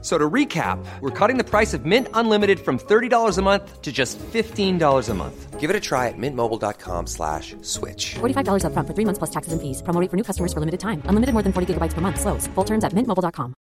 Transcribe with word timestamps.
So 0.00 0.16
to 0.16 0.30
recap, 0.30 0.78
we're 1.00 1.10
cutting 1.10 1.38
the 1.38 1.44
price 1.44 1.74
of 1.74 1.84
Mint 1.84 2.06
Unlimited 2.14 2.60
from 2.60 2.78
$30 2.78 3.36
a 3.36 3.42
month 3.42 3.82
to 3.82 3.90
just 3.90 4.16
$15 4.32 5.08
a 5.08 5.14
month. 5.14 5.58
Give 5.58 5.70
it 5.70 5.74
a 5.74 5.80
try 5.80 6.06
at 6.06 6.14
mintmobile.com 6.16 7.08
slash 7.08 7.56
switch. 7.62 8.14
$45 8.20 8.62
upfront 8.62 8.86
for 8.86 8.94
three 8.94 9.04
months 9.04 9.18
plus 9.18 9.30
taxes 9.30 9.52
and 9.52 9.60
fees. 9.60 9.82
Promo 9.82 10.00
rate 10.00 10.08
for 10.10 10.16
new 10.16 10.22
customers 10.22 10.52
for 10.52 10.60
limited 10.60 10.78
time. 10.78 11.02
Unlimited 11.06 11.32
more 11.34 11.42
than 11.42 11.52
40 11.52 11.74
gigabytes 11.74 11.94
per 11.94 12.00
month. 12.00 12.20
Slows. 12.20 12.46
Full 12.54 12.64
terms 12.64 12.84
at 12.84 12.92
mintmobile.com. 12.94 13.54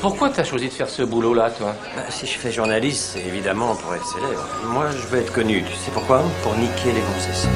Pourquoi 0.00 0.30
t'as 0.30 0.44
choisi 0.44 0.66
de 0.66 0.72
faire 0.72 0.88
ce 0.88 1.02
boulot-là, 1.02 1.50
toi 1.50 1.74
Bah, 1.96 2.02
si 2.10 2.26
je 2.26 2.38
fais 2.38 2.52
journaliste, 2.52 3.10
c'est 3.14 3.24
évidemment 3.26 3.74
pour 3.74 3.94
être 3.94 4.06
célèbre. 4.06 4.46
Moi, 4.70 4.86
je 4.90 5.06
veux 5.08 5.18
être 5.18 5.32
connu. 5.32 5.64
Tu 5.64 5.74
sais 5.74 5.90
pourquoi 5.90 6.22
Pour 6.44 6.54
niquer 6.56 6.92
les 6.92 7.00
gonzesses. 7.00 7.48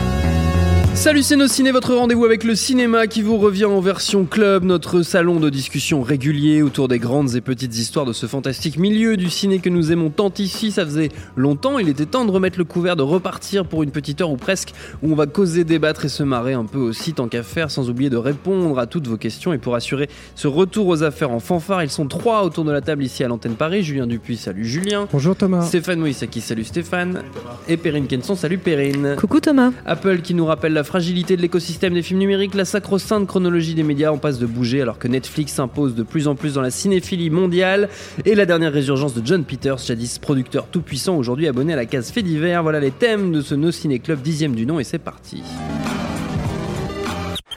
Salut 0.95 1.23
c'est 1.23 1.37
nos 1.37 1.47
ciné, 1.47 1.71
votre 1.71 1.95
rendez-vous 1.95 2.27
avec 2.27 2.45
le 2.45 2.55
cinéma 2.55 3.07
qui 3.07 3.23
vous 3.23 3.39
revient 3.39 3.65
en 3.65 3.81
version 3.81 4.27
club, 4.27 4.65
notre 4.65 5.01
salon 5.03 5.41
de 5.41 5.49
discussion 5.49 6.03
régulier 6.03 6.61
autour 6.61 6.89
des 6.89 6.99
grandes 6.99 7.35
et 7.37 7.41
petites 7.41 7.75
histoires 7.79 8.05
de 8.05 8.13
ce 8.13 8.27
fantastique 8.27 8.77
milieu 8.77 9.17
du 9.17 9.31
ciné 9.31 9.61
que 9.61 9.71
nous 9.71 9.93
aimons 9.93 10.11
tant 10.11 10.33
ici. 10.37 10.73
Ça 10.73 10.85
faisait 10.85 11.09
longtemps, 11.37 11.79
il 11.79 11.89
était 11.89 12.05
temps 12.05 12.27
de 12.27 12.31
remettre 12.31 12.59
le 12.59 12.65
couvert, 12.65 12.97
de 12.97 13.03
repartir 13.03 13.65
pour 13.65 13.83
une 13.83 13.93
petite 13.93 14.21
heure 14.21 14.31
ou 14.31 14.37
presque 14.37 14.75
où 15.03 15.11
on 15.11 15.15
va 15.15 15.27
causer, 15.27 15.65
débattre 15.65 16.05
et 16.05 16.11
se 16.11 16.23
marrer 16.23 16.53
un 16.53 16.67
peu 16.67 16.79
aussi 16.79 17.15
tant 17.15 17.29
qu'à 17.29 17.43
faire, 17.43 17.71
sans 17.71 17.89
oublier 17.89 18.11
de 18.11 18.19
répondre 18.19 18.79
à 18.79 18.87
toutes 18.87 19.07
vos 19.07 19.17
questions. 19.17 19.55
Et 19.55 19.59
pour 19.59 19.77
assurer 19.77 20.11
ce 20.35 20.49
retour 20.49 20.87
aux 20.89 21.03
affaires 21.03 21.31
en 21.31 21.41
fanfare, 21.41 21.83
ils 21.83 21.91
sont 21.91 22.09
trois 22.09 22.45
autour 22.45 22.65
de 22.65 22.73
la 22.73 22.83
table 22.83 23.05
ici 23.05 23.25
à 23.25 23.29
l'antenne 23.29 23.55
Paris. 23.55 23.83
Julien 23.85 24.07
Dupuis, 24.07 24.37
salut 24.37 24.67
Julien. 24.67 25.09
Bonjour 25.11 25.35
Thomas. 25.35 25.63
Stéphane 25.63 26.01
Moïsaki, 26.01 26.43
salut 26.43 26.65
Stéphane. 26.65 27.23
Et 27.69 27.79
Perrine 27.79 28.07
Kenson, 28.07 28.35
salut 28.35 28.59
Perrine. 28.59 29.17
Coucou 29.19 29.41
Thomas. 29.41 29.71
Apple 29.87 30.21
qui 30.21 30.35
nous 30.35 30.45
rappelle 30.45 30.75
la 30.75 30.80
fragilité 30.85 31.37
de 31.37 31.43
l'écosystème 31.43 31.95
des 31.95 32.03
films 32.03 32.21
numériques, 32.21 32.55
la 32.55 32.65
sacro-sainte 32.65 33.27
chronologie 33.27 33.75
des 33.75 33.83
médias 33.83 34.11
en 34.11 34.19
passe 34.19 34.39
de 34.39 34.47
bouger 34.47 34.83
alors 34.83 34.99
que 34.99 35.09
Netflix 35.09 35.53
s'impose 35.53 35.95
de 35.95 36.03
plus 36.03 36.29
en 36.29 36.35
plus 36.35 36.55
dans 36.55 36.61
la 36.61 36.71
cinéphilie 36.71 37.31
mondiale 37.31 37.89
et 38.25 38.35
la 38.35 38.47
dernière 38.47 38.73
résurgence 38.73 39.15
de 39.15 39.25
John 39.25 39.45
Peters, 39.45 39.79
jadis 39.79 40.19
producteur 40.19 40.67
tout 40.67 40.83
puissant, 40.83 41.17
aujourd'hui 41.17 41.49
abonné 41.49 41.73
à 41.73 41.77
la 41.77 41.87
case 41.87 42.11
fait 42.11 42.23
divers. 42.23 42.63
Voilà 42.63 42.81
les 42.81 42.91
thèmes 42.91 43.33
de 43.33 43.41
ce 43.41 43.55
No 43.55 43.71
Ciné 43.71 43.99
Club 43.99 44.23
dixième 44.23 44.55
du 44.55 44.67
nom 44.67 44.81
et 44.81 44.85
c'est 44.85 44.99
parti. 44.99 45.43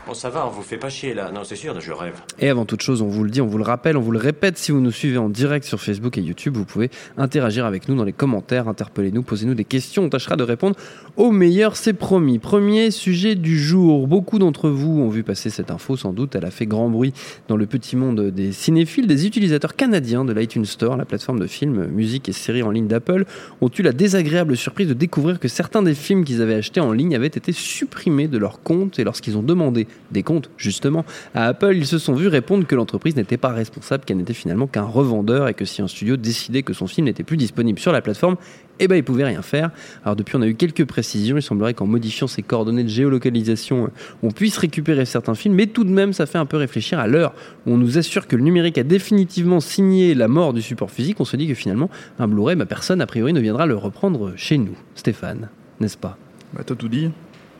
Bon, 0.05 0.13
ça 0.13 0.29
va, 0.29 0.45
on 0.45 0.49
vous 0.49 0.63
fait 0.63 0.77
pas 0.77 0.89
chier 0.89 1.13
là. 1.13 1.31
Non, 1.31 1.45
c'est 1.45 1.55
sûr, 1.55 1.79
je 1.79 1.91
rêve. 1.93 2.19
Et 2.37 2.49
avant 2.49 2.65
toute 2.65 2.81
chose, 2.81 3.01
on 3.01 3.07
vous 3.07 3.23
le 3.23 3.29
dit, 3.29 3.39
on 3.39 3.47
vous 3.47 3.57
le 3.57 3.63
rappelle, 3.63 3.95
on 3.95 4.01
vous 4.01 4.11
le 4.11 4.19
répète, 4.19 4.57
si 4.57 4.73
vous 4.73 4.81
nous 4.81 4.91
suivez 4.91 5.17
en 5.17 5.29
direct 5.29 5.65
sur 5.65 5.79
Facebook 5.79 6.17
et 6.17 6.21
YouTube, 6.21 6.57
vous 6.57 6.65
pouvez 6.65 6.91
interagir 7.15 7.65
avec 7.65 7.87
nous 7.87 7.95
dans 7.95 8.03
les 8.03 8.11
commentaires, 8.11 8.67
interpellez-nous, 8.67 9.23
posez-nous 9.23 9.53
des 9.53 9.63
questions, 9.63 10.03
on 10.03 10.09
tâchera 10.09 10.35
de 10.35 10.43
répondre 10.43 10.75
au 11.15 11.31
meilleur, 11.31 11.77
c'est 11.77 11.93
promis. 11.93 12.37
Premier 12.37 12.91
sujet 12.91 13.35
du 13.35 13.57
jour, 13.57 14.07
beaucoup 14.07 14.39
d'entre 14.39 14.69
vous 14.69 14.99
ont 14.99 15.07
vu 15.07 15.23
passer 15.23 15.49
cette 15.49 15.71
info, 15.71 15.95
sans 15.95 16.11
doute, 16.11 16.35
elle 16.35 16.43
a 16.43 16.51
fait 16.51 16.65
grand 16.65 16.89
bruit 16.89 17.13
dans 17.47 17.55
le 17.55 17.65
petit 17.65 17.95
monde 17.95 18.29
des 18.29 18.51
cinéphiles, 18.51 19.07
des 19.07 19.25
utilisateurs 19.25 19.77
canadiens 19.77 20.25
de 20.25 20.33
l'iTunes 20.33 20.65
Store, 20.65 20.97
la 20.97 21.05
plateforme 21.05 21.39
de 21.39 21.47
films, 21.47 21.85
musique 21.85 22.27
et 22.27 22.33
séries 22.33 22.63
en 22.63 22.71
ligne 22.71 22.87
d'Apple, 22.87 23.23
ont 23.61 23.69
eu 23.69 23.81
la 23.81 23.93
désagréable 23.93 24.57
surprise 24.57 24.89
de 24.89 24.93
découvrir 24.93 25.39
que 25.39 25.47
certains 25.47 25.81
des 25.81 25.95
films 25.95 26.25
qu'ils 26.25 26.41
avaient 26.41 26.55
achetés 26.55 26.81
en 26.81 26.91
ligne 26.91 27.15
avaient 27.15 27.27
été 27.27 27.53
supprimés 27.53 28.27
de 28.27 28.37
leur 28.37 28.61
compte 28.63 28.99
et 28.99 29.05
lorsqu'ils 29.05 29.37
ont 29.37 29.43
demandé 29.43 29.87
des 30.11 30.23
comptes, 30.23 30.49
justement, 30.57 31.05
à 31.33 31.47
Apple, 31.47 31.75
ils 31.75 31.87
se 31.87 31.97
sont 31.97 32.13
vus 32.13 32.27
répondre 32.27 32.65
que 32.65 32.75
l'entreprise 32.75 33.15
n'était 33.15 33.37
pas 33.37 33.49
responsable, 33.49 34.05
qu'elle 34.05 34.17
n'était 34.17 34.33
finalement 34.33 34.67
qu'un 34.67 34.83
revendeur 34.83 35.47
et 35.47 35.53
que 35.53 35.65
si 35.65 35.81
un 35.81 35.87
studio 35.87 36.17
décidait 36.17 36.63
que 36.63 36.73
son 36.73 36.87
film 36.87 37.05
n'était 37.05 37.23
plus 37.23 37.37
disponible 37.37 37.79
sur 37.79 37.91
la 37.91 38.01
plateforme, 38.01 38.37
eh 38.79 38.87
ben, 38.87 38.95
il 38.95 39.03
pouvait 39.03 39.25
rien 39.25 39.41
faire. 39.41 39.71
Alors 40.03 40.15
depuis, 40.15 40.35
on 40.35 40.41
a 40.41 40.47
eu 40.47 40.55
quelques 40.55 40.85
précisions. 40.85 41.37
Il 41.37 41.41
semblerait 41.41 41.73
qu'en 41.73 41.85
modifiant 41.85 42.27
ces 42.27 42.41
coordonnées 42.41 42.83
de 42.83 42.89
géolocalisation, 42.89 43.89
on 44.21 44.31
puisse 44.31 44.57
récupérer 44.57 45.05
certains 45.05 45.35
films, 45.35 45.55
mais 45.55 45.67
tout 45.67 45.83
de 45.83 45.91
même, 45.91 46.13
ça 46.13 46.25
fait 46.25 46.37
un 46.37 46.45
peu 46.45 46.57
réfléchir 46.57 46.99
à 46.99 47.07
l'heure 47.07 47.33
où 47.65 47.71
on 47.71 47.77
nous 47.77 47.97
assure 47.97 48.27
que 48.27 48.35
le 48.35 48.43
numérique 48.43 48.77
a 48.77 48.83
définitivement 48.83 49.59
signé 49.59 50.15
la 50.15 50.27
mort 50.27 50.53
du 50.53 50.61
support 50.61 50.91
physique. 50.91 51.19
On 51.19 51.25
se 51.25 51.37
dit 51.37 51.47
que 51.47 51.53
finalement, 51.53 51.89
un 52.19 52.27
Blu-ray, 52.27 52.55
bah, 52.55 52.65
personne 52.65 53.01
a 53.01 53.07
priori 53.07 53.33
ne 53.33 53.39
viendra 53.39 53.65
le 53.65 53.75
reprendre 53.75 54.33
chez 54.35 54.57
nous. 54.57 54.75
Stéphane, 54.95 55.49
n'est-ce 55.79 55.97
pas? 55.97 56.17
Bah, 56.53 56.61
t'as 56.65 56.75
tout 56.75 56.89
dit. 56.89 57.09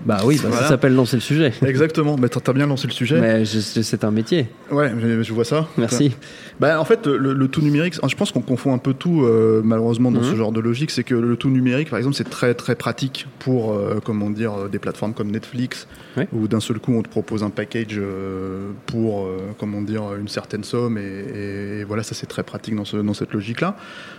Bah 0.06 0.18
oui, 0.26 0.40
bah, 0.44 0.50
ça 0.52 0.68
s'appelle 0.68 0.94
lancer 0.96 1.16
le 1.18 1.22
sujet. 1.22 1.54
Exactement. 1.66 2.16
Bah, 2.16 2.28
t'as 2.30 2.54
bien 2.54 2.68
lancé 2.68 2.88
le 2.88 2.94
sujet. 2.94 3.20
Mais 3.22 3.46
c'est 3.46 4.04
un 4.04 4.12
métier. 4.12 4.48
Ouais, 4.72 4.92
je, 5.02 5.24
je 5.24 5.34
vois 5.34 5.46
ça. 5.46 5.68
Merci. 5.78 6.16
Bah, 6.60 6.80
en 6.80 6.86
fait, 6.86 7.08
le, 7.08 7.34
le 7.34 7.48
tout 7.48 7.62
numérique, 7.62 7.96
je 8.06 8.16
pense 8.16 8.32
qu'on 8.32 8.42
confond 8.42 8.74
un 8.74 8.78
peu 8.78 8.94
tout, 8.94 9.24
euh, 9.24 9.62
malheureusement, 9.64 10.12
dans 10.12 10.20
Mhm. 10.22 10.32
ce 10.32 10.36
genre 10.36 10.52
de 10.52 10.60
logique. 10.60 10.92
C'est 10.92 11.04
que 11.04 11.16
le 11.16 11.36
tout 11.38 11.50
numérique, 11.50 11.90
par 11.90 11.98
exemple, 11.98 12.16
c'est 12.16 12.30
très 12.30 12.54
très 12.54 12.76
pratique 12.76 13.28
pour, 13.40 13.74
euh, 13.74 14.00
comment 14.04 14.30
dire, 14.30 14.54
euh, 14.54 14.68
des 14.68 14.80
plateformes 14.80 15.14
comme 15.14 15.32
Netflix, 15.32 15.88
Ouais. 16.18 16.28
où 16.34 16.48
d'un 16.48 16.60
seul 16.60 16.80
coup 16.80 16.94
on 16.94 17.02
te 17.02 17.10
propose 17.10 17.42
un 17.44 17.50
package 17.50 17.98
euh, 17.98 18.70
pour, 18.86 19.28
comment 19.58 19.82
dire, 19.82 20.04
une 20.20 20.28
certaine 20.28 20.64
somme, 20.64 20.98
et, 20.98 21.80
et 21.80 21.84
voilà, 21.86 22.04
ça 22.04 22.14
c'est 22.14 22.28
très 22.28 22.44
pratique 22.44 22.76
dans, 22.76 22.86
ce, 22.86 22.98
dans 22.98 23.14
cette 23.14 23.34
logique-là. 23.34 23.76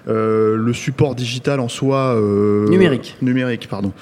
Le 0.06 0.73
support 0.73 1.15
digital 1.15 1.61
en 1.61 1.69
soi. 1.69 2.19
Numérique. 2.69 3.17
Numérique, 3.23 3.69
pardon. 3.69 3.93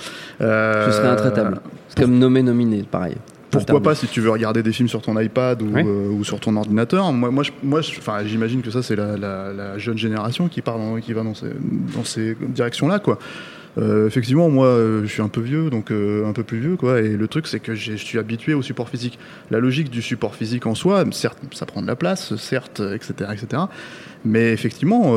Ce 0.40 0.44
serait 0.44 1.08
intraitable. 1.08 1.60
C'est 1.88 2.00
comme 2.02 2.18
nommé 2.18 2.42
nominé, 2.42 2.82
pareil. 2.88 3.16
Pourquoi 3.50 3.82
pas 3.82 3.94
si 3.94 4.06
tu 4.06 4.20
veux 4.22 4.30
regarder 4.30 4.62
des 4.62 4.72
films 4.72 4.88
sur 4.88 5.02
ton 5.02 5.18
iPad 5.20 5.60
ou, 5.60 5.66
Ouais. 5.74 5.84
euh, 5.86 6.08
ou 6.08 6.24
sur 6.24 6.40
ton 6.40 6.56
ordinateur 6.56 7.12
Moi, 7.12 7.30
moi, 7.62 7.80
enfin, 7.80 8.24
j'imagine 8.24 8.62
que 8.62 8.70
ça 8.70 8.82
c'est 8.82 8.96
la, 8.96 9.18
la- 9.18 9.52
la 9.52 9.76
jeune 9.76 9.98
génération 9.98 10.48
qui 10.48 10.62
part 10.62 10.78
dans- 10.78 10.96
qui 11.00 11.12
va 11.12 11.22
dans 11.22 11.34
ces, 11.34 11.48
dans 11.94 12.02
ces 12.04 12.34
directions-là, 12.40 12.98
quoi. 12.98 13.18
Euh, 13.78 14.06
effectivement, 14.06 14.48
moi, 14.50 14.66
euh, 14.66 15.02
je 15.04 15.12
suis 15.12 15.20
un 15.22 15.28
peu 15.28 15.40
vieux, 15.42 15.68
donc 15.68 15.90
euh, 15.90 16.26
un 16.26 16.32
peu 16.32 16.42
plus 16.44 16.60
vieux, 16.60 16.76
quoi. 16.76 17.00
Et 17.00 17.10
le 17.10 17.28
truc, 17.28 17.46
c'est 17.46 17.60
que 17.60 17.74
je 17.74 17.92
suis 17.94 18.18
habitué 18.18 18.54
au 18.54 18.62
support 18.62 18.88
physique. 18.88 19.18
La 19.50 19.60
logique 19.60 19.90
du 19.90 20.00
support 20.00 20.34
physique 20.34 20.66
en 20.66 20.74
soi, 20.74 21.04
certes, 21.10 21.38
ça 21.52 21.66
prend 21.66 21.82
de 21.82 21.86
la 21.86 21.96
place, 21.96 22.34
certes, 22.36 22.80
etc., 22.94 23.30
etc. 23.34 23.62
Mais 24.24 24.52
effectivement, 24.52 25.14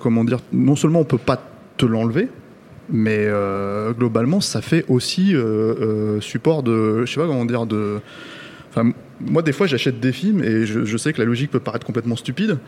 comment 0.00 0.24
dire, 0.24 0.38
non 0.52 0.76
seulement 0.76 1.00
on 1.00 1.04
peut 1.04 1.18
pas 1.18 1.42
te 1.76 1.84
l'enlever, 1.86 2.28
mais 2.90 3.26
euh, 3.26 3.92
globalement, 3.92 4.40
ça 4.40 4.62
fait 4.62 4.84
aussi 4.88 5.34
euh, 5.34 5.74
euh, 5.80 6.20
support 6.20 6.62
de, 6.62 7.04
je 7.04 7.12
sais 7.12 7.20
pas 7.20 7.26
comment 7.26 7.44
dire, 7.44 7.66
de. 7.66 8.00
Enfin, 8.70 8.92
moi, 9.20 9.42
des 9.42 9.52
fois, 9.52 9.66
j'achète 9.66 10.00
des 10.00 10.12
films 10.12 10.42
et 10.42 10.66
je, 10.66 10.84
je 10.84 10.96
sais 10.96 11.12
que 11.12 11.18
la 11.18 11.24
logique 11.24 11.50
peut 11.50 11.60
paraître 11.60 11.86
complètement 11.86 12.16
stupide, 12.16 12.58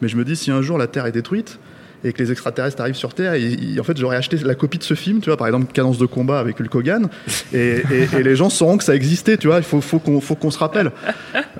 mais 0.00 0.08
je 0.08 0.16
me 0.16 0.24
dis 0.24 0.36
si 0.36 0.50
un 0.50 0.62
jour 0.62 0.78
la 0.78 0.86
Terre 0.86 1.06
est 1.06 1.12
détruite 1.12 1.58
et 2.04 2.12
que 2.12 2.22
les 2.22 2.32
extraterrestres 2.32 2.80
arrivent 2.80 2.94
sur 2.94 3.14
Terre, 3.14 3.34
en 3.78 3.82
fait, 3.82 3.96
j'aurais 3.96 4.16
acheté 4.16 4.36
la 4.38 4.54
copie 4.54 4.78
de 4.78 4.82
ce 4.82 4.94
film, 4.94 5.20
tu 5.20 5.30
vois, 5.30 5.36
par 5.36 5.46
exemple, 5.46 5.72
Cadence 5.72 5.98
de 5.98 6.06
combat 6.06 6.38
avec 6.38 6.60
Hulk 6.60 6.74
Hogan, 6.74 7.08
et, 7.52 7.82
les 8.22 8.36
gens 8.36 8.50
sauront 8.50 8.76
que 8.76 8.84
ça 8.84 8.94
existait, 8.94 9.36
tu 9.36 9.46
vois. 9.46 9.58
Il 9.58 9.62
faut, 9.62 9.98
qu'on 9.98 10.50
se 10.50 10.58
rappelle. 10.58 10.92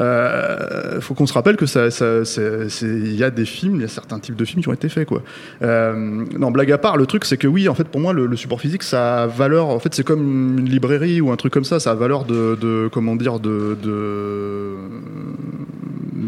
Euh, 0.01 1.01
faut 1.01 1.15
qu'on 1.15 1.27
se 1.27 1.33
rappelle 1.33 1.57
que 1.57 1.67
ça, 1.67 1.89
y 1.89 3.25
a 3.25 3.31
des 3.31 3.45
films, 3.45 3.77
il 3.77 3.81
y 3.83 3.85
a 3.85 3.89
certains 3.89 4.21
types 4.21 4.37
de 4.37 4.45
films 4.45 4.63
qui 4.63 4.69
ont 4.69 4.73
été 4.73 4.89
faits, 4.89 5.09
quoi. 5.09 5.23
Euh, 5.63 6.25
non, 6.39 6.51
blague 6.51 6.71
à 6.73 6.79
part, 6.79 6.97
le 6.97 7.07
truc, 7.07 7.25
c'est 7.25 7.37
que 7.37 7.49
oui, 7.49 7.69
en 7.69 7.75
fait, 7.75 7.85
pour 7.85 8.01
moi, 8.01 8.13
le, 8.13 8.37
support 8.37 8.61
physique, 8.61 8.83
ça 8.83 9.25
a 9.25 9.27
valeur. 9.27 9.67
En 9.67 9.81
fait, 9.81 9.95
c'est 9.95 10.05
comme 10.05 10.59
une 10.59 10.69
librairie 10.69 11.21
ou 11.21 11.33
un 11.33 11.37
truc 11.37 11.53
comme 11.53 11.65
ça. 11.65 11.81
Ça 11.81 11.91
a 11.91 11.95
valeur 11.95 12.25
de, 12.25 12.89
comment 12.93 13.17
dire, 13.17 13.41
de 13.41 13.77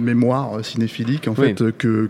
mémoire 0.01 0.65
cinéphilique, 0.65 1.29
en 1.29 1.35
Oui. 1.39 1.55
fait, 1.57 1.73
que 1.77 2.09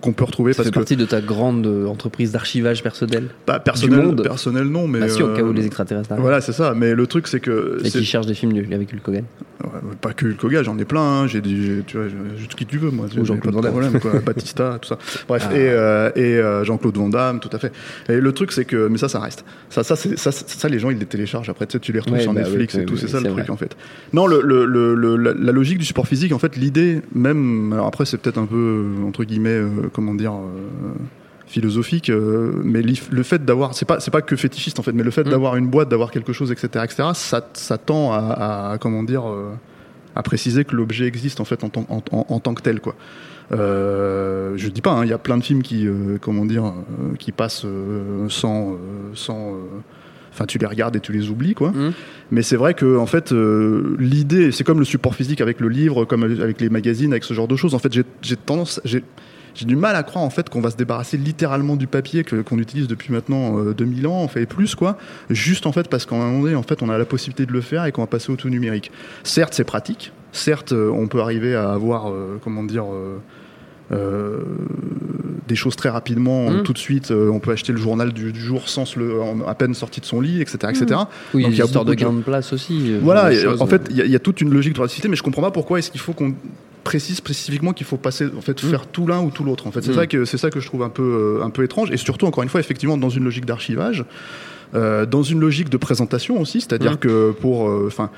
qu'on 0.00 0.12
peut 0.12 0.24
retrouver 0.24 0.52
Ça 0.52 0.58
parce 0.58 0.68
fait 0.68 0.72
que 0.72 0.78
partie 0.78 0.96
de 0.96 1.04
ta 1.04 1.20
grande 1.20 1.66
euh, 1.66 1.86
entreprise 1.86 2.32
d'archivage 2.32 2.82
personnel. 2.82 3.28
pas 3.46 3.58
personnel, 3.60 4.02
monde. 4.06 4.22
personnel 4.22 4.64
non, 4.64 4.86
mais 4.86 5.00
Bah 5.00 5.08
si, 5.08 5.22
au 5.22 5.28
cas 5.34 5.42
où 5.42 5.50
euh, 5.50 5.52
les 5.52 5.66
extraterrestres 5.66 6.12
arrivent. 6.12 6.22
Voilà, 6.22 6.40
c'est 6.40 6.52
ça. 6.52 6.74
Mais 6.76 6.94
le 6.94 7.06
truc, 7.06 7.26
c'est 7.26 7.40
que 7.40 7.78
Et 7.84 7.90
qui 7.90 8.04
cherchent 8.04 8.26
des 8.26 8.34
films 8.34 8.56
avec 8.72 8.92
Hulk 8.92 9.08
Hogan. 9.08 9.24
Ouais, 9.62 9.70
pas 10.00 10.12
que 10.12 10.26
Hulk 10.26 10.44
Hogan, 10.44 10.64
j'en 10.64 10.78
ai 10.78 10.84
plein. 10.84 11.00
hein. 11.22 11.26
J'ai 11.26 11.40
tu 11.40 11.96
vois, 11.96 12.06
tout 12.06 12.50
ce 12.50 12.56
qui 12.56 12.66
tu 12.66 12.78
veux, 12.78 12.90
moi. 12.90 13.06
Ou 13.16 13.24
Jean-Claude 13.24 13.54
Van 13.54 13.60
Damme. 13.60 13.72
problème, 13.72 14.00
quoi. 14.00 14.12
Batista, 14.26 14.78
tout 14.80 14.88
ça. 14.88 14.98
Bref, 15.28 15.46
Ah. 15.50 15.54
et, 15.56 15.68
euh, 15.70 16.10
et 16.16 16.20
euh, 16.38 16.64
Jean-Claude 16.64 16.96
Van 16.96 17.08
Damme, 17.08 17.40
tout 17.40 17.50
à 17.52 17.58
fait. 17.58 17.72
Et 18.08 18.20
le 18.20 18.32
truc, 18.32 18.52
c'est 18.52 18.64
que, 18.64 18.88
mais 18.88 18.98
ça, 18.98 19.08
ça 19.08 19.20
reste. 19.20 19.44
Ça, 19.70 19.82
ça, 19.84 19.96
ça, 19.96 20.32
ça, 20.32 20.68
les 20.68 20.78
gens, 20.78 20.90
ils 20.90 20.98
les 20.98 21.06
téléchargent. 21.06 21.48
Après, 21.48 21.66
tu 21.66 21.72
sais, 21.72 21.78
tu 21.80 21.92
les 21.92 22.00
retrouves 22.00 22.16
Ouais, 22.16 22.22
sur 22.22 22.32
bah 22.32 22.40
Netflix 22.42 22.74
oui, 22.74 22.80
et 22.80 22.84
oui, 22.84 22.86
tout. 22.90 22.96
c'est 22.96 23.08
ça 23.08 23.20
le 23.20 23.30
truc, 23.30 23.48
en 23.50 23.56
fait. 23.56 23.76
Non, 24.12 24.26
le, 24.26 24.40
le, 24.42 24.64
le, 24.66 24.94
le- 24.94 25.16
la, 25.16 25.32
la 25.34 25.52
logique 25.52 25.78
du 25.78 25.84
support 25.84 26.06
physique, 26.08 26.32
en 26.32 26.38
fait, 26.38 26.56
l'idée, 26.56 27.00
même, 27.14 27.72
alors 27.72 27.86
après, 27.86 28.04
c'est 28.04 28.18
peut-être 28.18 28.38
un 28.38 28.46
peu, 28.46 28.56
euh, 29.00 29.06
entre 29.06 29.24
guillemets, 29.24 29.50
euh, 29.50 29.68
comment 29.92 30.14
dire, 30.14 30.32
euh, 30.34 30.92
philosophique, 31.46 32.08
euh, 32.10 32.52
mais 32.64 32.82
le 32.82 33.22
fait 33.22 33.44
d'avoir, 33.44 33.74
c'est 33.74 33.84
pas, 33.84 34.00
c'est 34.00 34.10
pas 34.10 34.22
que 34.22 34.34
fétichiste 34.36 34.78
en 34.78 34.82
fait, 34.82 34.92
mais 34.92 35.02
le 35.02 35.10
fait 35.10 35.24
Mm. 35.26 35.30
d'avoir 35.30 35.56
une 35.56 35.66
boîte, 35.68 35.88
d'avoir 35.88 36.10
quelque 36.10 36.32
chose, 36.32 36.50
etc., 36.50 36.68
etc., 36.84 37.08
ça, 37.14 37.46
ça 37.52 37.78
tend 37.78 38.12
à, 38.12 38.72
à, 38.72 38.78
comment 38.78 39.02
dire, 39.02 39.28
euh, 39.28 39.50
à 40.16 40.22
préciser 40.22 40.64
que 40.64 40.74
l'objet 40.74 41.06
existe 41.06 41.40
en 41.40 41.44
fait 41.44 41.62
en 41.64 41.68
tant, 41.68 41.84
en, 41.88 42.02
en- 42.12 42.26
en 42.28 42.40
tant 42.40 42.54
que 42.54 42.62
tel, 42.62 42.80
quoi. 42.80 42.94
Euh, 43.52 44.54
je 44.56 44.68
dis 44.68 44.80
pas, 44.80 44.92
hein, 44.92 45.04
il 45.04 45.10
y 45.10 45.12
a 45.12 45.18
plein 45.18 45.36
de 45.36 45.42
films 45.44 45.62
qui, 45.62 45.86
euh, 45.86 46.16
comment 46.20 46.44
dire, 46.46 46.64
euh, 46.66 47.14
qui 47.18 47.30
passent 47.30 47.66
sans, 48.28 48.76
sans, 49.14 49.52
Enfin, 50.34 50.46
tu 50.46 50.58
les 50.58 50.66
regardes 50.66 50.96
et 50.96 51.00
tu 51.00 51.12
les 51.12 51.30
oublies, 51.30 51.54
quoi. 51.54 51.70
Mhm. 51.70 51.92
Mais 52.32 52.42
c'est 52.42 52.56
vrai 52.56 52.74
que, 52.74 52.98
en 52.98 53.06
fait, 53.06 53.32
euh, 53.32 53.96
l'idée, 54.00 54.50
c'est 54.50 54.64
comme 54.64 54.80
le 54.80 54.84
support 54.84 55.14
physique 55.14 55.40
avec 55.40 55.60
le 55.60 55.68
livre, 55.68 56.04
comme 56.04 56.24
avec 56.24 56.60
les 56.60 56.68
magazines, 56.68 57.12
avec 57.12 57.24
ce 57.24 57.34
genre 57.34 57.48
de 57.48 57.56
choses. 57.56 57.74
En 57.74 57.78
fait, 57.78 57.92
j'ai 58.22 58.36
tendance, 58.36 58.80
j'ai 58.84 59.04
j'ai 59.54 59.66
du 59.66 59.76
mal 59.76 59.94
à 59.96 60.02
croire 60.02 60.24
en 60.24 60.30
fait 60.30 60.48
qu'on 60.48 60.60
va 60.60 60.70
se 60.70 60.76
débarrasser 60.76 61.16
littéralement 61.16 61.76
du 61.76 61.86
papier 61.86 62.24
qu'on 62.24 62.58
utilise 62.58 62.88
depuis 62.88 63.12
maintenant 63.12 63.58
euh, 63.58 63.72
2000 63.72 64.06
ans, 64.06 64.22
en 64.22 64.28
fait 64.28 64.42
et 64.42 64.46
plus 64.46 64.74
quoi, 64.74 64.98
juste 65.30 65.66
en 65.66 65.72
fait 65.72 65.88
parce 65.88 66.06
qu'en 66.06 66.20
un 66.20 66.26
moment 66.26 66.42
donné 66.42 66.54
en 66.56 66.62
fait 66.62 66.82
on 66.82 66.88
a 66.88 66.98
la 66.98 67.04
possibilité 67.04 67.46
de 67.46 67.52
le 67.52 67.60
faire 67.60 67.84
et 67.84 67.92
qu'on 67.92 68.02
va 68.02 68.06
passer 68.06 68.32
au 68.32 68.36
tout 68.36 68.48
numérique. 68.48 68.90
Certes 69.22 69.54
c'est 69.54 69.64
pratique, 69.64 70.12
certes 70.32 70.72
euh, 70.72 70.90
on 70.90 71.06
peut 71.06 71.20
arriver 71.20 71.54
à 71.54 71.72
avoir 71.72 72.10
euh, 72.10 72.40
comment 72.42 72.64
dire 72.64 72.86
euh, 72.92 73.18
euh, 73.92 74.38
des 75.46 75.56
choses 75.56 75.76
très 75.76 75.90
rapidement 75.90 76.50
Mhm. 76.50 76.62
tout 76.62 76.72
de 76.72 76.78
suite. 76.78 77.10
euh, 77.10 77.28
on 77.30 77.38
peut 77.38 77.50
acheter 77.52 77.72
le 77.72 77.78
journal 77.78 78.12
du, 78.12 78.32
du 78.32 78.40
jour 78.40 78.68
sans 78.68 78.84
se 78.86 78.98
le, 78.98 79.20
en- 79.20 79.46
à 79.46 79.54
peine 79.54 79.74
sorti 79.74 80.00
de 80.00 80.06
son 80.06 80.20
lit, 80.20 80.40
etc., 80.40 80.56
etc. 80.70 81.00
Oui, 81.34 81.42
Donc, 81.42 81.52
il 81.52 81.58
y 81.58 81.60
a 81.60 81.64
histoires 81.66 81.84
de 81.84 81.94
gain 81.94 82.12
de 82.12 82.22
place 82.22 82.52
aussi. 82.54 82.92
euh, 82.94 82.98
voilà, 83.02 83.32
et, 83.32 83.46
en 83.46 83.66
fait, 83.66 83.82
il 83.90 83.96
y, 83.96 84.00
a- 84.00 84.04
il 84.06 84.10
y 84.10 84.16
a 84.16 84.18
toute 84.20 84.40
une 84.40 84.52
logique 84.52 84.74
de 84.74 84.80
radicité, 84.80 85.08
mais 85.08 85.16
je 85.16 85.22
comprends 85.22 85.42
pas 85.42 85.50
pourquoi 85.50 85.78
est-ce 85.78 85.90
qu'il 85.90 86.00
faut 86.00 86.14
qu'on 86.14 86.34
précise 86.82 87.16
spécifiquement 87.16 87.72
qu'il 87.72 87.86
faut 87.86 87.96
passer, 87.98 88.26
en 88.36 88.40
fait, 88.40 88.62
Mm. 88.62 88.66
faire 88.70 88.86
tout 88.86 89.06
l'un 89.06 89.20
ou 89.22 89.30
tout 89.30 89.44
l'autre. 89.44 89.66
En 89.66 89.70
fait, 89.70 89.82
c'est 89.82 89.92
ça 89.94 90.06
que 90.06 90.24
c'est 90.24 90.38
ça 90.38 90.50
que 90.50 90.60
je 90.60 90.66
trouve 90.66 90.82
un 90.82 90.88
peu, 90.90 91.38
euh, 91.40 91.44
un 91.44 91.50
peu 91.50 91.62
étrange, 91.64 91.90
et 91.90 91.96
surtout 91.98 92.26
encore 92.26 92.42
une 92.42 92.48
fois, 92.48 92.60
effectivement, 92.60 92.96
dans 92.96 93.10
une 93.10 93.24
logique 93.24 93.44
d'archivage, 93.46 94.04
euh, 94.74 95.04
dans 95.06 95.22
une 95.22 95.40
logique 95.40 95.68
de 95.68 95.76
présentation 95.76 96.40
aussi, 96.40 96.60
c'est-à-dire 96.62 96.98
que 96.98 97.32
pour, 97.32 97.68
euh, 97.68 97.84
enfin. 97.86 98.08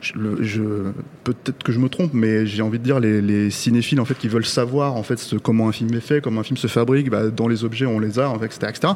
Je, 0.00 0.12
je- 0.40 0.92
peut-être 1.24 1.62
que 1.62 1.72
je 1.72 1.78
me 1.78 1.88
trompe, 1.88 2.12
mais 2.14 2.46
j'ai 2.46 2.62
envie 2.62 2.78
de 2.78 2.84
dire 2.84 3.00
les, 3.00 3.20
les 3.20 3.50
cinéphiles 3.50 4.00
en 4.00 4.04
fait 4.04 4.14
qui 4.16 4.28
veulent 4.28 4.44
savoir 4.46 4.94
en 4.96 5.02
fait 5.02 5.34
comment 5.42 5.68
un 5.68 5.72
film 5.72 5.92
est 5.94 6.00
fait, 6.00 6.20
comment 6.20 6.40
un 6.40 6.44
film 6.44 6.56
se 6.56 6.66
fabrique, 6.68 7.10
bah, 7.10 7.28
dans 7.28 7.48
les 7.48 7.64
objets 7.64 7.86
on 7.86 7.98
les 7.98 8.18
a, 8.18 8.28
en 8.30 8.38
fait, 8.38 8.46
etc., 8.46 8.66
etc. 8.68 8.92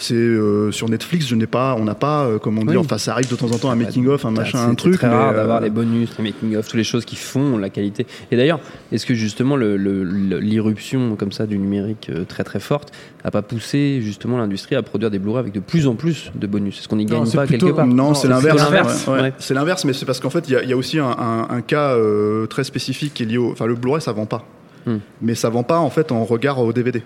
C'est 0.00 0.14
euh, 0.14 0.70
sur 0.70 0.88
Netflix, 0.88 1.26
je 1.26 1.34
n'ai 1.34 1.48
pas, 1.48 1.74
on 1.76 1.84
n'a 1.84 1.96
pas, 1.96 2.24
euh, 2.24 2.38
comment 2.38 2.60
Oui. 2.62 2.68
dire, 2.68 2.80
enfin 2.80 2.98
ça 2.98 3.12
arrive 3.12 3.28
de 3.28 3.34
temps 3.34 3.50
en 3.50 3.58
temps 3.58 3.70
un 3.70 3.76
bah, 3.76 3.84
making 3.84 4.06
of, 4.06 4.24
un 4.24 4.28
c'est- 4.28 4.34
machin, 4.36 4.58
c'est 4.58 4.70
un 4.70 4.74
truc. 4.76 4.94
très 4.94 5.08
mais, 5.08 5.14
rare 5.14 5.32
euh, 5.32 5.36
d'avoir 5.36 5.60
les 5.60 5.70
bonus, 5.70 6.10
les 6.18 6.22
making 6.24 6.54
of, 6.56 6.66
toutes 6.66 6.76
les 6.76 6.84
choses 6.84 7.04
qui 7.04 7.16
font 7.16 7.58
la 7.58 7.68
qualité. 7.68 8.06
Et 8.30 8.36
d'ailleurs, 8.36 8.60
est-ce 8.92 9.04
que 9.04 9.14
justement 9.14 9.56
le- 9.56 9.76
le- 9.76 10.04
le- 10.04 10.38
l'irruption 10.38 11.16
comme 11.16 11.32
ça 11.32 11.46
du 11.46 11.58
numérique 11.58 12.10
euh, 12.14 12.24
très 12.24 12.44
très 12.44 12.60
forte 12.60 12.92
a 13.24 13.32
pas 13.32 13.42
poussé 13.42 13.98
justement 14.00 14.38
l'industrie 14.38 14.76
à 14.76 14.82
produire 14.82 15.10
des 15.10 15.18
Blu-ray 15.18 15.40
avec 15.40 15.52
de 15.52 15.58
plus 15.60 15.88
en 15.88 15.96
plus 15.96 16.30
de 16.34 16.46
bonus? 16.46 16.78
Est-ce 16.78 16.86
qu'on 16.86 16.94
n'y 16.96 17.04
Non, 17.04 17.16
gagne 17.18 17.26
c'est 17.26 17.36
pas 17.36 17.46
plutôt- 17.46 17.66
quelque 17.66 17.76
part? 17.76 17.86
Non, 17.88 17.94
Non, 18.10 18.14
c'est 18.14 18.22
c'est 18.22 18.28
l'inverse. 18.28 18.56
l'inverse, 18.62 19.06
Ouais, 19.08 19.12
ouais. 19.14 19.20
ouais. 19.22 19.32
C'est 19.40 19.54
l'inverse, 19.54 19.84
mais 19.84 19.92
c'est 19.94 20.06
parce 20.06 20.20
qu'en 20.20 20.30
fait, 20.30 20.44
il 20.48 20.52
y, 20.52 20.56
a- 20.56 20.62
il 20.62 20.70
y 20.70 20.72
a 20.72 20.76
aussi 20.76 21.00
un, 21.00 21.06
un- 21.10 21.48
un 21.50 21.60
cas 21.60 21.96
euh, 21.96 22.46
très 22.46 22.62
spécifique 22.62 23.14
qui 23.14 23.24
est 23.24 23.26
lié 23.26 23.38
au. 23.38 23.50
Enfin, 23.50 23.66
le 23.66 23.74
Blu-ray, 23.74 24.00
ça 24.00 24.12
vend 24.12 24.26
pas. 24.26 24.46
Hmm. 24.86 24.98
Mais 25.22 25.34
ça 25.34 25.48
vend 25.50 25.64
pas 25.64 25.80
en 25.80 25.90
fait 25.90 26.12
en 26.12 26.24
regard 26.24 26.60
au 26.60 26.72
DVD. 26.72 27.02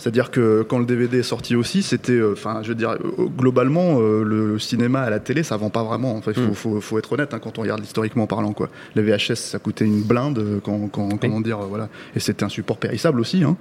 C'est-à-dire 0.00 0.30
que 0.30 0.62
quand 0.62 0.78
le 0.78 0.86
DVD 0.86 1.18
est 1.18 1.22
sorti 1.22 1.54
aussi, 1.54 1.82
c'était, 1.82 2.14
euh, 2.14 2.32
enfin, 2.32 2.60
je 2.62 2.70
veux 2.70 2.74
dire, 2.74 2.92
euh, 2.92 3.26
globalement, 3.36 4.00
euh, 4.00 4.24
le 4.24 4.58
cinéma 4.58 5.00
à 5.02 5.10
la 5.10 5.20
télé, 5.20 5.42
ça 5.42 5.58
vend 5.58 5.68
pas 5.68 5.82
vraiment. 5.82 6.16
Enfin, 6.16 6.32
il 6.34 6.42
faut, 6.42 6.52
Mm. 6.52 6.54
faut, 6.54 6.80
faut 6.80 6.98
être 6.98 7.12
honnête 7.12 7.34
hein, 7.34 7.38
quand 7.38 7.58
on 7.58 7.60
regarde 7.60 7.84
historiquement 7.84 8.26
parlant, 8.26 8.54
quoi. 8.54 8.70
Les 8.94 9.02
VHS, 9.02 9.34
ça 9.34 9.58
coûtait 9.58 9.84
une 9.84 10.00
blinde, 10.00 10.42
quand, 10.64 10.88
comment 10.90 11.40
dire, 11.42 11.58
voilà. 11.58 11.90
Et 12.16 12.20
c'était 12.20 12.44
un 12.44 12.48
support 12.48 12.78
périssable 12.78 13.20
aussi. 13.20 13.44
Hein. 13.44 13.58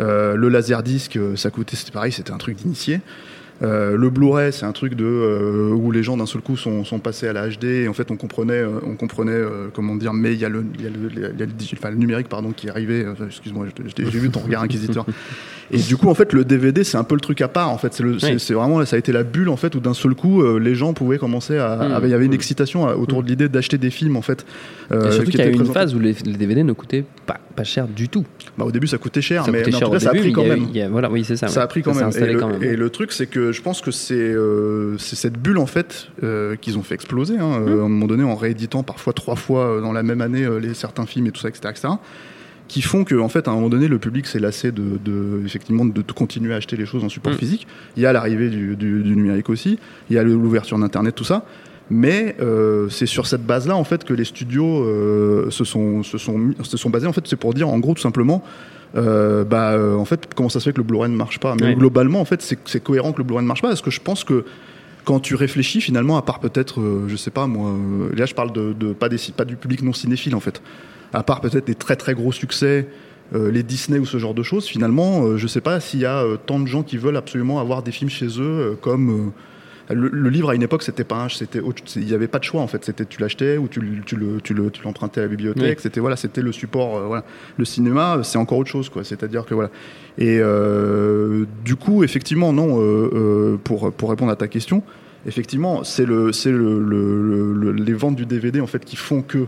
Euh, 0.00 0.34
le 0.34 0.48
laserdisc, 0.48 1.20
ça 1.36 1.50
coûtait, 1.50 1.76
c'était 1.76 1.92
pareil, 1.92 2.10
c'était 2.10 2.32
un 2.32 2.38
truc 2.38 2.56
d'initié. 2.56 3.00
Euh, 3.62 3.96
le 3.96 4.10
Blu-ray, 4.10 4.52
c'est 4.52 4.66
un 4.66 4.72
truc 4.72 4.94
de 4.94 5.04
euh, 5.04 5.70
où 5.70 5.90
les 5.90 6.02
gens 6.02 6.16
d'un 6.16 6.26
seul 6.26 6.42
coup 6.42 6.56
sont, 6.56 6.84
sont 6.84 6.98
passés 6.98 7.26
à 7.26 7.32
la 7.32 7.48
HD. 7.48 7.64
Et 7.64 7.88
en 7.88 7.94
fait, 7.94 8.10
on 8.10 8.16
comprenait, 8.16 8.54
euh, 8.54 8.80
on 8.84 8.96
comprenait 8.96 9.40
comment 9.72 9.96
dire, 9.96 10.12
mais 10.12 10.34
il 10.34 10.38
y 10.40 10.44
a 10.44 10.48
le, 10.48 10.64
il 10.74 10.84
y 10.84 10.86
a 10.86 10.90
le, 10.90 11.10
il 11.14 11.40
y 11.40 11.84
a 11.84 11.90
le 11.90 11.96
numérique 11.96 12.28
pardon 12.28 12.52
qui 12.52 12.66
est 12.66 12.70
arrivé. 12.70 13.06
excuse-moi, 13.26 13.66
j'ai 13.96 14.04
vu 14.04 14.30
ton 14.30 14.40
regard 14.40 14.62
inquisiteur. 14.62 15.06
Et 15.72 15.78
du 15.78 15.96
coup, 15.96 16.08
en 16.08 16.14
fait, 16.14 16.32
le 16.32 16.44
DVD, 16.44 16.84
c'est 16.84 16.96
un 16.96 17.04
peu 17.04 17.14
le 17.16 17.20
truc 17.20 17.40
à 17.40 17.48
part. 17.48 17.70
En 17.70 17.78
fait, 17.78 17.92
c'est 17.92 18.04
Oui. 18.04 18.36
vraiment, 18.54 18.84
ça 18.84 18.96
a 18.96 18.98
été 18.98 19.10
la 19.12 19.24
bulle 19.24 19.48
en 19.48 19.56
fait 19.56 19.74
où 19.74 19.80
d'un 19.80 19.94
seul 19.94 20.14
coup, 20.14 20.42
euh, 20.42 20.58
les 20.60 20.74
gens 20.74 20.92
pouvaient 20.92 21.18
commencer 21.18 21.58
à, 21.58 21.76
Mm. 21.76 22.00
il 22.04 22.10
y 22.10 22.14
avait 22.14 22.24
une 22.26 22.30
Mm. 22.30 22.34
excitation 22.34 22.86
à- 22.86 22.94
autour 22.94 23.22
de 23.22 23.28
l'idée 23.28 23.48
d'acheter 23.48 23.76
des 23.78 23.90
films 23.90 24.16
en 24.16 24.22
fait. 24.22 24.46
euh, 24.92 25.08
Et 25.08 25.10
surtout 25.10 25.24
qui 25.24 25.30
qu'il 25.32 25.40
y 25.40 25.42
a 25.42 25.50
eu 25.50 25.54
une 25.54 25.66
phase 25.66 25.94
où 25.94 25.98
les, 25.98 26.14
les 26.24 26.34
DVD 26.34 26.62
ne 26.62 26.72
coûtaient 26.72 27.04
pas, 27.26 27.38
pas 27.56 27.64
cher 27.64 27.88
du 27.88 28.08
tout. 28.08 28.24
Bah, 28.56 28.64
au 28.64 28.70
début, 28.70 28.86
ça 28.86 28.98
coûtait 28.98 29.20
cher, 29.20 29.44
ça 29.44 29.50
mais, 29.50 29.58
coûtait 29.58 29.70
mais 29.72 29.76
en 29.76 29.78
cher 29.80 29.88
tout 29.88 29.92
cas, 29.92 29.96
au 29.96 30.00
ça 30.00 30.10
a 30.10 30.14
pris 30.14 30.32
quand 30.32 30.44
même. 30.44 30.66
voilà, 30.92 31.10
oui, 31.10 31.24
c'est 31.24 31.36
ça. 31.36 31.48
Ça 31.48 31.62
a 31.62 31.66
pris 31.66 31.82
quand 31.82 31.94
même. 31.94 32.10
Et 32.62 32.76
le, 32.76 32.90
truc, 32.90 33.10
c'est 33.10 33.26
que 33.26 33.50
je 33.50 33.60
pense 33.62 33.80
que 33.80 33.90
c'est 33.90 34.14
euh, 34.14 34.96
c'est 34.98 35.16
cette 35.16 35.36
bulle 35.38 35.58
en 35.58 35.66
fait 35.66 36.08
euh, 36.22 36.54
qu'ils 36.56 36.78
ont 36.78 36.82
fait 36.82 36.94
exploser. 36.94 37.34
hein, 37.38 37.60
euh, 37.66 37.82
à 37.82 37.84
un 37.86 37.88
moment 37.88 38.06
donné, 38.06 38.22
en 38.22 38.36
rééditant 38.36 38.82
parfois 38.84 39.12
trois 39.12 39.34
fois 39.36 39.64
euh, 39.66 39.80
dans 39.80 39.92
la 39.92 40.04
même 40.04 40.20
année 40.20 40.44
euh, 40.44 40.58
les 40.60 40.74
certains 40.74 41.06
films 41.06 41.26
et 41.26 41.30
tout 41.32 41.40
ça, 41.40 41.48
etc., 41.48 41.68
etc., 41.70 41.88
qui 42.68 42.82
font 42.82 43.04
que 43.04 43.14
en 43.14 43.28
fait, 43.28 43.46
à 43.48 43.50
un 43.50 43.54
moment 43.54 43.68
donné, 43.68 43.86
le 43.88 43.98
public 43.98 44.26
s'est 44.26 44.40
lassé 44.40 44.72
de, 44.72 44.82
de 45.04 45.40
effectivement 45.44 45.84
de, 45.84 46.02
continuer 46.12 46.52
à 46.52 46.56
acheter 46.56 46.76
les 46.76 46.86
choses 46.86 47.04
en 47.04 47.08
support 47.08 47.32
Mm. 47.32 47.36
physique. 47.36 47.66
Il 47.96 48.02
y 48.02 48.06
a 48.06 48.12
l'arrivée 48.12 48.48
du, 48.50 48.74
du- 48.76 49.02
du 49.02 49.16
numérique 49.16 49.48
aussi. 49.50 49.78
Il 50.10 50.16
y 50.16 50.18
a 50.18 50.22
l'ouverture 50.24 50.78
d'internet, 50.78 51.14
tout 51.14 51.24
ça. 51.24 51.44
Mais 51.90 52.34
euh, 52.40 52.88
c'est 52.88 53.06
sur 53.06 53.28
cette 53.28 53.46
base-là 53.46 53.76
en 53.76 53.84
fait 53.84 54.02
que 54.02 54.12
les 54.12 54.24
studios 54.24 54.82
euh, 54.84 55.48
se 55.50 55.62
sont 55.62 56.02
se 56.02 56.18
sont 56.18 56.52
se 56.64 56.76
sont 56.76 56.90
basés 56.90 57.06
en 57.06 57.12
fait 57.12 57.24
c'est 57.28 57.36
pour 57.36 57.54
dire 57.54 57.68
en 57.68 57.78
gros 57.78 57.94
tout 57.94 58.02
simplement 58.02 58.42
euh, 58.96 59.44
bah 59.44 59.78
en 59.96 60.04
fait 60.04 60.28
comment 60.34 60.48
ça 60.48 60.58
se 60.58 60.64
fait 60.64 60.72
que 60.72 60.78
le 60.78 60.82
Blu-ray 60.82 61.08
ne 61.10 61.16
marche 61.16 61.38
pas? 61.38 61.54
Mais 61.60 61.76
globalement 61.76 62.20
en 62.20 62.24
fait 62.24 62.42
c'est 62.42 62.58
c'est 62.64 62.82
cohérent 62.82 63.12
que 63.12 63.18
le 63.18 63.24
Blu-ray 63.24 63.44
ne 63.44 63.46
marche 63.48 63.62
pas 63.62 63.68
parce 63.68 63.82
que 63.82 63.92
je 63.92 64.00
pense 64.00 64.24
que 64.24 64.44
quand 65.04 65.20
tu 65.20 65.36
réfléchis 65.36 65.80
finalement 65.80 66.16
à 66.16 66.22
part 66.22 66.40
peut-être 66.40 66.80
euh, 66.80 67.04
je 67.06 67.14
sais 67.14 67.30
pas 67.30 67.46
moi 67.46 67.70
euh, 67.70 68.08
là 68.16 68.26
je 68.26 68.34
parle 68.34 68.52
de, 68.52 68.72
de- 68.72 68.92
pas 68.92 69.08
des 69.08 69.18
pas 69.36 69.44
du 69.44 69.54
public 69.54 69.80
non 69.82 69.92
cinéphile 69.92 70.34
en 70.34 70.40
fait 70.40 70.60
à 71.12 71.22
part 71.22 71.40
peut-être 71.40 71.66
des 71.66 71.74
très 71.74 71.96
très 71.96 72.14
gros 72.14 72.32
succès 72.32 72.86
euh, 73.34 73.50
les 73.50 73.62
Disney 73.62 73.98
ou 73.98 74.06
ce 74.06 74.18
genre 74.18 74.34
de 74.34 74.42
choses 74.44 74.66
finalement 74.66 75.24
euh, 75.24 75.36
je 75.36 75.46
sais 75.48 75.60
pas 75.60 75.80
s'il 75.80 76.00
y 76.00 76.04
a 76.06 76.18
euh, 76.22 76.36
tant 76.36 76.60
de 76.60 76.66
gens 76.68 76.82
qui 76.84 76.96
veulent 76.96 77.16
absolument 77.16 77.58
avoir 77.60 77.82
des 77.82 77.90
films 77.92 78.10
chez 78.10 78.28
eux 78.40 78.76
comme 78.80 79.32
le, 79.88 80.08
le 80.08 80.30
livre 80.30 80.50
à 80.50 80.54
une 80.56 80.62
époque 80.62 80.82
c'était 80.82 81.04
pas 81.04 81.28
c'était 81.28 81.60
il 81.96 82.08
y 82.08 82.14
avait 82.14 82.26
pas 82.28 82.38
de 82.40 82.44
choix 82.44 82.60
en 82.60 82.66
fait. 82.66 82.84
C'était 82.84 83.04
tu 83.04 83.20
l'achetais 83.20 83.56
ou 83.56 83.68
tu, 83.68 83.80
le- 83.80 84.02
tu 84.04 84.16
le 84.16 84.40
tu 84.42 84.52
le 84.52 84.68
tu 84.70 84.82
l'empruntais 84.82 85.20
à 85.20 85.24
la 85.24 85.28
bibliothèque 85.28 85.76
Oui. 85.78 85.82
c'était 85.82 86.00
voilà 86.00 86.16
c'était 86.16 86.42
le 86.42 86.50
support 86.52 87.00
voilà. 87.06 87.24
Le 87.56 87.64
cinéma 87.64 88.20
c'est 88.24 88.38
encore 88.38 88.58
autre 88.58 88.70
chose 88.70 88.88
quoi. 88.88 89.04
C'est 89.04 89.22
à 89.22 89.28
dire 89.28 89.44
que 89.44 89.54
voilà. 89.54 89.70
Et 90.18 90.40
du 91.64 91.76
coup 91.76 92.02
effectivement 92.04 92.52
non 92.52 93.56
pour 93.64 93.92
pour 93.92 94.10
répondre 94.10 94.32
à 94.32 94.36
ta 94.36 94.48
question 94.48 94.82
effectivement 95.26 95.84
c'est 95.84 96.06
le 96.06 96.32
c'est 96.32 96.50
le, 96.52 96.80
le- 96.80 97.22
le- 97.22 97.52
le- 97.52 97.72
les 97.72 97.92
ventes 97.92 98.16
du 98.16 98.26
DVD 98.26 98.60
en 98.60 98.66
fait 98.66 98.84
qui 98.84 98.96
font 98.96 99.22
que 99.22 99.46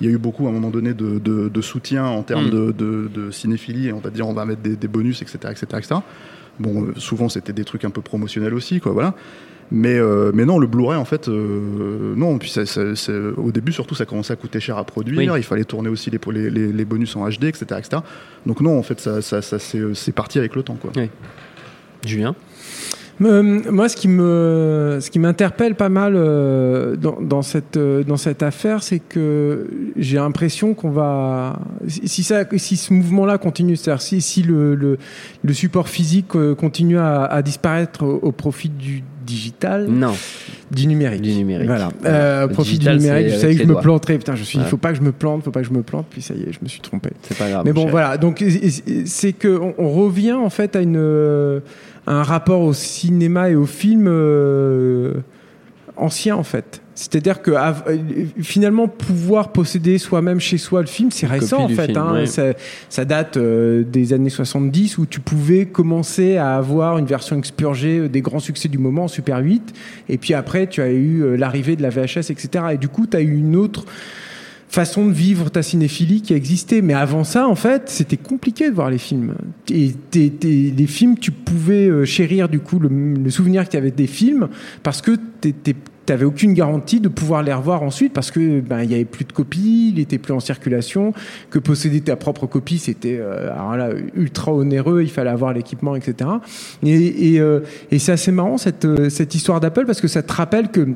il 0.00 0.06
y 0.06 0.10
a 0.10 0.12
eu 0.12 0.18
beaucoup 0.18 0.46
à 0.46 0.50
un 0.50 0.52
moment 0.52 0.70
donné 0.70 0.94
de, 0.94 1.18
de, 1.18 1.48
de 1.48 1.60
soutien 1.60 2.04
en 2.06 2.22
termes 2.22 2.46
Mm. 2.46 2.72
de, 2.72 3.10
de, 3.14 3.30
cinéphilie 3.30 3.88
et 3.88 3.92
on 3.92 4.00
va 4.00 4.10
dire 4.10 4.26
on 4.28 4.32
va 4.32 4.44
mettre 4.44 4.62
des, 4.62 4.76
des 4.76 4.88
bonus 4.88 5.22
etc 5.22 5.38
etc 5.50 5.66
etc 5.76 5.94
bon 6.58 6.84
euh, 6.84 6.92
souvent 6.96 7.28
c'était 7.28 7.52
des 7.52 7.64
trucs 7.64 7.84
un 7.84 7.90
peu 7.90 8.00
promotionnels 8.00 8.54
aussi 8.54 8.80
quoi 8.80 8.92
voilà 8.92 9.14
mais, 9.72 9.96
euh, 10.00 10.32
mais 10.34 10.44
non, 10.44 10.58
le 10.58 10.66
Blu-ray, 10.66 10.98
en 10.98 11.04
fait, 11.04 11.28
euh, 11.28 12.12
non. 12.16 12.38
Puis 12.38 12.50
ça, 12.50 12.66
ça- 12.66 12.96
ça- 12.96 13.12
au 13.36 13.52
début, 13.52 13.70
surtout, 13.70 13.94
ça 13.94 14.04
commençait 14.04 14.32
à 14.32 14.36
coûter 14.36 14.58
cher 14.58 14.76
à 14.76 14.82
produire. 14.82 15.16
Oui. 15.16 15.28
Il 15.38 15.44
fallait 15.44 15.62
tourner 15.62 15.88
aussi 15.88 16.10
les, 16.10 16.18
les, 16.32 16.50
les, 16.50 16.72
les 16.72 16.84
bonus 16.84 17.14
en 17.14 17.28
HD, 17.28 17.44
etc., 17.44 17.66
etc. 17.78 18.02
Donc 18.46 18.60
non, 18.62 18.76
en 18.76 18.82
fait, 18.82 18.98
ça, 18.98 19.20
c'est 19.22 20.12
parti 20.12 20.40
avec 20.40 20.56
le 20.56 20.64
temps, 20.64 20.74
quoi. 20.74 20.90
Julien? 22.04 22.30
Euh, 22.30 22.49
moi, 23.20 23.88
ce 23.88 23.96
qui 23.96 24.08
me, 24.08 24.98
ce 25.00 25.10
qui 25.10 25.18
m'interpelle 25.18 25.74
pas 25.74 25.90
mal 25.90 26.14
euh, 26.16 26.96
dans, 26.96 27.20
dans 27.20 27.42
cette 27.42 27.76
euh, 27.76 28.02
dans 28.02 28.16
cette 28.16 28.42
affaire, 28.42 28.82
c'est 28.82 28.98
que 28.98 29.66
j'ai 29.96 30.16
l'impression 30.16 30.72
qu'on 30.74 30.90
va, 30.90 31.58
si 31.86 32.22
ça, 32.22 32.44
si 32.56 32.76
ce 32.76 32.92
mouvement-là 32.94 33.36
continue, 33.38 33.76
c'est-à-dire 33.76 34.00
si, 34.02 34.20
si 34.22 34.42
le, 34.42 34.74
le, 34.74 34.96
le 35.44 35.52
support 35.52 35.88
physique 35.88 36.34
euh, 36.34 36.54
continue 36.54 36.98
à, 36.98 37.24
à 37.24 37.42
disparaître 37.42 38.04
au, 38.04 38.14
au 38.22 38.32
profit 38.32 38.70
du 38.70 39.04
digital, 39.26 39.86
Non. 39.88 40.12
du 40.72 40.86
numérique, 40.88 41.20
Du 41.20 41.32
numérique. 41.34 41.68
voilà. 41.68 41.90
Euh, 42.04 42.48
profit 42.48 42.78
du 42.78 42.88
numérique, 42.88 43.28
je 43.28 43.36
savais 43.36 43.54
que 43.54 43.60
je 43.62 43.66
me 43.66 43.72
doigts. 43.74 43.82
planterais. 43.82 44.18
Putain, 44.18 44.34
je 44.34 44.42
suis, 44.42 44.58
il 44.58 44.62
Ouais. 44.62 44.66
faut 44.68 44.76
pas 44.76 44.90
que 44.92 44.96
je 44.98 45.02
me 45.02 45.12
plante, 45.12 45.44
faut 45.44 45.52
pas 45.52 45.60
que 45.60 45.68
je 45.68 45.72
me 45.72 45.82
plante. 45.82 46.06
Puis 46.10 46.20
ça 46.22 46.34
y 46.34 46.40
est, 46.42 46.52
je 46.52 46.58
me 46.62 46.68
suis 46.68 46.80
trompé. 46.80 47.10
C'est 47.22 47.36
pas 47.38 47.48
grave. 47.48 47.62
Mais 47.64 47.72
bon, 47.72 47.86
voilà. 47.86 48.16
Donc, 48.16 48.42
c'est 49.04 49.32
que 49.32 49.56
on, 49.58 49.74
on 49.78 49.90
revient 49.90 50.32
en 50.32 50.50
fait 50.50 50.74
à 50.74 50.80
une 50.80 50.96
euh, 50.98 51.60
un 52.06 52.22
rapport 52.22 52.62
au 52.62 52.72
cinéma 52.72 53.50
et 53.50 53.54
au 53.54 53.66
film 53.66 54.06
euh, 54.08 55.14
ancien 55.96 56.36
en 56.36 56.42
fait. 56.42 56.82
C'est-à-dire 56.94 57.40
que 57.40 57.52
euh, 57.52 58.26
finalement 58.42 58.86
pouvoir 58.86 59.52
posséder 59.52 59.96
soi-même 59.96 60.38
chez 60.38 60.58
soi 60.58 60.82
le 60.82 60.86
film, 60.86 61.10
c'est 61.10 61.26
récent 61.26 61.60
en 61.60 61.68
fait. 61.68 61.86
film, 61.86 61.98
hein. 61.98 62.12
ouais. 62.12 62.26
ça, 62.26 62.52
ça 62.90 63.06
date 63.06 63.38
euh, 63.38 63.84
des 63.84 64.12
années 64.12 64.28
70 64.28 64.98
où 64.98 65.06
tu 65.06 65.20
pouvais 65.20 65.64
commencer 65.64 66.36
à 66.36 66.56
avoir 66.56 66.98
une 66.98 67.06
version 67.06 67.38
expurgée 67.38 68.00
euh, 68.00 68.08
des 68.08 68.20
grands 68.20 68.38
succès 68.38 68.68
du 68.68 68.76
moment, 68.76 69.08
Super 69.08 69.38
8, 69.38 69.72
et 70.10 70.18
puis 70.18 70.34
après 70.34 70.66
tu 70.66 70.82
as 70.82 70.90
eu 70.90 71.36
l'arrivée 71.38 71.74
de 71.74 71.82
la 71.82 71.88
VHS, 71.88 72.30
etc. 72.30 72.64
Et 72.72 72.76
du 72.76 72.88
coup, 72.88 73.06
tu 73.06 73.16
as 73.16 73.20
eu 73.20 73.34
une 73.34 73.56
autre 73.56 73.86
façon 74.70 75.06
de 75.06 75.12
vivre 75.12 75.50
ta 75.50 75.62
cinéphilie 75.62 76.22
qui 76.22 76.32
a 76.32 76.36
existé. 76.36 76.80
Mais 76.80 76.94
avant 76.94 77.24
ça, 77.24 77.48
en 77.48 77.56
fait, 77.56 77.82
c'était 77.86 78.16
compliqué 78.16 78.70
de 78.70 78.74
voir 78.74 78.88
les 78.90 78.98
films. 78.98 79.34
Et 79.70 79.92
t'es- 80.10 80.32
les 80.40 80.86
films, 80.86 81.18
tu 81.18 81.32
pouvais 81.32 81.88
euh, 81.88 82.04
chérir 82.04 82.48
du 82.48 82.60
coup 82.60 82.78
le, 82.78 82.88
le 82.88 83.30
souvenir 83.30 83.64
qu'il 83.68 83.74
y 83.74 83.82
avait 83.82 83.90
des 83.90 84.06
films 84.06 84.48
parce 84.82 85.02
que 85.02 85.12
tu 85.42 85.52
t'avais 86.06 86.24
aucune 86.24 86.54
garantie 86.54 86.98
de 86.98 87.08
pouvoir 87.08 87.42
les 87.44 87.52
revoir 87.52 87.82
ensuite 87.82 88.12
parce 88.12 88.32
que 88.32 88.60
ben 88.60 88.82
il 88.82 88.90
y 88.90 88.94
avait 88.94 89.04
plus 89.04 89.24
de 89.24 89.32
copies, 89.32 89.92
il 89.94 90.00
était 90.00 90.18
plus 90.18 90.32
en 90.32 90.40
circulation, 90.40 91.12
que 91.50 91.58
posséder 91.60 92.00
ta 92.00 92.16
propre 92.16 92.46
copie 92.46 92.78
c'était 92.78 93.18
euh, 93.20 94.00
ultra 94.16 94.52
onéreux, 94.52 95.02
il 95.02 95.10
fallait 95.10 95.30
avoir 95.30 95.52
l'équipement, 95.52 95.94
etc. 95.94 96.28
Et, 96.82 97.34
et, 97.34 97.40
euh, 97.40 97.60
et 97.92 97.98
c'est 98.00 98.10
assez 98.12 98.32
marrant 98.32 98.58
cette 98.58 98.84
euh, 98.86 99.08
cette 99.08 99.34
histoire 99.36 99.60
d'Apple 99.60 99.84
parce 99.86 100.00
que 100.00 100.08
ça 100.08 100.22
te 100.22 100.32
rappelle 100.32 100.70
que 100.70 100.88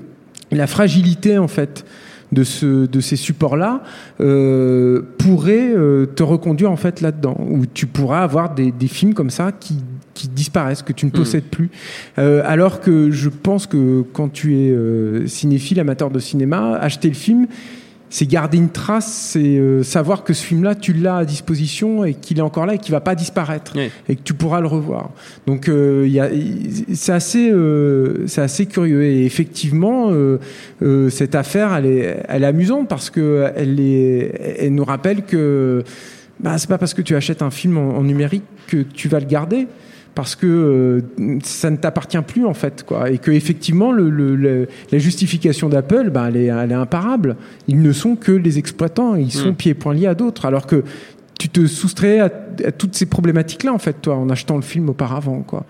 la 0.50 0.66
fragilité 0.66 1.38
en 1.38 1.48
fait 1.48 1.84
de, 2.32 2.44
ce, 2.44 2.86
de 2.86 3.00
ces 3.00 3.16
supports-là 3.16 3.82
euh, 4.20 5.02
pourrait 5.18 5.72
euh, 5.74 6.06
te 6.06 6.22
reconduire 6.22 6.70
en 6.70 6.76
fait 6.76 7.00
là-dedans, 7.00 7.36
où 7.38 7.66
tu 7.66 7.86
pourras 7.86 8.22
avoir 8.22 8.54
des, 8.54 8.72
des 8.72 8.88
films 8.88 9.14
comme 9.14 9.30
ça 9.30 9.52
qui, 9.52 9.76
qui 10.14 10.28
disparaissent, 10.28 10.82
que 10.82 10.92
tu 10.92 11.06
ne 11.06 11.10
possèdes 11.10 11.44
plus. 11.44 11.70
Euh, 12.18 12.42
alors 12.44 12.80
que 12.80 13.10
je 13.10 13.28
pense 13.28 13.66
que 13.66 14.04
quand 14.12 14.28
tu 14.28 14.56
es 14.56 15.26
cinéphile, 15.26 15.80
amateur 15.80 16.10
de 16.10 16.18
cinéma, 16.18 16.76
acheter 16.76 17.08
le 17.08 17.14
film, 17.14 17.46
c'est 18.16 18.26
garder 18.26 18.58
une 18.58 18.68
trace, 18.68 19.12
c'est 19.32 19.58
euh, 19.58 19.82
savoir 19.82 20.22
que 20.22 20.32
ce 20.34 20.44
film-là, 20.44 20.76
tu 20.76 20.92
l'as 20.92 21.16
à 21.16 21.24
disposition 21.24 22.04
et 22.04 22.14
qu'il 22.14 22.38
est 22.38 22.42
encore 22.42 22.64
là 22.64 22.74
et 22.74 22.78
qu'il 22.78 22.92
va 22.92 23.00
pas 23.00 23.16
disparaître 23.16 23.72
Oui. 23.74 23.90
et 24.08 24.14
que 24.14 24.22
tu 24.22 24.34
pourras 24.34 24.60
le 24.60 24.68
revoir. 24.68 25.10
Donc 25.48 25.68
euh, 25.68 26.06
y 26.08 26.20
a- 26.20 26.30
c'est 26.94 27.10
assez, 27.12 27.50
euh, 27.50 28.24
c'est 28.28 28.40
assez 28.40 28.66
curieux 28.66 29.02
et 29.02 29.24
effectivement 29.24 30.12
euh, 30.12 30.38
euh, 30.82 31.10
cette 31.10 31.34
affaire, 31.34 31.74
elle 31.74 31.86
est, 31.86 32.16
elle 32.28 32.44
est 32.44 32.46
amusante 32.46 32.88
parce 32.88 33.10
que 33.10 33.50
elle 33.56 33.80
est, 33.80 34.56
elle 34.60 34.74
nous 34.76 34.84
rappelle 34.84 35.22
que 35.24 35.82
bah, 36.38 36.56
c'est 36.56 36.68
pas 36.68 36.78
parce 36.78 36.94
que 36.94 37.02
tu 37.02 37.16
achètes 37.16 37.42
un 37.42 37.50
film 37.50 37.78
en, 37.78 37.96
en 37.96 38.04
numérique 38.04 38.44
que 38.68 38.76
tu 38.82 39.08
vas 39.08 39.18
le 39.18 39.26
garder 39.26 39.66
parce 40.14 40.36
que 40.36 40.46
euh, 40.46 41.00
ça 41.42 41.70
ne 41.70 41.76
t'appartient 41.76 42.20
plus 42.26 42.44
en 42.46 42.54
fait 42.54 42.84
quoi. 42.86 43.10
Et 43.10 43.18
que 43.18 43.30
effectivement 43.30 43.90
le, 43.92 44.10
le- 44.10 44.36
le- 44.36 44.68
la 44.92 44.98
justification 44.98 45.68
d'Apple 45.68 46.10
bah, 46.10 46.26
elle, 46.28 46.36
est, 46.36 46.46
elle 46.46 46.70
est 46.70 46.74
imparable. 46.74 47.36
Ils 47.68 47.82
ne 47.82 47.92
sont 47.92 48.14
que 48.16 48.32
les 48.32 48.58
exploitants. 48.58 49.16
Ils 49.16 49.32
sont 49.32 49.54
pieds 49.54 49.72
et 49.72 49.74
poings 49.74 49.94
liés 49.94 50.06
à 50.06 50.14
d'autres. 50.14 50.46
Alors 50.46 50.66
que 50.66 50.84
tu 51.38 51.48
te 51.48 51.66
soustrais 51.66 52.20
à, 52.20 52.30
à 52.64 52.70
toutes 52.72 52.94
ces 52.94 53.06
problématiques 53.06 53.64
là 53.64 53.72
en 53.74 53.78
fait 53.78 53.96
toi 54.00 54.14
en 54.16 54.30
achetant 54.30 54.54
le 54.56 54.62
film 54.62 54.88
auparavant 54.88 55.40
quoi. 55.42 55.64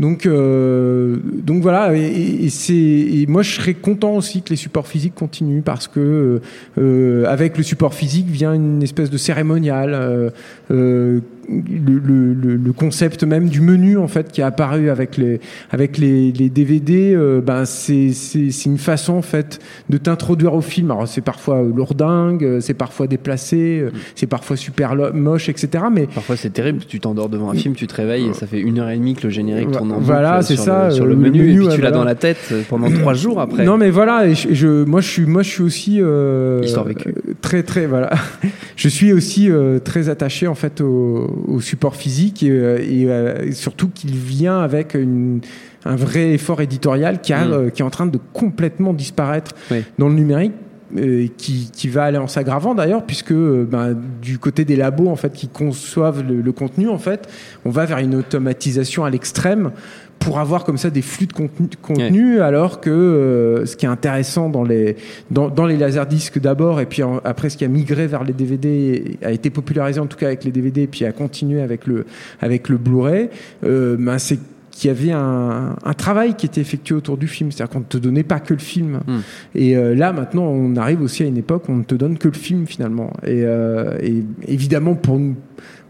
Donc 0.00 0.26
euh, 0.26 1.16
donc 1.42 1.62
voilà. 1.62 1.96
Et, 1.96 2.00
et- 2.02 2.44
et 2.44 2.50
c'est 2.50 2.74
et 2.74 3.26
moi 3.26 3.42
je 3.42 3.52
serais 3.52 3.74
content 3.74 4.14
aussi 4.14 4.42
que 4.42 4.50
les 4.50 4.56
supports 4.56 4.86
physiques 4.86 5.14
continuent 5.14 5.62
parce 5.62 5.88
que 5.88 6.40
euh, 6.78 7.24
avec 7.26 7.56
le 7.56 7.64
support 7.64 7.94
physique 7.94 8.26
vient 8.28 8.52
une 8.52 8.82
espèce 8.82 9.10
de 9.10 9.16
cérémonial 9.16 9.94
euh, 9.94 10.30
euh, 10.70 11.20
le, 11.48 11.98
le- 12.34 12.56
le- 12.56 12.72
concept 12.72 13.24
même 13.24 13.48
du 13.48 13.60
menu 13.60 13.96
en 13.96 14.06
fait 14.06 14.30
qui 14.30 14.40
est 14.40 14.44
apparu 14.44 14.90
avec 14.90 15.16
les 15.16 15.40
avec 15.70 15.96
les, 15.98 16.30
les 16.30 16.48
DVD 16.50 17.14
euh, 17.14 17.40
ben 17.40 17.64
c'est 17.64 18.12
c'est 18.12 18.50
c'est 18.50 18.66
une 18.68 18.78
façon 18.78 19.14
en 19.14 19.22
fait 19.22 19.58
de 19.88 19.96
t'introduire 19.98 20.54
au 20.54 20.60
film 20.60 20.90
alors 20.90 21.08
c'est 21.08 21.22
parfois 21.22 21.62
lourdingue 21.62 22.44
euh, 22.44 22.60
c'est 22.60 22.74
parfois 22.74 23.06
déplacé 23.06 23.80
euh, 23.80 23.90
c'est 24.14 24.26
parfois 24.26 24.56
super 24.56 24.94
moche 25.14 25.48
etc 25.48 25.84
mais 25.92 26.06
Parfois 26.06 26.36
c'est 26.36 26.50
terrible, 26.50 26.80
tu 26.86 27.00
t'endors 27.00 27.28
devant 27.28 27.50
un 27.50 27.54
film, 27.54 27.74
tu 27.74 27.86
te 27.86 27.94
réveilles 27.94 28.28
et 28.28 28.34
ça 28.34 28.46
fait 28.46 28.60
une 28.60 28.78
heure 28.78 28.90
et 28.90 28.96
demie 28.96 29.14
que 29.14 29.24
le 29.24 29.30
générique 29.30 29.70
tourne 29.70 29.92
en 29.92 29.98
Voilà, 30.00 30.42
c'est 30.42 30.56
ça, 30.56 30.88
le, 30.88 30.94
sur 30.94 31.06
le 31.06 31.16
menu, 31.16 31.38
menu, 31.40 31.50
et 31.52 31.54
puis 31.56 31.66
ouais, 31.66 31.74
tu 31.74 31.80
l'as 31.80 31.88
voilà. 31.88 31.96
dans 31.98 32.04
la 32.04 32.14
tête 32.14 32.52
pendant 32.68 32.90
trois 32.90 33.14
jours 33.14 33.40
après. 33.40 33.64
Non 33.64 33.76
mais 33.78 33.90
voilà, 33.90 34.26
et 34.26 34.34
je, 34.34 34.52
je- 34.54 34.84
moi 34.84 35.00
je 35.00 35.08
suis 35.08 35.26
moi 35.26 35.42
je 35.42 35.48
suis 35.50 35.62
aussi 35.62 35.98
euh, 36.00 36.60
Histoire 36.64 36.84
vécue. 36.86 37.14
très 37.40 37.62
très 37.62 37.86
voilà. 37.86 38.10
Je 38.76 38.88
suis 38.88 39.12
aussi 39.12 39.50
euh, 39.50 39.80
très 39.80 40.08
attaché 40.08 40.46
en 40.46 40.54
fait 40.54 40.80
au, 40.80 41.37
au 41.46 41.60
support 41.60 41.94
physique 41.96 42.42
et, 42.42 42.50
euh, 42.50 42.78
et, 42.78 43.06
euh, 43.08 43.52
surtout 43.52 43.88
qu'il 43.88 44.14
vient 44.14 44.60
avec 44.60 44.94
une 44.94 45.40
un 45.84 45.94
vrai 45.96 46.32
effort 46.32 46.60
éditorial 46.60 47.20
qui, 47.20 47.32
a, 47.32 47.44
Mm. 47.46 47.52
euh, 47.52 47.70
qui 47.70 47.82
est 47.82 47.84
en 47.84 47.90
train 47.90 48.06
de 48.06 48.18
complètement 48.32 48.92
disparaître 48.92 49.52
Oui. 49.70 49.84
dans 49.98 50.08
le 50.08 50.14
numérique. 50.14 50.52
euh, 50.96 51.26
qui, 51.36 51.70
qui 51.70 51.88
va 51.88 52.04
aller 52.04 52.16
en 52.16 52.28
s'aggravant 52.28 52.74
d'ailleurs 52.74 53.04
puisque 53.04 53.32
euh, 53.32 53.68
ben, 53.70 53.94
du 54.22 54.38
côté 54.38 54.64
des 54.64 54.74
labos 54.74 55.08
en 55.08 55.16
fait 55.16 55.34
qui 55.34 55.46
conçoivent 55.46 56.24
le, 56.26 56.40
le 56.40 56.52
contenu 56.52 56.88
en 56.88 56.96
fait 56.96 57.28
on 57.66 57.70
va 57.70 57.84
vers 57.84 57.98
une 57.98 58.14
automatisation 58.14 59.04
à 59.04 59.10
l'extrême 59.10 59.70
pour 60.18 60.38
avoir 60.38 60.64
comme 60.64 60.78
ça 60.78 60.90
des 60.90 61.02
flux 61.02 61.26
de 61.26 61.32
contenu, 61.32 62.40
alors 62.40 62.80
que 62.80 62.90
euh, 62.90 63.66
ce 63.66 63.76
qui 63.76 63.86
est 63.86 63.88
intéressant 63.88 64.48
dans 64.50 64.64
les 64.64 64.96
dans, 65.30 65.48
dans 65.48 65.66
les 65.66 65.76
laserdiscs 65.76 66.38
d'abord 66.40 66.80
et 66.80 66.86
puis 66.86 67.02
en- 67.02 67.20
après 67.24 67.50
ce 67.50 67.56
qui 67.56 67.64
a 67.64 67.68
migré 67.68 68.06
vers 68.06 68.24
les 68.24 68.32
DVD 68.32 69.16
a 69.22 69.30
été 69.32 69.50
popularisé 69.50 70.00
en 70.00 70.06
tout 70.06 70.16
cas 70.18 70.26
avec 70.26 70.44
les 70.44 70.50
DVD 70.50 70.82
et 70.82 70.86
puis 70.86 71.04
a 71.04 71.12
continué 71.12 71.60
avec 71.62 71.86
le 71.86 72.04
avec 72.40 72.68
le 72.68 72.76
Blu-ray 72.78 73.28
euh, 73.64 73.96
ben 73.98 74.18
c'est 74.18 74.38
qu'il 74.70 74.88
y 74.88 74.90
avait 74.92 75.10
un, 75.12 75.74
un 75.84 75.92
travail 75.94 76.34
qui 76.36 76.46
était 76.46 76.60
effectué 76.60 76.94
autour 76.94 77.16
du 77.16 77.26
film, 77.26 77.50
c'est-à-dire 77.50 77.72
qu'on 77.72 77.80
ne 77.80 77.84
te 77.84 77.98
donnait 77.98 78.22
pas 78.22 78.38
que 78.38 78.54
le 78.54 78.60
film. 78.60 79.00
Mm. 79.08 79.18
Et 79.56 79.76
euh, 79.76 79.92
là, 79.96 80.12
maintenant, 80.12 80.44
on 80.44 80.76
arrive 80.76 81.02
aussi 81.02 81.24
à 81.24 81.26
une 81.26 81.36
époque 81.36 81.68
où 81.68 81.72
on 81.72 81.78
ne 81.78 81.82
te 81.82 81.96
donne 81.96 82.16
que 82.16 82.28
le 82.28 82.34
film 82.34 82.64
finalement. 82.64 83.12
Et, 83.24 83.42
euh, 83.44 83.98
et 84.00 84.22
évidemment, 84.46 84.94
pour 84.94 85.18
nous- 85.18 85.34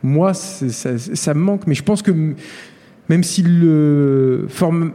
moi, 0.02 0.32
ça, 0.32 0.96
ça 0.96 1.34
me 1.34 1.40
manque. 1.40 1.66
Mais 1.66 1.74
je 1.74 1.82
pense 1.82 2.00
que 2.00 2.12
même 3.08 3.22
s'il 3.22 3.60
le 3.60 4.46
forme, 4.48 4.92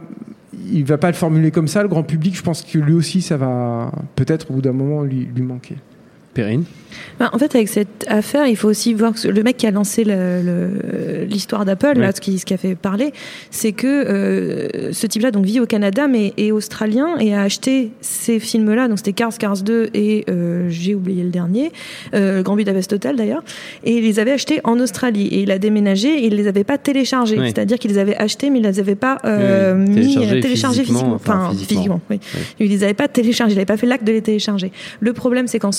il 0.72 0.84
va 0.84 0.98
pas 0.98 1.08
le 1.08 1.14
formuler 1.14 1.50
comme 1.50 1.68
ça, 1.68 1.82
le 1.82 1.88
grand 1.88 2.02
public, 2.02 2.36
je 2.36 2.42
pense 2.42 2.62
que 2.62 2.78
lui 2.78 2.94
aussi, 2.94 3.22
ça 3.22 3.36
va 3.36 3.92
peut-être 4.14 4.50
au 4.50 4.54
bout 4.54 4.62
d'un 4.62 4.72
moment 4.72 5.02
lui, 5.02 5.28
lui 5.34 5.42
manquer. 5.42 5.76
Perrine 6.34 6.64
Ben, 7.18 7.28
en 7.32 7.38
fait, 7.38 7.54
avec 7.54 7.68
cette 7.68 8.04
affaire, 8.08 8.46
il 8.46 8.56
faut 8.56 8.68
aussi 8.68 8.92
voir 8.94 9.14
que 9.14 9.26
le 9.28 9.42
mec 9.42 9.56
qui 9.56 9.66
a 9.66 9.70
lancé 9.70 10.04
l'histoire 11.28 11.64
d'Apple, 11.64 11.92
Oui. 11.96 12.00
là, 12.02 12.12
ce 12.14 12.20
qui, 12.20 12.38
ce 12.38 12.44
qui 12.46 12.54
a 12.54 12.56
fait 12.56 12.74
parler, 12.74 13.12
c'est 13.50 13.72
que 13.72 13.86
euh, 13.86 14.92
ce 14.92 15.06
type-là 15.06 15.30
donc 15.30 15.44
vit 15.44 15.60
au 15.60 15.66
Canada, 15.66 16.06
mais 16.08 16.32
est 16.36 16.50
australien 16.52 17.16
et 17.18 17.34
a 17.34 17.42
acheté 17.42 17.90
ces 18.00 18.38
films-là. 18.38 18.88
Donc 18.88 18.98
c'était 18.98 19.12
Cars, 19.12 19.36
Cars 19.38 19.58
2 19.62 19.90
et 19.94 20.24
euh, 20.28 20.66
j'ai 20.68 20.94
oublié 20.94 21.22
le 21.22 21.30
dernier, 21.30 21.72
euh, 22.14 22.42
Grand 22.42 22.56
Budapest 22.56 22.92
Hotel 22.92 23.16
d'ailleurs, 23.16 23.42
et 23.84 23.96
il 23.98 24.04
les 24.04 24.18
avait 24.18 24.32
achetés 24.32 24.60
en 24.64 24.78
Australie. 24.80 25.26
Et 25.28 25.42
il 25.42 25.50
a 25.50 25.58
déménagé 25.58 26.08
et 26.08 26.26
il 26.26 26.34
les 26.36 26.46
avait 26.46 26.64
pas 26.64 26.78
téléchargés, 26.78 27.38
Oui. 27.38 27.46
c'est-à-dire 27.46 27.78
qu'il 27.78 27.90
les 27.90 27.98
avait 27.98 28.16
achetés, 28.16 28.50
mais 28.50 28.58
il 28.60 28.64
les 28.66 28.80
avait 28.80 28.94
pas 28.94 29.18
euh, 29.24 29.74
Oui, 29.88 30.16
oui. 30.18 30.26
mis 30.34 30.40
Téléchargés 30.40 30.82
physiquement, 30.84 31.18
physiquement, 31.18 31.34
enfin, 31.34 31.50
physiquement. 31.50 31.76
physiquement. 31.76 32.00
oui. 32.10 32.20
Il 32.60 32.70
les 32.70 32.84
avait 32.84 32.94
pas 32.94 33.08
téléchargés, 33.08 33.52
il 33.52 33.56
n'avait 33.56 33.66
pas 33.66 33.76
fait 33.76 33.86
l'acte 33.86 34.04
de 34.04 34.12
les 34.12 34.22
télécharger. 34.22 34.70
Le 35.00 35.12
problème, 35.12 35.46
c'est 35.46 35.58
qu'en 35.58 35.70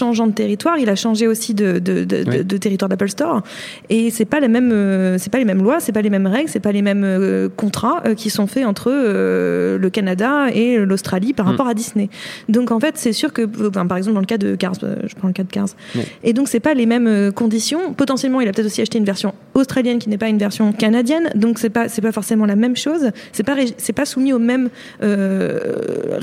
changeant 0.00 0.26
de 0.26 0.32
territoire, 0.42 0.76
il 0.78 0.88
a 0.88 0.96
changé 0.96 1.26
aussi 1.32 1.52
de, 1.54 1.78
de, 1.78 2.04
de, 2.04 2.22
de- 2.24 2.30
Oui. 2.30 2.44
de 2.44 2.56
territoire 2.56 2.88
d'Apple 2.88 3.08
Store, 3.16 3.42
et 3.88 4.10
c'est 4.10 4.24
pas 4.34 4.40
la 4.40 4.48
même, 4.48 4.70
euh, 4.72 5.18
c'est 5.18 5.30
pas 5.34 5.38
les 5.38 5.44
mêmes 5.44 5.62
lois, 5.62 5.78
c'est 5.80 5.92
pas 5.92 6.02
les 6.02 6.10
mêmes 6.16 6.26
règles, 6.26 6.48
c'est 6.48 6.60
pas 6.68 6.72
les 6.72 6.82
mêmes 6.82 7.04
euh, 7.04 7.48
contrats 7.62 8.02
euh, 8.06 8.14
qui 8.14 8.30
sont 8.30 8.46
faits 8.46 8.64
entre 8.66 8.90
le 8.90 9.88
Canada 9.90 10.32
et 10.52 10.78
l'Australie 10.90 11.32
par 11.32 11.46
Mm. 11.46 11.50
rapport 11.50 11.68
à 11.68 11.74
Disney. 11.74 12.08
Donc 12.48 12.70
en 12.70 12.80
fait, 12.80 12.94
c'est 12.96 13.12
sûr 13.12 13.32
que, 13.32 13.42
par 13.44 13.96
exemple 13.98 14.14
dans 14.14 14.20
le 14.26 14.26
cas 14.34 14.38
de 14.38 14.54
Cars, 14.56 14.74
je 14.80 15.14
prends 15.14 15.28
le 15.28 15.34
cas 15.34 15.44
de 15.44 15.52
Cars, 15.58 15.68
Oui. 15.96 16.02
et 16.24 16.32
donc 16.32 16.48
c'est 16.48 16.60
pas 16.60 16.74
les 16.74 16.86
mêmes 16.86 17.32
conditions. 17.32 17.92
Potentiellement, 17.94 18.40
il 18.40 18.48
a 18.48 18.52
peut-être 18.52 18.66
aussi 18.72 18.80
acheté 18.82 18.98
une 18.98 19.04
version 19.14 19.34
australienne 19.54 19.98
qui 19.98 20.08
n'est 20.08 20.18
pas 20.24 20.28
une 20.28 20.38
version 20.38 20.72
canadienne, 20.72 21.26
donc 21.34 21.58
c'est 21.58 21.70
pas 21.70 21.88
c'est 21.88 22.02
pas 22.02 22.12
forcément 22.12 22.46
la 22.46 22.56
même 22.56 22.76
chose. 22.76 23.04
C'est 23.32 23.42
pas 23.48 23.56
c'est 23.84 23.92
pas 24.00 24.06
soumis 24.12 24.32
aux 24.32 24.38
mêmes 24.52 24.68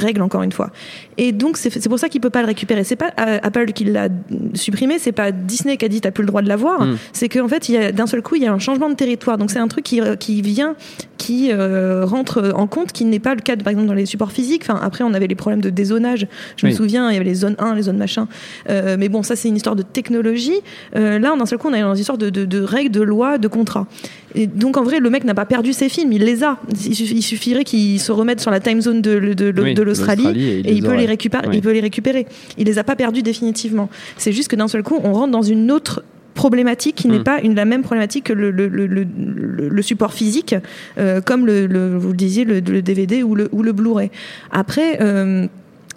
règles 0.06 0.22
encore 0.22 0.44
une 0.44 0.52
fois. 0.52 0.72
Et 1.18 1.32
donc 1.32 1.58
c'est 1.58 1.90
pour 1.90 2.00
ça 2.00 2.10
qu'il 2.10 2.22
peut 2.22 2.30
pas 2.30 2.42
le 2.42 2.48
récupérer. 2.48 2.84
C'est 2.84 2.96
pas 2.96 3.12
euh, 3.20 3.40
Apple 3.68 3.74
qui 3.74 3.86
l'a 3.86 4.08
supprimé, 4.54 5.00
c'est 5.00 5.12
pas 5.12 5.32
Disney 5.32 5.78
qui 5.78 5.86
a 5.86 5.88
dit 5.88 6.02
t'as 6.02 6.12
plus 6.12 6.24
le 6.24 6.28
droit 6.28 6.42
de 6.42 6.48
l'avoir. 6.48 6.86
Mm. 6.86 6.98
C'est 7.14 7.30
qu'en 7.30 7.48
fait 7.48 7.70
il 7.70 7.76
y 7.76 7.78
a 7.78 7.92
d'un 7.92 8.08
seul 8.08 8.22
coup 8.22 8.36
il 8.36 8.44
y 8.44 8.48
a 8.48 8.54
un 8.54 8.60
changement 8.60 8.90
de 8.90 8.96
territoire. 8.96 9.38
Donc 9.38 9.52
c'est 9.52 9.60
un 9.60 9.68
truc 9.68 9.84
qui 9.86 10.02
qui 10.20 10.42
vient 10.42 10.76
qui 11.18 11.52
euh, 11.52 12.06
rentre 12.06 12.54
en 12.56 12.68
compte, 12.68 12.92
qui 12.92 13.04
n'est 13.06 13.20
pas 13.20 13.34
le 13.36 13.42
cas 13.42 13.56
de, 13.56 13.64
par 13.64 13.72
exemple 13.72 13.88
dans 13.88 13.94
les 13.94 14.06
supports 14.06 14.32
physiques. 14.32 14.64
Enfin 14.64 14.80
après 14.82 15.04
on 15.04 15.14
avait 15.14 15.28
les 15.28 15.36
problèmes 15.36 15.62
de 15.62 15.70
dézonage. 15.70 16.28
Je 16.56 16.66
Oui. 16.66 16.72
me 16.72 16.76
souviens 16.78 17.10
il 17.10 17.14
y 17.14 17.16
avait 17.18 17.26
les 17.26 17.36
zones 17.36 17.56
1, 17.60 17.76
les 17.76 17.84
zones 17.84 17.98
machin. 17.98 18.28
Euh, 18.70 18.96
mais 19.00 19.10
bon 19.10 19.24
ça 19.24 19.36
c'est 19.36 19.50
une 19.50 19.56
histoire 19.56 19.76
de 19.76 19.84
technologie. 19.84 20.60
Euh, 20.96 21.20
là 21.20 21.36
d'un 21.38 21.46
seul 21.46 21.58
coup 21.60 21.68
on 21.70 21.74
est 21.74 21.82
dans 21.82 21.94
une 21.94 22.00
histoire 22.00 22.18
de, 22.18 22.30
de, 22.30 22.46
de 22.46 22.62
règles, 22.62 22.92
de 22.92 23.02
lois, 23.02 23.38
de 23.38 23.48
contrats. 23.48 23.88
Et 24.36 24.46
donc 24.48 24.78
en 24.78 24.84
vrai 24.84 25.00
le 25.00 25.10
mec 25.10 25.24
n'a 25.24 25.34
pas 25.34 25.46
perdu 25.46 25.74
ses 25.74 25.90
films, 25.90 26.12
il 26.12 26.24
les 26.24 26.44
a. 26.44 26.58
Il 26.70 26.94
suffi- 26.94 27.16
il 27.16 27.22
suffirait 27.22 27.64
qu'il 27.64 28.00
se 28.00 28.12
remette 28.12 28.40
sur 28.42 28.52
la 28.52 28.60
time 28.60 28.82
zone 28.82 29.02
de, 29.02 29.20
de, 29.34 29.52
de- 29.52 29.62
Oui, 29.62 29.74
de 29.74 29.82
l'Australie 29.82 30.28
et 30.66 30.72
il 30.74 30.84
peut 30.84 30.96
les 30.96 31.06
récupérer. 31.06 31.48
Oui. 31.48 31.56
Il 31.58 31.62
peut 31.62 31.72
les 31.72 31.80
récupérer. 31.80 32.28
Il 32.58 32.66
les 32.68 32.78
a 32.78 32.84
pas 32.84 32.96
perdus 32.96 33.22
définitivement. 33.24 33.90
C'est 34.18 34.32
juste 34.34 34.50
que 34.50 34.56
d'un 34.56 34.68
seul 34.68 34.84
coup, 34.84 35.00
on 35.04 35.14
rentre 35.14 35.32
dans 35.32 35.42
une 35.42 35.72
autre 35.72 36.04
problématique 36.34 36.96
qui 36.96 37.08
n'est 37.08 37.20
Mm. 37.20 37.24
pas 37.24 37.42
une, 37.42 37.56
la 37.56 37.66
même 37.66 37.82
problématique 37.82 38.26
que 38.26 38.34
le, 38.34 38.52
le, 38.52 38.68
le, 38.68 38.86
le, 38.86 39.04
le- 39.06 39.70
le 39.70 39.82
support 39.82 40.14
physique, 40.14 40.56
euh, 41.00 41.20
comme 41.22 41.48
le, 41.48 41.98
vous 41.98 42.10
le 42.10 42.16
disiez, 42.16 42.46
le, 42.46 42.62
DVD 42.62 43.24
ou 43.24 43.34
le, 43.34 43.50
ou 43.52 43.64
le 43.64 43.72
Blu-ray. 43.72 44.12
Après. 44.52 45.00
euh, 45.02 45.48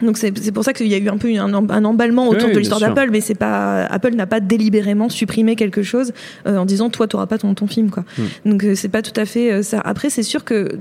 Donc 0.02 0.19
c'est 0.19 0.37
c'est 0.38 0.52
pour 0.52 0.64
ça 0.64 0.73
qu'il 0.73 0.87
y 0.87 0.95
a 0.95 0.99
eu 0.99 1.09
un 1.09 1.16
peu 1.16 1.28
un, 1.28 1.52
un 1.52 1.85
emballement 1.85 2.28
autour 2.28 2.49
Oui, 2.49 2.54
de 2.54 2.59
l'histoire 2.59 2.80
d'Apple, 2.80 3.09
mais 3.11 3.21
c'est 3.21 3.35
pas 3.35 3.85
Apple 3.87 4.14
n'a 4.14 4.26
pas 4.26 4.40
délibérément 4.40 5.09
supprimé 5.09 5.57
quelque 5.57 5.83
chose 5.83 6.12
euh, 6.47 6.57
en 6.57 6.64
disant 6.64 6.90
toi 6.90 7.07
tu 7.07 7.16
n'auras 7.16 7.26
pas 7.26 7.38
ton, 7.38 7.54
ton 7.54 7.66
film 7.66 7.90
quoi. 7.90 8.04
Hmm. 8.19 8.50
Donc 8.50 8.64
euh, 8.64 8.75
c'est 8.75 8.88
pas 8.88 9.02
tout 9.02 9.19
à 9.19 9.25
fait 9.25 9.52
euh, 9.52 9.62
ça. 9.62 9.80
Après 9.85 10.11
c'est 10.11 10.23
sûr 10.23 10.45
que 10.45 10.78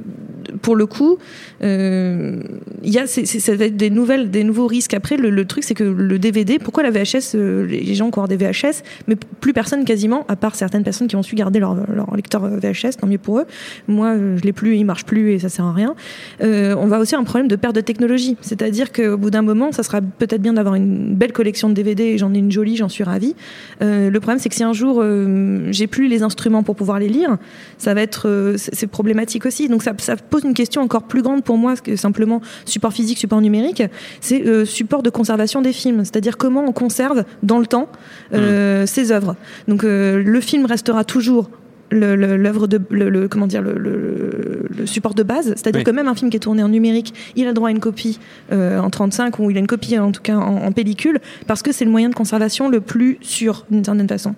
pour 0.62 0.76
le 0.76 0.86
coup 0.86 1.18
euh, 1.64 2.42
il 2.84 2.94
y 2.94 3.00
a 3.00 3.08
ça 3.08 3.56
va 3.56 3.66
être 3.66 3.78
des 3.78 3.90
nouvelles 3.90 4.32
des 4.32 4.44
nouveaux 4.44 4.68
risques. 4.68 4.94
Après 4.94 5.18
le, 5.18 5.30
le 5.30 5.46
truc 5.46 5.64
c'est 5.64 5.76
que 5.76 5.84
le 5.84 6.20
DVD 6.20 6.60
pourquoi 6.60 6.84
la 6.84 6.92
VHS 6.92 7.36
euh, 7.36 7.66
les 7.66 7.96
gens 7.96 8.10
ont 8.16 8.28
des 8.28 8.38
VHS 8.38 8.84
mais 9.08 9.16
plus 9.40 9.54
personne 9.54 9.86
quasiment 9.86 10.26
à 10.28 10.36
part 10.36 10.56
certaines 10.56 10.84
personnes 10.84 11.08
qui 11.08 11.16
ont 11.16 11.24
su 11.24 11.36
garder 11.36 11.60
leur, 11.60 11.76
leur 11.94 12.16
lecteur 12.16 12.48
VHS 12.48 12.98
tant 13.00 13.08
mieux 13.08 13.18
pour 13.18 13.40
eux. 13.40 13.46
Moi 13.88 14.16
je 14.36 14.42
l'ai 14.44 14.54
plus 14.54 14.78
il 14.78 14.86
marche 14.86 15.06
plus 15.06 15.32
et 15.32 15.40
ça 15.40 15.50
sert 15.50 15.66
à 15.66 15.74
rien. 15.74 15.96
Euh, 16.42 16.76
on 16.78 16.88
va 16.88 17.00
aussi 17.00 17.16
un 17.16 17.24
problème 17.24 17.48
de 17.48 17.56
perte 17.56 17.76
de 17.76 17.82
technologie. 17.82 18.38
C'est-à-dire 18.42 18.92
qu'au 19.10 19.18
bout 19.18 19.30
d'un 19.30 19.42
moment, 19.42 19.72
ça 19.72 19.84
sera 19.84 20.02
peut-être 20.02 20.42
bien 20.42 20.54
d'avoir 20.54 20.76
une 20.76 21.16
belle 21.16 21.34
collection 21.34 21.70
de 21.70 21.74
DVD, 21.74 22.04
et 22.04 22.18
j'en 22.18 22.34
ai 22.34 22.38
une 22.38 22.52
jolie, 22.52 22.76
j'en 22.76 22.90
suis 22.90 23.04
ravie. 23.04 23.36
Euh, 23.82 24.10
le 24.10 24.20
problème, 24.20 24.40
c'est 24.40 24.50
que 24.50 24.56
si 24.56 24.64
un 24.64 24.74
jour 24.74 25.00
euh, 25.02 25.68
j'ai 25.72 25.88
plus 25.88 26.08
les 26.08 26.24
instruments 26.24 26.64
pour 26.64 26.76
pouvoir 26.76 27.00
les 27.00 27.10
lire, 27.10 27.38
ça 27.78 27.94
va 27.94 28.02
être 28.02 28.28
euh, 28.28 28.56
c'est 28.58 28.88
problématique 28.88 29.46
aussi. 29.46 29.68
Donc 29.68 29.84
ça, 29.84 29.94
ça 29.98 30.16
pose 30.16 30.44
une 30.44 30.54
question 30.54 30.82
encore 30.82 31.04
plus 31.04 31.22
grande 31.22 31.44
pour 31.44 31.58
moi 31.58 31.76
que 31.76 31.96
simplement 31.96 32.42
support 32.66 32.94
physique, 32.94 33.18
support 33.18 33.42
numérique. 33.42 33.84
C'est 34.22 34.46
euh, 34.46 34.66
support 34.66 35.04
de 35.04 35.10
conservation 35.10 35.62
des 35.62 35.74
films. 35.74 36.06
C'est-à-dire 36.06 36.38
comment 36.38 36.66
on 36.66 36.72
conserve 36.72 37.24
dans 37.44 37.60
le 37.60 37.66
temps 37.66 37.90
ces 38.86 39.12
œuvres. 39.12 39.36
Donc 39.68 39.84
le 39.84 40.40
film 40.42 40.66
restera 40.66 41.04
toujours 41.04 41.50
l'œuvre 41.92 42.68
de 42.68 42.80
le, 42.90 43.10
le- 43.10 43.28
comment 43.28 43.48
dire 43.48 43.62
le, 43.62 43.74
le- 43.78 44.66
le 44.78 44.86
support 44.86 45.14
de 45.14 45.24
base 45.24 45.48
c'est-à-dire 45.56 45.80
Oui. 45.80 45.84
que 45.84 45.92
même 45.92 46.08
un 46.08 46.16
film 46.16 46.30
qui 46.30 46.38
est 46.38 46.42
tourné 46.42 46.64
en 46.64 46.70
numérique 46.70 47.14
il 47.36 47.46
a 47.46 47.50
le 47.50 47.54
droit 47.54 47.70
à 47.70 47.72
une 47.72 47.80
copie 47.80 48.20
euh, 48.52 48.80
en 48.80 48.90
35 48.90 49.40
ou 49.40 49.50
il 49.52 49.58
a 49.58 49.60
une 49.60 49.68
copie 49.68 49.98
en 49.98 50.12
tout 50.12 50.22
cas 50.22 50.36
en, 50.38 50.58
en 50.66 50.72
pellicule 50.72 51.20
parce 51.48 51.62
que 51.64 51.72
c'est 51.72 51.86
le 51.86 51.92
moyen 51.92 52.10
de 52.10 52.16
conservation 52.16 52.70
le 52.70 52.80
plus 52.82 53.18
sûr 53.22 53.66
d'une 53.72 53.84
certaine 53.84 54.08
façon 54.08 54.36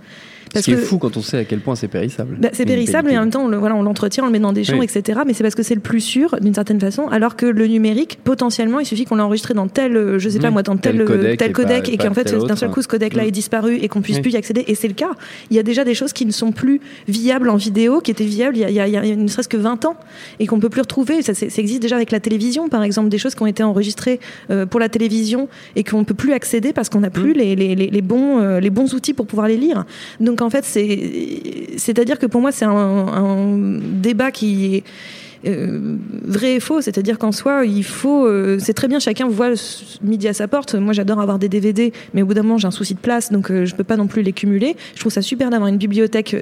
Ce 0.51 0.55
parce 0.55 0.65
qui 0.65 0.71
est 0.73 0.75
fou 0.75 0.97
quand 0.97 1.15
on 1.15 1.21
sait 1.21 1.37
à 1.37 1.45
quel 1.45 1.61
point 1.61 1.75
c'est 1.75 1.87
périssable. 1.87 2.35
bah, 2.37 2.49
c'est 2.51 2.65
périssable 2.65 3.09
et 3.09 3.17
en 3.17 3.21
même 3.21 3.29
temps 3.29 3.45
on 3.45 3.47
le- 3.47 3.55
voilà 3.57 3.73
on 3.75 3.83
l'entretient 3.83 4.23
on 4.23 4.27
le 4.27 4.33
met 4.33 4.39
dans 4.39 4.51
des 4.51 4.65
champs 4.65 4.77
Oui. 4.77 4.83
etc 4.85 5.21
mais 5.25 5.33
c'est 5.33 5.43
parce 5.43 5.55
que 5.55 5.63
c'est 5.63 5.75
le 5.75 5.79
plus 5.81 6.01
sûr 6.01 6.35
d'une 6.41 6.53
certaine 6.53 6.79
façon 6.79 7.07
alors 7.07 7.37
que 7.37 7.45
le 7.45 7.67
numérique 7.67 8.19
potentiellement 8.23 8.81
il 8.81 8.85
suffit 8.85 9.05
qu'on 9.05 9.15
l'a 9.15 9.25
enregistré 9.25 9.53
dans 9.53 9.69
tel 9.69 9.95
euh, 9.95 10.19
je 10.19 10.27
sais 10.27 10.39
pas 10.39 10.47
Mhm. 10.47 10.53
moi 10.53 10.63
dans 10.63 10.75
tel 10.75 10.91
Tel 10.97 11.01
euh, 11.03 11.05
codec 11.05 11.39
tel 11.39 11.49
et 11.49 11.53
codec 11.53 11.97
qu'en 12.01 12.13
fait 12.13 12.35
d'un 12.35 12.55
seul 12.57 12.69
coup 12.69 12.81
ce 12.81 12.89
codec 12.89 13.13
là 13.13 13.21
Mhm. 13.23 13.29
est 13.29 13.31
disparu 13.31 13.75
et 13.77 13.87
qu'on 13.87 14.01
puisse 14.01 14.17
Oui. 14.17 14.21
plus 14.23 14.31
y 14.33 14.35
accéder 14.37 14.65
et 14.67 14.75
c'est 14.75 14.89
le 14.89 14.93
cas 14.93 15.11
il 15.49 15.55
y 15.55 15.59
a 15.59 15.63
déjà 15.63 15.85
des 15.85 15.93
choses 15.95 16.11
qui 16.11 16.25
ne 16.25 16.31
sont 16.31 16.51
plus 16.51 16.81
viables 17.07 17.49
en 17.49 17.55
vidéo 17.55 18.01
qui 18.01 18.11
étaient 18.11 18.25
viables 18.25 18.57
il 18.57 18.61
y 18.61 18.65
a, 18.65 18.69
il 18.69 18.75
y 18.75 18.79
a- 18.81 18.87
il 18.87 18.93
y 19.09 19.11
a 19.13 19.15
ne 19.15 19.27
serait-ce 19.27 19.47
que 19.47 19.55
20 19.57 19.85
ans 19.85 19.95
et 20.39 20.47
qu'on 20.47 20.59
peut 20.59 20.69
plus 20.69 20.81
retrouver 20.81 21.21
ça, 21.21 21.31
existe 21.31 21.81
déjà 21.81 21.95
avec 21.95 22.11
la 22.11 22.19
télévision 22.19 22.67
par 22.67 22.83
exemple 22.83 23.07
des 23.07 23.17
choses 23.17 23.35
qui 23.35 23.41
ont 23.43 23.47
été 23.47 23.63
enregistrées 23.63 24.19
euh, 24.49 24.65
pour 24.65 24.81
la 24.81 24.89
télévision 24.89 25.47
et 25.77 25.85
qu'on 25.85 26.03
peut 26.03 26.13
plus 26.13 26.33
accéder 26.33 26.73
parce 26.73 26.89
qu'on 26.89 26.99
n'a 26.99 27.09
plus 27.09 27.31
les, 27.33 27.55
les, 27.55 27.73
les, 27.75 27.87
les 27.87 28.01
bons 28.01 28.39
euh, 28.41 28.59
les 28.59 28.69
bons 28.69 28.93
outils 28.93 29.13
pour 29.13 29.27
pouvoir 29.27 29.47
les 29.47 29.55
lire 29.57 29.85
donc 30.19 30.40
en 30.41 30.49
fait 30.49 30.65
c'est 30.65 31.73
c'est-à-dire 31.77 32.19
que 32.19 32.25
pour 32.25 32.41
moi 32.41 32.51
c'est 32.51 32.65
un, 32.65 33.69
débat 33.81 34.31
qui 34.31 34.75
est 34.75 34.83
euh, 35.47 35.97
vrai 36.23 36.55
et 36.55 36.59
faux, 36.59 36.81
c'est-à-dire 36.81 37.17
qu'en 37.17 37.31
soi, 37.31 37.65
il 37.65 37.83
faut, 37.83 38.27
euh, 38.27 38.57
c'est 38.59 38.73
très 38.73 38.87
bien, 38.87 38.99
chacun 38.99 39.27
voit 39.27 39.55
ce- 39.55 39.97
midi 40.03 40.27
à 40.27 40.33
sa 40.33 40.47
porte. 40.47 40.75
Moi, 40.75 40.93
j'adore 40.93 41.19
avoir 41.19 41.39
des 41.39 41.49
DVD, 41.49 41.91
mais 42.13 42.21
au 42.21 42.27
bout 42.27 42.35
d'un 42.35 42.43
moment, 42.43 42.59
j'ai 42.59 42.67
un 42.67 42.71
souci 42.71 42.93
de 42.93 42.99
place, 42.99 43.31
donc 43.31 43.49
euh, 43.49 43.65
je 43.65 43.73
peux 43.73 43.83
pas 43.83 43.97
non 43.97 44.05
plus 44.05 44.21
les 44.21 44.33
cumuler. 44.33 44.75
Je 44.93 44.99
trouve 44.99 45.11
ça 45.11 45.23
super 45.23 45.49
d'avoir 45.49 45.67
une 45.67 45.77
bibliothèque. 45.77 46.35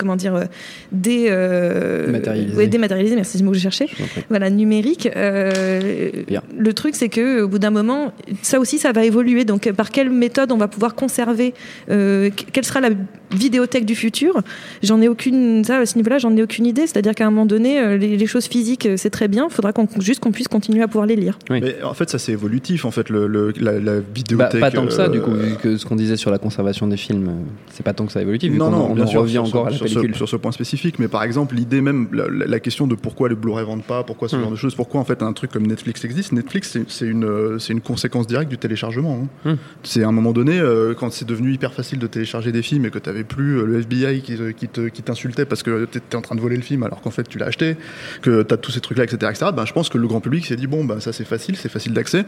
Comment 0.00 0.16
dire 0.16 0.34
euh, 0.34 0.44
dé, 0.90 1.26
euh, 1.28 2.06
Dématérialisée. 2.06 2.56
ouais, 2.56 2.66
dématérialisée, 2.66 3.14
merci 3.16 3.32
c'est 3.32 3.38
le 3.38 3.44
mot 3.44 3.50
que 3.52 3.56
je 3.58 3.62
cherchais 3.62 3.86
Je 3.88 3.96
t'en 4.02 4.08
prie. 4.08 4.22
voilà 4.30 4.50
numérique 4.50 5.08
euh, 5.14 6.10
le 6.58 6.72
truc 6.74 6.94
c'est 6.96 7.08
que 7.08 7.42
au 7.42 7.48
bout 7.48 7.58
d'un 7.58 7.70
moment 7.70 8.12
ça 8.42 8.58
aussi 8.58 8.78
ça 8.78 8.92
va 8.92 9.04
évoluer 9.04 9.44
donc 9.44 9.70
par 9.72 9.90
quelle 9.90 10.10
méthode 10.10 10.50
on 10.52 10.56
va 10.56 10.68
pouvoir 10.68 10.94
conserver 10.94 11.52
que- 11.88 12.30
quelle 12.52 12.64
sera 12.64 12.80
la 12.80 12.90
vidéothèque 13.32 13.84
du 13.84 13.94
futur 13.94 14.40
j'en 14.82 15.00
ai 15.00 15.08
aucune 15.08 15.64
ça 15.64 15.78
à 15.78 15.86
ce 15.86 15.96
niveau 15.96 16.10
là 16.10 16.18
j'en 16.18 16.36
ai 16.36 16.42
aucune 16.42 16.66
idée 16.66 16.86
c'est 16.86 16.96
à 16.96 17.02
dire 17.02 17.14
qu'à 17.14 17.26
un 17.26 17.30
moment 17.30 17.46
donné 17.46 17.80
euh, 17.80 17.96
les, 17.96 18.16
les 18.16 18.26
choses 18.26 18.46
physiques 18.46 18.86
euh, 18.86 18.96
c'est 18.96 19.10
très 19.10 19.28
bien 19.28 19.46
il 19.50 19.54
faudra 19.54 19.72
qu'on 19.72 19.88
juste 20.00 20.20
qu'on 20.20 20.32
puisse 20.32 20.48
continuer 20.48 20.82
à 20.82 20.88
pouvoir 20.88 21.06
les 21.06 21.16
lire 21.16 21.38
Oui. 21.50 21.60
Mais 21.62 21.82
en 21.82 21.94
fait, 21.94 22.08
ça 22.10 22.18
c'est 22.18 22.32
évolutif. 22.32 22.84
En 22.84 22.90
fait, 22.90 23.08
le, 23.10 23.26
le- 23.26 23.52
la, 23.60 23.72
la 23.78 23.96
Bah, 24.00 24.06
vidéothèque. 24.14 24.60
pas 24.60 24.70
tant 24.70 24.86
que 24.86 24.92
ça, 24.92 25.08
du 25.08 25.20
coup, 25.20 25.30
euh, 25.32 25.42
vu 25.42 25.56
que 25.56 25.76
ce 25.76 25.84
qu'on 25.86 25.96
disait 25.96 26.16
sur 26.16 26.30
la 26.30 26.38
conservation 26.38 26.86
des 26.86 26.96
films, 26.96 27.28
euh, 27.28 27.32
c'est 27.72 27.82
pas 27.82 27.92
tant 27.92 28.06
que 28.06 28.12
ça 28.12 28.22
évolutif, 28.22 28.50
vu 28.52 28.58
non, 28.58 28.66
qu'on 28.66 28.70
non, 28.70 28.88
on 28.90 28.94
bien 28.94 29.04
en 29.04 29.06
sûr, 29.08 29.20
revient 29.20 29.32
sur 29.32 29.44
encore 29.44 29.62
ce, 29.64 29.68
à 29.68 29.70
la 29.70 29.76
sur 29.88 30.02
ce- 30.02 30.12
sur 30.16 30.28
ce 30.28 30.36
point 30.36 30.52
spécifique. 30.52 30.98
Mais 30.98 31.08
par 31.08 31.22
exemple, 31.22 31.54
l'idée 31.54 31.80
même, 31.80 32.08
la, 32.12 32.28
la- 32.28 32.46
la 32.46 32.60
question 32.60 32.86
de 32.86 32.94
pourquoi 32.94 33.28
les 33.28 33.34
Blu-ray 33.34 33.64
vendent 33.64 33.82
pas, 33.84 34.02
pourquoi 34.04 34.28
ce 34.28 34.36
Hmm. 34.36 34.40
genre 34.42 34.50
de 34.52 34.56
choses, 34.56 34.74
pourquoi 34.74 35.00
en 35.00 35.04
fait 35.04 35.22
un 35.22 35.32
truc 35.32 35.50
comme 35.50 35.66
Netflix 35.66 36.04
existe. 36.04 36.32
Netflix, 36.32 36.70
c'est- 36.72 36.88
c'est 36.88 37.06
une, 37.06 37.24
euh, 37.24 37.58
c'est 37.58 37.72
une 37.72 37.80
conséquence 37.80 38.26
directe 38.26 38.50
du 38.50 38.58
téléchargement. 38.58 39.26
hein. 39.44 39.50
Hmm. 39.52 39.56
C'est 39.82 40.02
à 40.02 40.08
un 40.08 40.12
moment 40.12 40.32
donné, 40.32 40.58
euh, 40.58 40.94
quand 40.94 41.12
c'est 41.12 41.26
devenu 41.26 41.52
hyper 41.52 41.72
facile 41.72 41.98
de 41.98 42.06
télécharger 42.06 42.52
des 42.52 42.62
films 42.62 42.86
et 42.86 42.90
que 42.90 42.98
tu 42.98 43.10
plus 43.24 43.58
euh, 43.58 43.64
le 43.64 43.80
FBI 43.80 44.22
qui, 44.22 44.36
qui 44.56 44.68
te- 44.68 44.88
qui 44.88 45.02
t'insultait 45.02 45.44
parce 45.44 45.62
que 45.62 45.86
tu 45.90 45.98
étais 45.98 46.16
en 46.16 46.22
train 46.22 46.34
de 46.34 46.40
voler 46.40 46.56
le 46.56 46.62
film 46.62 46.82
alors 46.82 47.00
qu'en 47.00 47.10
fait 47.10 47.28
tu 47.28 47.38
l'as 47.38 47.46
acheté, 47.46 47.76
que 48.22 48.42
tu 48.42 48.54
as 48.54 48.56
tous 48.56 48.70
ces 48.72 48.80
trucs-là, 48.80 49.04
etc., 49.04 49.18
etc., 49.30 49.50
ben, 49.54 49.64
je 49.66 49.72
pense 49.72 49.88
que 49.88 49.98
le 49.98 50.06
grand 50.08 50.20
public 50.20 50.46
s'est 50.46 50.56
dit 50.56 50.66
bon, 50.66 50.84
ben, 50.84 51.00
ça 51.00 51.12
c'est 51.12 51.24
facile, 51.24 51.56
c'est 51.56 51.68
facile 51.70 51.92
d'accès. 51.92 52.24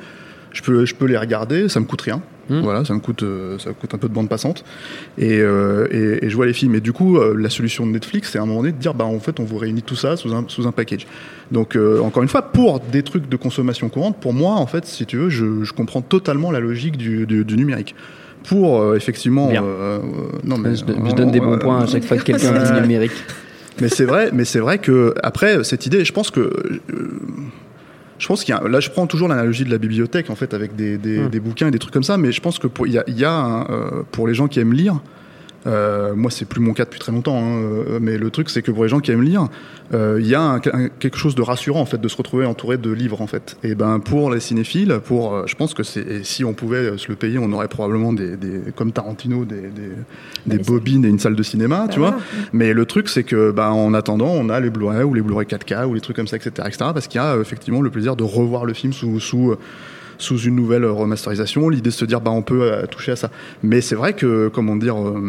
Je 0.53 0.61
peux, 0.61 0.85
je 0.85 0.95
peux 0.95 1.07
les 1.07 1.17
regarder, 1.17 1.71
ça 1.71 1.81
me 1.81 1.87
coûte 1.87 2.03
rien. 2.03 2.21
Hmm. 2.51 2.61
Voilà, 2.61 2.85
ça 2.85 2.93
me 2.93 2.99
coûte, 3.01 3.23
euh, 3.23 3.59
ça 3.59 3.71
me 3.71 3.75
coûte 3.75 3.95
un 3.95 3.97
peu 3.97 4.07
de 4.07 4.13
bande 4.13 4.29
passante. 4.29 4.65
Et, 5.17 5.39
euh, 5.41 5.87
et, 5.91 6.27
et 6.27 6.29
je 6.29 6.37
vois 6.37 6.45
les 6.45 6.53
films. 6.53 6.75
Et 6.75 6.81
du 6.83 6.93
coup, 6.93 7.19
la 7.19 7.49
solution 7.49 7.87
de 7.87 7.93
Netflix, 7.93 8.33
c'est 8.33 8.39
à 8.39 8.43
un 8.43 8.45
moment 8.45 8.61
donné 8.61 8.73
de 8.73 8.77
dire, 8.77 8.93
bah 8.93 9.07
en 9.07 9.19
fait, 9.19 9.41
on 9.41 9.45
vous 9.45 9.57
réunit 9.57 9.81
tout 9.81 9.97
ça 9.97 10.15
sous 10.19 10.35
un, 10.35 10.45
sous 10.49 10.67
un 10.67 10.73
package. 10.73 11.07
Donc, 11.53 11.75
euh, 11.75 12.01
encore 12.01 12.23
une 12.23 12.29
fois, 12.29 12.43
pour 12.43 12.81
des 12.81 13.03
trucs 13.03 13.31
de 13.31 13.37
consommation 13.37 13.89
courante, 13.89 14.19
pour 14.21 14.35
moi, 14.35 14.57
en 14.57 14.67
fait, 14.67 14.85
si 14.85 15.07
tu 15.07 15.17
veux, 15.17 15.31
je, 15.31 15.65
je 15.65 15.73
comprends 15.73 16.03
totalement 16.03 16.51
la 16.51 16.61
logique 16.61 16.99
du, 16.99 17.25
du, 17.25 17.47
du 17.47 17.57
numérique. 17.57 17.95
Pour 18.49 18.81
euh, 18.81 18.97
effectivement, 18.97 19.51
euh, 19.51 19.55
euh, 19.63 19.99
non 20.45 20.59
mais 20.59 20.75
je, 20.75 20.85
je 20.87 21.15
donne 21.15 21.31
des 21.31 21.41
bons 21.41 21.55
euh, 21.55 21.59
points 21.59 21.81
à 21.83 21.87
chaque 21.87 22.05
fois 22.05 22.17
que 22.17 22.23
quelqu'un 22.25 22.53
dit 22.75 22.81
numérique. 22.81 23.13
mais 23.81 23.89
c'est 23.89 24.05
vrai, 24.05 24.31
mais 24.33 24.45
c'est 24.45 24.59
vrai 24.61 24.79
que 24.79 25.15
après 25.23 25.63
cette 25.65 25.87
idée, 25.87 26.05
je 26.05 26.13
pense 26.13 26.31
que 26.31 26.41
euh, 26.41 26.81
je 28.19 28.27
pense 28.27 28.45
qu'il 28.45 28.55
y 28.55 28.59
a, 28.59 28.69
là 28.69 28.81
je 28.81 28.91
prends 28.91 29.07
toujours 29.07 29.29
l'analogie 29.29 29.65
de 29.65 29.71
la 29.71 29.79
bibliothèque 29.79 30.31
en 30.31 30.35
fait 30.37 30.55
avec 30.55 30.77
des, 30.77 30.97
des, 30.99 31.19
Hmm. 31.21 31.29
des 31.29 31.41
bouquins 31.41 31.69
et 31.69 31.71
des 31.71 31.79
trucs 31.79 31.93
comme 31.93 32.03
ça, 32.03 32.17
mais 32.17 32.33
je 32.33 32.41
pense 32.41 32.59
que 32.59 32.67
pour 32.67 32.87
il 32.87 32.93
y 32.95 32.99
a, 32.99 33.05
il 33.07 33.19
y 33.19 33.25
a 33.25 33.33
un, 33.33 33.63
euh, 33.71 34.03
pour 34.13 34.27
les 34.29 34.35
gens 34.35 34.49
qui 34.49 34.61
aiment 34.61 34.73
lire. 34.75 35.01
Euh, 35.67 36.15
moi, 36.15 36.31
c'est 36.31 36.45
plus 36.45 36.61
mon 36.61 36.73
cas 36.73 36.85
depuis 36.85 36.99
très 37.01 37.13
longtemps, 37.13 37.39
hein, 37.39 37.57
euh, 37.63 37.99
mais 38.01 38.19
le 38.19 38.31
truc, 38.31 38.51
c'est 38.51 38.63
que 38.63 38.71
pour 38.73 38.83
les 38.83 38.89
gens 38.89 38.99
qui 39.01 39.11
aiment 39.13 39.23
lire, 39.23 39.47
euh, 39.95 40.19
il 40.21 40.27
y 40.27 40.35
a 40.35 40.41
un- 40.41 40.57
un- 40.57 40.89
quelque 40.89 41.17
chose 41.17 41.35
de 41.35 41.43
rassurant 41.43 41.81
en 41.81 41.85
fait 41.87 42.01
de 42.01 42.09
se 42.09 42.17
retrouver 42.17 42.47
entouré 42.47 42.79
de 42.79 42.91
livres 42.91 43.21
en 43.21 43.27
fait. 43.27 43.57
Et 43.63 43.75
ben 43.75 44.01
pour 44.01 44.31
les 44.31 44.41
cinéphiles, 44.41 44.99
pour, 45.05 45.35
euh, 45.35 45.43
je 45.47 45.55
pense 45.55 45.75
que 45.75 45.83
c'est 45.83 46.25
si 46.25 46.45
on 46.45 46.53
pouvait 46.55 46.97
se 46.99 47.09
le 47.09 47.15
payer, 47.17 47.39
on 47.39 47.53
aurait 47.53 47.69
probablement 47.69 48.13
des, 48.13 48.37
des 48.37 48.61
comme 48.75 48.91
Tarantino 48.93 49.45
des, 49.45 49.57
des, 49.61 49.69
des 50.47 50.57
c'est- 50.57 50.67
bobines 50.67 51.05
et 51.05 51.09
une 51.09 51.19
salle 51.19 51.37
de 51.37 51.43
cinéma, 51.43 51.87
tu 51.91 52.01
Bah, 52.01 52.11
vois. 52.11 52.21
Mais 52.53 52.73
le 52.73 52.85
truc, 52.87 53.09
c'est 53.09 53.23
que, 53.23 53.51
bah, 53.53 53.71
en 53.71 53.93
attendant, 53.95 54.31
on 54.31 54.49
a 54.49 54.59
les 54.61 54.71
Blu-ray 54.71 55.03
ou 55.05 55.15
les 55.15 55.23
Blu-ray 55.23 55.47
4K 55.47 55.87
ou 55.87 55.95
les 55.95 56.01
trucs 56.01 56.17
comme 56.17 56.27
ça, 56.27 56.37
etc., 56.37 56.51
etc., 56.67 56.77
parce 56.95 57.07
qu'il 57.07 57.21
y 57.21 57.25
a 57.25 57.37
effectivement 57.37 57.83
le 57.83 57.91
plaisir 57.91 58.17
de 58.17 58.25
revoir 58.25 58.65
le 58.65 58.73
film 58.73 58.93
sous, 58.93 59.21
sous, 59.21 59.55
sous 60.23 60.39
une 60.39 60.57
nouvelle 60.57 60.85
remasterisation. 60.87 61.69
L'idée 61.69 61.91
de 61.91 61.95
se 61.95 62.05
dire, 62.05 62.21
bah, 62.21 62.31
on 62.31 62.43
peut 62.43 62.63
euh, 62.63 62.87
toucher 62.87 63.13
à 63.13 63.17
ça. 63.17 63.31
Mais 63.63 63.81
c'est 63.81 63.95
vrai 63.95 64.13
que, 64.15 64.49
comment 64.49 64.77
dire, 64.77 64.97
euh, 64.97 65.21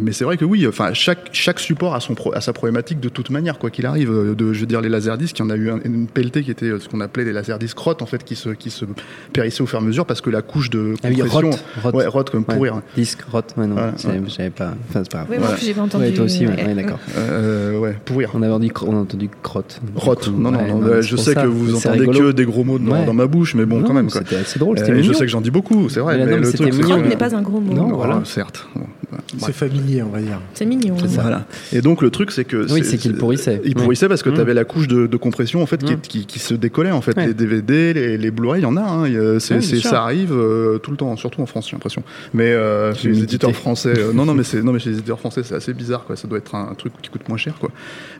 mais 0.00 0.12
c'est 0.12 0.24
vrai 0.24 0.36
que 0.36 0.44
oui, 0.44 0.66
enfin, 0.66 0.92
chaque, 0.94 1.28
chaque 1.32 1.60
support 1.60 1.94
a, 1.94 2.00
son 2.00 2.14
pro- 2.14 2.34
a 2.34 2.40
sa 2.40 2.52
problématique 2.52 3.00
de 3.00 3.08
toute 3.08 3.30
manière, 3.30 3.58
quoi 3.58 3.70
qu'il 3.70 3.86
arrive. 3.86 4.10
Euh, 4.10 4.34
De, 4.34 4.52
je 4.52 4.60
veux 4.60 4.66
dire, 4.66 4.80
les 4.80 4.88
laserdiscs, 4.88 5.38
il 5.38 5.42
y 5.42 5.44
en 5.44 5.50
a 5.50 5.56
eu 5.56 5.70
un- 5.70 5.80
une 5.84 6.06
pelletée 6.06 6.42
qui 6.42 6.50
était 6.50 6.70
ce 6.78 6.88
qu'on 6.88 7.00
appelait 7.00 7.24
les 7.24 7.32
laserdiscs 7.32 7.78
rot, 7.78 7.94
en 8.00 8.06
fait, 8.06 8.24
qui 8.24 8.34
se, 8.36 8.50
qui 8.50 8.70
se 8.70 8.84
périssaient 9.32 9.62
au 9.62 9.66
fur 9.66 9.78
et 9.78 9.82
à 9.82 9.84
mesure 9.84 10.06
parce 10.06 10.20
que 10.20 10.30
la 10.30 10.42
couche 10.42 10.70
de 10.70 10.94
Ah 11.02 11.08
oui, 11.10 11.16
compression. 11.18 11.50
rot. 11.82 11.90
Ouais, 11.92 12.06
rot 12.06 12.24
comme 12.30 12.44
Ouais. 12.48 12.54
pourrir. 12.54 12.80
Disque, 12.96 13.22
rot, 13.30 13.40
ouais, 13.56 13.66
non, 13.66 13.76
ouais. 13.76 13.90
j'avais 14.28 14.50
pas. 14.50 14.74
Enfin, 14.88 15.00
c'est 15.02 15.10
pas 15.12 15.18
grave. 15.18 15.28
oui 15.30 15.38
moi 15.38 15.48
j'ai 15.60 15.74
pas 15.74 15.82
entendu 15.82 16.04
Ouais, 16.04 16.12
toi 16.12 16.24
aussi, 16.24 16.46
ouais, 16.46 16.54
Ouais. 16.54 16.64
ouais, 16.66 16.74
d'accord. 16.74 16.98
Euh, 17.16 17.78
ouais, 17.78 17.96
pourrir. 18.04 18.30
On 18.34 18.42
avait 18.42 18.52
on 18.52 18.92
a 18.96 19.00
entendu 19.00 19.28
crotte. 19.42 19.80
Rot. 19.94 20.14
Non, 20.30 20.50
non, 20.50 20.58
Ouais, 20.58 20.68
non, 20.72 21.00
je 21.00 21.16
sais 21.16 21.34
ça. 21.34 21.42
que 21.42 21.46
vous 21.48 21.76
C'est 21.76 21.88
entendez 21.88 22.06
rigolo. 22.06 22.18
que 22.28 22.32
des 22.32 22.44
gros 22.44 22.64
mots 22.64 22.78
dans, 22.78 22.92
Ouais. 22.92 23.04
dans 23.06 23.14
ma 23.14 23.26
bouche, 23.26 23.54
mais 23.54 23.64
bon, 23.72 23.80
Non, 23.80 23.86
quand 23.86 23.94
même. 23.94 24.10
Quoi. 24.10 24.20
C'était 24.22 24.36
assez 24.36 24.58
drôle, 24.58 24.78
c'était 24.78 24.92
Euh, 24.92 25.02
je 25.02 25.12
sais 25.12 25.20
que 25.20 25.30
j'en 25.30 25.40
dis 25.40 25.50
beaucoup, 25.50 25.88
c'est 25.88 26.00
vrai. 26.00 26.16
Mais 26.18 26.24
Mais, 26.24 26.30
non, 26.30 26.36
mais 26.38 26.42
le 26.44 26.50
c'était 26.50 26.64
truc, 26.64 26.74
c'est 26.74 26.82
mignon. 26.82 27.00
n'est 27.00 27.16
pas 27.16 27.34
un 27.34 27.42
gros 27.42 27.60
mot 27.60 27.72
Non, 27.72 27.88
Voilà, 27.88 28.14
voilà. 28.14 28.24
certes. 28.24 28.66
Bon, 28.74 28.86
voilà. 29.08 29.24
C'est 29.38 29.52
familier, 29.52 30.02
on 30.02 30.08
va 30.10 30.20
dire. 30.20 30.40
c'est 30.54 30.66
mignon. 30.66 30.94
Voilà. 30.98 31.44
Et 31.72 31.80
donc 31.80 32.02
le 32.02 32.10
truc 32.10 32.30
c'est 32.30 32.44
que 32.44 32.70
Oui, 32.72 32.84
c'est 32.84 32.98
qu'il 32.98 33.14
pourrissait. 33.14 33.60
Il 33.64 33.74
pourrissait 33.74 34.08
parce 34.08 34.22
que 34.22 34.30
tu 34.30 34.40
avais 34.40 34.54
la 34.54 34.64
couche 34.64 34.88
de, 34.88 35.16
compression 35.16 35.62
en 35.62 35.66
fait 35.66 35.82
qui, 36.02 36.20
Mm. 36.20 36.38
se 36.38 36.54
décollait 36.54 36.90
en 36.90 37.00
fait. 37.00 37.16
Les 37.16 37.34
DVD, 37.34 37.92
les, 38.16 38.30
Blu-ray, 38.30 38.60
il 38.60 38.64
y 38.64 38.66
en 38.66 38.76
a. 38.76 38.82
Hein. 38.82 39.38
Ça 39.38 40.02
arrive 40.02 40.32
euh, 40.32 40.78
tout 40.78 40.90
le 40.90 40.96
temps, 40.96 41.14
surtout 41.16 41.42
en 41.42 41.46
France, 41.46 41.68
j'ai 41.68 41.76
l'impression. 41.76 42.02
Mais 42.32 42.52
euh, 42.52 42.94
chez 42.94 43.08
les 43.08 43.22
éditeurs 43.22 43.52
français, 43.52 43.94
non 44.14 44.24
non 44.24 44.34
mais 44.34 44.44
c'est 44.44 44.62
non 44.62 44.72
mais 44.72 44.78
chez 44.78 44.90
les 44.90 44.96
éditeurs 44.96 45.18
français 45.18 45.42
c'est 45.42 45.54
assez 45.54 45.74
bizarre 45.74 46.04
quoi. 46.04 46.16
Ça 46.16 46.28
doit 46.28 46.38
être 46.38 46.54
un, 46.54 46.74
truc 46.74 46.92
qui 47.02 47.10
coûte 47.10 47.28
moins 47.28 47.38
cher 47.38 47.54
quoi. 47.58 47.70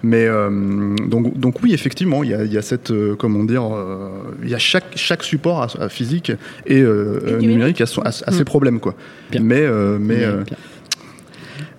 Mais 0.03 0.27
euh, 0.27 0.95
donc 1.07 1.39
donc 1.39 1.63
oui 1.63 1.73
effectivement 1.73 2.23
il 2.25 2.31
y 2.31 2.35
a, 2.35 2.45
il 2.45 2.53
y 2.53 2.59
a 2.59 2.63
cette 2.63 2.91
euh, 2.91 3.15
comment 3.17 3.45
dire 3.45 3.65
euh, 3.65 4.09
il 4.43 4.51
y 4.51 4.55
a 4.55 4.59
chaque 4.59 4.97
chaque 4.97 5.23
support 5.43 5.63
à, 5.63 5.85
à 5.85 5.89
physique 5.89 6.31
et, 6.67 6.81
euh, 6.81 7.19
Et 7.27 7.33
euh, 7.33 7.39
numérique. 7.39 7.83
son- 7.87 8.03
a- 8.03 8.09
a 8.09 8.33
ses 8.33 8.45
problèmes 8.45 8.79
quoi. 8.81 8.95
Bien. 9.31 9.41
Mais 9.43 9.61
euh, 9.63 9.99
mais 10.01 10.17
Mais, 10.17 10.25
euh, 10.25 10.43
bien. 10.45 10.57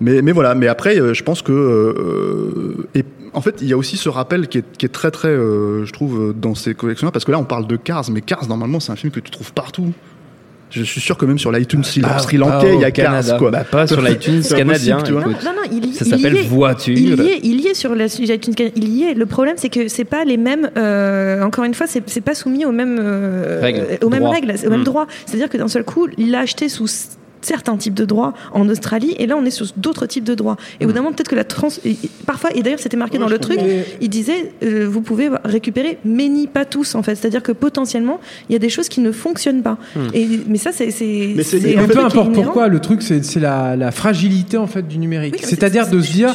Mais, 0.00 0.22
mais 0.22 0.32
voilà, 0.32 0.54
mais 0.54 0.66
après, 0.66 0.96
je 1.14 1.22
pense 1.22 1.40
que. 1.40 1.52
euh, 1.52 2.86
et 2.94 3.04
en 3.32 3.40
fait, 3.40 3.56
il 3.62 3.68
y 3.68 3.72
a 3.72 3.76
aussi 3.76 3.96
ce 3.96 4.08
rappel 4.08 4.48
qui 4.48 4.58
est, 4.58 4.64
qui 4.76 4.86
est 4.86 4.90
très, 4.90 5.10
très, 5.10 5.28
euh, 5.28 5.84
je 5.86 5.92
trouve, 5.92 6.34
dans 6.36 6.54
ces 6.54 6.74
collections-là, 6.74 7.10
parce 7.12 7.24
que 7.24 7.32
là, 7.32 7.38
on 7.38 7.44
parle 7.44 7.66
de 7.66 7.76
Cars, 7.76 8.04
mais 8.10 8.20
Cars, 8.20 8.46
normalement, 8.48 8.80
c'est 8.80 8.92
un 8.92 8.96
film 8.96 9.12
que 9.12 9.20
tu 9.20 9.30
trouves 9.30 9.52
partout. 9.52 9.92
Je 10.74 10.82
suis 10.82 11.00
sûr 11.00 11.16
que 11.16 11.24
même 11.24 11.38
sur 11.38 11.52
l'iTunes 11.52 11.84
Sri 11.84 12.00
pas 12.00 12.16
Lankais, 12.32 12.74
il 12.74 12.80
y 12.80 12.84
a 12.84 12.90
Canada. 12.90 13.28
Cars, 13.30 13.38
quoi. 13.38 13.50
Bah, 13.50 13.64
pas 13.64 13.86
sur 13.86 14.00
l'iTunes 14.02 14.42
C'est 14.42 14.56
canadien, 14.56 14.96
impossible, 14.98 15.18
tu 15.18 15.22
vois. 15.24 15.32
écoute. 15.32 15.44
Non, 15.44 15.52
non, 15.56 15.70
il, 15.88 15.94
Ça 15.94 16.04
s'appelle 16.04 16.34
y 16.34 16.38
est. 16.38 16.42
Voiture. 16.42 16.94
Il 16.96 17.22
y 17.22 17.28
est, 17.28 17.40
il 17.42 17.60
y 17.60 17.66
est 17.68 17.74
sur 17.74 17.94
la 17.94 18.08
sujet 18.08 18.36
iTunes 18.36 18.54
Canada. 18.54 18.74
Il 18.76 18.88
y 18.88 19.04
est. 19.04 19.14
Le 19.14 19.26
problème, 19.26 19.54
c'est 19.56 19.68
que 19.68 19.88
c'est 19.88 20.04
pas 20.04 20.24
les 20.24 20.36
mêmes. 20.36 20.70
euh, 20.76 21.42
encore 21.42 21.64
une 21.64 21.74
fois, 21.74 21.86
c'est 21.86 22.20
pas 22.20 22.34
soumis 22.34 22.64
aux 22.64 22.72
mêmes 22.72 22.98
euh, 23.00 23.60
Règles. 23.62 23.86
aux 24.02 24.08
mêmes 24.10 24.20
Droits. 24.20 24.32
règles, 24.34 24.54
aux 24.66 24.70
mêmes 24.70 24.80
Mm. 24.80 24.84
droits. 24.84 25.06
C'est-à-dire 25.26 25.48
que 25.48 25.56
d'un 25.58 25.68
seul 25.68 25.84
coup, 25.84 26.08
il 26.18 26.30
l'a 26.30 26.40
acheté 26.40 26.68
sous 26.68 26.86
certains 27.44 27.76
types 27.76 27.94
de 27.94 28.04
droits 28.04 28.34
en 28.52 28.68
Australie, 28.68 29.14
et 29.18 29.26
là, 29.26 29.36
on 29.36 29.44
est 29.44 29.50
sur 29.50 29.66
d'autres 29.76 30.06
types 30.06 30.24
de 30.24 30.34
droits. 30.34 30.56
Et 30.80 30.84
au 30.84 30.88
bout 30.88 30.94
d'un 30.94 31.00
moment, 31.02 31.12
peut-être 31.14 31.28
que 31.28 31.34
la 31.36 31.44
trans, 31.44 31.68
et- 31.84 31.96
parfois, 32.26 32.50
et 32.54 32.62
d'ailleurs, 32.62 32.78
c'était 32.80 32.96
marqué 32.96 33.14
Ouais, 33.18 33.24
dans 33.24 33.28
le 33.28 33.38
truc, 33.38 33.58
il 34.00 34.08
disait, 34.08 34.52
euh, 34.62 34.86
vous 34.90 35.00
pouvez 35.00 35.30
récupérer, 35.44 35.98
mais 36.04 36.28
ni 36.28 36.46
pas 36.46 36.64
tous, 36.64 36.94
en 36.94 37.02
fait. 37.02 37.14
C'est-à-dire 37.14 37.42
que 37.42 37.52
potentiellement, 37.52 38.20
il 38.48 38.52
y 38.52 38.56
a 38.56 38.58
des 38.58 38.68
choses 38.68 38.88
qui 38.88 39.00
ne 39.00 39.12
fonctionnent 39.12 39.62
pas. 39.62 39.78
Et 40.12 40.26
mais 40.48 40.58
ça, 40.58 40.70
c'est 40.72 40.90
c'est 40.90 41.34
Mais 41.36 41.86
peu 41.86 41.98
importe 42.04 42.32
pourquoi, 42.34 42.68
le 42.68 42.80
truc 42.80 43.02
c'est 43.02 43.24
c'est 43.24 43.40
la, 43.40 43.76
la 43.76 43.90
fragilité 43.90 44.56
en 44.56 44.66
fait 44.66 44.86
du 44.86 44.98
numérique. 44.98 45.34
Oui, 45.38 45.40
C'est-à-dire 45.42 45.84
c'est- 45.86 45.94
de 45.96 46.00
se 46.00 46.12
dire, 46.12 46.34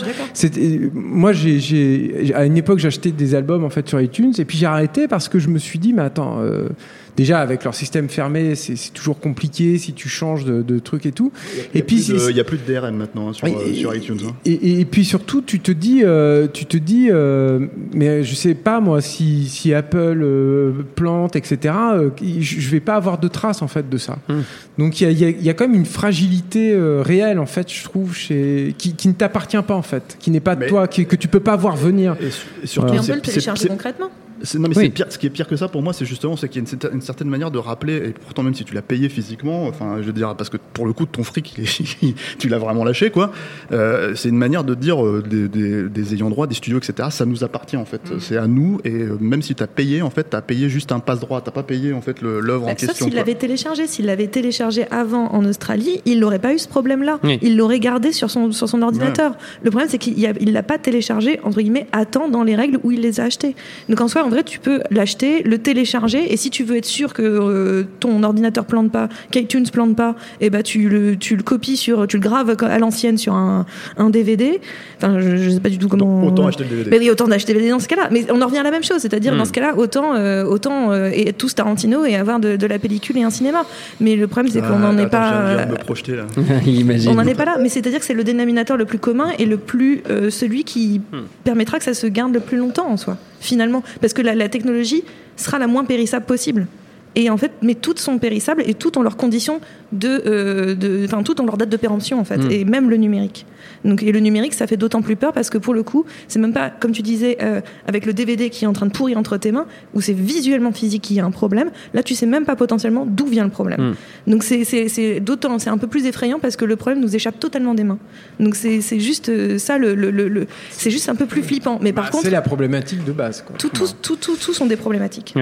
moi 0.94 1.34
j'ai- 1.34 1.60
j'ai 1.60 2.32
à 2.36 2.46
une 2.46 2.58
époque 2.58 2.80
j'achetais 2.80 3.12
des 3.12 3.36
albums 3.36 3.64
en 3.64 3.70
fait 3.70 3.88
sur 3.88 4.00
iTunes 4.02 4.34
et 4.38 4.46
puis 4.46 4.58
j'ai 4.58 4.66
arrêté 4.66 5.08
parce 5.08 5.28
que 5.30 5.40
je 5.40 5.48
me 5.50 5.58
suis 5.60 5.80
dit 5.80 5.94
mais 5.94 6.02
attends 6.04 6.38
euh, 6.40 6.70
déjà 7.18 7.40
avec 7.40 7.64
leur 7.64 7.76
système 7.76 8.10
fermé 8.10 8.56
c'est 8.56 8.76
toujours 8.94 9.20
compliqué 9.20 9.78
si 9.78 9.94
tu 9.94 10.10
changes 10.10 10.46
de, 10.46 10.62
de 10.62 10.80
trucs 10.80 11.06
et 11.06 11.12
tout. 11.12 11.32
Et 11.74 11.82
puis 11.84 12.02
Il 12.02 12.34
n'y 12.34 12.40
a 12.40 12.44
plus 12.44 12.58
de 12.58 12.74
DRM 12.74 12.96
maintenant 12.96 13.30
hein, 13.30 13.34
sur, 13.34 13.48
euh, 13.48 13.52
et- 13.68 13.74
sur 13.76 13.96
iTunes. 13.96 14.18
hein. 14.28 14.36
Et, 14.46 14.52
et- 14.54 14.80
et 14.82 14.86
puis 14.86 15.06
surtout, 15.06 15.42
tu 15.42 15.60
te 15.60 15.72
dis, 15.72 16.02
euh, 16.04 16.48
tu 16.52 16.66
te 16.66 16.78
dis, 16.78 17.08
euh, 17.10 17.60
mais 17.94 18.24
je 18.24 18.36
sais 18.36 18.54
pas 18.56 18.80
moi 18.80 19.02
si, 19.02 19.48
si 19.48 19.74
Apple 19.74 20.20
euh, 20.22 20.72
plante, 20.96 21.36
etc. 21.36 21.74
euh, 21.94 22.10
je 22.40 22.70
vais 22.70 22.80
pas 22.80 22.96
avoir 22.96 23.18
de 23.18 23.28
traces 23.28 23.62
en 23.62 23.68
fait 23.68 23.90
de 23.90 23.98
ça. 23.98 24.18
Hmm. 24.28 24.42
Donc 24.78 25.02
il 25.02 25.04
y 25.04 25.08
a, 25.08 25.12
il 25.12 25.20
y 25.20 25.26
a- 25.26 25.30
il 25.30 25.44
y 25.44 25.50
a 25.50 25.54
quand 25.54 25.68
même 25.68 25.76
une 25.78 25.86
fragilité 25.86 26.72
euh, 26.74 27.02
réelle 27.02 27.40
en 27.40 27.46
fait, 27.46 27.72
je 27.72 27.84
trouve, 27.84 28.16
chez 28.16 28.74
qui, 28.78 28.94
qui 28.94 29.08
ne 29.08 29.14
t'appartient 29.14 29.62
pas 29.68 29.76
en 29.76 29.82
fait, 29.82 30.16
qui 30.20 30.32
n'est 30.32 30.40
pas 30.40 30.56
de 30.56 30.66
toi, 30.68 30.88
qui, 30.88 31.06
que 31.06 31.16
tu 31.16 31.28
peux 31.28 31.40
pas 31.40 31.56
voir 31.56 31.76
venir. 31.76 32.16
Et, 32.22 32.30
su- 32.32 32.46
et 32.64 32.68
surtout, 32.68 32.94
on 32.94 33.04
peut 33.04 33.14
le 33.16 33.22
télécharger 33.22 33.68
concrètement. 33.68 34.10
C'est- 34.44 34.58
non 34.60 34.70
mais 34.70 34.78
Oui. 34.78 34.84
c'est 34.86 34.90
pire. 34.90 35.06
Ce 35.10 35.18
qui 35.18 35.28
est 35.28 35.30
pire 35.30 35.48
que 35.48 35.56
ça 35.56 35.68
pour 35.68 35.82
moi, 35.82 35.94
c'est 35.94 36.06
justement 36.06 36.36
c'est 36.36 36.48
qu'il 36.50 36.58
y 36.58 36.60
a 36.60 36.62
une, 36.62 36.68
certain- 36.68 36.90
une 36.94 37.02
certaine 37.02 37.28
manière 37.30 37.52
de 37.52 37.58
rappeler. 37.58 37.96
Et 37.98 38.14
pourtant 38.14 38.44
même 38.44 38.54
si 38.56 38.64
tu 38.66 38.74
l'as 38.74 38.82
payé 38.82 39.10
physiquement, 39.10 39.66
enfin 39.68 39.98
je 40.02 40.04
veux 40.08 40.14
dire 40.14 40.36
parce 40.36 40.50
que 40.50 40.58
pour 40.74 40.86
le 40.86 40.94
coup 40.94 41.06
ton 41.06 41.24
fric, 41.24 41.54
il 41.58 41.64
est- 41.64 42.14
tu 42.40 42.50
l'as 42.50 42.58
vraiment 42.58 42.84
lâché 42.84 43.10
quoi. 43.12 43.32
euh, 43.72 44.14
c'est 44.16 44.30
une 44.30 44.38
manière 44.38 44.64
de 44.64 44.76
dire 44.76 45.04
euh, 45.06 45.24
des, 45.28 45.48
des- 45.48 45.90
des 45.90 46.14
ayants 46.14 46.30
droit, 46.30 46.48
des 46.48 46.56
studios, 46.56 46.78
etc. 46.80 47.10
Ça 47.12 47.26
nous 47.26 47.44
appartient 47.44 47.78
en 47.78 47.86
fait. 47.86 48.02
Mm. 48.12 48.20
C'est 48.20 48.38
à 48.38 48.48
nous 48.48 48.80
et 48.84 48.92
euh, 48.92 49.18
même 49.20 49.42
si 49.42 49.56
tu 49.56 49.64
as 49.64 49.68
payé 49.68 50.02
en 50.02 50.10
fait, 50.10 50.30
tu 50.30 50.36
as 50.36 50.42
payé 50.42 50.70
juste 50.70 50.92
un 50.92 51.00
passe 51.00 51.20
droit. 51.20 51.42
T'as 51.42 51.52
pas 51.52 51.64
payé 51.64 51.94
en 51.94 52.02
fait 52.02 52.22
le- 52.22 52.40
l'œuvre 52.40 52.64
en 52.64 52.68
Bah, 52.68 52.74
Sauf 52.78 52.90
question. 52.90 53.06
s'il 53.06 53.14
quoi. 53.14 53.22
l'avait 53.22 53.36
téléchargé. 53.36 53.88
S'il 53.88 54.06
l'avait 54.06 54.28
téléchargé 54.28 54.86
avant 54.92 55.28
en 55.34 55.44
Australie, 55.46 56.02
il 56.06 56.20
n'aurait 56.20 56.40
pas 56.40 56.54
eu 56.54 56.60
ce 56.60 56.68
problème-là. 56.68 57.20
Oui. 57.24 57.40
Il 57.42 57.58
l'aurait 57.58 57.80
gardé 57.80 58.12
sur 58.12 58.30
son, 58.30 58.52
sur 58.52 58.70
son 58.70 58.82
ordinateur. 58.82 59.34
Le 59.64 59.70
problème, 59.72 59.90
c'est 59.90 59.98
qu'il 59.98 60.20
ne 60.20 60.52
l'a 60.52 60.64
pas 60.64 60.78
téléchargé, 60.78 61.40
entre 61.44 61.62
guillemets, 61.62 61.88
à 61.92 62.06
temps 62.06 62.30
dans 62.30 62.44
les 62.44 62.56
règles 62.56 62.80
où 62.84 62.92
il 62.92 63.02
les 63.02 63.20
a 63.20 63.24
achetés. 63.26 63.56
Donc 63.90 64.00
en 64.02 64.08
soi, 64.08 64.24
en 64.30 64.32
vrai, 64.32 64.44
tu 64.44 64.60
peux 64.60 64.82
l'acheter, 64.92 65.42
le 65.44 65.58
télécharger, 65.58 66.32
et 66.32 66.38
si 66.38 66.52
tu 66.52 66.64
veux 66.64 66.78
être 66.78 66.86
sûr 66.86 67.14
que 67.14 67.24
euh, 67.24 67.84
ton 68.00 68.22
ordinateur 68.24 68.66
plante 68.66 68.92
pas, 68.92 69.10
qu'iTunes 69.32 69.66
plante 69.74 69.96
pas, 69.96 70.16
et 70.40 70.50
bah, 70.52 70.62
tu, 70.62 70.88
le, 70.88 71.16
tu 71.18 71.36
le 71.36 71.42
copies 71.42 71.78
sur, 71.78 72.06
tu 72.08 72.18
le 72.18 72.22
graves 72.22 72.56
à 72.62 72.78
l'ancienne 72.80 73.18
sur 73.18 73.34
un, 73.34 73.66
un 73.98 74.10
DVD. 74.12 74.62
Enfin, 74.98 75.20
je, 75.20 75.36
je 75.38 75.50
sais 75.50 75.60
pas 75.60 75.70
du 75.70 75.80
tout 75.80 75.88
comment. 75.88 76.22
Donc, 76.22 76.34
autant 76.34 76.48
acheter 76.48 76.64
le 76.64 76.70
DVD. 76.70 76.90
Mais 76.92 77.00
oui, 77.00 77.10
autant 77.10 77.28
d'acheter 77.28 77.54
DVD 77.54 77.72
dans 77.72 77.80
ce 77.80 77.88
cas-là. 77.88 78.10
Mais 78.12 78.26
on 78.32 78.42
en 78.42 78.46
revient 78.46 78.60
à 78.60 78.64
la 78.64 78.72
même 78.72 78.84
chose, 78.84 79.00
c'est-à-dire 79.00 79.34
Hmm. 79.34 79.38
dans 79.40 79.46
ce 79.46 79.52
cas-là, 79.52 79.76
autant, 79.78 80.14
euh, 80.16 80.44
autant 80.44 80.92
euh, 80.92 81.10
et 81.14 81.34
tous 81.34 81.56
Tarantino 81.56 82.06
et 82.06 82.16
avoir 82.16 82.40
de, 82.40 82.56
de 82.56 82.68
la 82.68 82.78
pellicule 82.80 83.18
et 83.18 83.24
un 83.24 83.30
cinéma. 83.32 83.66
Mais 84.00 84.16
le 84.16 84.28
problème, 84.28 84.52
c'est 84.52 84.62
qu'on 84.62 84.76
Ah, 84.76 84.92
n'en 84.92 84.98
est 84.98 85.02
attends, 85.06 85.10
pas. 85.18 85.52
je 85.52 85.56
viens 85.58 85.66
de 85.66 85.72
me 85.72 85.78
projeter 85.78 86.16
là. 86.16 86.26
On 87.10 87.16
n'en 87.16 87.26
est 87.26 87.36
pas 87.36 87.46
là, 87.46 87.58
mais 87.60 87.70
c'est-à-dire 87.70 88.00
que 88.00 88.06
c'est 88.06 88.14
le 88.14 88.24
dénominateur 88.24 88.78
le 88.78 88.86
plus 88.86 89.00
commun 89.00 89.30
et 89.40 89.46
le 89.46 89.58
plus 89.58 90.02
euh, 90.10 90.30
celui 90.30 90.64
qui 90.64 91.02
Hmm. 91.12 91.22
permettra 91.44 91.78
que 91.80 91.84
ça 91.86 91.94
se 91.94 92.06
garde 92.08 92.34
le 92.34 92.40
plus 92.40 92.58
longtemps 92.58 92.88
en 92.90 92.98
soi, 92.98 93.18
finalement, 93.40 93.84
parce 94.02 94.14
que 94.14 94.22
la, 94.22 94.50
technologie 94.50 95.04
sera 95.36 95.60
la 95.60 95.68
moins 95.68 95.86
périssable 95.86 96.26
possible. 96.26 96.68
Et 97.16 97.30
en 97.30 97.38
fait, 97.38 97.52
mais 97.62 97.74
toutes 97.76 98.00
sont 98.00 98.18
périssables 98.20 98.64
et 98.66 98.74
toutes 98.76 98.96
ont 98.96 99.02
leurs 99.02 99.18
conditions 99.18 99.60
de, 99.92 100.22
euh, 100.28 100.76
de- 100.76 101.08
toutes 101.24 101.40
ont 101.40 101.46
leur 101.46 101.58
date 101.58 101.70
de 101.70 101.78
péremption 101.78 102.20
en 102.20 102.24
fait, 102.24 102.38
Mm. 102.38 102.52
et 102.52 102.66
même 102.66 102.90
le 102.90 102.98
numérique. 102.98 103.46
Donc 103.84 104.04
et 104.04 104.12
le 104.12 104.20
numérique, 104.20 104.54
ça 104.54 104.68
fait 104.68 104.78
d'autant 104.78 105.02
plus 105.02 105.16
peur 105.16 105.34
parce 105.34 105.50
que 105.50 105.58
pour 105.58 105.74
le 105.74 105.82
coup, 105.84 106.06
c'est 106.28 106.38
même 106.40 106.54
pas 106.54 106.70
comme 106.70 106.92
tu 106.92 107.02
disais 107.02 107.38
euh, 107.42 107.62
avec 107.88 108.06
le 108.06 108.14
DVD 108.14 108.50
qui 108.52 108.64
est 108.66 108.68
en 108.68 108.74
train 108.74 108.86
de 108.86 108.92
pourrir 108.92 109.18
entre 109.18 109.38
tes 109.38 109.52
mains, 109.52 109.66
où 109.96 110.02
c'est 110.02 110.14
visuellement 110.14 110.72
physique 110.72 111.02
qu'il 111.02 111.16
y 111.16 111.20
a 111.20 111.26
un 111.26 111.32
problème. 111.32 111.72
Là, 111.94 112.04
tu 112.04 112.14
sais 112.14 112.26
même 112.28 112.46
pas 112.46 112.56
potentiellement 112.56 113.06
d'où 113.08 113.26
vient 113.26 113.44
le 113.44 113.50
problème. 113.50 113.96
Mm. 114.28 114.32
Donc 114.32 114.44
c'est- 114.44 115.20
d'autant, 115.20 115.58
c'est 115.60 115.70
un 115.72 115.78
peu 115.80 115.88
plus 115.88 116.06
effrayant 116.06 116.40
parce 116.40 116.56
que 116.56 116.66
le 116.66 116.76
problème 116.76 117.02
nous 117.02 117.16
échappe 117.16 117.40
totalement 117.40 117.74
des 117.74 117.84
mains. 117.84 118.00
Donc 118.40 118.56
c'est 118.56 118.82
juste 119.00 119.30
euh, 119.30 119.58
ça, 119.58 119.78
le, 119.80 119.96
le- 119.96 120.12
le- 120.12 120.28
le- 120.28 120.48
c'est 120.70 120.92
juste 120.92 121.10
un 121.10 121.16
peu 121.16 121.26
plus 121.26 121.42
flippant. 121.42 121.80
Mais 121.82 121.92
par 121.92 122.06
Bah, 122.06 122.12
contre, 122.12 122.24
c'est 122.26 122.30
la 122.30 122.42
problématique 122.42 123.04
de 123.04 123.12
base. 123.12 123.42
Quoi. 123.42 123.56
tout, 123.58 123.70
tout, 123.70 123.88
tout, 124.02 124.16
tout, 124.16 124.36
tout 124.36 124.54
sont 124.54 124.68
des 124.68 124.76
problématiques. 124.78 125.34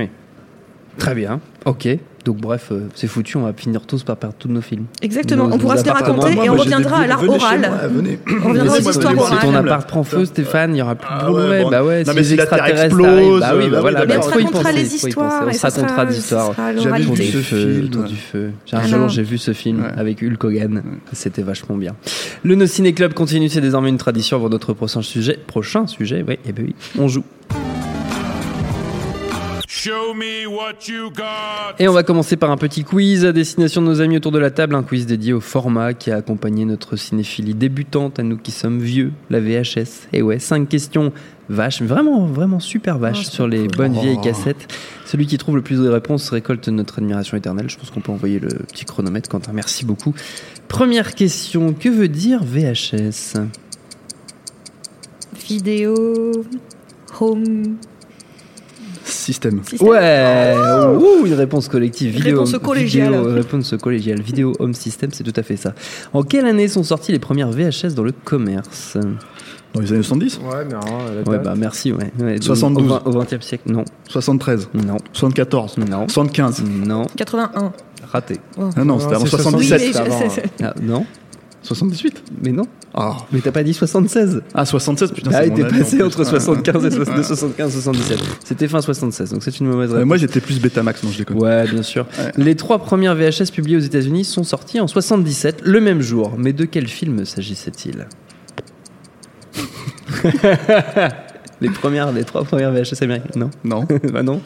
Très 0.98 1.16
bien. 1.16 1.40
Ok. 1.66 1.88
Donc 2.26 2.38
bref, 2.42 2.70
euh, 2.74 2.82
c'est 2.94 3.08
foutu. 3.08 3.38
On 3.38 3.44
va 3.44 3.54
finir 3.54 3.86
tous 3.86 4.04
par 4.04 4.18
perdre 4.18 4.36
tous 4.38 4.50
nos 4.50 4.60
films. 4.60 4.86
Exactement. 5.02 5.48
Nos- 5.48 5.56
on 5.56 5.58
pourra 5.58 5.78
se 5.78 5.86
les 5.86 5.92
raconter 5.92 6.36
Moi, 6.36 6.46
et 6.46 6.50
on 6.50 6.56
moi, 6.56 6.64
reviendra 6.66 6.98
à 7.00 7.08
l'art 7.08 7.24
oral. 7.24 7.72
venez. 7.94 8.20
On 8.44 8.50
reviendra 8.50 8.76
aux 8.76 8.80
histoires 8.80 9.14
venir. 9.14 9.26
Si 9.28 9.32
orales. 9.34 9.46
ton 9.46 9.56
appart 9.56 9.88
prend 9.88 10.04
feu, 10.04 10.26
Stéphane, 10.26 10.76
il 10.76 10.80
y 10.80 10.82
aura 10.82 10.96
plus 10.96 11.08
de 11.08 11.14
Ah 11.18 11.24
Blu-ray. 11.26 11.50
ouais, 11.50 11.64
bon. 11.64 11.70
Bah 11.70 11.84
ouais, 11.86 12.04
Non, 12.04 12.12
si 12.12 12.16
mais 12.18 12.22
les 12.24 12.34
extraterrestres 12.34 12.84
explose, 12.86 13.08
arrivent, 13.08 13.40
bah 13.40 13.52
oui, 13.56 13.64
euh, 13.66 13.70
bah 13.70 13.80
voilà, 13.82 14.02
oui, 14.02 14.08
bah, 14.08 14.14
Mais 14.14 14.18
on 14.18 14.20
y 14.20 14.24
se 14.24 14.38
racontera 14.46 14.72
les 14.74 14.96
histoires 14.96 15.44
On 15.48 15.54
se 15.54 15.58
ça 15.60 15.68
racontera 15.70 15.90
sera- 15.96 16.06
des 16.06 16.18
histoires. 16.18 16.52
J'avais 16.78 17.02
vu 17.04 17.84
autour 17.86 18.04
du 18.04 18.16
feu. 18.18 18.52
Un 18.74 18.78
Ah 18.84 18.88
jour, 18.88 19.08
j'ai 19.08 19.24
vu 19.24 19.38
ce 19.38 19.54
film 19.54 19.86
avec 19.96 20.22
Hulk 20.22 20.44
Hogan. 20.44 20.84
C'était 21.14 21.44
vachement 21.44 21.78
bien. 21.78 21.96
Le 22.44 22.56
No 22.56 22.66
Ciné 22.66 22.94
Club 22.94 23.14
continue, 23.14 23.48
c'est 23.48 23.62
désormais 23.62 23.90
une 23.90 23.98
tradition 23.98 24.36
avant 24.36 24.50
notre 24.50 24.74
prochain 24.74 25.02
sujet. 25.02 25.40
Prochain 25.48 25.88
sujet, 25.88 26.26
oui, 26.28 26.40
et 26.46 26.52
ben 26.52 26.66
oui, 26.68 26.76
on 27.00 27.08
joue. 27.08 27.24
Show 29.80 30.16
me 30.16 30.48
what 30.48 30.88
you 30.88 31.12
got. 31.12 31.76
Et 31.78 31.88
on 31.88 31.94
va 31.94 32.02
commencer 32.02 32.36
par 32.36 32.50
un 32.50 32.58
petit 32.58 32.84
quiz 32.84 33.24
à 33.26 33.32
destination 33.32 33.80
de 33.84 33.86
nos 33.86 34.02
amis 34.02 34.18
autour 34.18 34.32
de 34.32 34.40
la 34.40 34.50
table, 34.50 34.74
un 34.74 34.82
quiz 34.82 35.06
dédié 35.06 35.34
au 35.34 35.40
format 35.40 35.94
qui 35.94 36.10
a 36.10 36.16
accompagné 36.16 36.66
notre 36.66 36.96
cinéphilie 36.96 37.54
débutante, 37.54 38.18
à 38.18 38.24
nous 38.24 38.38
qui 38.38 38.50
sommes 38.50 38.80
vieux, 38.80 39.12
la 39.30 39.40
VHS. 39.40 40.08
Et 40.14 40.24
ouais, 40.24 40.40
cinq 40.40 40.68
questions 40.68 41.14
vaches, 41.48 41.84
vraiment, 41.84 42.26
vraiment 42.26 42.60
super 42.60 42.98
vaches 42.98 43.18
Oh, 43.20 43.24
c'est 43.26 43.32
sur 43.36 43.48
les 43.48 43.68
cool. 43.68 43.78
bonnes 43.78 43.96
Oh. 43.96 44.02
vieilles 44.02 44.20
cassettes. 44.20 44.68
Celui 45.06 45.28
qui 45.28 45.38
trouve 45.38 45.56
le 45.58 45.62
plus 45.62 45.80
de 45.80 45.90
réponses 45.90 46.28
récolte 46.32 46.68
notre 46.70 46.98
admiration 46.98 47.38
éternelle. 47.38 47.70
Je 47.70 47.78
pense 47.78 47.92
qu'on 47.92 48.02
peut 48.02 48.12
envoyer 48.12 48.40
le 48.40 48.48
petit 48.50 48.84
chronomètre, 48.84 49.30
Quentin. 49.30 49.52
Merci 49.54 49.86
beaucoup. 49.86 50.16
Première 50.70 51.14
question, 51.14 51.74
que 51.74 51.90
veut 51.90 52.08
dire 52.10 52.44
VHS 52.44 53.36
Vidéo, 55.48 56.32
home, 57.20 57.78
Système. 59.28 59.60
système. 59.64 59.90
Ouais, 59.90 60.56
ouh, 60.96 61.26
une 61.26 61.34
réponse 61.34 61.68
collective. 61.68 62.16
Vidéo, 62.16 62.44
Réponse 62.46 62.58
collégiale. 62.64 63.12
vidéo- 63.14 63.34
réponse 63.34 63.76
collégiale. 63.82 64.22
Vidéo 64.22 64.54
Home 64.60 64.74
System, 64.74 65.10
c'est 65.12 65.26
tout 65.26 65.34
à 65.36 65.44
fait 65.44 65.58
ça. 65.58 65.74
En 66.14 66.24
quelle 66.24 66.46
année 66.46 66.70
sont 66.70 66.82
sorties 66.84 67.12
les 67.12 67.20
premières 67.20 67.52
VHS 67.52 67.94
dans 67.94 68.04
le 68.04 68.14
commerce? 68.14 68.98
Dans 69.74 69.82
les 69.82 69.92
années 69.92 70.02
70 70.02 70.38
Ouais, 70.40 70.64
mais 70.66 70.76
alors, 70.76 71.28
Ouais, 71.28 71.40
bah 71.40 71.56
merci, 71.58 71.92
ouais. 71.92 72.10
ouais 72.22 72.36
donc, 72.36 72.44
72. 72.44 73.02
Au, 73.04 73.12
20e 73.12 73.42
siècle, 73.42 73.64
non. 73.70 73.84
73 74.08 74.70
Non. 74.74 74.96
74 75.12 75.78
Non. 75.78 76.08
75 76.08 76.64
Non. 76.86 77.06
81. 77.18 77.74
Raté. 78.10 78.38
Ah 78.78 78.86
non, 78.86 78.98
c'était 79.00 79.16
avant 79.16 79.26
c'est 79.26 79.32
77. 79.32 79.82
Oui, 79.82 79.92
mais 79.94 80.00
avant, 80.00 80.20
je- 80.20 80.40
hein. 80.40 80.44
Ah, 80.64 80.74
non. 80.82 81.06
78 81.68 82.24
Mais 82.44 82.52
non. 82.52 82.64
Ah, 82.94 83.18
Mais 83.32 83.42
t'as 83.42 83.52
pas 83.52 83.64
dit 83.64 83.74
76 83.74 84.42
Ah, 84.54 84.66
76, 84.66 85.12
putain, 85.12 85.32
Ah, 85.34 85.46
il 85.46 85.52
était 85.52 85.68
passé 85.68 86.02
entre 86.02 86.24
75 86.24 86.86
et 86.86 86.92
60 86.92 87.18
de 87.18 87.22
75 87.24 87.70
et 87.78 87.82
77. 87.82 88.20
C'était 88.44 88.68
fin 88.68 88.82
76, 88.82 89.32
donc 89.32 89.44
c'est 89.44 89.60
une 89.60 89.68
mauvaise 89.68 89.92
réponse. 89.92 90.08
Moi, 90.08 90.18
j'étais 90.18 90.40
plus 90.40 90.60
Betamax, 90.60 91.04
non, 91.04 91.12
je 91.12 91.18
déconne. 91.20 91.38
Ouais, 91.38 91.68
bien 91.68 91.84
sûr. 91.84 92.06
Ouais. 92.18 92.32
Les 92.38 92.56
trois 92.56 92.80
premières 92.80 93.16
VHS 93.16 93.52
publiées 93.54 93.78
aux 93.78 93.82
États-Unis 93.82 94.24
sont 94.26 94.44
sorties 94.44 94.80
en 94.80 94.88
77, 94.88 95.62
le 95.64 95.82
même 95.82 96.02
jour. 96.02 96.34
Mais 96.38 96.54
de 96.54 96.66
quel 96.66 96.88
film 96.88 97.26
s'agissait-il? 97.26 98.08
Les 101.60 101.70
premières, 101.70 102.12
les 102.12 102.24
trois 102.24 102.44
premières 102.44 102.72
VHS 102.72 103.02
américaines 103.02 103.32
Non, 103.36 103.50
Non. 103.64 103.88
bah 104.14 104.22
non. 104.22 104.42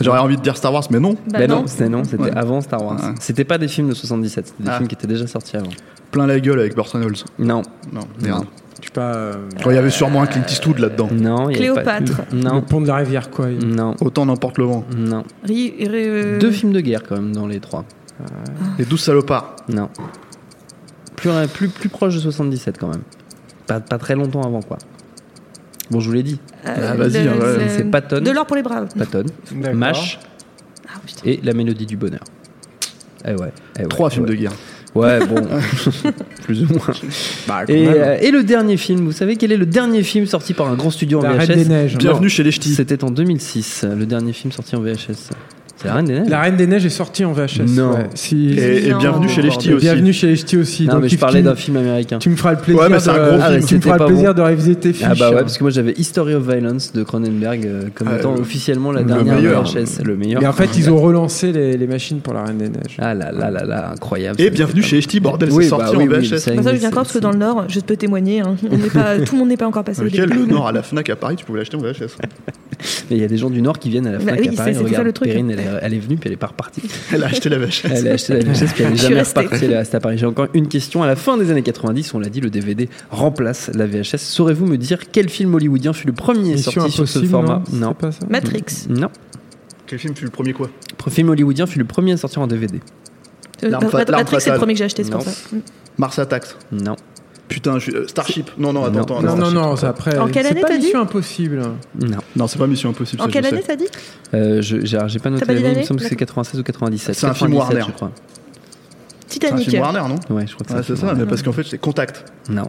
J'aurais 0.00 0.20
envie 0.20 0.36
de 0.36 0.42
dire 0.42 0.56
Star 0.56 0.72
Wars, 0.72 0.84
mais 0.90 1.00
non. 1.00 1.16
Bah 1.32 1.46
non. 1.46 1.60
non, 1.62 1.66
c'était 1.66 1.88
non, 1.88 2.04
c'était 2.04 2.22
Ouais. 2.22 2.36
avant 2.36 2.60
Star 2.60 2.82
Wars. 2.84 2.96
Ouais. 3.02 3.14
C'était 3.20 3.44
pas 3.44 3.58
des 3.58 3.68
films 3.68 3.88
de 3.88 3.94
77, 3.94 4.46
c'était 4.48 4.62
des 4.62 4.68
Ah. 4.70 4.76
films 4.76 4.88
qui 4.88 4.94
étaient 4.94 5.06
déjà 5.08 5.26
sortis 5.26 5.56
avant. 5.56 5.70
Plein 6.12 6.26
la 6.26 6.38
gueule 6.40 6.60
avec 6.60 6.74
Burton 6.74 7.00
Knowles. 7.00 7.16
Non, 7.38 7.62
Non, 7.92 8.00
merde. 8.22 8.44
Pas. 8.94 9.14
euh, 9.14 9.34
il 9.66 9.72
y 9.72 9.76
avait 9.76 9.90
sûrement 9.90 10.22
un 10.22 10.26
Clint 10.26 10.44
Eastwood 10.48 10.78
là-dedans. 10.78 11.08
non, 11.12 11.50
il 11.50 11.58
y 11.60 11.68
avait 11.68 11.82
pas- 11.82 12.00
Cléopâtre. 12.00 12.22
Le 12.32 12.38
Non, 12.40 12.62
pont 12.62 12.80
de 12.80 12.86
la 12.86 12.96
rivière, 12.96 13.30
quoi. 13.30 13.48
non, 13.48 13.94
Autant 14.00 14.24
n'emporte 14.24 14.56
le 14.58 14.64
vent. 14.64 14.84
non. 14.96 15.24
Ri- 15.44 15.74
euh, 15.82 16.38
Deux 16.38 16.50
films 16.52 16.72
de 16.72 16.80
guerre 16.80 17.02
quand 17.06 17.16
même 17.16 17.32
dans 17.34 17.46
les 17.46 17.60
trois. 17.60 17.84
Les 18.78 18.84
douze 18.84 19.00
salopards. 19.00 19.56
Non. 19.68 19.88
plus, 21.16 21.30
plus, 21.52 21.68
plus 21.68 21.88
proche 21.88 22.14
de 22.14 22.20
77 22.20 22.78
quand 22.78 22.88
même. 22.88 23.02
Pas, 23.66 23.80
pas 23.80 23.98
très 23.98 24.14
longtemps 24.14 24.42
avant, 24.42 24.62
quoi. 24.62 24.78
Bon, 25.90 26.00
je 26.00 26.06
vous 26.06 26.12
l'ai 26.12 26.22
dit. 26.22 26.38
Euh, 26.66 26.74
Ah, 26.92 26.94
vas-y, 26.94 27.24
le- 27.24 27.30
hein, 27.30 27.66
C'est 27.68 27.90
Patton. 27.90 28.20
De 28.20 28.30
l'or 28.30 28.46
pour 28.46 28.56
les 28.56 28.62
braves. 28.62 28.88
Patton. 28.98 29.24
Mash 29.74 30.18
Ah, 30.88 30.98
et 31.24 31.40
La 31.42 31.54
Mélodie 31.54 31.86
du 31.86 31.96
Bonheur. 31.96 32.20
Eh 33.26 33.32
ouais. 33.32 33.52
eh 33.78 33.82
ouais, 33.82 33.88
Trois 33.88 34.08
eh 34.10 34.14
films 34.14 34.24
ouais. 34.26 34.30
de 34.30 34.36
guerre. 34.36 34.52
Ouais, 34.94 35.18
bon. 35.26 35.36
plus 36.44 36.62
ou 36.64 36.68
moins. 36.74 36.94
Bah, 37.46 37.62
Et, 37.68 37.84
même. 37.86 37.94
euh, 37.96 38.18
et 38.20 38.30
le 38.30 38.42
dernier 38.42 38.76
film, 38.76 39.04
vous 39.04 39.12
savez 39.12 39.36
quel 39.36 39.52
est 39.52 39.56
le 39.56 39.66
dernier 39.66 40.02
film 40.02 40.26
sorti 40.26 40.54
par 40.54 40.68
un 40.68 40.74
grand 40.74 40.90
studio 40.90 41.20
en 41.20 41.22
La 41.22 41.36
VHS 41.44 41.46
des 41.54 41.64
Neiges. 41.66 41.96
Bienvenue 41.98 42.28
chez 42.30 42.42
les 42.42 42.50
Ch'tis. 42.50 42.74
C'était 42.74 43.04
en 43.04 43.10
2006, 43.10 43.84
le 43.96 44.06
dernier 44.06 44.32
film 44.32 44.50
sorti 44.52 44.76
en 44.76 44.80
VHS. 44.80 45.30
C'est 45.80 45.86
La 45.86 45.94
Reine 45.94 46.06
des 46.06 46.14
Neiges 46.18 46.28
La 46.28 46.40
Reine 46.40 46.56
des 46.56 46.66
Neiges 46.66 46.86
est 46.86 46.90
sortie 46.90 47.24
en 47.24 47.32
VHS. 47.32 47.60
Non. 47.76 47.92
ouais. 47.92 48.08
Si- 48.14 48.50
Et, 48.50 48.88
et 48.88 48.94
bienvenue 48.94 49.28
chez 49.28 49.42
les 49.42 49.50
Ch'tis 49.52 49.70
Et 49.70 49.74
aussi. 49.74 49.86
Bienvenue 49.86 50.12
chez 50.12 50.26
les 50.26 50.34
Ch'tis 50.36 50.56
aussi. 50.56 50.86
Non, 50.86 50.94
Donc, 50.94 51.02
mais 51.02 51.08
je 51.08 51.14
tu- 51.14 51.20
parlais 51.20 51.40
d'un 51.40 51.54
film 51.54 51.76
américain. 51.76 52.18
Tu 52.18 52.30
me 52.30 52.34
feras 52.36 52.50
le 52.52 52.58
plaisir, 52.58 52.82
Ouais, 52.82 52.88
mais 52.88 52.98
c'est 52.98 53.10
un 53.10 53.14
de, 53.14 53.30
gros 53.38 53.40
film. 53.40 53.64
tu 53.66 53.74
me 53.76 53.80
feras 53.80 53.98
le 53.98 54.04
plaisir 54.06 54.34
bon. 54.34 54.42
de 54.42 54.46
réviser 54.48 54.74
tes 54.74 54.92
fiches. 54.92 55.06
Ah 55.08 55.14
bah 55.16 55.30
ouais, 55.30 55.36
parce 55.42 55.56
que 55.56 55.62
moi 55.62 55.70
j'avais 55.70 55.92
History 55.92 56.34
of 56.34 56.42
Violence 56.50 56.92
de 56.92 57.02
Cronenberg 57.04 57.64
euh, 57.64 57.82
comme 57.94 58.08
Ah, 58.10 58.16
étant 58.18 58.34
le- 58.34 58.40
officiellement 58.40 58.90
la 58.90 59.04
dernière 59.04 59.36
meilleur. 59.36 59.62
VHS, 59.62 60.02
le 60.04 60.16
meilleur. 60.16 60.40
Mais 60.40 60.48
en 60.48 60.52
fait, 60.52 60.76
ils 60.76 60.90
ont 60.90 60.96
relancé 60.96 61.52
les, 61.52 61.76
les 61.76 61.86
machines 61.86 62.18
pour 62.22 62.34
la 62.34 62.42
Reine 62.42 62.58
des 62.58 62.68
Neiges. 62.70 62.96
Ah 62.98 63.14
là 63.14 63.30
là 63.30 63.48
là 63.52 63.64
là, 63.64 63.90
incroyable. 63.92 64.40
Et 64.40 64.50
bienvenue 64.50 64.82
chez 64.82 64.96
les 64.96 65.02
Ch'tis, 65.02 65.20
bordel, 65.20 65.52
c'est 65.52 65.58
bah 65.58 65.64
sorti 65.64 65.96
oui, 65.96 66.04
en 66.04 66.06
VHS. 66.08 66.38
ça- 66.38 66.50
Pour 66.54 66.64
ça, 66.64 66.72
je 66.74 66.78
viens 66.80 66.90
quand 66.90 66.96
parce 66.96 67.12
que 67.12 67.18
dans 67.20 67.30
le 67.30 67.38
Nord, 67.38 67.66
je 67.68 67.78
peux 67.78 67.94
témoigner. 67.96 68.40
hein. 68.40 68.56
On 68.68 68.76
n'est 68.76 68.88
pas, 68.90 69.18
tout 69.20 69.34
le 69.36 69.38
monde 69.38 69.48
n'est 69.50 69.56
pas 69.56 69.68
encore 69.68 69.84
passé 69.84 70.00
au 70.00 70.04
le 70.04 70.46
Nord? 70.46 70.66
À 70.66 70.72
la 70.72 70.82
Fnac 70.82 71.08
à 71.08 71.14
Paris, 71.14 71.36
tu 71.36 71.44
pouvais 71.44 71.60
l'acheter 71.60 71.76
en 71.76 71.80
VHS. 71.80 72.16
Et 73.10 73.14
il 73.16 73.18
y 73.20 73.24
a 73.24 73.28
des 73.28 73.36
gens 73.38 73.50
du 73.50 73.60
Nord 73.60 73.78
qui 73.78 73.90
viennent 73.90 74.06
à 74.06 74.12
la 74.12 74.18
Bah 74.18 74.24
Fnac 74.24 74.40
oui, 74.40 74.48
à 74.48 74.50
c'est- 74.50 74.56
Paris. 74.56 74.70
c'est 74.74 74.80
ça 74.80 74.84
Regarde, 74.86 75.04
le 75.06 75.12
truc. 75.12 75.28
Perrine, 75.28 75.50
elle 75.50 75.58
est, 75.60 75.67
elle 75.82 75.94
est 75.94 75.98
venue 75.98 76.16
puis 76.16 76.28
elle 76.28 76.34
est 76.34 76.36
pas 76.36 76.48
repartie. 76.48 76.82
Elle 77.12 77.24
a 77.24 77.26
acheté 77.26 77.48
la 77.48 77.58
VHS. 77.58 77.84
Elle 77.90 78.08
a 78.08 78.12
acheté 78.12 78.34
la 78.34 78.40
VHS 78.40 78.72
puis 78.74 78.84
elle 78.84 78.92
est 78.92 78.96
jamais 78.96 79.22
repartie. 79.22 79.64
Elle 79.64 79.72
est 79.72 79.78
restée 79.78 79.96
à 79.96 80.00
Paris. 80.00 80.18
J'ai 80.18 80.26
encore 80.26 80.48
une 80.54 80.68
question. 80.68 81.02
À 81.02 81.06
la 81.06 81.16
fin 81.16 81.36
des 81.36 81.50
années 81.50 81.62
90, 81.62 82.14
on 82.14 82.18
l'a 82.18 82.28
dit, 82.28 82.40
le 82.40 82.50
DVD 82.50 82.88
remplace 83.10 83.70
la 83.74 83.86
VHS. 83.86 84.18
Saurez-vous 84.18 84.66
me 84.66 84.76
dire 84.76 85.10
quel 85.10 85.28
film 85.28 85.54
hollywoodien 85.54 85.92
fut 85.92 86.06
le 86.06 86.12
premier 86.12 86.52
Mission 86.52 86.72
sorti 86.72 86.92
sur 86.92 87.08
ce 87.08 87.24
format 87.24 87.62
non, 87.72 87.88
c'est 87.90 87.98
pas 87.98 88.12
ça 88.12 88.26
Matrix. 88.28 88.86
Non. 88.88 89.10
Quel 89.86 89.98
film 89.98 90.14
fut 90.14 90.24
le 90.24 90.30
premier 90.30 90.52
quoi? 90.52 90.70
Le 91.04 91.10
film 91.10 91.30
hollywoodien 91.30 91.66
fut 91.66 91.78
le 91.78 91.84
premier 91.86 92.12
à 92.12 92.16
sortir 92.16 92.42
en 92.42 92.46
DVD. 92.46 92.80
Euh, 93.64 93.70
Matrix, 93.70 94.40
c'est 94.40 94.50
le 94.50 94.58
premier 94.58 94.74
que 94.74 94.78
j'ai 94.78 94.84
acheté, 94.84 95.04
c'est 95.04 95.10
pour 95.10 95.22
ça. 95.22 95.30
Mars 95.96 96.18
Attacks. 96.18 96.48
Non. 96.70 96.96
Putain, 97.48 97.74
je 97.78 97.84
suis- 97.84 97.94
euh, 97.94 98.06
Starship. 98.06 98.50
Non, 98.58 98.72
non, 98.72 98.84
attends, 98.84 99.00
attends. 99.02 99.22
Non, 99.22 99.36
non, 99.36 99.50
non, 99.50 99.76
c'est 99.76 99.86
après. 99.86 100.18
En 100.18 100.28
quelle 100.28 100.44
c'est 100.44 100.50
année 100.52 100.60
pas 100.60 100.68
t'as 100.68 100.76
dit 100.78 100.84
Mission 100.86 101.00
Impossible. 101.00 101.62
Non. 101.98 102.18
Non, 102.36 102.46
c'est 102.46 102.58
pas 102.58 102.66
Mission 102.66 102.90
Impossible. 102.90 103.22
En 103.22 103.24
ça, 103.26 103.30
quelle 103.30 103.44
je 103.44 103.48
année 103.48 103.62
t'as 103.66 103.76
dit 103.76 103.86
Euh, 104.34 104.60
je- 104.62 104.84
j'ai 104.84 104.98
j'ai 105.06 105.18
pas 105.18 105.30
noté 105.30 105.46
pas 105.46 105.54
dit 105.54 105.62
l'année, 105.62 105.68
il 105.68 105.70
me 105.70 105.74
l'année 105.74 105.86
semble 105.86 106.00
que 106.00 106.04
c'est 106.04 106.10
D'accord. 106.10 106.26
96 106.26 106.60
ou 106.60 106.62
97. 106.62 107.14
C'est 107.14 107.26
un 107.26 107.32
film 107.34 107.50
97, 107.52 107.78
Warner. 107.78 107.90
je 107.92 107.96
crois. 107.96 108.10
C'est 109.26 109.44
un 109.44 109.48
Titanic. 109.48 109.70
film 109.70 109.82
Warner, 109.82 110.00
non? 110.08 110.36
Ouais, 110.36 110.46
je 110.46 110.54
crois 110.54 110.66
que 110.66 110.72
Ouais, 110.72 110.78
un 110.78 110.82
c'est 110.82 110.96
ça, 110.96 111.14
mais 111.14 111.26
parce 111.26 111.42
qu'en 111.42 111.52
fait, 111.52 111.62
c'est 111.64 111.78
Contact. 111.78 112.24
Non. 112.50 112.68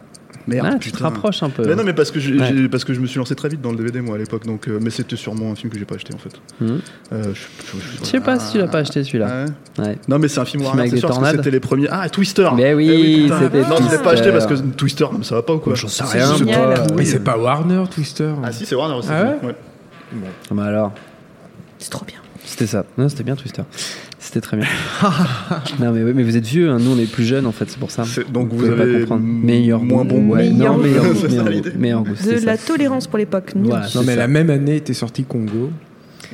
Merde, 0.54 0.68
Ah, 0.72 0.78
tu 0.80 0.90
te 0.90 0.96
putain. 0.96 1.08
rapproches 1.08 1.42
un 1.42 1.50
peu. 1.50 1.64
Mais 1.66 1.74
non, 1.74 1.84
mais 1.84 1.92
parce 1.92 2.10
que, 2.10 2.18
Ouais. 2.18 2.68
parce 2.68 2.84
que 2.84 2.92
je 2.94 3.00
me 3.00 3.06
suis 3.06 3.18
lancé 3.18 3.34
très 3.34 3.48
vite 3.48 3.60
dans 3.60 3.70
le 3.70 3.76
DVD, 3.76 4.00
moi, 4.00 4.16
à 4.16 4.18
l'époque. 4.18 4.44
Donc, 4.46 4.68
euh, 4.68 4.78
mais 4.82 4.90
c'était 4.90 5.16
sûrement 5.16 5.52
un 5.52 5.54
film 5.54 5.72
que 5.72 5.78
j'ai 5.78 5.84
pas 5.84 5.94
acheté, 5.94 6.12
en 6.14 6.18
fait. 6.18 6.30
Hmm. 6.60 6.78
Euh, 7.12 7.32
je, 7.34 7.78
Je 8.00 8.04
sais 8.04 8.20
pas 8.20 8.38
si 8.38 8.52
tu 8.52 8.58
l'as 8.58 8.66
pas 8.68 8.78
acheté 8.78 9.04
celui-là. 9.04 9.44
Ouais. 9.78 9.84
Ouais. 9.84 9.98
Non, 10.08 10.18
mais 10.18 10.28
c'est 10.28 10.40
un 10.40 10.44
film 10.44 10.62
Warner, 10.64 10.84
c'est 10.86 10.90
des 10.94 10.98
sûr, 10.98 11.08
parce 11.08 11.18
que 11.18 11.22
tornades. 11.24 11.36
c'était 11.44 11.50
les 11.52 11.60
premiers. 11.60 11.88
Ah, 11.90 12.08
Twister 12.08 12.48
Mais 12.56 12.74
oui, 12.74 12.88
Eh 12.90 13.28
c'était 13.28 13.60
Non, 13.68 13.76
je 13.76 13.82
l'ai 13.82 13.88
Twister. 13.88 14.02
pas 14.02 14.10
acheté 14.12 14.32
parce 14.32 14.46
que 14.46 14.54
Twister, 14.54 15.06
non, 15.12 15.22
ça 15.22 15.34
va 15.36 15.42
pas 15.42 15.54
ou 15.54 15.58
quoi 15.58 15.74
J'en 15.74 15.88
sais 15.88 16.04
rien. 16.04 16.26
Mais 16.96 17.04
c'est 17.04 17.24
pas 17.24 17.38
Warner, 17.38 17.84
Twister. 17.90 18.32
Ah, 18.42 18.52
si, 18.52 18.66
c'est 18.66 18.74
Warner 18.74 18.94
aussi. 18.96 19.08
Ah 19.12 19.22
ouais 19.42 19.48
ouais. 19.48 19.54
Bah 20.50 20.64
alors, 20.64 20.92
C'est 21.78 21.90
trop 21.90 22.04
bien. 22.04 22.16
c'était 22.44 22.66
ça. 22.66 22.84
Non, 22.98 23.08
c'était 23.08 23.22
bien 23.22 23.36
Twister. 23.36 23.62
C'était 24.22 24.42
très 24.42 24.58
bien. 24.58 24.66
non, 25.80 25.92
mais, 25.92 26.02
oui, 26.04 26.12
mais 26.14 26.22
vous 26.22 26.36
êtes 26.36 26.46
vieux, 26.46 26.68
hein. 26.70 26.76
nous 26.78 26.92
on 26.92 26.98
est 26.98 27.10
plus 27.10 27.24
jeunes 27.24 27.46
en 27.46 27.52
fait, 27.52 27.64
c'est 27.70 27.78
pour 27.78 27.90
ça. 27.90 28.04
Donc 28.30 28.50
vous 28.50 28.56
pouvez 28.56 28.76
pas 28.76 28.82
avez 28.82 29.00
comprendre. 29.00 29.22
m- 29.22 29.40
Meilleur 29.44 29.82
moins 29.82 30.02
goût. 30.04 30.08
bon 30.10 30.20
goût. 30.26 30.32
Ouais, 30.34 30.50
Meilleur 30.50 30.72
non, 30.72 30.78
goût. 30.78 30.82
meilleur 30.84 31.04
goût. 31.04 31.14
C'est 31.14 31.20
ça, 31.22 31.28
meilleur 31.28 31.48
l'idée. 31.48 31.70
goût, 31.70 31.78
meilleur 31.78 32.02
goût, 32.04 32.10
De 32.14 32.46
la 32.46 32.56
ça. 32.58 32.66
tolérance 32.66 33.06
pour 33.06 33.16
l'époque. 33.18 33.52
Voilà, 33.56 33.86
Non, 33.94 34.00
mais 34.02 34.12
ça. 34.12 34.16
la 34.16 34.28
même 34.28 34.50
année 34.50 34.76
était 34.76 34.92
sorti 34.92 35.24
Congo. 35.24 35.70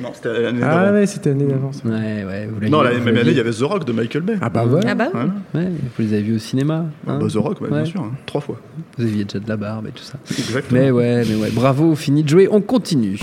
Non, 0.01 0.09
c'était 0.13 0.41
l'année 0.41 0.59
Ah 0.61 0.83
d'avant. 0.85 0.97
ouais, 0.97 1.05
c'était 1.07 1.29
l'année 1.29 1.45
d'avance. 1.45 1.81
Ouais, 1.85 1.91
ouais, 2.25 2.47
vous 2.53 2.59
l'avez 2.59 2.69
Non, 2.69 2.79
vous 2.79 2.83
la 2.83 2.91
même 2.99 3.07
année, 3.07 3.31
il 3.31 3.37
y 3.37 3.39
avait 3.39 3.51
The 3.51 3.61
Rock 3.61 3.85
de 3.85 3.93
Michael 3.93 4.21
Bay. 4.21 4.33
Ah 4.41 4.49
bah 4.49 4.65
ouais. 4.65 4.81
Ah 4.85 4.93
bah 4.93 5.05
oui. 5.13 5.19
Voilà. 5.53 5.67
Ouais, 5.69 5.71
vous 5.97 6.03
les 6.03 6.13
avez 6.13 6.21
vus 6.23 6.35
au 6.35 6.39
cinéma. 6.39 6.85
hein. 7.07 7.17
Bah, 7.19 7.25
The 7.27 7.37
Rock, 7.37 7.61
ouais, 7.61 7.69
Ouais. 7.69 7.81
bien 7.83 7.85
sûr, 7.85 8.01
hein. 8.01 8.11
trois 8.27 8.41
fois. 8.41 8.59
Vous 8.97 9.05
aviez 9.05 9.23
déjà 9.23 9.39
de 9.39 9.47
la 9.49 9.57
barbe 9.57 9.87
et 9.87 9.91
tout 9.91 10.03
ça. 10.03 10.19
Exactement. 10.29 10.81
Mais 10.81 10.91
ouais, 10.91 11.23
mais 11.27 11.35
ouais, 11.35 11.49
bravo, 11.51 11.95
fini 11.95 12.21
de 12.23 12.29
jouer, 12.29 12.47
on 12.51 12.59
continue. 12.61 13.17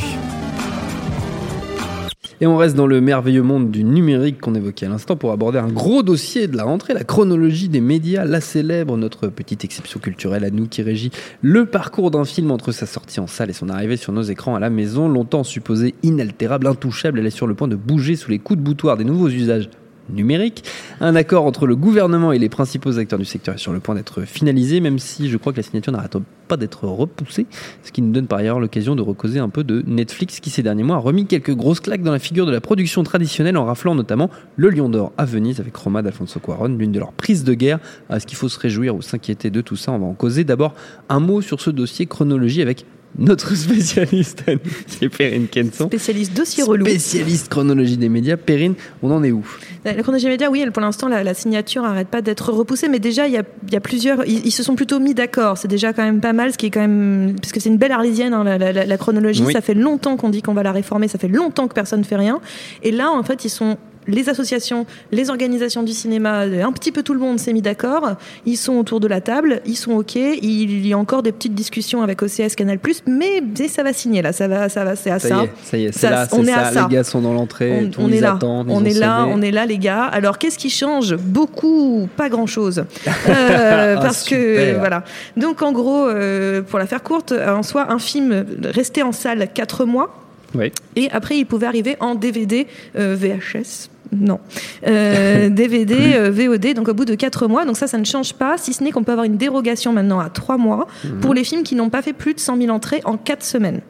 Et 2.40 2.46
on 2.46 2.56
reste 2.56 2.74
dans 2.74 2.86
le 2.86 3.00
merveilleux 3.00 3.42
monde 3.42 3.70
du 3.70 3.84
numérique 3.84 4.40
qu'on 4.40 4.54
évoquait 4.54 4.86
à 4.86 4.88
l'instant 4.88 5.16
pour 5.16 5.30
aborder 5.30 5.58
un 5.58 5.68
gros 5.68 6.02
dossier 6.02 6.48
de 6.48 6.56
la 6.56 6.64
rentrée, 6.64 6.92
la 6.92 7.04
chronologie 7.04 7.68
des 7.68 7.80
médias, 7.80 8.24
la 8.24 8.40
célèbre, 8.40 8.96
notre 8.96 9.28
petite 9.28 9.64
exception 9.64 10.00
culturelle 10.00 10.44
à 10.44 10.50
nous 10.50 10.66
qui 10.66 10.82
régit 10.82 11.10
le 11.42 11.66
parcours 11.66 12.10
d'un 12.10 12.24
film 12.24 12.50
entre 12.50 12.72
sa 12.72 12.86
sortie 12.86 13.20
en 13.20 13.26
salle 13.26 13.50
et 13.50 13.54
son 13.54 13.68
arrivée 13.68 13.96
sur 13.96 14.12
nos 14.12 14.22
écrans 14.22 14.56
à 14.56 14.60
la 14.60 14.70
maison, 14.70 15.08
longtemps 15.08 15.44
supposée 15.44 15.94
inaltérable, 16.02 16.66
intouchable, 16.66 17.20
elle 17.20 17.26
est 17.26 17.30
sur 17.30 17.46
le 17.46 17.54
point 17.54 17.68
de 17.68 17.76
bouger 17.76 18.16
sous 18.16 18.30
les 18.30 18.38
coups 18.38 18.58
de 18.58 18.64
boutoir 18.64 18.96
des 18.96 19.04
nouveaux 19.04 19.28
usages 19.28 19.68
numériques. 20.08 20.64
Un 21.00 21.16
accord 21.16 21.44
entre 21.44 21.66
le 21.66 21.76
gouvernement 21.76 22.32
et 22.32 22.38
les 22.38 22.48
principaux 22.48 22.98
acteurs 22.98 23.18
du 23.18 23.24
secteur 23.24 23.54
est 23.54 23.58
sur 23.58 23.72
le 23.72 23.80
point 23.80 23.94
d'être 23.94 24.22
finalisé, 24.22 24.80
même 24.80 24.98
si 24.98 25.28
je 25.28 25.36
crois 25.36 25.52
que 25.52 25.58
la 25.58 25.62
signature 25.62 25.92
n'arrête 25.92 26.16
pas 26.48 26.56
d'être 26.56 26.86
repoussée, 26.86 27.46
ce 27.82 27.90
qui 27.90 28.02
nous 28.02 28.12
donne 28.12 28.26
par 28.26 28.38
ailleurs 28.38 28.60
l'occasion 28.60 28.94
de 28.94 29.02
recauser 29.02 29.38
un 29.38 29.48
peu 29.48 29.64
de 29.64 29.82
Netflix 29.86 30.40
qui 30.40 30.50
ces 30.50 30.62
derniers 30.62 30.82
mois 30.82 30.96
a 30.96 30.98
remis 30.98 31.26
quelques 31.26 31.54
grosses 31.54 31.80
claques 31.80 32.02
dans 32.02 32.12
la 32.12 32.18
figure 32.18 32.44
de 32.46 32.52
la 32.52 32.60
production 32.60 33.02
traditionnelle 33.02 33.56
en 33.56 33.64
raflant 33.64 33.94
notamment 33.94 34.30
le 34.56 34.68
Lion 34.70 34.88
d'Or 34.88 35.12
à 35.16 35.24
Venise 35.24 35.60
avec 35.60 35.74
Roma 35.74 36.02
d'Alfonso 36.02 36.40
Cuarón, 36.40 36.76
l'une 36.76 36.92
de 36.92 36.98
leurs 36.98 37.12
prises 37.12 37.44
de 37.44 37.54
guerre. 37.54 37.78
Est-ce 38.10 38.26
qu'il 38.26 38.36
faut 38.36 38.48
se 38.48 38.58
réjouir 38.58 38.94
ou 38.94 39.02
s'inquiéter 39.02 39.50
de 39.50 39.60
tout 39.60 39.76
ça 39.76 39.92
On 39.92 39.98
va 39.98 40.06
en 40.06 40.14
causer. 40.14 40.44
D'abord, 40.44 40.74
un 41.08 41.20
mot 41.20 41.40
sur 41.40 41.60
ce 41.60 41.70
dossier 41.70 42.06
chronologie 42.06 42.62
avec 42.62 42.84
notre 43.18 43.54
spécialiste, 43.56 44.44
c'est 44.86 45.08
Perrine 45.08 45.46
Kenson. 45.48 45.86
Spécialiste 45.86 46.34
dossier 46.36 46.62
relou. 46.64 46.84
Spécialiste 46.86 47.48
chronologie 47.48 47.96
des 47.96 48.08
médias. 48.08 48.36
Perrine, 48.36 48.74
on 49.02 49.10
en 49.10 49.22
est 49.22 49.30
où? 49.32 49.44
La 49.84 49.94
chronologie 49.94 50.26
média, 50.28 50.50
oui, 50.50 50.60
elle, 50.60 50.72
pour 50.72 50.82
l'instant, 50.82 51.08
la, 51.08 51.22
la 51.22 51.34
signature 51.34 51.82
n'arrête 51.82 52.08
pas 52.08 52.22
d'être 52.22 52.52
repoussée, 52.52 52.88
mais 52.88 52.98
déjà, 52.98 53.26
il 53.26 53.34
y 53.34 53.36
a, 53.36 53.42
il 53.68 53.72
y 53.72 53.76
a 53.76 53.80
plusieurs. 53.80 54.26
Ils, 54.26 54.46
ils 54.46 54.50
se 54.50 54.62
sont 54.62 54.74
plutôt 54.76 54.98
mis 54.98 55.14
d'accord. 55.14 55.58
C'est 55.58 55.68
déjà 55.68 55.92
quand 55.92 56.02
même 56.04 56.20
pas 56.20 56.32
mal, 56.32 56.52
ce 56.52 56.58
qui 56.58 56.66
est 56.66 56.70
quand 56.70 56.80
même. 56.80 57.36
Parce 57.40 57.52
que 57.52 57.60
c'est 57.60 57.68
une 57.68 57.78
belle 57.78 57.92
arlésienne, 57.92 58.32
hein, 58.34 58.44
la, 58.44 58.58
la- 58.58 58.72
la- 58.72 58.86
la 58.86 58.96
chronologie. 58.98 59.42
Oui. 59.44 59.52
Ça 59.52 59.60
fait 59.60 59.74
longtemps 59.74 60.16
qu'on 60.16 60.30
dit 60.30 60.42
qu'on 60.42 60.54
va 60.54 60.62
la 60.62 60.72
réformer, 60.72 61.08
ça 61.08 61.18
fait 61.18 61.28
longtemps 61.28 61.68
que 61.68 61.74
personne 61.74 62.00
ne 62.00 62.04
fait 62.04 62.16
rien. 62.16 62.40
Et 62.82 62.90
là, 62.90 63.10
en 63.10 63.22
fait, 63.22 63.44
ils 63.44 63.50
sont. 63.50 63.76
Les 64.06 64.28
associations, 64.28 64.86
les 65.12 65.30
organisations 65.30 65.82
du 65.82 65.92
cinéma, 65.92 66.40
un 66.40 66.72
petit 66.72 66.92
peu 66.92 67.02
tout 67.02 67.14
le 67.14 67.20
monde 67.20 67.38
s'est 67.38 67.52
mis 67.52 67.62
d'accord. 67.62 68.12
Ils 68.46 68.56
sont 68.56 68.74
autour 68.74 69.00
de 69.00 69.06
la 69.08 69.20
table, 69.20 69.60
ils 69.66 69.76
sont 69.76 69.92
ok. 69.92 70.14
Il 70.16 70.86
y 70.86 70.92
a 70.92 70.98
encore 70.98 71.22
des 71.22 71.32
petites 71.32 71.54
discussions 71.54 72.02
avec 72.02 72.22
OCS 72.22 72.54
Canal+, 72.56 72.78
mais 73.06 73.24
mais 73.24 73.68
ça 73.68 73.82
va 73.82 73.92
signer 73.92 74.22
là, 74.22 74.32
ça 74.32 74.48
va, 74.48 74.68
ça 74.68 74.84
va, 74.84 74.96
c'est 74.96 75.10
à 75.10 75.18
Ça, 75.18 75.28
ça. 75.28 75.36
y 75.36 75.44
est, 75.44 75.50
ça 75.62 75.78
y 75.78 75.84
est, 75.84 75.92
c'est 75.92 75.98
Ça, 76.00 76.10
là, 76.10 76.28
on 76.32 76.44
est 76.44 76.52
à 76.52 76.72
ça. 76.72 76.86
Les 76.88 76.96
gars 76.96 77.04
sont 77.04 77.20
dans 77.20 77.32
l'entrée, 77.32 77.90
On, 77.98 78.10
est 78.10 78.20
là, 78.20 78.38
on 78.42 78.84
est 78.84 78.94
là, 78.94 79.26
on 79.28 79.40
est 79.42 79.50
là, 79.50 79.66
les 79.66 79.78
gars. 79.78 80.04
Alors, 80.04 80.38
qu'est-ce 80.38 80.58
qui 80.58 80.70
change? 80.70 81.16
Beaucoup, 81.16 82.08
pas 82.16 82.28
grand-chose, 82.28 82.84
Euh, 83.28 83.96
Ah, 83.96 84.00
parce 84.02 84.24
que 84.24 84.76
voilà. 84.78 85.04
Donc, 85.36 85.62
en 85.62 85.72
gros, 85.72 86.06
euh, 86.06 86.62
pour 86.62 86.78
la 86.78 86.86
faire 86.86 87.02
courte, 87.02 87.32
en 87.32 87.62
soi, 87.62 87.90
un 87.90 87.98
film 87.98 88.44
restait 88.62 89.02
en 89.02 89.12
salle 89.12 89.48
4 89.52 89.84
mois. 89.84 90.14
Oui. 90.54 90.72
Et 90.96 91.08
après, 91.10 91.36
il 91.38 91.44
pouvait 91.46 91.66
arriver 91.66 91.96
en 92.00 92.14
DVD, 92.14 92.66
euh, 92.96 93.16
VHS. 93.18 93.88
Non. 94.12 94.38
Euh, 94.86 95.48
DVD, 95.50 96.14
euh, 96.16 96.30
VOD, 96.30 96.74
donc 96.74 96.88
au 96.88 96.94
bout 96.94 97.04
de 97.04 97.14
4 97.14 97.46
mois. 97.48 97.64
Donc 97.64 97.76
ça, 97.76 97.86
ça 97.86 97.98
ne 97.98 98.04
change 98.04 98.34
pas, 98.34 98.56
si 98.58 98.72
ce 98.72 98.82
n'est 98.84 98.90
qu'on 98.92 99.02
peut 99.04 99.12
avoir 99.12 99.24
une 99.26 99.36
dérogation 99.36 99.92
maintenant 99.92 100.20
à 100.20 100.28
3 100.30 100.56
mois 100.58 100.86
Mhm. 101.04 101.20
pour 101.20 101.34
les 101.34 101.44
films 101.44 101.62
qui 101.62 101.74
n'ont 101.74 101.90
pas 101.90 102.02
fait 102.02 102.12
plus 102.12 102.34
de 102.34 102.40
100 102.40 102.56
000 102.58 102.70
entrées 102.70 103.00
en 103.04 103.16
4 103.16 103.42
semaines. 103.44 103.80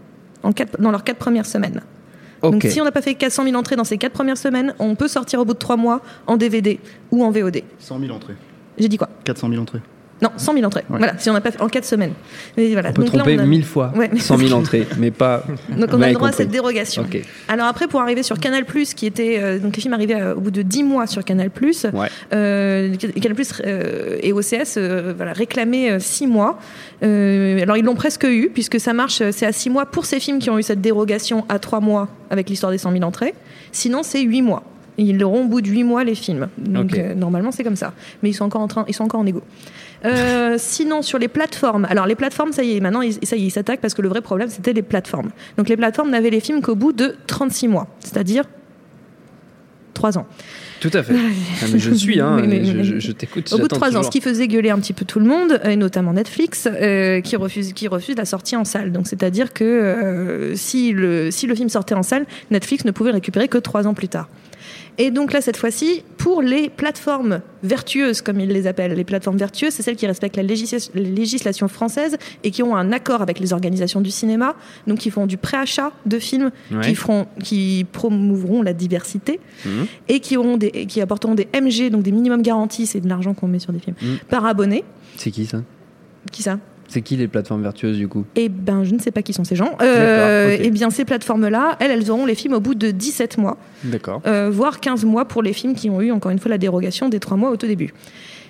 En 0.43 0.53
quatre- 0.53 0.81
dans 0.81 0.91
leurs 0.91 1.05
4 1.05 1.19
premières 1.19 1.47
semaines. 1.47 1.81
Donc 2.43 2.63
si 2.71 2.81
on 2.81 2.85
n'a 2.85 2.93
pas 2.93 3.01
fait 3.01 3.15
400 3.15 3.45
000 3.45 3.57
entrées 3.57 3.77
dans 3.77 3.85
ces 3.85 3.97
4 3.97 4.13
premières 4.13 4.37
semaines, 4.37 4.75
on 4.79 4.95
peut 4.97 5.09
sortir 5.09 5.41
au 5.41 5.45
bout 5.47 5.55
de 5.55 5.59
3 5.59 5.77
mois 5.79 6.03
en 6.27 6.37
DVD 6.37 6.79
ou 7.11 7.25
en 7.25 7.31
VOD. 7.31 7.63
100 7.79 7.99
000 8.01 8.13
entrées. 8.15 8.35
J'ai 8.79 8.89
dit 8.89 8.99
quoi? 8.99 9.09
400 9.25 9.49
000 9.49 9.63
entrées. 9.63 9.81
Non, 10.23 10.31
100 10.37 10.55
000 10.55 10.65
entrées. 10.65 10.85
Ouais. 10.89 10.99
Voilà, 10.99 11.19
si 11.19 11.29
on 11.29 11.33
n'a 11.33 11.41
pas 11.41 11.51
fait 11.51 11.61
en 11.61 11.69
4 11.69 11.85
semaines. 11.85 12.13
Mais 12.57 12.73
voilà. 12.73 12.91
On 12.91 12.93
peut 12.93 13.03
Donc 13.05 13.13
là, 13.15 13.19
tromper 13.21 13.37
on 13.37 13.43
a- 13.43 13.47
mille 13.47 13.65
fois 13.65 13.93
Ouais. 13.97 14.09
100 14.17 14.39
000 14.39 14.53
entrées, 14.53 14.87
mais 14.99 15.11
pas. 15.11 15.43
Donc 15.77 15.91
on 15.93 16.01
a 16.01 16.07
le 16.09 16.15
droit 16.15 16.29
à 16.29 16.31
compris. 16.31 16.37
cette 16.45 16.51
dérogation. 16.51 17.03
Ok. 17.03 17.21
Alors 17.49 17.67
après, 17.67 17.89
pour 17.89 18.01
arriver 18.01 18.23
sur 18.23 18.39
Canal+, 18.39 18.65
qui 18.65 19.07
était 19.07 19.39
euh, 19.43 19.59
donc 19.59 19.75
les 19.77 19.83
films 19.83 19.93
arrivaient 19.93 20.15
euh, 20.21 20.35
au 20.35 20.41
bout 20.41 20.51
de 20.53 20.63
10 20.63 20.85
mois 20.85 21.07
sur 21.07 21.25
Canal+, 21.25 21.51
Ouais. 21.93 22.09
euh, 22.33 22.95
Canal+ 22.97 23.37
euh, 23.67 24.19
et 24.23 24.33
OCS 24.33 24.77
euh, 24.79 25.13
voilà, 25.17 25.33
réclamaient 25.33 25.99
6 25.99 26.27
mois. 26.29 26.59
Euh, 27.03 27.61
alors 27.61 27.77
ils 27.77 27.85
l'ont 27.85 27.95
presque 27.97 28.25
eu, 28.25 28.51
puisque 28.55 28.79
ça 28.81 28.93
marche, 28.93 29.21
c'est 29.33 29.47
à 29.47 29.53
6 29.53 29.69
mois 29.71 29.87
pour 29.87 30.07
ces 30.07 30.21
films 30.21 30.39
qui 30.39 30.49
ont 30.49 30.59
eu 30.59 30.63
cette 30.63 30.81
dérogation 30.81 31.45
à 31.49 31.59
3 31.59 31.81
mois 31.81 32.09
avec 32.31 32.49
l'histoire 32.49 32.73
des 32.73 32.79
100 32.79 32.93
000 32.93 33.05
entrées. 33.05 33.35
Sinon, 33.73 34.03
c'est 34.03 34.23
8 34.23 34.43
mois. 34.43 34.63
Ils 34.97 35.19
l'auront 35.19 35.43
au 35.45 35.49
bout 35.49 35.61
de 35.61 35.69
8 35.69 35.83
mois, 35.83 36.05
les 36.05 36.15
films. 36.15 36.47
Donc 36.57 36.93
Ok. 36.93 36.99
euh, 36.99 37.15
normalement, 37.15 37.51
c'est 37.51 37.65
comme 37.65 37.75
ça. 37.77 37.93
Mais 38.23 38.31
ils 38.31 38.35
sont 38.35 38.45
encore 38.45 38.61
en, 38.63 38.69
train, 38.69 38.85
ils 38.87 38.95
sont 38.95 39.03
encore 39.05 39.19
en 39.21 39.27
égo. 39.27 39.43
Euh, 40.05 40.57
sinon, 40.59 41.03
sur 41.03 41.19
les 41.19 41.29
plateformes, 41.29 41.87
alors 41.89 42.07
les 42.07 42.15
plateformes, 42.15 42.53
ça 42.53 42.63
y 42.63 42.77
est, 42.77 42.81
maintenant, 42.81 43.01
ils, 43.03 43.15
ça 43.25 43.37
y 43.37 43.43
est, 43.43 43.47
ils 43.47 43.51
s'attaquent 43.51 43.81
parce 43.81 43.95
que 43.95 44.03
le 44.03 44.09
vrai 44.09 44.21
problème, 44.21 44.49
c'était 44.51 44.73
les 44.73 44.83
plateformes. 44.83 45.31
Donc 45.57 45.69
les 45.69 45.77
plateformes 45.77 46.11
n'avaient 46.11 46.31
les 46.31 46.41
films 46.41 46.61
qu'au 46.63 46.75
bout 46.75 46.93
de 46.93 47.15
36 47.27 47.69
mois, 47.69 47.89
c'est-à-dire 48.01 48.45
trois 49.95 50.19
ans. 50.19 50.27
Tout 50.81 50.91
à 50.93 51.03
fait. 51.03 51.15
Ah, 51.63 51.67
mais 51.73 51.79
je 51.79 51.93
suis, 51.95 52.21
hein, 52.21 52.37
Mais- 52.41 52.47
mais- 52.47 52.65
je, 52.65 52.73
mais- 52.77 52.85
je- 52.85 52.99
je 52.99 53.13
t'écoute. 53.13 53.51
Au 53.53 53.57
bout 53.59 53.69
de 53.69 53.69
trois 53.69 53.97
ans, 53.97 54.03
ce 54.03 54.11
qui 54.11 54.21
faisait 54.21 54.49
gueuler 54.49 54.71
un 54.71 54.79
petit 54.79 54.93
peu 54.93 55.05
tout 55.07 55.21
le 55.21 55.25
monde, 55.25 55.61
et 55.65 55.77
notamment 55.77 56.13
Netflix, 56.13 56.69
euh, 56.71 57.21
qui, 57.23 57.37
refuse, 57.37 57.73
qui 57.73 57.89
refuse 57.89 58.17
la 58.17 58.25
sortie 58.27 58.57
en 58.57 58.65
salle. 58.65 58.93
Donc 58.93 59.07
c'est-à-dire 59.07 59.53
que 59.55 59.65
euh, 59.65 60.55
si, 60.57 60.93
le, 60.93 61.31
si 61.31 61.47
le 61.47 61.55
film 61.55 61.69
sortait 61.71 61.95
en 61.95 62.03
salle, 62.03 62.27
Netflix 62.51 62.85
ne 62.85 62.91
pouvait 62.91 63.11
le 63.11 63.15
récupérer 63.15 63.49
que 63.49 63.57
trois 63.59 63.87
ans 63.87 63.95
plus 63.95 64.09
tard. 64.09 64.29
Et 64.99 65.11
donc 65.11 65.33
là, 65.33 65.41
cette 65.41 65.57
fois-ci, 65.57 66.03
pour 66.19 66.41
les 66.41 66.69
plateformes 66.71 67.41
vertueuses, 67.65 68.23
comme 68.23 68.39
ils 68.39 68.49
les 68.49 68.67
appellent, 68.69 68.93
les 68.95 69.03
plateformes 69.05 69.37
vertueuses, 69.37 69.73
c'est 69.75 69.83
celles 69.83 69.97
qui 69.97 70.07
respectent 70.07 70.37
la 70.37 70.43
législa- 70.45 70.91
la 70.95 71.01
législation 71.03 71.67
française 71.67 72.17
et 72.45 72.51
qui 72.53 72.63
ont 72.63 72.77
un 72.77 72.93
accord 72.93 73.21
avec 73.21 73.41
les 73.41 73.53
organisations 73.53 74.01
du 74.01 74.11
cinéma, 74.13 74.55
donc 74.87 74.99
qui 74.99 75.11
font 75.11 75.27
du 75.27 75.37
préachat 75.37 75.91
de 76.07 76.19
films, 76.19 76.51
Ouais. 76.71 76.81
qui, 76.83 76.95
feront, 76.95 77.27
qui 77.43 77.87
promouvront 77.91 78.63
la 78.63 78.73
diversité 78.73 79.41
Mhm. 79.65 79.87
et 80.09 80.21
qui, 80.21 80.37
auront 80.37 80.57
des, 80.57 80.87
qui 80.87 81.01
apporteront 81.01 81.35
des 81.35 81.49
MG, 81.53 81.91
donc 81.91 82.03
des 82.03 82.13
minimums 82.13 82.43
garantis, 82.43 82.87
c'est 82.87 83.01
de 83.01 83.09
l'argent 83.09 83.35
qu'on 83.35 83.49
met 83.49 83.59
sur 83.59 83.73
des 83.73 83.81
films, 83.81 83.97
Mhm. 84.01 84.19
par 84.29 84.47
abonné. 84.47 84.85
C'est 85.17 85.31
qui 85.33 85.45
ça? 85.47 85.63
Qui 86.31 86.43
ça? 86.43 86.59
C'est 86.95 87.03
qui 87.03 87.17
les 87.17 87.27
plateformes 87.27 87.63
vertueuses 87.63 87.99
du 87.99 88.07
coup 88.07 88.25
Eh 88.37 88.49
ben, 88.49 88.85
je 88.85 88.95
ne 88.95 89.01
sais 89.01 89.11
pas 89.11 89.23
qui 89.23 89.33
sont 89.33 89.43
ces 89.43 89.57
gens. 89.57 89.73
Euh. 89.83 90.57
Eh 90.61 90.71
bien, 90.71 90.91
ces 90.91 91.05
plateformes-là, 91.05 91.77
elles, 91.81 91.91
elles 91.91 92.09
auront 92.09 92.25
les 92.25 92.37
films 92.37 92.55
au 92.55 92.61
bout 92.61 92.77
de 92.77 92.93
17 92.93 93.37
mois. 93.39 93.57
D'accord. 93.83 94.23
euh, 94.29 94.49
voire 94.53 94.79
15 94.79 95.05
mois 95.05 95.25
pour 95.25 95.43
les 95.43 95.53
films 95.53 95.75
qui 95.75 95.91
ont 95.91 96.01
eu, 96.01 96.13
encore 96.13 96.31
une 96.31 96.39
fois, 96.39 96.51
la 96.51 96.59
dérogation 96.59 97.09
des 97.09 97.19
3 97.19 97.37
mois 97.37 97.51
au 97.51 97.57
tout 97.57 97.67
début. 97.67 97.93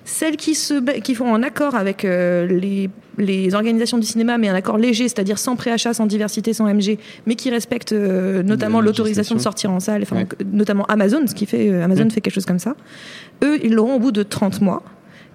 Celles 0.05 0.37
qui, 0.37 0.55
se, 0.55 0.75
qui 1.01 1.15
font 1.15 1.35
un 1.35 1.43
accord 1.43 1.75
avec 1.75 2.05
euh, 2.05 2.47
les, 2.47 2.91
les 3.17 3.55
organisations 3.55 3.97
du 3.97 4.07
cinéma, 4.07 4.37
mais 4.37 4.51
un 4.51 4.55
accord 4.55 4.77
léger, 4.77 5.05
c'est-à-dire 5.09 5.39
sans 5.39 5.57
préachat, 5.57 5.95
sans 5.95 6.05
diversité, 6.05 6.53
sans 6.53 6.67
MG, 6.67 6.99
mais 7.27 7.37
qui 7.37 7.49
respectent 7.49 7.93
notamment 7.95 8.81
La 8.81 8.85
l'autorisation 8.89 9.35
de 9.37 9.41
sortir 9.41 9.71
en 9.71 9.81
salle, 9.81 10.03
enfin, 10.03 10.17
Ouais. 10.17 10.27
notamment 10.53 10.85
Amazon, 10.87 11.27
ce 11.27 11.35
qui 11.35 11.47
fait, 11.47 11.73
Amazon 11.81 12.05
Mm. 12.05 12.11
fait 12.11 12.21
quelque 12.21 12.35
chose 12.35 12.45
comme 12.45 12.59
ça. 12.59 12.75
Eux, 13.43 13.59
ils 13.65 13.73
l'auront 13.73 13.95
au 13.95 13.99
bout 13.99 14.13
de 14.13 14.23
30 14.23 14.61
mois. 14.61 14.83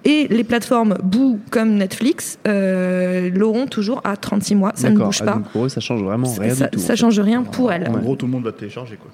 Et 0.04 0.28
les 0.28 0.44
plateformes 0.44 0.96
Boo 1.02 1.38
comme 1.50 1.74
Netflix 1.74 2.38
euh, 2.48 3.30
l'auront 3.34 3.66
toujours 3.66 4.00
à 4.04 4.16
36 4.16 4.54
mois. 4.54 4.72
Ça 4.74 4.88
ne 4.90 4.96
bouge 4.96 5.18
Ah, 5.22 5.24
pas. 5.26 5.32
donc 5.34 5.48
pour 5.50 5.64
eux, 5.66 5.68
ça 5.68 5.80
change 5.80 6.02
vraiment 6.02 6.32
rien 6.32 6.54
ça, 6.54 6.64
du 6.68 6.70
tout. 6.76 6.78
ça 6.82 6.96
change 6.96 7.20
rien 7.20 7.42
pour 7.42 7.70
elles. 7.70 7.86
En 7.88 7.98
gros, 7.98 8.16
tout 8.16 8.26
le 8.26 8.32
monde 8.32 8.44
va 8.44 8.52
télécharger 8.52 8.96
quoi. 8.96 9.10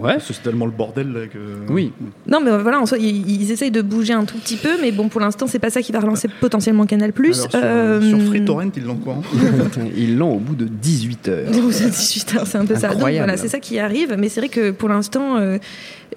Ouais. 0.00 0.18
C'est 0.20 0.42
tellement 0.42 0.66
le 0.66 0.72
bordel 0.72 1.10
là 1.12 1.26
que. 1.26 1.38
Oui. 1.72 1.92
Non, 2.26 2.40
mais 2.44 2.50
voilà, 2.58 2.80
en 2.80 2.86
soi, 2.86 2.98
ils, 2.98 3.30
ils 3.42 3.50
essayent 3.50 3.70
de 3.70 3.80
bouger 3.82 4.12
un 4.12 4.24
tout 4.24 4.36
petit 4.36 4.56
peu, 4.56 4.70
mais 4.82 4.92
bon, 4.92 5.08
pour 5.08 5.20
l'instant, 5.22 5.46
c'est 5.46 5.58
pas 5.58 5.70
ça 5.70 5.80
qui 5.80 5.90
va 5.92 6.00
relancer 6.00 6.28
potentiellement 6.40 6.84
Canal+. 6.84 7.12
Alors, 7.16 7.34
sur, 7.34 7.48
Euh, 7.54 8.00
sur 8.02 8.20
FreeTorrent, 8.20 8.72
ils 8.76 8.84
l'ont 8.84 8.96
quoi 8.96 9.14
hein 9.18 9.82
Ils 9.96 10.18
l'ont 10.18 10.34
au 10.36 10.38
bout 10.38 10.54
de 10.54 10.66
18 10.66 11.28
heures. 11.28 11.50
donc, 11.50 11.72
c'est 11.72 11.88
18 11.88 12.34
heures, 12.36 12.46
c'est 12.46 12.58
un 12.58 12.66
peu 12.66 12.76
ça. 12.76 12.88
Donc 12.88 12.98
voilà, 13.00 13.36
c'est 13.36 13.48
ça 13.48 13.58
qui 13.60 13.78
arrive, 13.78 14.14
mais 14.18 14.28
c'est 14.28 14.40
vrai 14.40 14.48
que 14.50 14.70
pour 14.70 14.88
l'instant, 14.90 15.36
euh, 15.38 15.56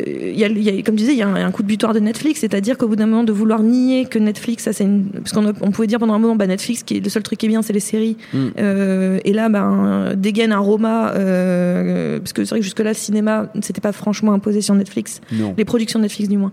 euh, 0.01 0.03
il 0.05 0.38
y 0.38 0.43
a, 0.43 0.47
il 0.47 0.62
y 0.62 0.69
a- 0.69 0.82
comme 0.84 0.95
tu 0.95 1.01
disais, 1.01 1.13
il 1.13 1.17
y 1.19 1.23
a 1.23 1.27
un, 1.27 1.36
un 1.36 1.51
coup 1.51 1.63
de 1.63 1.67
butoir 1.67 1.93
de 1.93 1.99
Netflix, 1.99 2.41
c'est-à-dire 2.41 2.77
qu'au 2.77 2.88
bout 2.88 2.95
d'un 2.97 3.05
moment 3.08 3.23
de 3.23 3.32
vouloir 3.32 3.63
nier 3.63 4.05
que 4.05 4.19
Netflix, 4.19 4.63
ça 4.65 4.73
c'est 4.73 4.84
une... 4.84 5.05
parce 5.05 5.32
qu'on 5.32 5.53
on 5.62 5.71
pouvait 5.71 5.88
dire 5.88 5.99
pendant 5.99 6.13
un 6.15 6.19
moment, 6.19 6.36
bah, 6.36 6.47
Netflix, 6.47 6.84
qui 6.84 6.97
est 6.97 6.99
le 7.03 7.10
seul 7.10 7.23
truc 7.23 7.39
qui 7.39 7.45
est 7.45 7.49
bien, 7.49 7.62
c'est 7.62 7.73
les 7.73 7.79
séries, 7.79 8.17
Mm. 8.34 8.38
Euh, 8.60 9.19
et 9.23 9.34
là, 9.34 9.47
ben, 9.49 10.13
dégaine 10.15 10.51
un 10.51 10.60
Roma, 10.60 11.13
euh, 11.15 12.19
parce 12.19 12.34
que 12.34 12.43
c'est 12.43 12.49
vrai 12.51 12.60
que 12.60 12.63
jusque-là, 12.63 12.89
le 12.91 12.95
cinéma, 12.95 13.47
c'était 13.63 13.82
pas 13.82 13.91
franchement 13.91 14.34
imposé 14.34 14.62
sur 14.62 14.76
Netflix. 14.76 15.22
Non. 15.32 15.54
les 15.58 15.65
productions 15.65 16.00
Netflix 16.00 16.30
du 16.30 16.38
moins. 16.38 16.52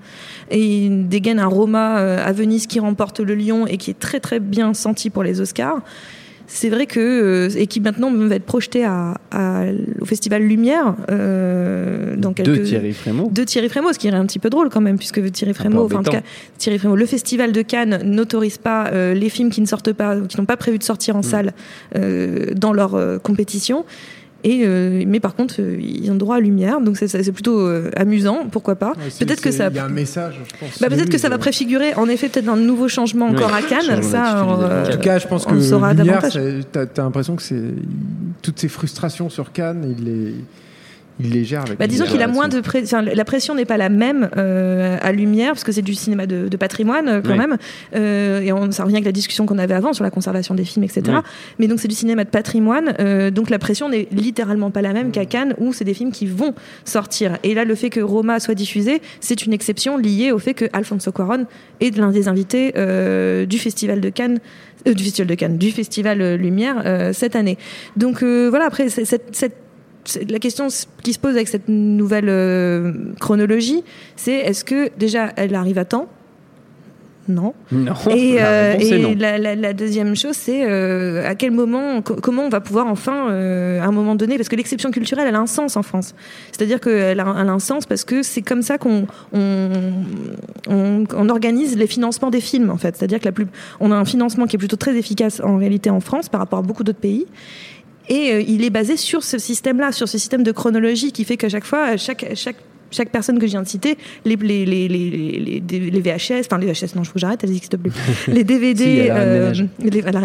Et 0.50 0.86
il 0.86 1.08
dégaine 1.08 1.38
un 1.38 1.46
Roma 1.46 1.98
euh, 1.98 2.24
à 2.26 2.32
Venise 2.32 2.66
qui 2.66 2.80
remporte 2.80 3.20
le 3.20 3.34
Lion 3.34 3.66
et 3.66 3.76
qui 3.76 3.90
est 3.90 3.98
très 3.98 4.20
très 4.20 4.40
bien 4.40 4.74
senti 4.74 5.10
pour 5.10 5.22
les 5.22 5.40
Oscars. 5.40 5.80
C'est 6.48 6.68
vrai 6.68 6.86
que 6.86 7.00
euh, 7.00 7.48
et 7.58 7.66
qui 7.66 7.80
maintenant 7.80 8.08
va 8.14 8.36
être 8.36 8.44
projeté 8.44 8.84
à, 8.84 9.14
à- 9.32 9.64
au 10.00 10.04
Festival 10.04 10.42
Lumière 10.42 10.94
euh, 11.10 12.14
dans 12.16 12.32
quelques 12.32 12.50
De 12.60 12.64
Thierry 12.64 12.92
Frémaux. 12.92 13.28
de 13.32 13.42
Thierry 13.42 13.68
Frémaux, 13.68 13.92
ce 13.92 13.98
qui 13.98 14.06
est 14.06 14.12
un 14.14 14.24
petit 14.26 14.38
peu 14.38 14.48
drôle 14.48 14.68
quand 14.68 14.80
même, 14.80 14.96
puisque 14.96 15.20
Thierry 15.32 15.54
Frémaux, 15.54 15.86
enfin 15.86 15.96
en 15.96 16.02
tout 16.04 16.12
cas. 16.12 16.22
Thierry 16.56 16.78
Frémaux, 16.78 16.94
le 16.94 17.06
festival 17.06 17.50
de 17.50 17.62
Cannes 17.62 18.00
n'autorise 18.04 18.58
pas 18.58 18.88
euh, 18.92 19.12
les 19.12 19.28
films 19.28 19.50
qui 19.50 19.60
ne 19.60 19.66
sortent 19.66 19.92
pas, 19.92 20.16
qui 20.20 20.38
n'ont 20.38 20.46
pas 20.46 20.56
prévu 20.56 20.78
de 20.78 20.84
sortir 20.84 21.16
en 21.16 21.22
salle 21.22 21.52
euh, 21.96 22.52
dans 22.54 22.72
leur 22.72 22.96
compétition. 23.22 23.84
Et, 24.44 24.62
euh, 24.64 25.02
mais 25.06 25.18
par 25.18 25.34
contre, 25.34 25.56
euh, 25.60 25.76
ils 25.80 26.10
ont 26.10 26.14
droit 26.14 26.36
à 26.36 26.40
lumière, 26.40 26.80
donc 26.80 26.96
c'est- 26.98 27.32
plutôt 27.32 27.58
euh, 27.58 27.90
amusant, 27.96 28.46
pourquoi 28.50 28.76
pas. 28.76 28.90
Ouais, 28.90 29.26
peut-être 29.26 29.40
que 29.40 29.50
ça. 29.50 29.68
Il 29.70 29.76
y 29.76 29.78
a 29.78 29.84
un 29.84 29.88
message, 29.88 30.34
je 30.48 30.56
pense. 30.58 30.78
Bah, 30.80 30.88
peut-être 30.88 31.04
Oui, 31.04 31.08
que 31.10 31.18
ça 31.18 31.28
va 31.28 31.38
préfigurer, 31.38 31.94
en 31.94 32.08
effet, 32.08 32.28
peut-être 32.28 32.48
un 32.48 32.56
nouveau 32.56 32.86
changement 32.88 33.26
encore 33.26 33.52
à 33.52 33.62
Cannes. 33.62 34.02
Ça, 34.02 34.44
euh, 34.46 34.86
En 34.86 34.90
tout 34.90 34.98
cas, 34.98 35.18
je 35.18 35.26
pense 35.26 35.46
que 35.46 35.54
Lumière, 35.54 36.22
t'as 36.72 36.86
t'as 36.86 37.02
l'impression 37.02 37.34
que 37.34 37.42
c'est 37.42 37.60
toutes 38.42 38.58
ces 38.60 38.68
frustrations 38.68 39.28
sur 39.30 39.52
Cannes, 39.52 39.94
il 39.98 40.04
les, 40.04 40.34
il 41.18 41.30
les 41.32 41.44
gère 41.44 41.62
avec. 41.62 41.78
Bah, 41.78 41.86
disons 41.86 42.04
qu'il 42.04 42.20
a 42.22 42.26
moins 42.28 42.48
de 42.48 42.60
pré- 42.60 42.82
enfin, 42.84 43.00
la 43.02 43.24
pression 43.24 43.54
n'est 43.54 43.64
pas 43.64 43.76
la 43.78 43.88
même 43.88 44.28
euh, 44.36 44.98
à 45.00 45.12
Lumière 45.12 45.52
parce 45.52 45.64
que 45.64 45.72
c'est 45.72 45.82
du 45.82 45.94
cinéma 45.94 46.26
de, 46.26 46.48
de 46.48 46.56
patrimoine 46.56 47.08
euh, 47.08 47.20
quand 47.22 47.32
Oui. 47.32 47.38
même 47.38 47.56
Euh, 47.94 48.40
et 48.40 48.52
on, 48.52 48.70
ça 48.70 48.82
revient 48.84 48.96
avec 48.96 49.06
la 49.06 49.12
discussion 49.12 49.46
qu'on 49.46 49.58
avait 49.58 49.74
avant 49.74 49.92
sur 49.92 50.04
la 50.04 50.10
conservation 50.10 50.54
des 50.54 50.64
films 50.64 50.84
etc 50.84 51.02
Oui. 51.08 51.14
mais 51.58 51.68
donc 51.68 51.80
c'est 51.80 51.88
du 51.88 51.94
cinéma 51.94 52.24
de 52.24 52.28
patrimoine 52.30 52.94
euh, 53.00 53.30
donc 53.30 53.48
la 53.50 53.58
pression 53.58 53.88
n'est 53.88 54.08
littéralement 54.12 54.70
pas 54.70 54.82
la 54.82 54.92
même 54.92 55.10
qu'à 55.10 55.24
Cannes 55.24 55.54
où 55.58 55.72
c'est 55.72 55.84
des 55.84 55.94
films 55.94 56.12
qui 56.12 56.26
vont 56.26 56.54
sortir 56.84 57.38
et 57.42 57.54
là 57.54 57.64
le 57.64 57.74
fait 57.74 57.90
que 57.90 58.00
Roma 58.00 58.40
soit 58.40 58.54
diffusé 58.54 59.00
c'est 59.20 59.46
une 59.46 59.52
exception 59.52 59.96
liée 59.96 60.32
au 60.32 60.38
fait 60.38 60.54
que 60.54 60.66
Alfonso 60.72 61.12
Cuarón 61.12 61.46
est 61.80 61.96
l'un 61.96 62.10
des 62.10 62.28
invités 62.28 62.72
euh, 62.76 63.46
du 63.46 63.58
festival 63.58 64.00
de 64.00 64.08
Cannes 64.10 64.38
euh, 64.86 64.92
du 64.94 65.04
festival 65.04 65.26
de 65.28 65.34
Cannes 65.34 65.58
du 65.58 65.70
festival 65.70 66.20
euh, 66.20 66.36
Lumière 66.36 66.82
euh, 66.84 67.12
cette 67.12 67.36
année 67.36 67.56
donc 67.96 68.22
euh, 68.22 68.48
voilà 68.50 68.66
après 68.66 68.88
c'est- 68.88 69.04
cette, 69.04 69.34
cette 69.34 69.54
c'est- 69.54 69.65
la 70.28 70.38
question 70.38 70.68
qui 71.02 71.12
se 71.12 71.18
pose 71.18 71.34
avec 71.34 71.48
cette 71.48 71.68
nouvelle 71.68 72.28
euh, 72.28 72.92
chronologie, 73.20 73.82
c'est 74.16 74.32
est-ce 74.34 74.64
que 74.64 74.90
déjà 74.98 75.32
elle 75.36 75.54
arrive 75.54 75.78
à 75.78 75.84
temps? 75.84 76.06
Non. 77.28 77.54
Non. 77.72 77.92
Et, 78.14 78.36
la 78.36 78.46
euh, 78.46 78.76
et 78.78 78.98
non. 79.00 79.14
la, 79.18 79.36
la- 79.36 79.56
la 79.56 79.72
deuxième 79.72 80.14
chose, 80.14 80.36
c'est 80.36 80.62
euh, 80.64 81.28
à 81.28 81.34
quel 81.34 81.50
moment, 81.50 82.00
co- 82.00 82.14
comment 82.22 82.42
on 82.44 82.48
va 82.48 82.60
pouvoir 82.60 82.86
enfin, 82.86 83.28
euh, 83.30 83.80
à 83.80 83.86
un 83.86 83.90
moment 83.90 84.14
donné, 84.14 84.36
parce 84.36 84.48
que 84.48 84.54
l'exception 84.54 84.92
culturelle, 84.92 85.26
elle 85.26 85.34
a 85.34 85.40
un 85.40 85.48
sens 85.48 85.76
en 85.76 85.82
France. 85.82 86.14
C'est-à-dire 86.52 86.78
qu'elle 86.78 87.18
a, 87.18 87.36
elle 87.40 87.48
a 87.48 87.52
un 87.52 87.58
sens 87.58 87.84
parce 87.84 88.04
que 88.04 88.22
c'est 88.22 88.42
comme 88.42 88.62
ça 88.62 88.78
qu'on 88.78 89.08
on, 89.32 89.70
on- 90.68 91.04
on 91.16 91.28
organise 91.28 91.76
les 91.76 91.88
financements 91.88 92.30
des 92.30 92.40
films, 92.40 92.70
en 92.70 92.76
fait. 92.76 92.96
C'est-à-dire 92.96 93.18
que 93.18 93.24
la 93.24 93.32
plus, 93.32 93.48
on 93.80 93.90
a 93.90 93.96
un 93.96 94.04
financement 94.04 94.46
qui 94.46 94.54
est 94.54 94.60
plutôt 94.60 94.76
très 94.76 94.96
efficace 94.96 95.40
en 95.42 95.56
réalité 95.56 95.90
en 95.90 95.98
France 95.98 96.28
par 96.28 96.38
rapport 96.38 96.60
à 96.60 96.62
beaucoup 96.62 96.84
d'autres 96.84 97.00
pays. 97.00 97.26
Et 98.08 98.32
euh, 98.32 98.40
il 98.46 98.64
est 98.64 98.70
basé 98.70 98.96
sur 98.96 99.22
ce 99.24 99.38
système-là, 99.38 99.92
sur 99.92 100.08
ce 100.08 100.18
système 100.18 100.42
de 100.42 100.52
chronologie 100.52 101.12
qui 101.12 101.24
fait 101.24 101.36
qu'à 101.36 101.48
chaque 101.48 101.64
fois, 101.64 101.82
à 101.84 101.96
chaque, 101.96 102.24
chaque, 102.34 102.56
chaque 102.92 103.10
personne 103.10 103.40
que 103.40 103.46
je 103.46 103.50
viens 103.50 103.62
de 103.62 103.66
citer, 103.68 103.98
les, 104.24 104.36
les, 104.36 104.64
les, 104.64 104.86
les, 104.86 105.60
les, 105.90 106.00
VHS, 106.00 106.42
enfin 106.46 106.58
les 106.58 106.66
VHS, 106.72 106.94
non, 106.94 107.02
je 107.02 107.08
faut 107.08 107.14
que 107.14 107.18
j'arrête, 107.18 107.42
elles 107.42 107.50
n'existent 107.50 107.76
plus. 107.78 107.90
Les 108.28 108.44
DVD, 108.44 108.84
Si, 108.84 109.10
euh, 109.10 109.52
les- 109.80 110.00
la 110.02 110.20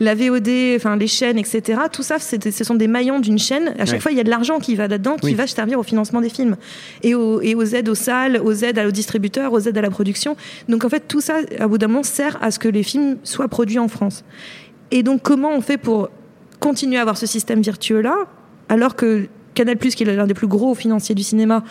la 0.00 0.14
VOD, 0.14 0.48
enfin 0.76 0.96
les 0.96 1.06
chaînes, 1.06 1.38
etc. 1.38 1.80
Tout 1.90 2.02
ça, 2.02 2.18
c'est- 2.18 2.50
ce 2.50 2.64
sont 2.64 2.74
des 2.74 2.86
maillons 2.86 3.18
d'une 3.18 3.38
chaîne. 3.38 3.74
À 3.78 3.86
chaque 3.86 3.94
Ouais. 3.94 4.00
fois, 4.00 4.12
il 4.12 4.18
y 4.18 4.20
a 4.20 4.24
de 4.24 4.28
l'argent 4.30 4.58
qui 4.58 4.74
va 4.74 4.86
là-dedans, 4.86 5.16
qui 5.16 5.28
Oui. 5.28 5.34
va 5.34 5.46
servir 5.46 5.78
au 5.78 5.82
financement 5.82 6.20
des 6.20 6.28
films 6.28 6.56
et, 7.02 7.14
aux- 7.14 7.40
et 7.40 7.54
aux 7.54 7.64
aides 7.64 7.88
aux 7.88 7.94
salles, 7.94 8.42
aux 8.44 8.52
aides 8.52 8.78
aux 8.86 8.90
distributeurs, 8.90 9.54
aux 9.54 9.60
aides 9.60 9.78
à 9.78 9.82
la 9.82 9.90
production. 9.90 10.36
Donc 10.68 10.84
en 10.84 10.90
fait, 10.90 11.04
tout 11.08 11.22
ça, 11.22 11.36
à 11.58 11.66
bout 11.66 11.78
d'un 11.78 11.88
moment, 11.88 12.02
sert 12.02 12.36
à 12.42 12.50
ce 12.50 12.58
que 12.58 12.68
les 12.68 12.82
films 12.82 13.16
soient 13.24 13.48
produits 13.48 13.78
en 13.78 13.88
France. 13.88 14.22
Et 14.90 15.02
donc, 15.02 15.22
comment 15.22 15.50
on 15.56 15.62
fait 15.62 15.78
pour 15.78 16.10
continuer 16.66 16.98
à 16.98 17.02
avoir 17.02 17.16
ce 17.16 17.26
système 17.26 17.62
vertueux-là, 17.62 18.26
alors 18.68 18.96
que 18.96 19.28
Canal+, 19.54 19.78
qui 19.78 20.02
est 20.02 20.16
l'un 20.16 20.26
des 20.26 20.34
plus 20.34 20.48
gros 20.48 20.74
financiers 20.74 21.14
du 21.14 21.22
cinéma, 21.22 21.62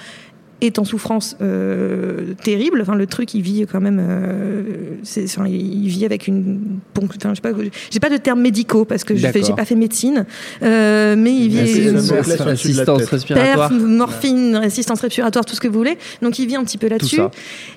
est 0.61 0.79
en 0.79 0.83
souffrance 0.85 1.35
euh, 1.41 2.33
terrible. 2.43 2.79
Enfin, 2.81 2.95
le 2.95 3.05
truc, 3.07 3.33
il 3.33 3.41
vit 3.41 3.65
quand 3.71 3.81
même. 3.81 3.99
euh, 4.01 4.63
c'est- 5.03 5.25
enfin, 5.25 5.47
il 5.47 5.87
vit 5.87 6.05
avec 6.05 6.27
une. 6.27 6.59
Enfin, 6.97 7.29
je 7.31 7.35
sais 7.35 7.41
pas. 7.41 7.49
J'ai 7.91 7.99
pas 7.99 8.09
de 8.09 8.17
termes 8.17 8.41
médicaux 8.41 8.85
parce 8.85 9.03
que 9.03 9.15
je 9.15 9.27
fais- 9.27 9.43
j'ai 9.43 9.53
pas 9.53 9.65
fait 9.65 9.75
médecine, 9.75 10.25
Euh, 10.63 11.15
mais 11.17 11.33
il 11.35 11.49
vit. 11.49 11.59
assistance 11.59 12.99
tête. 12.99 13.09
respiratoire. 13.09 13.69
Perf, 13.69 13.71
morphine, 13.81 14.55
résistance 14.55 15.01
respiratoire, 15.01 15.45
tout 15.45 15.55
ce 15.55 15.59
que 15.61 15.67
vous 15.67 15.77
voulez. 15.77 15.97
Donc 16.21 16.39
il 16.39 16.47
vit 16.47 16.55
un 16.55 16.63
petit 16.63 16.77
peu 16.77 16.87
là-dessus. 16.87 17.17
ça. 17.17 17.31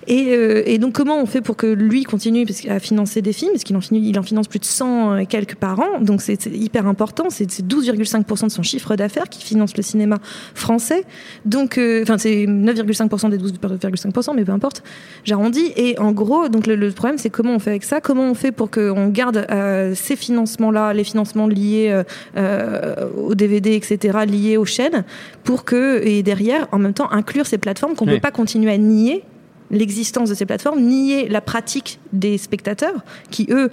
Et, 0.07 0.29
euh, 0.31 0.63
et 0.67 0.79
donc 0.79 0.95
comment 0.95 1.21
on 1.21 1.27
fait 1.27 1.41
pour 1.41 1.57
que 1.57 1.67
lui 1.67 2.05
continue 2.05 2.47
a 2.69 2.79
financé 2.79 3.23
des 3.23 3.33
films? 3.33 3.53
Parce 3.53 3.65
qu'il 3.65 3.77
en, 3.77 3.81
finit- 3.81 4.09
il 4.09 4.19
en 4.19 4.23
finance 4.23 4.49
plus 4.49 4.59
de 4.61 4.65
100 4.65 5.17
et 5.19 5.27
quelques 5.27 5.57
par 5.57 5.81
an. 5.81 6.01
Donc 6.01 6.23
c'est 6.23 6.41
c'est 6.41 6.51
hyper 6.51 6.87
important. 6.87 7.25
C'est 7.31 7.51
c'est 7.51 7.67
12,5% 7.67 8.47
de 8.47 8.53
son 8.53 8.63
chiffre 8.63 8.95
d'affaires 8.97 9.29
qui 9.29 9.43
finance 9.45 9.77
le 9.77 9.83
cinéma 9.83 10.19
français. 10.55 11.05
Donc, 11.45 11.79
euh, 11.79 12.03
enfin 12.03 12.19
c'est 12.19 12.47
9,5% 12.73 13.31
des 13.31 13.39
12,5%, 13.39 14.35
mais 14.35 14.45
peu 14.45 14.53
importe. 14.53 14.83
J'arrondis. 15.25 15.73
Et 15.77 15.99
en 15.99 16.13
gros, 16.13 16.49
donc 16.49 16.67
le, 16.67 16.77
le 16.77 16.91
problème 16.91 17.19
c'est 17.19 17.31
comment 17.31 17.55
on 17.55 17.59
fait 17.59 17.71
avec 17.71 17.85
ça? 17.85 18.01
Comment 18.01 18.25
on 18.31 18.35
fait 18.35 18.53
pour 18.53 18.71
qu'on 18.71 19.09
garde 19.09 19.47
euh, 19.51 19.95
ces 19.95 20.17
financements-là, 20.17 20.93
les 20.93 21.05
financements 21.05 21.47
liés 21.47 21.89
euh, 21.91 22.03
euh, 22.37 23.09
aux 23.17 23.35
DVD, 23.35 23.75
etc., 23.75 24.19
liés 24.27 24.57
aux 24.57 24.65
chaînes, 24.65 25.05
pour 25.45 25.65
que, 25.65 26.03
et 26.05 26.23
derrière, 26.23 26.69
en 26.73 26.79
même 26.79 26.95
temps, 26.95 27.11
inclure 27.11 27.47
ces 27.47 27.59
plateformes 27.59 27.95
qu'on 27.95 28.05
ne 28.07 28.11
Oui. 28.13 28.17
peut 28.17 28.23
pas 28.23 28.31
continuer 28.31 28.73
à 28.73 28.79
nier 28.79 29.25
l'existence 29.71 30.31
de 30.31 30.35
ces 30.35 30.47
plateformes, 30.47 30.81
nier 30.81 31.29
la 31.29 31.41
pratique 31.41 32.01
des 32.13 32.39
spectateurs 32.39 33.05
qui, 33.31 33.47
eux, 33.51 33.71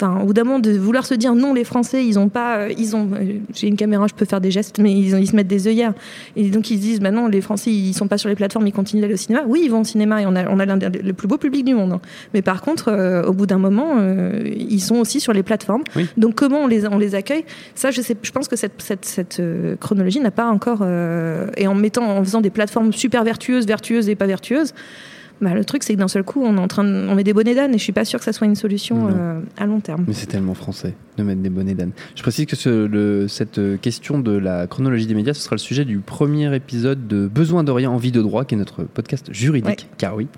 Enfin, 0.00 0.18
au 0.22 0.26
bout 0.26 0.32
d'un 0.32 0.44
moment, 0.44 0.60
de 0.60 0.72
vouloir 0.72 1.04
se 1.04 1.12
dire 1.12 1.34
non, 1.34 1.52
les 1.52 1.64
Français, 1.64 2.06
ils 2.06 2.18
ont 2.18 2.30
pas, 2.30 2.56
euh, 2.56 2.72
ils 2.78 2.96
ont, 2.96 3.10
euh, 3.12 3.34
j'ai 3.54 3.66
une 3.66 3.76
caméra, 3.76 4.06
je 4.06 4.14
peux 4.14 4.24
faire 4.24 4.40
des 4.40 4.50
gestes, 4.50 4.78
mais 4.78 4.92
ils, 4.92 5.28
se 5.28 5.36
mettent 5.36 5.46
des 5.46 5.68
œillères. 5.68 5.92
Et 6.36 6.48
donc 6.48 6.70
ils 6.70 6.78
se 6.78 6.80
disent, 6.80 7.00
bah 7.00 7.10
non, 7.10 7.26
les 7.26 7.42
Français, 7.42 7.70
ils 7.70 7.92
sont 7.92 8.08
pas 8.08 8.16
sur 8.16 8.30
les 8.30 8.34
plateformes, 8.34 8.66
ils 8.66 8.72
continuent 8.72 9.02
d'aller 9.02 9.14
au 9.14 9.18
cinéma. 9.18 9.44
Oui, 9.46 9.60
ils 9.64 9.70
vont 9.70 9.80
au 9.80 9.84
cinéma 9.84 10.22
et 10.22 10.26
on 10.26 10.34
a, 10.34 10.48
on 10.48 10.58
a 10.58 10.64
l'un 10.64 10.78
des 10.78 10.88
le 10.88 11.12
plus 11.12 11.28
beau 11.28 11.36
public 11.36 11.66
du 11.66 11.74
monde. 11.74 11.92
hein. 11.92 12.00
Mais 12.32 12.40
par 12.40 12.62
contre, 12.62 12.88
euh, 12.88 13.24
au 13.24 13.34
bout 13.34 13.44
d'un 13.44 13.58
moment, 13.58 13.96
euh, 13.98 14.40
ils 14.44 14.80
sont 14.80 14.96
aussi 14.96 15.20
sur 15.20 15.34
les 15.34 15.42
plateformes. 15.42 15.82
Oui. 15.94 16.08
Donc 16.16 16.34
comment 16.34 16.60
on 16.60 16.66
les, 16.66 16.86
on 16.86 16.96
les 16.96 17.14
accueille? 17.14 17.44
Ça, 17.74 17.90
je 17.90 18.00
sais, 18.00 18.16
je 18.22 18.30
pense 18.30 18.48
que 18.48 18.56
cette, 18.56 18.80
cette, 18.80 19.04
cette 19.04 19.42
chronologie 19.80 20.20
n'a 20.20 20.30
pas 20.30 20.46
encore, 20.46 20.78
euh, 20.80 21.48
et 21.58 21.66
en 21.66 21.74
mettant, 21.74 22.04
en 22.04 22.24
faisant 22.24 22.40
des 22.40 22.50
plateformes 22.50 22.94
super 22.94 23.22
vertueuses, 23.22 23.66
vertueuses 23.66 24.08
et 24.08 24.14
pas 24.14 24.26
vertueuses. 24.26 24.72
Bah, 25.40 25.54
le 25.54 25.64
truc, 25.64 25.82
c'est 25.82 25.94
que 25.94 25.98
d'un 25.98 26.08
seul 26.08 26.22
coup, 26.22 26.42
on 26.44 26.56
est 26.56 26.60
en 26.60 26.68
train 26.68 26.84
de, 26.84 27.06
on 27.08 27.14
met 27.14 27.24
des 27.24 27.32
bonnets 27.32 27.54
d'âne 27.54 27.74
et 27.74 27.78
je 27.78 27.82
suis 27.82 27.92
pas 27.92 28.04
sûre 28.04 28.18
que 28.18 28.24
ça 28.26 28.32
soit 28.32 28.46
une 28.46 28.54
solution 28.56 29.08
euh, 29.08 29.40
à 29.56 29.66
long 29.66 29.80
terme. 29.80 30.04
Mais 30.06 30.12
c'est 30.12 30.26
tellement 30.26 30.54
français 30.54 30.94
de 31.16 31.22
mettre 31.22 31.40
des 31.40 31.48
bonnets 31.50 31.74
d'âne. 31.74 31.92
Je 32.14 32.22
précise 32.22 32.44
que 32.46 32.56
ce- 32.56 32.86
le- 32.86 33.26
cette 33.28 33.58
euh, 33.58 33.76
question 33.78 34.18
de 34.18 34.32
la 34.32 34.66
chronologie 34.66 35.06
des 35.06 35.14
médias, 35.14 35.32
ce 35.34 35.40
sera 35.42 35.54
le 35.54 35.60
sujet 35.60 35.84
du 35.86 35.98
premier 36.00 36.54
épisode 36.54 37.06
de 37.08 37.26
Besoin 37.26 37.64
d'Orient 37.64 37.92
en 37.94 37.96
vie 37.96 38.12
de 38.12 38.20
droit, 38.20 38.44
qui 38.44 38.54
est 38.54 38.58
notre 38.58 38.82
podcast 38.84 39.32
juridique. 39.32 39.86
Ouais. 39.90 39.96
Car 39.98 40.14
oui. 40.16 40.28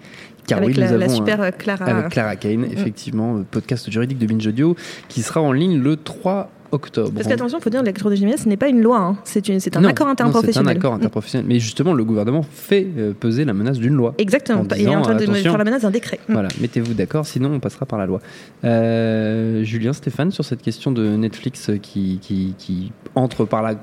Car 0.46 0.58
Avec 0.58 0.70
oui, 0.74 0.80
la, 0.80 0.90
nous 0.92 0.98
la 0.98 1.04
avons, 1.06 1.14
super 1.16 1.40
euh, 1.40 1.50
Clara. 1.50 1.84
avec 1.84 2.08
Clara 2.10 2.34
Kane, 2.36 2.64
effectivement, 2.64 3.36
euh, 3.38 3.42
podcast 3.48 3.90
juridique 3.90 4.18
de 4.18 4.26
Binge 4.26 4.46
Audio, 4.46 4.76
qui 5.08 5.22
sera 5.22 5.40
en 5.40 5.52
ligne 5.52 5.80
le 5.80 5.96
3 5.96 6.50
octobre. 6.72 7.12
Parce 7.14 7.28
qu'attention, 7.28 7.58
il 7.58 7.62
faut 7.62 7.70
dire 7.70 7.80
que 7.80 7.86
la 7.86 7.92
chronologie 7.92 8.20
des 8.22 8.26
médias, 8.26 8.42
ce 8.42 8.48
n'est 8.48 8.56
pas 8.56 8.68
une 8.68 8.80
loi, 8.82 8.98
hein. 8.98 9.16
c'est 9.24 9.46
une- 9.48 9.60
c'est 9.60 9.76
un 9.76 9.80
Non, 9.80 9.88
accord 9.90 10.06
non, 10.06 10.12
interprofessionnel. 10.12 10.54
C'est 10.54 10.76
un 10.76 10.78
accord 10.80 10.94
interprofessionnel. 10.94 11.46
Mais 11.48 11.58
justement, 11.60 11.92
le 11.92 12.04
gouvernement 12.04 12.42
fait 12.42 12.86
euh, 12.98 13.12
peser 13.18 13.44
la 13.44 13.52
menace 13.54 13.78
d'une 13.78 13.94
loi. 13.94 14.14
Exactement. 14.18 14.60
En 14.62 14.66
Il 14.76 14.82
est 14.88 14.94
en 14.96 15.02
train 15.02 15.14
de 15.14 15.24
faire 15.26 15.58
la 15.58 15.64
menace 15.64 15.82
d'un 15.82 15.90
décret. 15.90 16.18
Mm. 16.28 16.32
Voilà, 16.32 16.48
mettez-vous 16.60 16.94
d'accord, 16.94 17.26
sinon 17.26 17.52
on 17.54 17.60
passera 17.60 17.86
par 17.86 17.98
la 17.98 18.06
loi. 18.06 18.20
Euh, 18.64 19.62
Julien, 19.64 19.92
Stéphane, 19.92 20.30
sur 20.30 20.44
cette 20.44 20.62
question 20.62 20.92
de 20.92 21.16
Netflix 21.16 21.70
qui, 21.82 22.18
qui, 22.20 22.54
qui 22.58 22.92
entre 23.14 23.44
par 23.44 23.62
la, 23.62 23.74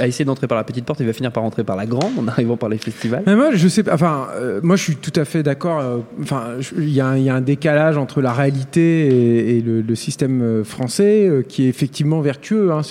a 0.00 0.06
essayé 0.06 0.24
d'entrer 0.24 0.46
par 0.46 0.56
la 0.56 0.64
petite 0.64 0.84
porte 0.84 1.00
et 1.00 1.04
va 1.04 1.12
finir 1.12 1.32
par 1.32 1.42
rentrer 1.42 1.64
par 1.64 1.76
la 1.76 1.86
grande 1.86 2.18
en 2.18 2.28
arrivant 2.28 2.56
par 2.56 2.68
les 2.68 2.78
festivals. 2.78 3.22
Mais 3.26 3.36
moi, 3.36 3.50
je 3.54 3.68
sais. 3.68 3.90
Enfin, 3.90 4.28
euh, 4.34 4.60
moi, 4.62 4.76
je 4.76 4.82
suis 4.82 4.96
tout 4.96 5.12
à 5.16 5.24
fait 5.24 5.42
d'accord. 5.42 5.80
euh, 5.80 5.98
Enfin, 6.20 6.54
il 6.76 6.90
y, 6.90 7.00
a 7.00 7.06
un- 7.06 7.16
il 7.16 7.44
décalage 7.44 7.96
entre 7.96 8.20
la 8.20 8.32
réalité 8.32 9.56
et, 9.56 9.60
le, 9.60 9.94
système 9.94 10.42
euh, 10.42 10.64
français 10.64 11.44
qui 11.48 11.64
est 11.64 11.68
effectivement 11.68 12.20
vertueux 12.20 12.70
hein, 12.72 12.82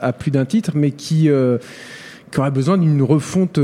à, 0.00 0.12
plus 0.12 0.30
d'un 0.30 0.44
titre, 0.44 0.72
mais 0.74 0.90
qui 0.90 1.28
aurait 2.36 2.50
besoin 2.50 2.78
d'une 2.78 3.02
refonte 3.02 3.58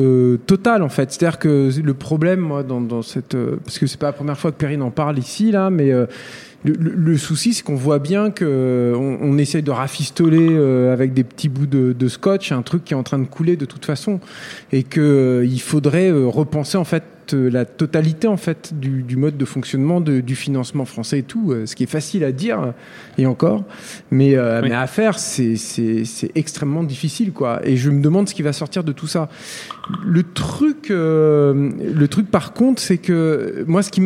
totale 0.47 0.83
en 0.83 0.89
fait. 0.89 1.12
C'est-à-dire 1.12 1.39
que 1.39 1.70
le 1.83 1.95
problème, 1.95 2.41
moi, 2.41 2.62
dans, 2.62 3.03
cette, 3.03 3.37
parce 3.64 3.78
que 3.78 3.87
c'est 3.87 3.99
pas 3.99 4.07
la 4.07 4.12
première 4.12 4.39
fois 4.39 4.53
que 4.53 4.57
Perrine 4.57 4.83
en 4.83 4.91
parle 4.91 5.18
ici 5.18 5.51
là, 5.53 5.70
mais 5.70 5.93
le, 6.65 6.75
le- 6.75 7.19
souci, 7.19 7.55
c'est 7.55 7.63
qu'on 7.63 7.77
voit 7.77 7.99
bien 7.99 8.31
que 8.31 8.95
on, 8.97 9.37
essaye 9.39 9.63
de 9.63 9.71
rafistoler 9.71 10.49
euh, 10.51 10.93
avec 10.93 11.13
des 11.13 11.25
petits 11.25 11.49
bouts 11.49 11.67
de, 11.67 12.09
scotch 12.09 12.53
un 12.53 12.63
truc 12.63 12.85
qui 12.85 12.95
est 12.95 12.97
en 12.97 13.03
train 13.03 13.19
de 13.19 13.25
couler 13.25 13.57
de 13.57 13.65
toute 13.65 13.85
façon, 13.85 14.21
et 14.71 14.83
que 14.83 15.01
euh, 15.01 15.59
faudrait 15.61 16.11
euh, 16.11 16.27
repenser 16.27 16.79
en 16.79 16.85
fait 16.85 17.03
la 17.33 17.64
totalité 17.64 18.27
en 18.27 18.37
fait 18.37 18.73
du, 18.79 19.03
du 19.03 19.16
mode 19.16 19.37
de 19.37 19.45
fonctionnement 19.45 20.01
de- 20.01 20.20
du 20.20 20.35
financement 20.35 20.85
français 20.85 21.20
et 21.20 21.23
tout, 21.23 21.53
euh, 21.53 21.66
ce 21.66 21.77
qui 21.77 21.85
est 21.85 21.87
facile 21.87 22.25
à 22.25 22.33
dire 22.33 22.61
euh, 22.61 22.70
et 23.18 23.27
encore, 23.27 23.64
mais, 24.11 24.37
euh, 24.37 24.61
Oui. 24.62 24.68
mais 24.70 24.75
à 24.75 24.87
faire, 24.87 25.18
c'est 25.18 25.55
extrêmement 26.35 26.83
difficile 26.83 27.33
quoi. 27.33 27.61
Et 27.64 27.77
je 27.77 27.91
me 27.91 28.03
demande 28.03 28.29
ce 28.29 28.35
qui 28.35 28.43
va 28.43 28.53
sortir 28.53 28.83
de 28.85 28.93
tout 28.93 29.07
ça. 29.07 29.29
Le 30.05 30.23
truc, 30.23 30.91
euh, 30.91 31.70
le 31.95 32.09
truc 32.09 32.31
par 32.31 32.53
contre, 32.53 32.81
c'est 32.83 32.99
que 32.99 33.64
moi, 33.66 33.83
ce 33.83 33.91
qui 33.91 34.01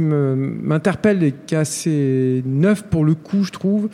m'interpelle 0.00 1.22
et 1.22 1.34
qui 1.46 1.54
est 1.54 1.58
assez 1.58 2.42
neuf 2.46 2.82
pour 2.84 3.04
le 3.04 3.14
coup, 3.14 3.44
je 3.44 3.50
trouve, 3.52 3.88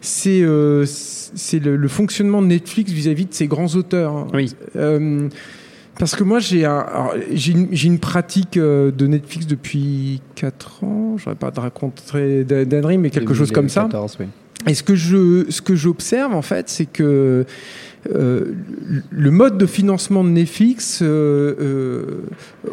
c'est 0.00 0.42
euh, 0.42 0.84
le, 1.52 1.76
le 1.76 1.88
fonctionnement 1.88 2.42
de 2.42 2.46
Netflix 2.48 2.92
vis-à-vis 2.92 3.26
de 3.26 3.34
ses 3.34 3.46
grands 3.46 3.74
auteurs. 3.74 4.12
hein. 4.16 4.26
Oui. 4.34 4.52
Euh, 4.76 5.28
parce 5.98 6.14
que 6.14 6.24
moi, 6.24 6.38
j'ai 6.38 6.64
un, 6.64 6.86
une, 7.30 7.68
une 7.72 7.98
pratique 7.98 8.56
euh, 8.56 8.90
de 8.90 9.06
Netflix 9.06 9.46
depuis 9.46 10.20
4 10.34 10.84
ans. 10.84 11.16
Je 11.16 11.24
n'aurais 11.24 11.38
pas 11.38 11.50
de 11.50 11.60
raconter 11.60 12.44
d'annerie, 12.44 12.98
mais 12.98 13.10
quelque 13.10 13.34
chose 13.34 13.50
comme 13.50 13.68
ça. 13.68 13.82
2014, 13.82 14.16
oui. 14.20 14.26
Et 14.66 14.74
ce 14.74 14.82
que 14.82 14.94
je, 14.94 15.46
ce 15.50 15.62
que 15.62 15.76
j'observe 15.76 16.34
en 16.34 16.42
fait, 16.42 16.68
c'est 16.68 16.86
que 16.86 17.44
euh, 18.14 18.54
le 19.10 19.30
mode 19.30 19.58
de 19.58 19.66
financement 19.66 20.24
de 20.24 20.28
Netflix 20.30 21.00
euh, 21.02 21.54
euh, 21.60 22.22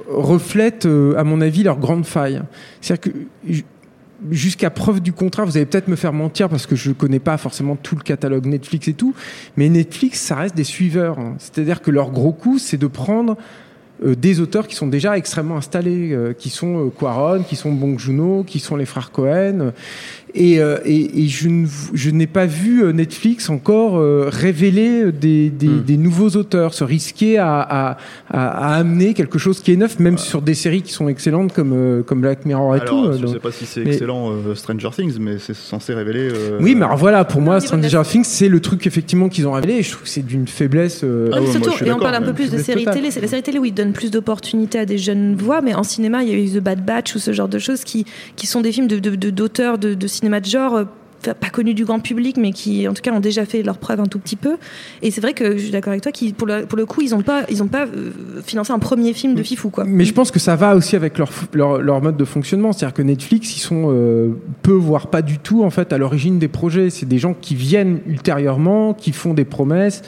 reflète, 0.10 0.86
à 0.86 1.24
mon 1.24 1.42
avis, 1.42 1.64
leur 1.64 1.80
grande 1.80 2.06
faille. 2.06 2.42
C'est-à-dire 2.82 3.12
que 3.12 3.54
jusqu'à 4.32 4.70
preuve 4.70 5.02
du 5.02 5.14
contraire, 5.14 5.46
vous 5.46 5.58
allez 5.58 5.66
peut-être 5.66 5.88
me 5.88 5.96
faire 5.96 6.14
mentir 6.14 6.50
parce 6.50 6.66
que 6.66 6.76
je 6.76 6.92
connais 6.92 7.20
pas 7.20 7.38
forcément 7.38 7.76
tout 7.76 7.96
le 7.96 8.02
catalogue 8.02 8.46
Netflix 8.46 8.88
et 8.88 8.94
tout, 8.94 9.14
mais 9.58 9.70
Netflix, 9.70 10.20
ça 10.20 10.36
reste 10.36 10.56
des 10.56 10.64
suiveurs. 10.64 11.20
hein. 11.20 11.36
C'est-à-dire 11.38 11.82
que 11.82 11.92
leur 11.92 12.12
gros 12.12 12.34
coup, 12.34 12.60
c'est 12.60 12.78
de 12.78 12.88
prendre 12.88 13.38
euh, 14.04 14.16
des 14.16 14.40
auteurs 14.40 14.68
qui 14.68 14.76
sont 14.76 14.88
déjà 14.88 15.18
extrêmement 15.18 15.58
installés, 15.58 16.12
euh, 16.14 16.34
qui 16.34 16.50
sont 16.50 16.88
euh, 16.88 16.90
Quaron, 16.90 17.44
qui 17.44 17.56
sont 17.56 17.72
Bong 17.72 17.98
Joon-ho, 17.98 18.44
qui 18.44 18.60
sont 18.60 18.76
les 18.76 18.86
frères 18.86 19.12
Cohen. 19.12 19.72
Et, 20.36 20.60
euh, 20.60 20.78
et, 20.86 21.24
et 21.24 21.28
je, 21.28 21.48
ne- 21.48 22.12
n'ai 22.12 22.28
pas 22.28 22.46
vu 22.46 22.84
euh, 22.84 22.92
Netflix 22.92 23.50
encore 23.50 23.98
euh, 23.98 24.30
révéler 24.32 25.12
des, 25.12 25.50
des, 25.50 25.68
Hmm. 25.68 25.84
des 25.84 25.98
nouveaux 25.98 26.30
auteurs, 26.32 26.74
se 26.74 26.84
risquer 26.84 27.38
à, 27.38 27.60
à, 27.62 27.98
à, 28.30 28.48
à 28.74 28.76
amener 28.76 29.14
quelque 29.14 29.38
chose 29.40 29.62
qui 29.62 29.72
est 29.72 29.76
neuf, 29.76 30.00
même 30.00 30.18
sur 30.18 30.42
des 30.42 30.54
séries 30.56 30.82
qui 30.82 30.92
sont 30.94 31.08
excellentes 31.08 31.54
comme, 31.54 32.04
comme 32.06 32.22
Black 32.22 32.46
Mirror 32.46 32.76
et 32.76 32.80
Alors, 32.82 32.90
tout. 33.08 33.14
je 33.14 33.18
donc- 33.24 33.34
sais 33.34 33.40
pas 33.40 33.52
si 33.52 33.66
c'est 33.66 33.84
mais- 33.84 33.92
excellent 33.94 34.32
euh, 34.32 34.56
Stranger 34.56 34.90
Things, 34.96 35.18
mais 35.20 35.38
c'est 35.40 35.56
censé 35.56 35.94
révéler. 35.94 36.30
euh, 36.34 36.58
Oui, 36.62 36.76
mais 36.76 36.86
alors 36.86 36.98
voilà, 36.98 37.26
pour 37.26 37.42
moi, 37.42 37.56
la- 37.56 37.60
Stranger 37.62 38.02
Things, 38.06 38.24
c'est 38.26 38.50
le 38.50 38.60
truc 38.60 38.86
effectivement 38.88 39.30
qu'ils 39.30 39.48
ont 39.48 39.52
révélé. 39.54 39.76
Et 39.76 39.84
je 39.84 39.92
trouve 39.92 40.04
que 40.04 40.10
c'est 40.10 40.26
d'une 40.26 40.48
faiblesse. 40.48 41.02
euh, 41.04 41.30
Ah 41.32 41.36
ouais, 41.36 41.42
Mais 41.42 41.46
moi, 41.46 41.52
surtout, 41.54 41.70
je 41.72 41.76
suis 41.78 41.88
et 41.88 41.92
on 41.92 42.00
parle 42.00 42.16
un 42.16 42.22
peu 42.22 42.34
plus 42.34 42.50
de 42.52 42.58
séries 42.58 42.86
télé. 42.86 43.12
C'est 43.12 43.22
la 43.22 43.28
série 43.28 43.44
télé 43.44 43.60
où 43.60 43.66
ils 43.66 43.74
donnent 43.74 43.94
plus 43.94 44.12
d'opportunités 44.12 44.80
à 44.80 44.86
des 44.86 44.98
jeunes 44.98 45.36
voix, 45.36 45.62
mais 45.62 45.74
en 45.76 45.84
cinéma, 45.84 46.24
il 46.24 46.30
y 46.30 46.34
a 46.34 46.38
eu 46.38 46.50
The 46.50 46.64
Bad 46.64 46.84
Batch 46.86 47.16
ou 47.16 47.20
ce 47.20 47.34
genre 47.34 47.48
de 47.48 47.60
choses 47.60 47.84
qui, 47.84 48.06
qui 48.36 48.48
sont 48.48 48.62
des 48.62 48.72
films 48.72 48.88
de, 48.88 49.00
de- 49.00 49.16
de- 49.16 49.30
d'auteurs 49.30 49.78
de, 49.78 49.94
de 49.94 50.08
cinéma 50.24 50.40
de 50.40 50.46
genre. 50.46 50.76
euh, 50.76 50.86
pas 51.34 51.50
connus 51.50 51.74
du 51.74 51.86
grand 51.86 52.02
public, 52.02 52.36
mais 52.36 52.52
qui 52.52 52.86
en 52.86 52.94
tout 52.94 53.02
cas 53.02 53.14
ont 53.14 53.22
déjà 53.22 53.46
fait 53.46 53.64
leur 53.64 53.78
preuve 53.78 54.02
un 54.02 54.08
tout 54.08 54.20
petit 54.20 54.36
peu. 54.36 54.58
Et 55.02 55.10
c'est 55.10 55.22
vrai 55.22 55.34
que 55.34 55.54
je 55.54 55.64
suis 55.64 55.72
d'accord 55.72 55.92
avec 55.92 56.04
toi, 56.04 56.12
qui 56.12 56.34
pour 56.34 56.48
le, 56.48 56.66
pour 56.66 56.78
le 56.78 56.86
coup, 56.86 57.02
ils 57.02 57.12
n'ont 57.12 57.22
pas, 57.22 57.44
ils 57.50 57.64
pas 57.68 57.86
euh, 57.86 58.12
financé 58.46 58.74
un 58.74 58.80
premier 58.80 59.14
film 59.14 59.34
de 59.34 59.42
Fifou. 59.42 59.70
Quoi. 59.70 59.86
Mais 59.88 60.04
je 60.04 60.14
pense 60.14 60.32
que 60.32 60.40
ça 60.40 60.58
va 60.58 60.76
aussi 60.76 60.98
avec 60.98 61.18
leur, 61.18 61.32
leur, 61.54 61.82
leur 61.82 62.02
mode 62.02 62.18
de 62.18 62.26
fonctionnement. 62.26 62.74
C'est-à-dire 62.74 62.94
que 62.94 63.02
Netflix, 63.02 63.56
ils 63.56 63.62
sont 63.62 63.86
euh, 63.88 64.32
peu, 64.64 64.74
voire 64.74 65.08
pas 65.08 65.22
du 65.22 65.40
tout, 65.40 65.64
en 65.64 65.70
fait, 65.70 65.94
à 65.94 65.98
l'origine 65.98 66.40
des 66.40 66.50
projets. 66.50 66.90
C'est 66.90 67.06
des 67.08 67.20
gens 67.20 67.34
qui 67.34 67.56
viennent 67.56 68.02
ultérieurement, 68.06 68.94
qui 68.94 69.14
font 69.14 69.34
des 69.34 69.46
promesses 69.46 70.02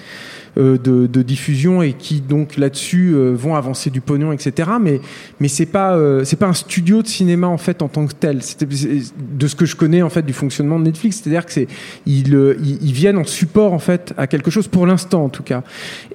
de, 0.57 1.05
de 1.07 1.21
diffusion 1.21 1.81
et 1.81 1.93
qui, 1.93 2.21
donc, 2.21 2.57
là-dessus, 2.57 3.13
euh, 3.13 3.33
vont 3.33 3.55
avancer 3.55 3.89
du 3.89 4.01
pognon, 4.01 4.31
etc. 4.31 4.71
Mais, 4.81 5.01
mais 5.39 5.47
c'est 5.47 5.65
pas, 5.65 5.95
euh, 5.95 6.23
c'est 6.23 6.37
pas 6.37 6.47
un 6.47 6.53
studio 6.53 7.01
de 7.01 7.07
cinéma, 7.07 7.47
en 7.47 7.57
fait, 7.57 7.81
en 7.81 7.87
tant 7.87 8.05
que 8.07 8.13
tel. 8.13 8.41
C'est- 8.41 8.65
de 8.65 9.47
ce 9.47 9.55
que 9.55 9.65
je 9.65 9.75
connais, 9.75 10.01
en 10.01 10.09
fait, 10.09 10.21
du 10.23 10.33
fonctionnement 10.33 10.79
de 10.79 10.85
Netflix. 10.85 11.21
C'est-à-dire 11.21 11.45
que 11.45 11.51
c'est, 11.51 11.67
ils, 12.05 12.33
euh, 12.35 12.55
ils, 12.63 12.93
viennent 12.93 13.17
en 13.17 13.25
support, 13.25 13.73
en 13.73 13.79
fait, 13.79 14.13
à 14.17 14.27
quelque 14.27 14.49
chose, 14.49 14.67
pour 14.67 14.85
l'instant, 14.85 15.25
en 15.25 15.29
tout 15.29 15.43
cas. 15.43 15.63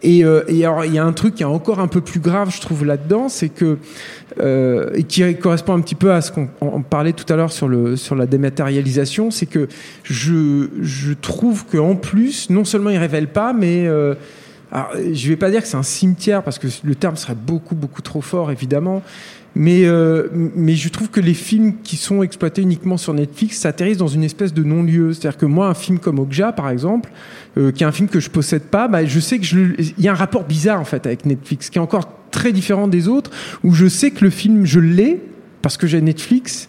Et, 0.03 0.25
euh, 0.25 0.43
et 0.49 0.65
alors, 0.65 0.85
il 0.85 0.95
y 0.95 0.99
a 0.99 1.05
un 1.05 1.13
truc 1.13 1.35
qui 1.35 1.43
est 1.43 1.47
encore 1.47 1.81
un 1.81 1.89
peu 1.89 2.01
plus 2.01 2.21
grave, 2.21 2.51
je 2.55 2.61
trouve, 2.61 2.85
là-dedans, 2.85 3.29
c'est 3.29 3.51
que 3.51 3.79
euh, 4.39 4.91
et 4.95 5.03
qui 5.03 5.35
correspond 5.37 5.75
un 5.75 5.81
petit 5.81 5.95
peu 5.95 6.13
à 6.13 6.21
ce 6.21 6.31
qu'on 6.31 6.49
on 6.61 6.83
parlait 6.83 7.13
tout 7.13 7.31
à 7.33 7.37
l'heure 7.37 7.53
sur, 7.53 7.69
le, 7.69 7.97
sur 7.97 8.15
la 8.15 8.27
dématérialisation, 8.27 9.31
c'est 9.31 9.47
que 9.47 9.69
je, 10.05 10.69
je 10.81 11.13
trouve 11.13 11.67
qu'en 11.67 11.97
plus, 11.97 12.49
non 12.51 12.65
seulement 12.65 12.91
ils 12.91 12.99
révèlent 12.99 13.33
pas, 13.33 13.53
mais 13.53 13.87
euh, 13.87 14.15
alors, 14.73 14.91
je 15.13 15.29
vais 15.29 15.37
pas 15.37 15.51
dire 15.51 15.63
que 15.63 15.69
c'est 15.69 15.77
un 15.77 15.83
cimetière 15.83 16.43
parce 16.43 16.59
que 16.59 16.69
le 16.85 16.95
terme 16.95 17.17
serait 17.17 17.35
beaucoup 17.35 17.75
beaucoup 17.75 18.03
trop 18.03 18.21
fort 18.21 18.53
évidemment, 18.53 19.03
mais 19.57 19.85
euh, 19.85 20.29
mais 20.33 20.75
je 20.75 20.89
trouve 20.89 21.11
que 21.11 21.21
les 21.21 21.35
films 21.35 21.75
qui 21.83 21.97
sont 21.97 22.23
exploités 22.23 22.63
uniquement 22.63 22.97
sur 22.97 23.13
Netflix 23.13 23.59
s'atterrissent 23.59 23.99
dans 23.99 24.07
une 24.07 24.23
espèce 24.23 24.55
de 24.55 24.63
non-lieu. 24.63 25.13
C'est-à-dire 25.13 25.39
que 25.39 25.47
moi, 25.47 25.67
un 25.67 25.75
film 25.75 25.99
comme 25.99 26.21
Okja, 26.21 26.53
par 26.53 26.71
exemple, 26.71 27.11
euh, 27.59 27.73
qui 27.73 27.83
est 27.83 27.87
un 27.87 27.93
film 27.93 28.09
que 28.09 28.21
je 28.21 28.31
possède 28.31 28.63
pas, 28.63 28.87
bah, 28.87 29.05
je 29.05 29.19
sais 29.19 29.39
que 29.41 29.45
il 29.45 30.05
y 30.05 30.07
a 30.07 30.13
un 30.13 30.17
rapport 30.17 30.45
bizarre 30.45 30.81
en 30.81 30.85
fait 30.85 31.05
avec 31.05 31.27
Netflix, 31.27 31.69
qui 31.69 31.79
est 31.79 31.83
encore 31.83 32.09
très 32.31 32.53
différent 32.53 32.87
des 32.87 33.09
autres, 33.09 33.33
où 33.65 33.75
je 33.75 33.89
sais 33.89 34.13
que 34.13 34.25
le 34.25 34.31
film 34.31 34.67
je 34.67 34.79
l'ai 34.79 35.21
parce 35.63 35.77
que 35.77 35.89
j'ai 35.89 36.01
Netflix. 36.01 36.69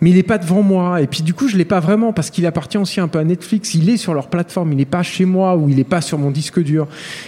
Mais 0.00 0.10
il 0.10 0.16
n'est 0.16 0.22
pas 0.22 0.38
devant 0.38 0.62
moi. 0.62 1.00
Et 1.00 1.06
puis 1.06 1.22
du 1.22 1.34
coup, 1.34 1.48
je 1.48 1.56
l'ai 1.56 1.64
pas 1.64 1.80
vraiment 1.80 2.12
parce 2.12 2.30
qu'il 2.30 2.46
appartient 2.46 2.78
aussi 2.78 3.00
un 3.00 3.08
peu 3.08 3.18
à 3.18 3.24
Netflix. 3.24 3.74
Il 3.74 3.90
est 3.90 3.96
sur 3.96 4.14
leur 4.14 4.28
plateforme. 4.28 4.72
Il 4.72 4.76
n'est 4.76 4.84
pas 4.84 5.02
chez 5.02 5.24
moi 5.24 5.56
ou 5.56 5.68
il 5.68 5.76
n'est 5.76 5.84
pas 5.84 6.00
sur 6.00 6.18
mon 6.18 6.30
disque 6.30 6.60
dur. 6.62 6.86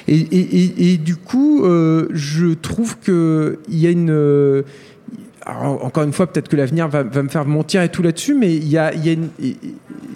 Et, 0.08 0.98
du 0.98 1.16
coup, 1.16 1.64
euh, 1.64 2.08
je 2.12 2.54
trouve 2.54 2.98
que 2.98 3.58
il 3.68 3.78
y 3.78 3.86
a 3.86 3.90
une 3.90 4.10
euh, 4.10 4.62
encore 5.46 6.04
une 6.04 6.12
fois, 6.12 6.26
peut-être 6.26 6.48
que 6.48 6.56
l'avenir 6.56 6.86
va, 6.88 7.02
me 7.02 7.28
faire 7.28 7.46
mentir 7.46 7.82
et 7.82 7.88
tout 7.88 8.02
là-dessus, 8.02 8.34
mais 8.34 8.54
il 8.54 8.68
y 8.68 8.78
a, 8.78 8.94
y 8.94 9.18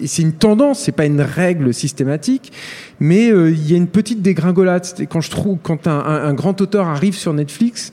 c'est 0.05 0.21
une 0.21 0.33
tendance, 0.33 0.81
c'est 0.81 0.91
pas 0.91 1.05
une 1.05 1.21
règle 1.21 1.73
systématique, 1.73 2.53
mais 2.99 3.31
euh, 3.31 3.49
il 3.49 3.69
y 3.69 3.73
a 3.73 3.77
une 3.77 3.87
petite 3.87 4.21
dégringolade. 4.21 4.85
Quand 5.09 5.21
je 5.21 5.31
trouve, 5.31 5.57
quand 5.61 5.87
un 5.87 6.33
grand 6.33 6.61
auteur 6.61 6.87
arrive 6.87 7.15
sur 7.15 7.33
Netflix, 7.33 7.91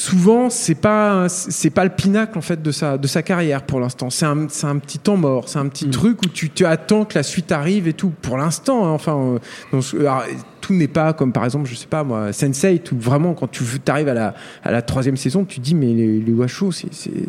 souvent 0.00 0.48
c'est 0.48 0.74
pas 0.74 1.28
c'est 1.28 1.68
pas 1.68 1.84
le 1.84 1.90
pinacle 1.90 2.38
en 2.38 2.40
fait 2.40 2.62
de 2.62 2.72
sa 2.72 2.96
de 2.96 3.06
sa 3.06 3.22
carrière 3.22 3.62
pour 3.62 3.80
l'instant. 3.80 4.08
C'est 4.08 4.24
un 4.24 4.46
c'est 4.48 4.66
un 4.66 4.78
petit 4.78 4.98
temps 4.98 5.18
mort, 5.18 5.48
c'est 5.50 5.58
un 5.58 5.68
petit 5.68 5.86
Mm. 5.88 5.90
truc 5.90 6.22
où 6.22 6.28
tu, 6.28 6.48
tu 6.48 6.64
attends 6.64 7.04
que 7.04 7.16
la 7.16 7.22
suite 7.22 7.52
arrive 7.52 7.86
et 7.86 7.92
tout. 7.92 8.10
Pour 8.22 8.38
l'instant, 8.38 8.86
hein, 8.86 8.90
enfin, 8.90 9.16
euh, 9.18 9.38
donc, 9.72 9.84
alors, 10.00 10.24
tout 10.62 10.72
n'est 10.72 10.88
pas 10.88 11.12
comme 11.12 11.32
par 11.32 11.44
exemple, 11.44 11.68
je 11.68 11.74
sais 11.74 11.86
pas 11.86 12.02
moi, 12.02 12.30
Sense8 12.30 12.92
où 12.92 12.98
vraiment 12.98 13.34
quand 13.34 13.50
tu 13.50 13.62
arrives 13.88 14.08
à 14.08 14.14
la 14.14 14.34
à 14.64 14.70
la 14.70 14.80
troisième 14.80 15.18
saison, 15.18 15.44
tu 15.44 15.60
te 15.60 15.64
dis 15.64 15.74
mais 15.74 15.92
les, 15.92 16.18
les 16.20 16.32
Washoe 16.32 16.70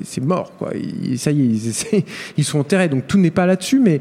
c'est 0.03 0.23
mort 0.23 0.53
quoi. 0.57 0.69
Ça 1.17 1.31
y 1.31 1.41
est, 1.41 1.45
ils, 1.45 2.03
ils 2.37 2.45
sont 2.45 2.59
enterrés. 2.59 2.87
Donc 2.87 3.05
tout 3.05 3.17
n'est 3.17 3.31
pas 3.31 3.45
là-dessus, 3.45 3.79
mais 3.79 3.99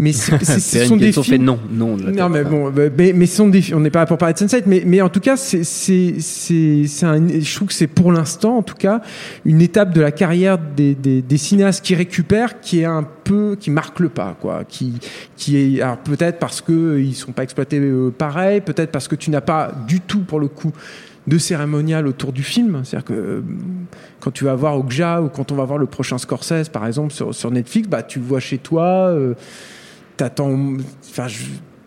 mais 0.00 0.12
c'est- 0.12 0.36
c'est- 0.44 0.58
ce 0.58 0.72
Perrine 0.72 0.88
sont 0.88 0.96
des 0.96 1.12
fait 1.12 1.38
non, 1.38 1.58
non. 1.70 1.96
Non, 1.96 2.28
mais 2.28 2.42
bon, 2.44 2.70
bah, 2.70 2.82
mais, 2.96 3.12
mais 3.12 3.26
ce 3.26 3.36
sont 3.36 3.48
des, 3.48 3.72
on 3.74 3.80
n'est 3.80 3.90
pas 3.90 4.00
là 4.00 4.06
pour 4.06 4.18
parler 4.18 4.32
de 4.34 4.38
Sunset, 4.38 4.64
mais, 4.66 4.82
mais 4.84 5.00
en 5.00 5.08
tout 5.08 5.20
cas, 5.20 5.36
c'est, 5.36 5.62
c'est, 5.64 6.14
c'est, 6.18 6.84
je 6.86 7.54
trouve 7.54 7.68
que 7.68 7.74
c'est 7.74 7.86
pour 7.86 8.10
l'instant, 8.12 8.56
en 8.58 8.62
tout 8.62 8.74
cas, 8.74 9.00
une 9.44 9.60
étape 9.60 9.92
de 9.94 10.00
la 10.00 10.10
carrière 10.12 10.58
des, 10.58 10.94
des, 10.94 11.22
des 11.22 11.36
cinéastes 11.36 11.84
qui 11.84 11.94
récupèrent, 11.94 12.60
qui 12.60 12.80
est 12.80 12.84
un 12.86 13.06
peu, 13.24 13.56
qui 13.60 13.70
marque 13.70 14.00
le 14.00 14.08
pas, 14.08 14.36
quoi, 14.40 14.64
qui, 14.68 14.94
qui 15.36 15.56
est, 15.56 15.80
alors 15.82 15.98
peut-être 15.98 16.38
parce 16.38 16.60
que 16.60 16.72
euh, 16.72 17.00
ils 17.00 17.14
sont 17.14 17.32
pas 17.32 17.42
exploités 17.44 17.78
euh, 17.78 18.10
pareil, 18.10 18.60
peut-être 18.60 18.90
parce 18.90 19.06
que 19.08 19.14
tu 19.14 19.30
n'as 19.30 19.40
pas 19.40 19.72
du 19.86 20.00
tout, 20.00 20.20
pour 20.20 20.40
le 20.40 20.48
coup, 20.48 20.72
de 21.26 21.36
cérémonial 21.38 22.06
autour 22.06 22.32
du 22.32 22.42
film. 22.42 22.80
C'est-à-dire 22.82 23.04
que 23.04 23.12
euh, 23.12 23.40
quand 24.20 24.30
tu 24.32 24.44
vas 24.44 24.54
voir 24.54 24.76
Okja 24.78 25.22
ou 25.22 25.28
quand 25.28 25.52
on 25.52 25.54
va 25.54 25.64
voir 25.64 25.78
le 25.78 25.86
prochain 25.86 26.18
Scorsese, 26.18 26.68
par 26.72 26.86
exemple, 26.86 27.12
sur, 27.12 27.34
sur 27.34 27.50
Netflix, 27.50 27.88
bah, 27.88 28.02
tu 28.02 28.18
vois 28.18 28.40
chez 28.40 28.58
toi, 28.58 29.08
euh, 29.10 29.34
t'attends. 30.20 30.76
Enfin, 31.10 31.28
je- 31.28 31.44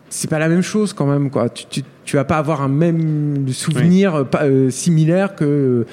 c'est 0.09 0.29
pas 0.29 0.39
la 0.39 0.47
même 0.49 0.61
chose 0.61 0.93
quand 0.93 1.05
même, 1.07 1.29
quoi. 1.31 1.49
Tu, 1.49 1.65
tu, 1.69 1.81
tu 2.05 2.15
vas 2.17 2.23
pas 2.25 2.37
avoir 2.37 2.61
un 2.61 2.67
même 2.67 3.47
souvenir 3.51 4.15
euh, 4.15 4.23
pas, 4.25 4.43
euh, 4.43 4.69
similaire 4.69 5.35
que 5.35 5.85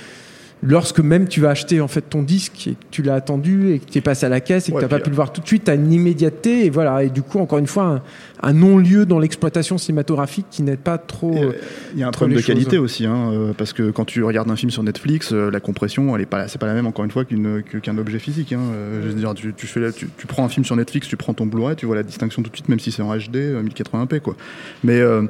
lorsque 0.63 1.01
même 1.01 1.27
tu 1.29 1.41
vas 1.41 1.51
acheter 1.51 1.81
en 1.81 1.89
fait 1.89 2.03
ton 2.03 2.23
disque 2.23 2.67
et 2.67 2.73
que 2.73 2.85
tu 2.91 3.03
l'as 3.03 3.15
attendu 3.15 3.73
et 3.73 3.79
que 3.79 3.87
tu 3.91 3.99
es 3.99 4.01
passé 4.01 4.27
à 4.27 4.29
la 4.29 4.41
caisse 4.41 4.69
et 4.69 4.73
que 4.73 4.77
Ouais, 4.77 4.83
tu 4.83 4.85
n'as 4.85 4.99
pas 4.99 5.03
pu 5.03 5.11
le 5.11 5.17
voir 5.17 5.33
tout 5.33 5.41
de 5.41 5.47
suite, 5.47 5.65
tu 5.65 5.71
as 5.71 5.75
une 5.75 5.93
immédiateté 5.93 6.67
et 6.67 6.71
voilà. 6.71 7.03
Et 7.03 7.09
du 7.11 7.23
coup, 7.23 7.39
encore 7.39 7.59
une 7.59 7.67
fois, 7.67 7.85
un, 7.85 8.03
un 8.43 8.53
non-lieu 8.53 9.07
dans 9.07 9.19
l'exploitation 9.19 9.79
cinématographique 9.79 10.47
qui 10.51 10.63
n'aide 10.63 10.81
pas 10.81 10.99
trop. 10.99 11.35
Euh, 11.35 11.51
euh, 11.51 11.53
Il 11.95 12.01
y 12.01 12.03
a 12.03 12.09
un 12.09 12.11
problème 12.11 12.37
de 12.37 12.41
choses. 12.43 12.47
qualité 12.49 12.79
aussi, 12.79 13.07
hein, 13.07 13.31
euh, 13.33 13.53
parce 13.57 13.73
que 13.73 13.91
quand 13.91 14.05
tu 14.05 14.23
regardes 14.23 14.51
un 14.51 14.57
film 14.57 14.71
sur 14.71 14.83
Netflix, 14.83 15.31
euh, 15.33 15.51
la 15.51 15.61
compression, 15.61 16.15
elle 16.15 16.23
est 16.23 16.27
pas, 16.27 16.47
c'est 16.49 16.59
pas 16.61 16.67
la 16.67 16.75
même 16.75 16.87
encore 16.87 17.05
une 17.05 17.11
fois 17.11 17.25
qu'une, 17.25 17.63
qu'un 17.83 17.97
objet 17.99 18.19
physique. 18.19 18.53
Hein. 18.53 18.61
Euh, 18.75 19.01
je 19.03 19.09
veux 19.09 19.15
dire, 19.15 19.33
tu, 19.35 19.55
tu 19.57 19.67
fais, 19.67 19.81
la- 19.81 19.93
tu, 19.93 20.09
tu 20.19 20.27
prends 20.27 20.45
un 20.45 20.49
film 20.49 20.65
sur 20.65 20.77
Netflix, 20.77 21.09
tu 21.09 21.17
prends 21.17 21.33
ton 21.35 21.47
Blu-ray, 21.47 21.77
tu 21.77 21.87
vois 21.87 21.97
la 21.97 22.03
distinction 22.03 22.43
tout 22.43 22.51
de 22.51 22.57
suite, 22.57 22.69
même 22.69 22.81
si 22.81 22.93
c'est 22.93 23.03
en 23.03 23.17
HD, 23.17 23.37
euh, 23.37 23.63
1080p, 23.63 24.21
quoi. 24.21 24.37
Mais 24.85 25.01
euh, 25.01 25.23
moi, 25.23 25.29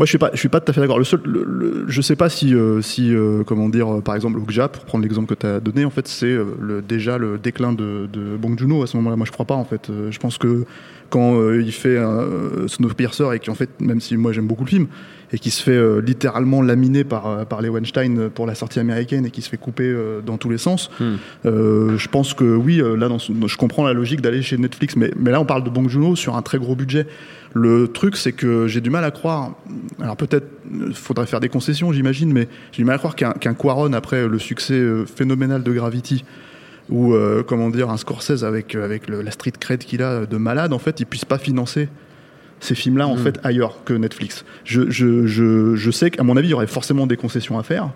je 0.00 0.06
suis 0.06 0.18
pas, 0.18 0.30
je 0.32 0.38
suis 0.38 0.48
pas 0.48 0.60
tout 0.60 0.70
à 0.70 0.74
fait 0.74 0.80
d'accord. 0.80 0.98
Le 0.98 1.04
seul, 1.04 1.20
le- 1.24 1.44
le- 1.44 1.84
je 1.88 2.00
sais 2.00 2.16
pas 2.16 2.28
si, 2.28 2.54
euh, 2.54 2.80
si, 2.82 3.14
euh, 3.14 3.42
comment 3.44 3.68
dire, 3.68 3.92
euh, 3.96 4.00
par 4.00 4.14
exemple, 4.14 4.38
Okja, 4.38 4.68
pour 4.72 4.84
prendre 4.84 5.02
l'exemple 5.02 5.34
que 5.34 5.38
tu 5.38 5.46
as 5.46 5.60
donné, 5.60 5.84
en 5.84 5.90
fait, 5.90 6.08
c'est 6.08 6.26
euh, 6.26 6.82
déjà 6.86 7.18
le 7.18 7.38
déclin 7.38 7.72
de, 7.72 8.08
de 8.12 8.36
Bong 8.36 8.58
Joon-ho 8.58 8.82
à 8.82 8.86
ce 8.86 8.96
moment-là. 8.96 9.16
Moi, 9.16 9.26
je 9.26 9.32
crois 9.32 9.46
pas, 9.46 9.54
en 9.54 9.64
fait. 9.64 9.90
Euh, 9.90 10.10
je 10.10 10.18
pense 10.18 10.38
que 10.38 10.64
quand 11.12 11.38
euh, 11.38 11.62
il 11.62 11.72
fait 11.72 11.98
euh, 11.98 12.66
Snowpiercer 12.68 13.26
et 13.34 13.38
qu'en 13.38 13.54
fait, 13.54 13.68
même 13.80 14.00
si 14.00 14.16
moi 14.16 14.32
j'aime 14.32 14.46
beaucoup 14.46 14.64
le 14.64 14.70
film, 14.70 14.86
et 15.34 15.38
qui 15.38 15.50
se 15.50 15.62
fait 15.62 15.76
euh, 15.76 16.00
littéralement 16.00 16.62
laminer 16.62 17.04
par, 17.04 17.26
euh, 17.26 17.44
par 17.44 17.60
les 17.60 17.68
Weinstein 17.68 18.30
pour 18.30 18.46
la 18.46 18.54
sortie 18.54 18.80
américaine 18.80 19.26
et 19.26 19.30
qui 19.30 19.42
se 19.42 19.50
fait 19.50 19.58
couper 19.58 19.94
dans 20.24 20.38
tous 20.38 20.48
les 20.48 20.58
sens, 20.58 20.90
Hmm. 20.98 21.16
je 21.44 22.08
pense 22.08 22.32
que 22.34 22.44
oui, 22.44 22.82
là, 22.96 23.08
dans 23.08 23.18
je 23.18 23.56
comprends 23.56 23.84
la 23.84 23.92
logique 23.92 24.20
d'aller 24.22 24.42
chez 24.42 24.56
Netflix, 24.56 24.96
mais, 24.96 25.10
mais 25.16 25.30
là, 25.30 25.40
on 25.40 25.44
parle 25.44 25.64
de 25.64 25.70
Bong 25.70 25.88
Joon-ho 25.88 26.16
sur 26.16 26.34
un 26.34 26.42
très 26.42 26.58
gros 26.58 26.74
budget. 26.74 27.06
Le 27.54 27.88
truc, 27.88 28.16
c'est 28.16 28.32
que 28.32 28.66
j'ai 28.66 28.80
du 28.80 28.88
mal 28.88 29.04
à 29.04 29.10
croire. 29.10 29.52
Alors 30.00 30.16
peut-être, 30.16 30.48
faudrait 30.94 31.26
faire 31.26 31.40
des 31.40 31.50
concessions, 31.50 31.92
j'imagine, 31.92 32.32
mais 32.32 32.48
j'ai 32.72 32.82
du 32.82 32.84
mal 32.86 32.94
à 32.96 32.98
croire 32.98 33.16
qu'un 33.16 33.32
qu'un 33.32 33.54
Quaron, 33.54 33.92
après 33.92 34.26
le 34.26 34.38
succès 34.38 34.80
phénoménal 35.14 35.62
de 35.62 35.72
Gravity, 35.72 36.24
ou 36.90 37.14
euh, 37.14 37.42
comment 37.46 37.70
dire, 37.70 37.90
un 37.90 37.96
Scorsese 37.96 38.44
avec, 38.44 38.74
euh, 38.74 38.84
avec 38.84 39.08
le- 39.08 39.22
la 39.22 39.30
street 39.30 39.52
cred 39.58 39.80
qu'il 39.80 40.02
a 40.02 40.10
euh, 40.10 40.26
de 40.26 40.36
malade, 40.36 40.72
en 40.72 40.78
fait, 40.78 41.00
il 41.00 41.06
puisse 41.06 41.24
pas 41.24 41.38
financer 41.38 41.88
ces 42.60 42.74
films-là, 42.74 43.08
en 43.08 43.16
Mm. 43.16 43.18
fait, 43.18 43.40
ailleurs 43.44 43.82
que 43.84 43.92
Netflix. 43.94 44.44
Je, 44.64 44.88
je, 44.90 45.26
je, 45.26 45.74
je 45.74 45.90
sais 45.90 46.10
qu'à 46.10 46.22
mon 46.22 46.36
avis, 46.36 46.48
il 46.48 46.50
y 46.52 46.54
aurait 46.54 46.66
forcément 46.66 47.06
des 47.06 47.16
concessions 47.16 47.58
à 47.58 47.62
faire. 47.62 47.90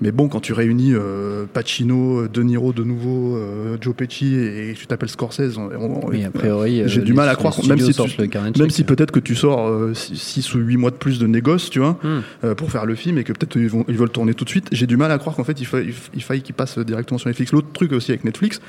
Mais 0.00 0.12
bon, 0.12 0.28
quand 0.28 0.40
tu 0.40 0.52
réunis 0.52 0.92
euh, 0.94 1.44
Pacino, 1.52 2.28
De 2.28 2.42
Niro 2.42 2.72
de 2.72 2.84
nouveau, 2.84 3.36
euh, 3.36 3.76
Joe 3.80 3.94
Pesci 3.94 4.36
et 4.36 4.74
tu 4.76 4.86
t'appelles 4.86 5.08
Scorsese, 5.08 5.56
on- 5.58 5.70
on- 5.74 6.08
Oui, 6.08 6.24
a 6.24 6.30
priori, 6.30 6.82
j'ai 6.86 7.00
euh, 7.00 7.04
du 7.04 7.14
mal 7.14 7.28
à 7.28 7.34
croire, 7.34 7.54
même 7.66 7.80
si, 7.80 7.92
tu- 7.92 8.20
le 8.22 8.58
même 8.58 8.70
si 8.70 8.84
peut-être 8.84 9.10
que 9.10 9.18
tu 9.20 9.34
sors 9.34 9.68
6 9.94 10.54
ou 10.54 10.58
8 10.58 10.76
mois 10.76 10.90
de 10.92 10.96
plus 10.96 11.18
de 11.18 11.26
négoce, 11.26 11.68
tu 11.70 11.80
vois, 11.80 11.98
euh, 12.44 12.54
pour 12.54 12.70
faire 12.70 12.86
le 12.86 12.94
film 12.94 13.18
et 13.18 13.24
que 13.24 13.32
peut-être 13.32 13.56
ils, 13.56 13.68
vont, 13.68 13.84
ils 13.88 13.96
veulent 13.96 14.10
tourner 14.10 14.34
tout 14.34 14.44
de 14.44 14.50
suite. 14.50 14.68
J'ai 14.70 14.86
du 14.86 14.96
mal 14.96 15.10
à 15.10 15.18
croire 15.18 15.34
qu'en 15.34 15.44
fait 15.44 15.60
il, 15.60 15.66
fa- 15.66 15.80
il 15.82 16.22
faille 16.22 16.42
qu'ils 16.42 16.54
passent 16.54 16.78
directement 16.78 17.18
sur 17.18 17.28
Netflix. 17.28 17.50
L'autre 17.52 17.72
truc 17.72 17.92
aussi 17.92 18.12
avec 18.12 18.24
Netflix, 18.24 18.60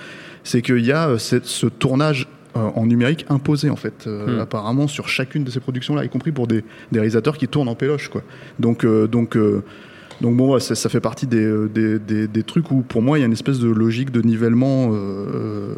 c'est 0.43 0.61
qu'il 0.63 0.83
y 0.85 0.91
a 0.91 1.09
euh, 1.09 1.17
cette- 1.19 1.45
ce 1.45 1.67
tournage 1.67 2.27
euh, 2.55 2.61
en 2.73 2.87
numérique 2.87 3.27
imposé 3.29 3.69
en 3.69 3.75
fait, 3.75 4.05
euh, 4.07 4.37
Hmm. 4.37 4.39
apparemment 4.39 4.87
sur 4.87 5.07
chacune 5.07 5.43
de 5.43 5.51
ces 5.51 5.59
productions-là, 5.59 6.03
y 6.05 6.09
compris 6.09 6.31
pour 6.31 6.47
des, 6.47 6.63
des 6.91 6.97
réalisateurs 6.99 7.37
qui 7.37 7.47
tournent 7.47 7.67
en 7.69 7.75
péloche, 7.75 8.07
quoi. 8.09 8.23
Donc, 8.57 8.83
euh, 8.85 9.05
donc, 9.05 9.37
euh, 9.37 9.61
donc 10.21 10.35
bon, 10.35 10.59
ça, 10.59 10.89
fait 10.89 10.99
partie 10.99 11.27
des, 11.27 11.43
euh, 11.43 11.69
des, 11.73 11.97
des- 11.99 12.27
des 12.27 12.43
trucs 12.43 12.71
où 12.71 12.81
pour 12.81 13.01
moi 13.01 13.17
il 13.17 13.21
y 13.21 13.23
a 13.23 13.27
une 13.27 13.33
espèce 13.33 13.59
de 13.59 13.69
logique 13.69 14.11
de 14.11 14.21
nivellement. 14.21 14.89
euh, 14.93 15.73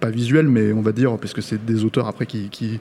pas 0.00 0.10
visuel, 0.10 0.46
mais 0.46 0.72
on 0.72 0.80
va 0.80 0.92
dire, 0.92 1.16
parce 1.18 1.32
que 1.32 1.40
c'est 1.40 1.64
des 1.64 1.84
auteurs 1.84 2.06
après 2.06 2.24
qui, 2.24 2.50
qui, 2.50 2.78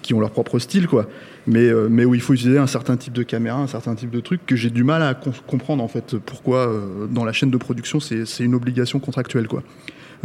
qui 0.00 0.14
ont 0.14 0.20
leur 0.20 0.30
propre 0.30 0.58
style, 0.58 0.86
quoi. 0.86 1.06
Mais, 1.46 1.68
euh, 1.68 1.88
mais 1.90 2.06
où 2.06 2.14
il 2.14 2.22
faut 2.22 2.32
utiliser 2.32 2.58
un 2.58 2.66
certain 2.66 2.96
type 2.96 3.12
de 3.12 3.22
caméra, 3.22 3.58
un 3.60 3.66
certain 3.66 3.94
type 3.94 4.08
de 4.10 4.20
truc 4.20 4.46
que 4.46 4.56
j'ai 4.56 4.70
du 4.70 4.82
mal 4.82 5.02
à 5.02 5.12
com- 5.12 5.34
comprendre, 5.46 5.84
en 5.84 5.88
fait, 5.88 6.16
pourquoi 6.16 6.68
euh, 6.68 7.06
dans 7.06 7.26
la 7.26 7.32
chaîne 7.34 7.50
de 7.50 7.58
production 7.58 8.00
c'est 8.00 8.24
une 8.40 8.54
obligation 8.54 8.98
contractuelle, 8.98 9.46
quoi. 9.46 9.62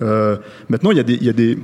Euh, 0.02 0.38
maintenant, 0.70 0.92
il 0.92 0.98
y 0.98 1.02
a 1.02 1.04
des. 1.04 1.16
Y 1.16 1.30
a 1.30 1.34
des 1.34 1.58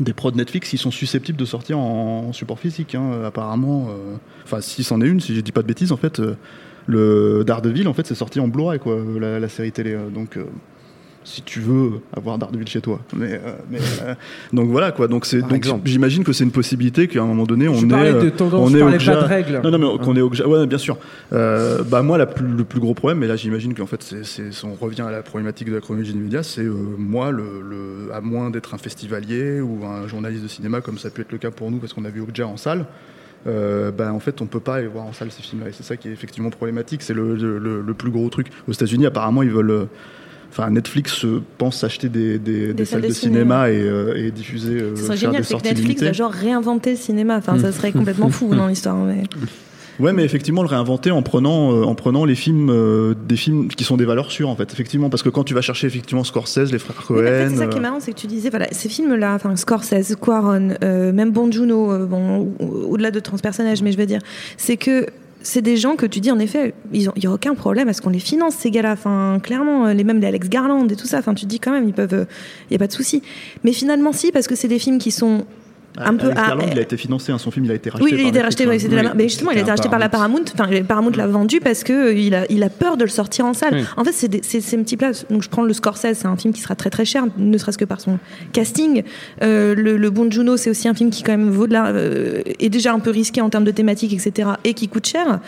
des 0.00 0.12
prods 0.12 0.32
Netflix 0.32 0.70
qui 0.70 0.76
sont 0.78 0.90
susceptibles 0.90 1.38
de 1.38 1.44
sortir 1.44 1.78
en, 1.78 2.32
support 2.32 2.58
physique, 2.58 2.94
hein, 2.96 3.22
apparemment. 3.24 3.88
euh, 3.90 4.16
Enfin, 4.44 4.60
si 4.60 4.82
c'en 4.82 5.00
est 5.00 5.06
une, 5.06 5.20
si 5.20 5.36
je 5.36 5.40
dis 5.40 5.52
pas 5.52 5.62
de 5.62 5.68
bêtises, 5.68 5.92
en 5.92 5.96
fait, 5.96 6.18
euh, 6.20 6.34
le 6.86 7.42
Daredevil, 7.46 7.88
en 7.88 7.94
fait, 7.94 8.06
c'est 8.06 8.14
sorti 8.14 8.40
en 8.40 8.48
Blu-ray, 8.48 8.78
quoi, 8.78 8.96
la, 9.20 9.40
la 9.40 9.48
série 9.48 9.72
télé. 9.72 9.92
euh, 9.94 10.08
donc, 10.10 10.36
euh, 10.36 10.44
si 11.26 11.40
tu 11.40 11.58
veux 11.60 11.92
avoir 12.14 12.36
Daredevil 12.36 12.68
chez 12.68 12.82
toi. 12.82 13.00
Mais, 13.16 13.32
euh, 13.42 13.52
mais, 13.70 13.78
euh, 14.02 14.14
donc 14.52 14.68
voilà, 14.68 14.92
quoi. 14.92 15.08
Donc, 15.08 15.24
c'est, 15.24 15.40
j'imagine 15.86 16.22
que 16.22 16.34
c'est 16.34 16.44
une 16.44 16.50
possibilité 16.50 17.08
qu'à 17.08 17.22
un 17.22 17.26
moment 17.26 17.44
donné, 17.44 17.66
on 17.66 17.72
Je 17.76 17.86
est. 17.86 17.88
parlais 17.88 18.12
de 18.12 18.18
euh, 18.26 18.30
tendance, 18.30 18.70
on 18.70 18.74
est 18.76 18.82
Okja- 18.82 19.14
pas 19.14 19.22
de 19.22 19.26
règles. 19.26 19.60
Non, 19.64 19.70
non, 19.70 19.78
mais 19.78 20.04
qu'on 20.04 20.14
est 20.16 20.20
Okja- 20.20 20.44
Ouais, 20.46 20.66
bien 20.66 20.76
sûr. 20.76 20.98
Euh, 21.32 21.82
bah, 21.82 22.02
moi, 22.02 22.18
la 22.18 22.26
plus- 22.26 22.46
le 22.46 22.64
plus 22.64 22.78
gros 22.78 22.92
problème, 22.92 23.20
mais 23.20 23.26
là, 23.26 23.36
j'imagine 23.36 23.72
qu'en 23.72 23.86
fait, 23.86 24.02
c'est, 24.02 24.22
c'est- 24.22 24.64
on 24.66 24.74
revient 24.74 25.00
à 25.00 25.10
la 25.10 25.22
problématique 25.22 25.70
de 25.70 25.74
la 25.74 25.80
chronologie 25.80 26.12
des 26.12 26.18
médias, 26.20 26.42
c'est 26.42 26.60
euh, 26.60 26.74
moi, 26.98 27.30
le, 27.30 27.44
le- 27.66 28.12
à 28.12 28.20
moins 28.20 28.50
d'être 28.50 28.74
un 28.74 28.78
festivalier 28.78 29.62
ou 29.62 29.86
un 29.86 30.06
journaliste 30.06 30.42
de 30.42 30.48
cinéma, 30.48 30.82
comme 30.82 30.98
ça 30.98 31.08
peut 31.08 31.22
être 31.22 31.32
le 31.32 31.38
cas 31.38 31.50
pour 31.50 31.70
nous, 31.70 31.78
parce 31.78 31.94
qu'on 31.94 32.04
a 32.04 32.10
vu 32.10 32.20
Okja 32.20 32.46
en 32.46 32.58
salle. 32.58 32.84
Euh, 33.46 33.90
bah, 33.90 34.12
en 34.12 34.20
fait, 34.20 34.40
on 34.40 34.46
peut 34.46 34.60
pas 34.60 34.76
aller 34.76 34.86
voir 34.86 35.04
en 35.04 35.12
salle 35.12 35.30
ces 35.30 35.42
films-là. 35.42 35.68
Et 35.68 35.72
c'est 35.72 35.82
ça 35.82 35.96
qui 35.96 36.08
est 36.08 36.12
effectivement 36.12 36.50
problématique. 36.50 37.02
C'est 37.02 37.12
le, 37.14 37.34
le- 37.36 37.58
plus 37.94 38.10
gros 38.10 38.28
truc. 38.30 38.48
Aux 38.68 38.72
États-Unis, 38.72 39.06
apparemment, 39.06 39.42
ils 39.42 39.50
veulent. 39.50 39.70
euh, 39.70 39.84
Enfin, 40.50 40.70
Netflix 40.70 41.26
pense 41.58 41.82
acheter 41.82 42.08
des, 42.08 42.38
des- 42.38 42.72
des 42.74 42.84
salles 42.84 43.02
de 43.02 43.08
cinéma, 43.12 43.70
et, 43.70 43.80
euh, 43.82 44.14
et 44.14 44.30
diffuser. 44.30 44.80
euh, 44.80 44.94
Ce 44.94 45.02
faire 45.02 45.06
serait 45.06 45.14
des 45.16 45.20
génial, 45.20 45.44
c'est 45.44 45.54
que 45.54 45.64
Netflix 45.64 45.88
limitées. 45.88 46.04
va 46.06 46.12
genre 46.12 46.30
réinventer 46.30 46.90
le 46.92 46.96
cinéma. 46.96 47.36
Enfin, 47.38 47.58
ça 47.58 47.72
serait 47.72 47.90
complètement 47.90 48.30
fou 48.30 48.54
dans 48.54 48.68
l'histoire. 48.68 48.96
Mais... 48.96 49.24
Ouais, 50.00 50.12
mais 50.12 50.24
effectivement, 50.24 50.62
le 50.62 50.68
réinventer 50.68 51.10
en 51.10 51.22
prenant, 51.22 51.72
euh, 51.72 51.84
en 51.84 51.94
prenant 51.94 52.24
les 52.24 52.34
films, 52.34 52.68
euh, 52.70 53.14
des 53.14 53.36
films 53.36 53.68
qui 53.68 53.84
sont 53.84 53.96
des 53.96 54.04
valeurs 54.04 54.30
sûres, 54.32 54.48
en 54.48 54.56
fait. 54.56 54.72
Effectivement, 54.72 55.10
parce 55.10 55.22
que 55.22 55.28
quand 55.28 55.44
tu 55.44 55.54
vas 55.54 55.60
chercher 55.62 55.86
effectivement 55.86 56.24
Scorsese, 56.24 56.72
les 56.72 56.78
frères 56.78 56.96
Cohen. 57.06 57.22
c'est 57.48 57.56
ça 57.56 57.66
qui 57.66 57.76
est 57.76 57.78
euh, 57.78 57.82
marrant, 57.82 58.00
c'est 58.00 58.12
que 58.12 58.18
tu 58.18 58.26
disais, 58.26 58.50
voilà, 58.50 58.66
ces 58.72 58.88
films-là, 58.88 59.34
enfin 59.34 59.54
Scorsese, 59.56 60.16
Quaron, 60.20 60.70
euh, 60.82 61.12
même 61.12 61.30
Bon 61.30 61.50
Juno, 61.50 62.06
bon, 62.06 62.52
au- 62.60 62.64
au-delà 62.90 63.10
de 63.10 63.20
transpersonnage, 63.20 63.82
mais 63.82 63.92
je 63.92 63.96
veux 63.98 64.06
dire, 64.06 64.20
c'est 64.56 64.76
que 64.76 65.06
c'est 65.46 65.60
des 65.62 65.76
gens 65.76 65.94
que 65.94 66.06
tu 66.06 66.20
dis 66.20 66.30
en 66.30 66.38
effet, 66.38 66.72
il 66.94 67.02
y 67.02 67.26
a 67.26 67.30
aucun 67.30 67.54
problème 67.54 67.88
à 67.88 67.92
ce 67.92 68.00
qu'on 68.00 68.08
les 68.08 68.18
finance 68.18 68.54
ces 68.54 68.70
gars-là. 68.70 68.92
Enfin, 68.92 69.38
clairement, 69.42 69.88
les 69.92 70.02
mêmes 70.02 70.18
les 70.18 70.26
Alex 70.26 70.48
Garland 70.48 70.88
et 70.88 70.96
tout 70.96 71.06
ça. 71.06 71.18
Enfin, 71.18 71.34
tu 71.34 71.44
te 71.44 71.50
dis 71.50 71.60
quand 71.60 71.70
même, 71.70 71.86
ils 71.86 71.92
peuvent, 71.92 72.14
euh, 72.14 72.24
il 72.70 72.72
y 72.72 72.76
a 72.76 72.78
pas 72.78 72.86
de 72.86 72.92
souci. 72.92 73.22
Mais 73.62 73.74
finalement, 73.74 74.12
si, 74.14 74.32
parce 74.32 74.46
que 74.48 74.54
c'est 74.56 74.68
des 74.68 74.78
films 74.78 74.96
qui 74.98 75.10
sont 75.10 75.44
un 75.96 76.14
peu 76.16 76.26
Alex 76.26 76.40
à- 76.40 76.46
Garland, 76.48 76.66
il 76.72 76.78
a 76.78 76.82
été 76.82 76.96
financé, 76.96 77.32
hein, 77.32 77.38
son 77.38 77.50
film, 77.50 77.64
il 77.66 77.70
a 77.70 77.74
été 77.74 77.90
racheté. 77.90 78.04
oui, 78.04 78.18
il 78.18 78.24
a 78.24 78.28
été 78.28 78.40
racheté, 78.40 78.78
c'était 78.78 78.96
la 78.96 79.02
Oui. 79.02 79.08
mais 79.16 79.24
justement, 79.28 79.50
il 79.52 79.58
a 79.58 79.60
été 79.62 79.70
racheté 79.70 79.88
par 79.88 79.98
la 79.98 80.08
Paramount. 80.08 80.42
Enfin, 80.52 80.68
Paramount 80.86 81.10
l'a 81.16 81.26
vendu 81.26 81.60
parce 81.60 81.84
que 81.84 81.92
euh, 81.92 82.12
il 82.14 82.34
a, 82.34 82.44
il 82.50 82.62
a 82.62 82.70
peur 82.70 82.96
de 82.96 83.04
le 83.04 83.10
sortir 83.10 83.46
en 83.46 83.54
salle. 83.54 83.74
Oui. 83.74 83.84
En 83.96 84.04
fait, 84.04 84.12
c'est 84.12 84.28
des- 84.28 84.38
un 84.76 84.82
petit 84.82 84.96
plat. 84.96 85.12
Donc, 85.30 85.42
je 85.42 85.48
prends 85.48 85.62
le 85.62 85.72
Scorsese, 85.72 86.14
c'est 86.14 86.26
un 86.26 86.36
film 86.36 86.52
qui 86.52 86.60
sera 86.60 86.74
très 86.74 86.90
très 86.90 87.04
cher, 87.04 87.24
ne 87.38 87.56
serait-ce 87.58 87.78
que 87.78 87.84
par 87.84 88.00
son 88.00 88.18
casting. 88.52 89.02
Euh, 89.42 89.74
le, 89.74 89.96
le 89.96 90.10
Bon 90.10 90.30
Juno, 90.30 90.56
c'est 90.56 90.70
aussi 90.70 90.88
un 90.88 90.94
film 90.94 91.10
qui 91.10 91.22
quand 91.22 91.32
même 91.32 91.50
vaut 91.50 91.66
de 91.66 91.72
la, 91.72 91.86
euh, 91.88 92.42
est 92.58 92.68
déjà 92.70 92.92
un 92.92 92.98
peu 92.98 93.10
risqué 93.10 93.40
en 93.40 93.50
termes 93.50 93.64
de 93.64 93.70
thématique, 93.70 94.12
etc. 94.12 94.48
et 94.64 94.74
qui 94.74 94.88
coûte 94.88 95.06
cher. 95.06 95.40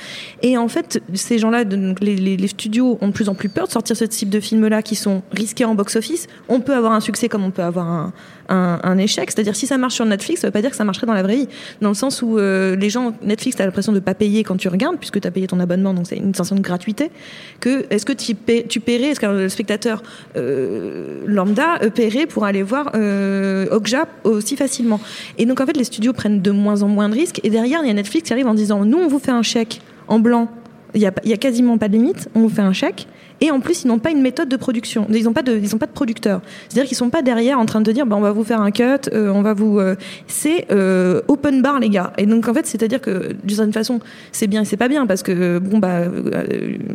Et 0.42 0.56
en 0.58 0.68
fait, 0.68 1.00
ces 1.14 1.38
gens-là, 1.38 1.64
donc 1.64 2.00
les, 2.00 2.14
les- 2.16 2.36
les 2.36 2.48
studios 2.48 2.98
ont 3.00 3.08
de 3.08 3.12
plus 3.12 3.28
en 3.28 3.34
plus 3.34 3.48
peur 3.48 3.66
de 3.66 3.72
sortir 3.72 3.96
ce 3.96 4.04
type 4.04 4.30
de 4.30 4.40
films-là 4.40 4.82
qui 4.82 4.94
sont 4.94 5.22
risqués 5.32 5.64
en 5.64 5.74
box-office. 5.74 6.26
On 6.48 6.60
peut 6.60 6.74
avoir 6.74 6.92
un 6.92 7.00
succès 7.00 7.28
comme 7.28 7.44
on 7.44 7.50
peut 7.50 7.62
avoir 7.62 7.86
un, 7.86 8.12
un, 8.48 8.98
échec. 8.98 9.30
C'est-à-dire, 9.30 9.56
si 9.56 9.66
ça 9.66 9.78
marche 9.78 9.94
sur 9.94 10.04
Netflix, 10.04 10.40
ça 10.40 10.48
veut 10.48 10.52
pas 10.52 10.60
dire 10.60 10.70
que 10.70 10.76
ça 10.76 10.84
marcherait 10.84 11.06
dans 11.06 11.14
la 11.14 11.22
vraie 11.22 11.36
vie. 11.36 11.48
Dans 11.80 11.88
le 11.88 11.94
sens 11.94 12.22
où 12.22 12.38
euh, 12.38 12.76
les 12.76 12.90
gens, 12.90 13.12
Netflix, 13.22 13.56
t'as 13.56 13.64
l'impression 13.64 13.92
de 13.92 14.00
pas 14.00 14.14
payer 14.14 14.44
quand 14.44 14.56
tu 14.56 14.68
regardes, 14.68 14.96
puisque 14.96 15.20
tu 15.20 15.28
as 15.28 15.30
payé 15.30 15.46
ton 15.46 15.60
abonnement, 15.60 15.94
donc 15.94 16.06
c'est 16.08 16.16
une 16.16 16.34
sensation 16.34 16.56
de 16.56 16.60
gratuité. 16.60 17.10
Que 17.60 17.86
est-ce 17.90 18.06
que 18.06 18.12
tu, 18.12 18.34
tu 18.68 18.80
paierais, 18.80 19.08
est-ce 19.08 19.20
qu'un 19.20 19.48
spectateur 19.48 20.02
euh, 20.36 21.22
lambda 21.26 21.78
euh, 21.82 21.90
paierait 21.90 22.26
pour 22.26 22.44
aller 22.44 22.62
voir 22.62 22.92
euh, 22.94 23.66
Okja 23.70 24.06
aussi 24.24 24.56
facilement? 24.56 25.00
Et 25.38 25.46
donc 25.46 25.60
en 25.60 25.66
fait, 25.66 25.76
les 25.76 25.84
studios 25.84 26.12
prennent 26.12 26.40
de 26.40 26.50
moins 26.50 26.82
en 26.82 26.88
moins 26.88 27.08
de 27.08 27.14
risques. 27.14 27.40
Et 27.44 27.50
derrière, 27.50 27.80
il 27.82 27.88
y 27.88 27.90
a 27.90 27.94
Netflix 27.94 28.26
qui 28.26 28.32
arrive 28.32 28.46
en 28.46 28.54
disant, 28.54 28.84
nous, 28.84 28.98
on 28.98 29.08
vous 29.08 29.18
fait 29.18 29.32
un 29.32 29.42
chèque 29.42 29.80
en 30.08 30.18
blanc. 30.18 30.48
Il 30.94 31.02
y 31.02 31.06
a, 31.06 31.12
il 31.24 31.30
y 31.30 31.34
a 31.34 31.36
quasiment 31.36 31.78
pas 31.78 31.88
de 31.88 31.94
limite. 31.94 32.28
On 32.34 32.40
vous 32.40 32.48
fait 32.48 32.62
un 32.62 32.72
chèque. 32.72 33.06
Et 33.40 33.50
en 33.50 33.60
plus, 33.60 33.84
ils 33.84 33.88
n'ont 33.88 33.98
pas 33.98 34.10
une 34.10 34.22
méthode 34.22 34.48
de 34.48 34.56
production. 34.56 35.06
Ils 35.10 35.24
n'ont 35.24 35.32
pas 35.32 35.42
de, 35.42 35.56
ils 35.56 35.74
ont 35.74 35.78
pas 35.78 35.86
de 35.86 35.92
producteur. 35.92 36.40
C'est-à-dire 36.68 36.88
qu'ils 36.88 36.96
sont 36.96 37.10
pas 37.10 37.22
derrière 37.22 37.58
en 37.58 37.66
train 37.66 37.80
de 37.82 37.92
dire, 37.92 38.06
bah, 38.06 38.16
on 38.16 38.20
va 38.22 38.32
vous 38.32 38.44
faire 38.44 38.60
un 38.62 38.70
cut, 38.70 38.82
euh, 39.12 39.30
on 39.32 39.42
va 39.42 39.52
vous. 39.52 39.78
euh, 39.78 39.94
c'est 40.26 40.66
euh, 40.70 41.20
open 41.28 41.60
bar, 41.62 41.78
les 41.80 41.90
gars. 41.90 42.12
Et 42.18 42.26
donc 42.26 42.48
en 42.48 42.54
fait, 42.54 42.66
c'est-à-dire 42.66 43.00
que 43.00 43.34
d'une 43.44 43.56
certaine 43.56 43.72
façon, 43.72 44.00
c'est 44.32 44.46
bien 44.46 44.62
et 44.62 44.64
c'est 44.64 44.76
pas 44.78 44.88
bien 44.88 45.06
parce 45.06 45.22
que 45.22 45.58
bon 45.58 45.78
bah 45.78 46.02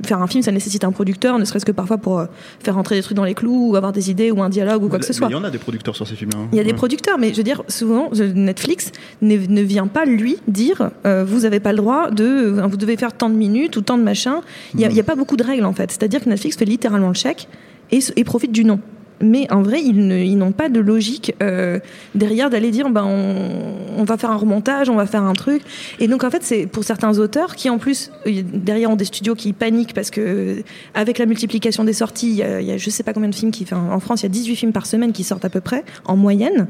faire 0.06 0.22
un 0.22 0.28
film, 0.28 0.42
ça 0.44 0.52
nécessite 0.52 0.84
un 0.84 0.92
producteur, 0.92 1.38
ne 1.38 1.46
serait-ce 1.46 1.66
que 1.66 1.72
parfois 1.72 1.98
pour 1.98 2.24
faire 2.64 2.76
rentrer 2.76 2.96
des 2.96 3.02
trucs 3.04 3.18
dans 3.18 3.24
les 3.24 3.34
clous 3.36 3.70
ou 3.72 3.76
avoir 3.76 3.92
des 3.92 4.10
idées 4.10 4.32
ou 4.32 4.42
un 4.42 4.50
dialogue 4.50 4.84
ou 4.84 4.90
quoi 4.90 5.00
que 5.00 5.06
ce 5.06 5.14
soit. 5.14 5.28
Il 5.30 5.34
y 5.34 5.36
en 5.36 5.44
a 5.44 5.50
des 5.52 5.58
producteurs 5.60 5.96
sur 5.96 6.08
ces 6.08 6.16
films-là. 6.16 6.40
hein. 6.40 6.48
Il 6.52 6.58
y 6.58 6.62
a 6.62 6.64
des 6.64 6.74
producteurs, 6.74 7.18
mais 7.20 7.32
je 7.32 7.38
veux 7.38 7.44
dire, 7.44 7.64
souvent, 7.68 8.10
Netflix 8.36 8.92
ne, 9.22 9.38
ne 9.38 9.62
vient 9.62 9.88
pas 9.88 10.06
lui 10.06 10.38
dire 10.48 10.90
vous 11.04 11.42
n'avez 11.42 11.60
pas 11.60 11.72
le 11.72 11.78
droit 11.78 12.10
de. 12.10 12.56
vous 12.70 12.78
devez 12.78 12.98
faire 12.98 13.14
tant 13.14 13.30
de 13.30 13.36
minutes 13.36 13.78
ou 13.78 13.82
tant 13.82 13.98
de 13.98 14.04
machin. 14.04 14.42
Il 14.74 14.80
n'y 14.80 14.86
a, 14.86 14.90
y 14.92 15.00
a 15.00 15.04
pas 15.04 15.16
beaucoup 15.16 15.38
de 15.38 15.44
règles 15.44 15.66
en 15.66 15.74
fait. 15.74 15.92
C'est-à-dire 15.92 16.22
que 16.24 16.30
Netflix 16.32 16.58
fait 16.58 16.66
littéralement 16.66 17.10
le 17.10 17.14
chèque 17.14 17.48
et, 17.92 18.24
profite 18.24 18.52
du 18.52 18.64
nom. 18.64 18.80
Mais 19.24 19.52
en 19.52 19.62
vrai, 19.62 19.82
ils 19.84 20.36
n'ont 20.36 20.52
pas 20.52 20.68
de 20.68 20.80
logique 20.80 21.36
euh, 21.44 21.80
derrière 22.16 22.50
d'aller 22.50 22.72
dire 22.72 22.90
ben, 22.90 23.06
on, 23.06 24.04
va 24.04 24.18
faire 24.18 24.32
un 24.32 24.38
remontage, 24.38 24.90
on 24.90 24.96
va 24.96 25.06
faire 25.06 25.22
un 25.22 25.34
truc. 25.34 25.62
Et 26.00 26.08
donc, 26.08 26.24
en 26.24 26.32
fait, 26.32 26.42
c'est 26.42 26.66
pour 26.66 26.84
certains 26.84 27.20
auteurs 27.20 27.56
qui, 27.56 27.70
en 27.70 27.78
plus, 27.78 28.12
euh, 28.26 28.42
derrière 28.52 28.90
ont 28.90 28.96
des 28.96 29.06
studios 29.06 29.36
qui 29.36 29.54
paniquent 29.54 29.94
parce 29.94 30.10
que, 30.10 30.64
avec 30.96 31.20
la 31.20 31.28
multiplication 31.28 31.84
des 31.84 31.94
sorties, 31.94 32.30
il 32.30 32.36
y 32.36 32.42
a, 32.44 32.62
y 32.62 32.80
sais 32.80 33.04
pas 33.04 33.14
combien 33.14 33.30
de 33.30 33.36
films 33.36 33.52
qui. 33.52 33.68
en 33.72 34.00
France, 34.00 34.22
il 34.22 34.24
y 34.24 34.26
a 34.26 34.30
18 34.30 34.56
films 34.56 34.72
par 34.72 34.88
semaine 34.88 35.12
qui 35.12 35.24
sortent 35.24 35.46
à 35.46 35.50
peu 35.50 35.62
près, 35.62 35.84
en 36.06 36.18
moyenne. 36.18 36.68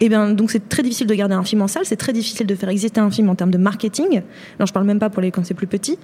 Et 0.00 0.08
bien, 0.08 0.30
donc 0.32 0.50
c'est 0.50 0.68
très 0.68 0.82
difficile 0.82 1.06
de 1.06 1.14
garder 1.14 1.34
un 1.34 1.44
film 1.44 1.62
en 1.62 1.68
salle, 1.68 1.84
c'est 1.84 1.96
très 1.96 2.12
difficile 2.12 2.46
de 2.46 2.54
faire 2.54 2.68
exister 2.68 3.00
un 3.00 3.10
film 3.10 3.28
en 3.28 3.34
termes 3.34 3.50
de 3.52 3.58
marketing. 3.58 4.22
Non, 4.58 4.66
je 4.66 4.72
parle 4.72 4.86
même 4.86 4.98
pas 4.98 5.08
pour 5.10 5.22
les 5.22 5.30
quand 5.30 5.44
c'est 5.44 5.54
plus 5.54 5.66
petit. 5.68 5.98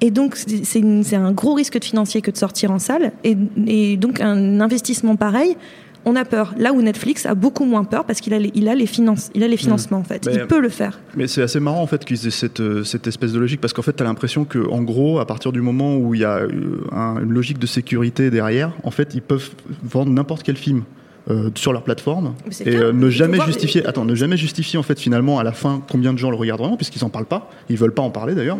Et 0.00 0.10
donc, 0.10 0.36
c'est 0.36 1.16
un 1.16 1.32
gros 1.32 1.54
risque 1.54 1.78
de 1.78 1.84
financier 1.84 2.20
que 2.20 2.30
de 2.30 2.36
sortir 2.36 2.70
en 2.70 2.78
salle. 2.78 3.12
Et, 3.22 3.36
et 3.66 3.96
donc, 3.96 4.20
un 4.20 4.60
investissement 4.60 5.16
pareil, 5.16 5.56
on 6.04 6.16
a 6.16 6.24
peur. 6.24 6.54
Là 6.58 6.72
où 6.74 6.82
Netflix 6.82 7.24
a 7.26 7.34
beaucoup 7.34 7.64
moins 7.64 7.84
peur 7.84 8.04
parce 8.04 8.20
qu'il 8.20 8.34
a 8.34 8.38
les, 8.38 8.50
il 8.54 8.68
a 8.68 8.74
les 8.74 8.86
finances, 8.86 9.30
il 9.34 9.42
a 9.42 9.48
les 9.48 9.56
financements 9.56 9.98
en 9.98 10.04
fait. 10.04 10.26
Mais- 10.26 10.34
il 10.34 10.46
peut 10.46 10.60
le 10.60 10.68
faire. 10.68 11.00
Mais 11.16 11.26
c'est 11.26 11.40
assez 11.42 11.60
marrant 11.60 11.80
en 11.80 11.86
fait 11.86 12.04
qu'ils 12.04 12.26
aient 12.26 12.30
cette, 12.30 12.60
euh, 12.60 12.84
cette 12.84 13.06
espèce 13.06 13.32
de 13.32 13.38
logique 13.38 13.60
parce 13.62 13.72
qu'en 13.72 13.80
fait 13.80 13.94
tu 13.96 14.02
as 14.02 14.06
l'impression 14.06 14.44
que 14.44 14.58
en 14.70 14.82
gros 14.82 15.18
à 15.18 15.26
partir 15.26 15.50
du 15.50 15.62
moment 15.62 15.96
où 15.96 16.14
il 16.14 16.20
y 16.20 16.24
a 16.24 16.40
euh, 16.40 16.50
un- 16.92 17.22
une 17.22 17.32
logique 17.32 17.58
de 17.58 17.66
sécurité 17.66 18.28
derrière, 18.30 18.72
en 18.82 18.90
fait 18.90 19.14
ils 19.14 19.22
peuvent 19.22 19.48
vendre 19.82 20.10
n'importe 20.12 20.42
quel 20.42 20.56
film. 20.56 20.82
Euh, 21.30 21.48
sur 21.54 21.72
leur 21.72 21.82
plateforme 21.84 22.34
et 22.66 22.76
euh, 22.76 22.92
ne 22.92 23.08
jamais 23.08 23.36
voir- 23.36 23.46
justifier 23.46 23.86
attends 23.86 24.04
ne 24.04 24.14
jamais 24.14 24.36
justifier 24.36 24.78
en 24.78 24.82
fait 24.82 25.00
finalement 25.00 25.38
à 25.38 25.42
la 25.42 25.52
fin 25.52 25.82
combien 25.90 26.12
de 26.12 26.18
gens 26.18 26.30
le 26.30 26.36
regardent 26.36 26.60
vraiment 26.60 26.76
puisqu'ils 26.76 27.02
en 27.04 27.08
parlent 27.08 27.24
pas. 27.24 27.50
Ils 27.70 27.78
veulent 27.78 27.94
pas 27.94 28.02
en 28.02 28.10
parler 28.10 28.34
d'ailleurs. 28.34 28.58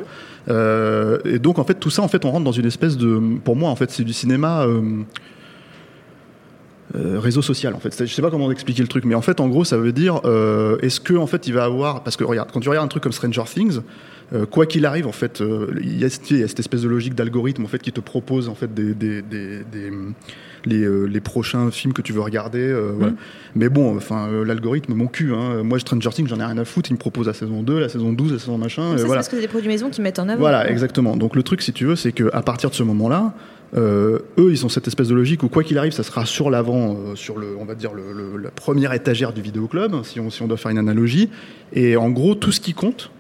Euh, 0.49 1.19
et 1.27 1.39
donc 1.39 1.59
en 1.59 1.65
fait 1.65 1.75
tout 1.75 1.91
ça 1.91 2.01
en 2.03 2.09
fait 2.09 2.25
on 2.25 2.31
rentre 2.31 2.45
dans 2.45 2.53
une 2.53 2.67
espèce 2.67 2.97
de 2.97 3.21
pour 3.45 3.55
moi 3.57 3.69
en 3.71 3.77
fait 3.77 3.91
c'est 3.91 4.05
du 4.05 4.13
cinéma 4.15 4.67
réseau 6.95 7.43
social 7.43 7.75
en 7.75 7.81
fait. 7.81 8.07
Je 8.07 8.13
sais 8.13 8.23
pas 8.23 8.31
comment 8.31 8.51
expliquer 8.53 8.83
le 8.83 8.89
truc, 8.89 9.05
mais 9.05 9.15
en 9.17 9.23
fait 9.23 9.41
en 9.41 9.49
gros 9.49 9.65
ça 9.65 9.77
veut 9.77 9.93
dire 9.93 10.21
est-ce 10.81 11.01
que 11.01 11.15
en 11.15 11.27
fait 11.27 11.47
il 11.47 11.55
va 11.55 11.65
avoir 11.65 12.03
parce 12.05 12.17
que 12.17 12.25
regarde 12.25 12.51
quand 12.53 12.61
tu 12.61 12.69
regardes 12.69 12.85
un 12.87 12.89
truc 12.89 13.03
comme 13.03 13.13
Stranger 13.13 13.43
Things, 13.47 13.81
euh, 14.33 14.47
quoi 14.47 14.67
qu'il 14.67 14.87
arrive 14.87 15.07
en 15.07 15.13
fait 15.13 15.41
euh, 15.41 15.67
il 15.83 15.99
y, 15.99 16.05
a, 16.05 16.09
il 16.31 16.39
y 16.39 16.43
a 16.43 16.49
cette 16.49 16.61
espèce 16.61 16.83
de 16.83 16.89
logique 16.89 17.15
d'algorithme 17.15 17.65
en 17.65 17.69
fait 17.69 17.81
qui 17.81 17.93
te 17.93 18.01
propose 18.01 18.49
en 18.49 18.55
fait 18.55 18.73
des, 18.73 18.95
des, 18.95 19.23
des, 19.23 19.65
des- 19.65 19.93
les, 20.67 20.83
euh, 20.83 21.05
les 21.05 21.21
prochains 21.21 21.71
films 21.71 21.93
que 21.93 22.03
tu 22.03 22.13
veux 22.13 22.21
regarder. 22.21 22.61
euh, 22.61 22.93
voilà. 22.97 23.13
Mais 23.55 23.69
bon, 23.69 23.97
enfin 23.97 24.29
euh, 24.29 24.45
l'algorithme 24.45 24.95
mon 24.95 25.07
cul. 25.07 25.33
Hein. 25.35 25.63
Moi 25.63 25.79
Stranger 25.79 26.11
Things 26.11 26.27
j'en 26.29 26.41
ai 26.41 26.45
rien 26.45 26.59
à 26.59 26.65
foutre. 26.65 26.91
Il 26.91 26.95
me 26.95 26.99
propose 26.99 27.27
la 27.27 27.33
saison 27.35 27.63
2, 27.63 27.79
la 27.81 27.89
saison 27.89 28.13
12, 28.13 28.33
la 28.33 28.39
saison 28.39 28.59
machin. 28.59 28.93
Ça, 28.93 28.99
c'est 28.99 29.05
voilà. 29.05 29.19
parce 29.21 29.29
que 29.29 29.37
c'est 29.37 29.43
des 29.43 29.49
produits 29.49 29.69
maison 29.69 29.91
qui 29.91 30.01
mettent 30.01 30.19
en 30.19 30.29
avant. 30.29 30.41
Voilà, 30.41 30.71
exactement. 30.71 31.17
Donc 31.17 31.37
le 31.37 31.43
truc, 31.43 31.63
si 31.63 31.73
tu 31.73 31.85
veux, 31.85 31.97
c'est 31.97 32.13
qu'à 32.13 32.43
partir 32.43 32.71
de 32.71 32.75
ce 32.75 32.83
moment-là, 32.83 33.35
euh, 33.77 34.21
eux, 34.39 34.51
ils 34.53 34.65
ont 34.65 34.69
cette 34.69 34.87
espèce 34.87 35.09
de 35.09 35.15
logique 35.15 35.43
où 35.43 35.49
quoi 35.49 35.65
qu'il 35.65 35.79
arrive, 35.79 35.93
ça 35.93 36.05
sera 36.05 36.25
sur 36.27 36.49
l'avant, 36.51 36.95
euh, 36.97 37.15
sur 37.17 37.39
le, 37.39 37.57
on 37.59 37.65
va 37.65 37.75
dire 37.75 37.93
le, 37.93 38.13
le- 38.13 38.41
la 38.41 38.51
première 38.51 38.93
étagère 38.93 39.33
du 39.33 39.43
vidéoclub, 39.43 40.03
si 40.05 40.21
on, 40.21 40.31
si 40.31 40.43
on 40.43 40.47
doit 40.47 40.57
faire 40.57 40.71
une 40.71 40.79
analogie. 40.79 41.29
Et 41.73 41.97
en 41.97 42.11
gros, 42.11 42.35
tout 42.37 42.53
ce 42.53 42.61
qui 42.61 42.73
compte, 42.75 43.11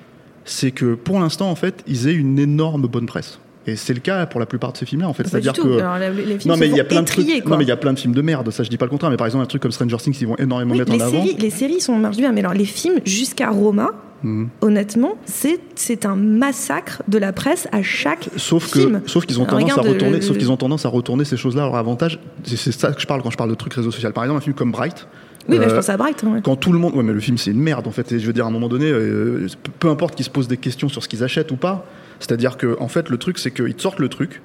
c'est 0.44 0.70
que 0.70 0.94
pour 0.94 1.18
l'instant, 1.18 1.50
en 1.50 1.56
fait, 1.56 1.82
ils 1.88 2.06
aient 2.06 2.14
une 2.14 2.38
énorme 2.38 2.86
bonne 2.86 3.06
presse. 3.06 3.40
Et 3.66 3.76
c'est 3.76 3.94
le 3.94 4.00
cas 4.00 4.26
pour 4.26 4.40
la 4.40 4.46
plupart 4.46 4.72
de 4.72 4.76
ces 4.78 4.86
films-là, 4.86 5.08
en 5.08 5.12
fait. 5.14 5.26
C'est-à-dire 5.26 5.52
que 5.54 5.78
Alors, 5.78 5.98
les, 5.98 6.10
les 6.24 6.38
films 6.38 6.52
non 6.52 6.58
mais 6.58 6.68
il 6.68 6.76
y 6.76 6.80
a 6.80 6.84
plein 6.84 7.00
de 7.02 7.06
trucs. 7.06 7.26
Non 7.46 7.56
mais 7.56 7.64
il 7.64 7.68
y 7.68 7.72
a 7.72 7.76
plein 7.76 7.92
de 7.94 7.98
films 7.98 8.14
de 8.14 8.22
merde. 8.22 8.50
Ça, 8.50 8.62
je 8.62 8.68
dis 8.68 8.76
pas 8.76 8.84
le 8.84 8.90
contraire. 8.90 9.10
Mais 9.10 9.16
par 9.16 9.26
exemple, 9.26 9.44
un 9.44 9.46
truc 9.46 9.62
comme 9.62 9.72
Stranger 9.72 9.96
Things, 9.96 10.16
ils 10.20 10.26
vont 10.26 10.36
énormément 10.36 10.72
Oui, 10.72 10.78
mettre 10.80 10.92
les, 10.92 11.02
en 11.02 11.06
avant. 11.06 11.22
séries, 11.24 11.36
les 11.38 11.50
séries 11.50 11.80
sont 11.80 11.96
marche 11.96 12.16
bien, 12.18 12.32
mais 12.32 12.40
alors 12.40 12.54
les 12.54 12.64
films 12.66 13.00
jusqu'à 13.04 13.50
Roma, 13.50 13.90
Mhm. 14.22 14.48
honnêtement, 14.62 15.16
c'est 15.26 16.06
un 16.06 16.16
massacre 16.16 17.02
de 17.08 17.18
la 17.18 17.32
presse 17.34 17.68
à 17.72 17.82
chaque 17.82 18.28
Sauf 18.38 18.70
que, 18.70 18.80
film. 18.80 19.02
sauf 19.06 19.26
qu'ils 19.26 19.38
ont 19.38 19.44
Alors, 19.44 19.58
tendance 19.60 19.78
à 19.78 19.82
retourner, 19.82 20.16
euh, 20.18 20.20
sauf 20.22 20.38
qu'ils 20.38 20.50
ont 20.50 20.56
tendance 20.56 20.86
à 20.86 20.88
retourner 20.88 21.24
ces 21.26 21.36
choses-là 21.36 21.62
à 21.62 21.66
leur 21.66 21.76
avantage. 21.76 22.18
C'est 22.44 22.72
ça 22.72 22.92
que 22.92 23.00
je 23.02 23.06
parle 23.06 23.22
quand 23.22 23.30
je 23.30 23.36
parle 23.36 23.50
de 23.50 23.54
trucs 23.54 23.74
réseau 23.74 23.90
social. 23.90 24.12
Par 24.14 24.24
exemple, 24.24 24.38
un 24.38 24.40
film 24.42 24.54
comme 24.54 24.72
Bright. 24.72 25.06
Oui, 25.46 25.58
mais 25.58 25.66
je 25.68 25.72
euh, 25.72 25.76
pense 25.76 25.90
à 25.90 25.98
Bright. 25.98 26.22
ouais. 26.22 26.40
quand 26.42 26.56
tout 26.56 26.72
le 26.72 26.78
monde, 26.78 26.94
ouais, 26.96 27.02
mais 27.02 27.12
le 27.12 27.20
film 27.20 27.36
c'est 27.36 27.50
une 27.50 27.60
merde 27.60 27.86
en 27.86 27.90
fait. 27.90 28.12
Et 28.12 28.18
je 28.18 28.26
veux 28.26 28.32
dire, 28.32 28.46
à 28.46 28.48
un 28.48 28.50
moment 28.50 28.68
donné, 28.68 28.90
euh, 28.90 29.46
peu 29.78 29.88
importe 29.90 30.14
qu'ils 30.14 30.24
se 30.24 30.30
posent 30.30 30.48
des 30.48 30.56
questions 30.56 30.88
sur 30.88 31.02
ce 31.02 31.08
qu'ils 31.08 31.22
achètent 31.22 31.50
ou 31.50 31.56
pas. 31.56 31.84
C'est-à-dire 32.20 32.56
que, 32.56 32.76
en 32.80 32.88
fait, 32.88 33.08
le 33.08 33.18
truc, 33.18 33.38
c'est 33.38 33.50
qu'ils 33.50 33.74
te 33.74 33.82
sortent 33.82 34.00
le 34.00 34.08
truc. 34.08 34.40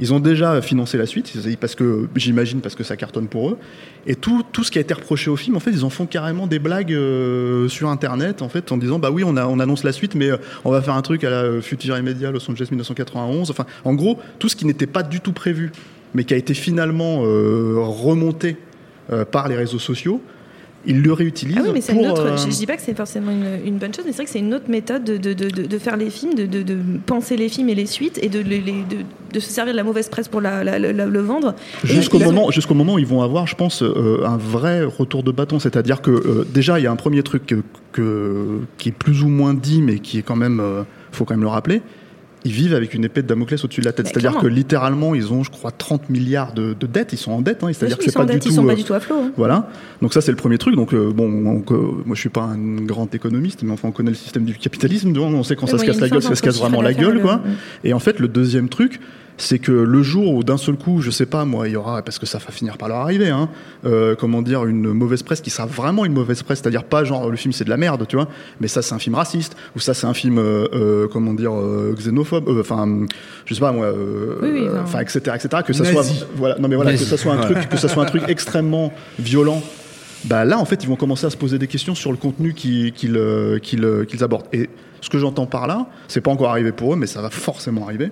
Ils 0.00 0.12
ont 0.12 0.18
déjà 0.18 0.60
financé 0.60 0.98
la 0.98 1.06
suite, 1.06 1.32
parce 1.60 1.76
que 1.76 2.08
j'imagine 2.16 2.60
parce 2.60 2.74
que 2.74 2.82
ça 2.82 2.96
cartonne 2.96 3.28
pour 3.28 3.50
eux. 3.50 3.58
Et 4.06 4.16
tout, 4.16 4.42
tout 4.50 4.64
ce 4.64 4.72
qui 4.72 4.78
a 4.78 4.80
été 4.80 4.92
reproché 4.92 5.30
au 5.30 5.36
film, 5.36 5.54
en 5.54 5.60
fait, 5.60 5.70
ils 5.70 5.84
en 5.84 5.90
font 5.90 6.06
carrément 6.06 6.48
des 6.48 6.58
blagues 6.58 6.92
euh, 6.92 7.68
sur 7.68 7.88
Internet, 7.88 8.42
en 8.42 8.48
fait, 8.48 8.72
en 8.72 8.76
disant 8.76 8.98
bah 8.98 9.10
oui, 9.12 9.22
on, 9.22 9.36
annonce 9.36 9.84
la 9.84 9.92
suite, 9.92 10.16
mais 10.16 10.30
euh, 10.30 10.36
on 10.64 10.72
va 10.72 10.82
faire 10.82 10.94
un 10.94 11.02
truc 11.02 11.22
à 11.22 11.30
la 11.30 11.42
euh, 11.44 11.60
Future 11.60 11.96
Immédiat 11.96 12.32
Los 12.32 12.50
Angeles 12.50 12.68
1991. 12.70 13.50
Enfin, 13.50 13.66
en 13.84 13.94
gros, 13.94 14.18
tout 14.40 14.48
ce 14.48 14.56
qui 14.56 14.66
n'était 14.66 14.88
pas 14.88 15.04
du 15.04 15.20
tout 15.20 15.32
prévu, 15.32 15.70
mais 16.12 16.24
qui 16.24 16.34
a 16.34 16.36
été 16.36 16.54
finalement 16.54 17.20
remonté 17.20 18.56
par 19.32 19.48
les 19.48 19.56
réseaux 19.56 19.80
sociaux, 19.80 20.22
ils 20.86 21.02
le 21.02 21.12
réutilisent 21.12 21.56
Ah 21.58 21.62
oui, 21.64 21.70
mais 21.74 21.80
c'est 21.80 21.92
une 21.94 22.06
autre. 22.06 22.20
euh, 22.26 22.36
Je, 22.36 22.50
je 22.50 22.56
dis 22.56 22.66
pas 22.66 22.76
que 22.76 22.82
c'est 22.82 22.96
forcément 22.96 23.30
une, 23.30 23.66
une 23.66 23.78
bonne 23.78 23.92
chose, 23.94 24.04
mais 24.04 24.12
c'est 24.12 24.16
vrai 24.18 24.24
que 24.26 24.30
c'est 24.30 24.38
une 24.40 24.52
autre 24.54 24.68
méthode 24.68 25.04
de, 25.04 25.16
de, 25.16 25.32
de, 25.32 25.48
de- 25.66 25.78
faire 25.78 25.96
les 25.96 26.10
films, 26.10 26.34
de, 26.34 26.46
penser 27.06 27.36
les 27.36 27.48
films 27.48 27.68
et 27.68 27.74
les 27.74 27.86
suites, 27.86 28.18
et 28.22 28.28
de, 28.28 28.38
les- 28.40 28.60
les- 28.60 28.82
de, 28.82 28.98
de 29.32 29.40
se 29.40 29.50
servir 29.50 29.72
de 29.72 29.76
la 29.76 29.84
mauvaise 29.84 30.08
presse 30.08 30.28
pour 30.28 30.40
la, 30.40 30.62
la- 30.64 30.78
la- 30.78 30.92
la- 30.92 31.06
le 31.06 31.20
vendre. 31.20 31.54
Jusqu'au 31.84 32.18
moment, 32.18 32.50
jusqu'au 32.50 32.74
moment 32.74 32.94
où 32.94 32.98
ils 32.98 33.06
vont 33.06 33.22
avoir, 33.22 33.46
je 33.46 33.54
pense, 33.56 33.82
euh, 33.82 34.20
un 34.24 34.36
vrai 34.36 34.84
retour 34.84 35.22
de 35.22 35.32
bâton. 35.32 35.58
C'est-à-dire 35.58 36.02
que 36.02 36.10
euh, 36.10 36.46
déjà, 36.52 36.78
il 36.78 36.82
y 36.82 36.86
a 36.86 36.90
un 36.92 36.96
premier 36.96 37.22
truc 37.22 37.46
que, 37.46 37.56
que- 37.92 38.60
qui 38.78 38.90
est 38.90 38.92
plus 38.92 39.22
ou 39.22 39.28
moins 39.28 39.54
dit, 39.54 39.82
mais 39.82 39.98
qui 39.98 40.18
est 40.18 40.22
quand 40.22 40.36
même, 40.36 40.62
faut 41.12 41.24
quand 41.24 41.34
même 41.34 41.42
le 41.42 41.48
rappeler. 41.48 41.82
Ils 42.46 42.52
vivent 42.52 42.74
avec 42.74 42.92
une 42.92 43.04
épée 43.04 43.22
de 43.22 43.26
Damoclès 43.26 43.64
au-dessus 43.64 43.80
de 43.80 43.86
la 43.86 43.92
tête. 43.92 44.06
Mais 44.06 44.12
C'est-à-dire 44.12 44.38
que 44.38 44.46
littéralement, 44.46 45.14
ils 45.14 45.32
ont, 45.32 45.42
je 45.42 45.50
crois, 45.50 45.70
30 45.70 46.10
milliards 46.10 46.52
de, 46.52 46.74
de 46.78 46.86
dettes. 46.86 47.12
Ils 47.14 47.16
sont 47.18 47.32
en 47.32 47.40
dette. 47.40 47.64
Hein, 47.64 47.68
c'est-à-dire 47.72 47.96
que 47.96 48.02
ils 48.02 48.06
c'est 48.06 48.12
sont 48.12 48.26
pas 48.26 48.32
du 48.32 48.38
tout. 48.38 48.50
sont 48.50 48.64
euh, 48.64 48.68
pas 48.68 48.74
du 48.74 48.84
tout 48.84 48.92
à 48.94 49.00
flot. 49.00 49.16
hein. 49.16 49.32
Voilà. 49.36 49.70
Donc 50.02 50.12
ça 50.12 50.20
c'est 50.20 50.30
le 50.30 50.36
premier 50.36 50.58
truc. 50.58 50.76
Donc 50.76 50.92
euh, 50.92 51.10
bon, 51.10 51.24
on- 51.26 51.72
euh, 51.74 51.76
moi 52.04 52.14
je 52.14 52.20
suis 52.20 52.28
pas 52.28 52.42
un 52.42 52.58
grand 52.84 53.14
économiste, 53.14 53.62
mais 53.62 53.72
enfin 53.72 53.88
on 53.88 53.92
connaît 53.92 54.10
le 54.10 54.16
système 54.16 54.44
du 54.44 54.54
capitalisme. 54.54 55.12
On 55.16 55.42
sait 55.42 55.56
quand 55.56 55.66
ça 55.66 55.78
se 55.78 55.84
casse 55.84 56.00
la 56.00 56.08
gueule, 56.10 56.22
ça 56.22 56.34
se 56.34 56.42
casse 56.42 56.58
vraiment 56.58 56.82
la 56.82 56.92
gueule, 56.92 57.20
quoi. 57.22 57.42
Et 57.82 57.92
en 57.94 57.98
fait 57.98 58.18
le 58.20 58.28
deuxième 58.28 58.68
truc, 58.68 59.00
c'est 59.36 59.58
que 59.58 59.72
le 59.72 60.02
jour 60.02 60.32
où 60.34 60.44
d'un 60.44 60.56
seul 60.56 60.76
coup, 60.76 61.00
je 61.00 61.10
sais 61.10 61.26
pas 61.26 61.44
moi, 61.44 61.66
il 61.68 61.72
y 61.72 61.76
aura 61.76 62.02
parce 62.02 62.18
que 62.20 62.26
ça 62.26 62.38
va 62.38 62.52
finir 62.52 62.78
par 62.78 62.88
leur 62.88 62.98
arriver, 62.98 63.30
hein, 63.30 63.48
euh, 63.84 64.14
comment 64.14 64.42
dire, 64.42 64.64
une 64.64 64.92
mauvaise 64.92 65.22
presse 65.24 65.40
qui 65.40 65.50
sera 65.50 65.66
vraiment 65.66 66.04
une 66.04 66.12
mauvaise 66.12 66.42
presse, 66.44 66.60
c'est-à-dire 66.60 66.84
pas 66.84 67.02
genre 67.02 67.28
le 67.28 67.36
film 67.36 67.52
c'est 67.52 67.64
de 67.64 67.70
la 67.70 67.76
merde, 67.76 68.06
tu 68.08 68.14
vois, 68.16 68.28
mais 68.60 68.68
ça 68.68 68.80
c'est 68.80 68.94
un 68.94 68.98
film 69.00 69.16
raciste 69.16 69.56
ou 69.74 69.80
ça 69.80 69.92
c'est 69.92 70.06
un 70.06 70.14
film 70.14 70.38
euh, 70.38 70.66
euh, 70.72 71.08
comment 71.12 71.34
dire 71.34 71.52
euh, 71.52 71.94
xénophobe, 71.98 72.48
euh, 72.48 72.60
enfin 72.60 72.86
je 73.44 73.54
sais 73.54 73.60
pas 73.60 73.72
moi, 73.72 73.90
Oui, 74.42 74.66
enfin- 74.82 75.00
etc 75.00 75.20
etc 75.34 75.62
que 75.66 75.72
ça 75.72 75.82
Nazi. 75.82 75.94
soit 76.18 76.26
voilà 76.36 76.56
non 76.58 76.68
mais 76.68 76.76
voilà 76.76 76.92
que 76.92 76.98
ça 76.98 77.16
soit 77.16 77.32
un 77.32 77.38
truc 77.40 77.68
que 77.68 77.76
ça 77.76 77.88
soit 77.88 78.02
un 78.04 78.06
truc 78.06 78.22
extrêmement 78.28 78.92
violent 79.18 79.62
bah 80.26 80.44
là 80.44 80.58
en 80.58 80.64
fait 80.64 80.82
ils 80.84 80.88
vont 80.88 80.96
commencer 80.96 81.26
à 81.26 81.30
se 81.30 81.36
poser 81.36 81.58
des 81.58 81.66
questions 81.66 81.94
sur 81.94 82.10
le 82.12 82.16
contenu 82.16 82.54
qui- 82.54 82.92
qu'ils 82.92 83.20
qu'ils, 83.62 84.04
qu'ils 84.08 84.22
abordent. 84.24 84.46
Et 84.52 84.70
ce 85.00 85.10
que 85.10 85.18
j'entends 85.18 85.46
par 85.46 85.66
là 85.66 85.86
c'est 86.08 86.20
pas 86.20 86.30
encore 86.30 86.50
arrivé 86.50 86.70
pour 86.72 86.94
eux 86.94 86.96
mais 86.96 87.06
ça 87.08 87.20
va 87.20 87.30
forcément 87.30 87.84
arriver 87.86 88.10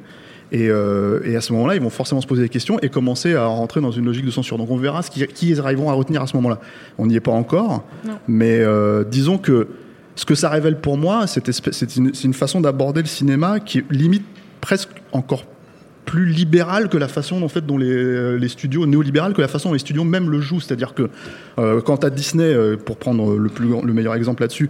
et, 0.53 0.68
euh, 0.68 1.20
et 1.24 1.34
à 1.34 1.40
ce 1.40 1.53
moment-là 1.55 1.74
ils 1.74 1.80
vont 1.80 1.90
forcément 1.90 2.20
se 2.20 2.26
poser 2.26 2.42
des 2.42 2.48
questions 2.48 2.78
et 2.80 2.90
commencer 2.90 3.34
à 3.34 3.46
rentrer 3.46 3.80
dans 3.80 3.90
une 3.90 4.05
logique 4.05 4.26
de 4.26 4.30
censure. 4.30 4.59
Donc 4.59 4.70
on 4.70 4.76
verra 4.76 5.03
ce 5.03 5.11
qui, 5.11 5.26
qui 5.26 5.48
ils 5.48 5.61
arriveront 5.61 5.90
à 5.90 5.94
retenir 5.94 6.22
à 6.22 6.26
ce 6.26 6.36
moment-là. 6.36 6.61
On 6.98 7.07
n'y 7.07 7.16
est 7.16 7.20
pas 7.20 7.32
encore 7.32 7.84
Non. 8.07 8.18
mais 8.28 8.61
euh, 8.61 9.03
disons 9.03 9.38
que 9.38 9.68
ce 10.14 10.26
que 10.26 10.34
ça 10.34 10.50
révèle 10.50 10.78
pour 10.78 10.98
moi 10.98 11.26
c'est 11.26 11.96
une, 11.96 12.34
façon 12.34 12.61
d'aborder 12.61 13.00
le 13.00 13.09
cinéma 13.09 13.61
qui 13.61 13.78
est 13.78 13.84
limite 13.90 14.24
presque 14.61 14.90
encore 15.12 15.44
plus 16.05 16.26
libéral 16.26 16.88
que 16.90 16.98
la 16.98 17.09
façon 17.09 17.42
en 17.42 17.48
fait 17.48 17.64
dont 17.64 17.78
les, 17.78 18.38
les 18.38 18.48
studios 18.48 18.84
néolibéral 18.86 19.32
que 19.32 19.40
la 19.40 19.48
façon 19.48 19.70
dont 19.70 19.74
les 19.74 19.78
studios 19.78 20.05
même 20.05 20.28
le 20.28 20.40
jouent. 20.40 20.61
C'est-à-dire 20.61 20.92
que 20.92 21.09
euh, 21.59 21.80
quand 21.80 22.05
à 22.05 22.11
Disney 22.11 22.44
euh, 22.44 22.76
pour 22.76 22.98
prendre 22.98 23.36
le 23.38 23.48
plus 23.48 23.68
le 23.82 23.92
meilleur 23.94 24.14
exemple 24.14 24.42
là-dessus 24.42 24.68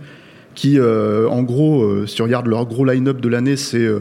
qui 0.55 0.79
euh, 0.79 1.29
en 1.29 1.43
gros 1.43 1.83
euh, 1.83 2.07
si 2.07 2.17
tu 2.17 2.23
regardes 2.23 2.47
leur 2.47 2.67
gros 2.67 2.85
line-up 2.85 3.21
de 3.21 3.29
l'année 3.29 3.57
c'est 3.57 3.79
euh, 3.79 4.01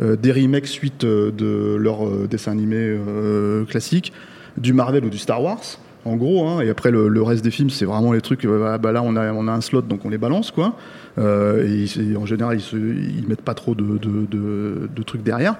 des 0.00 0.32
remakes 0.32 0.66
suite 0.66 1.04
euh, 1.04 1.30
de 1.30 1.76
leurs 1.76 2.06
euh, 2.06 2.26
dessins 2.30 2.52
animés 2.52 2.76
euh, 2.76 3.64
classiques 3.64 4.12
du 4.56 4.72
Marvel 4.72 5.04
ou 5.04 5.10
du 5.10 5.18
Star 5.18 5.42
Wars 5.42 5.62
en 6.06 6.16
gros 6.16 6.46
hein, 6.46 6.60
et 6.60 6.70
après 6.70 6.90
le, 6.90 7.22
reste 7.22 7.42
des 7.42 7.50
films 7.50 7.70
c'est 7.70 7.84
vraiment 7.84 8.12
les 8.12 8.20
trucs 8.20 8.44
euh, 8.44 8.74
ah, 8.74 8.78
bah 8.78 8.92
là 8.92 9.02
on 9.02 9.16
a 9.16 9.32
on 9.32 9.48
a 9.48 9.52
un 9.52 9.60
slot 9.60 9.82
donc 9.82 10.04
on 10.04 10.08
les 10.08 10.18
balance 10.18 10.50
quoi. 10.50 10.76
Euh, 11.18 11.66
et 11.66 12.16
en 12.16 12.26
général 12.26 12.58
ils, 12.58 12.62
se, 12.62 12.76
ils 12.76 13.26
mettent 13.28 13.42
pas 13.42 13.54
trop 13.54 13.74
de, 13.74 13.98
de, 13.98 15.02
trucs 15.02 15.22
derrière. 15.22 15.56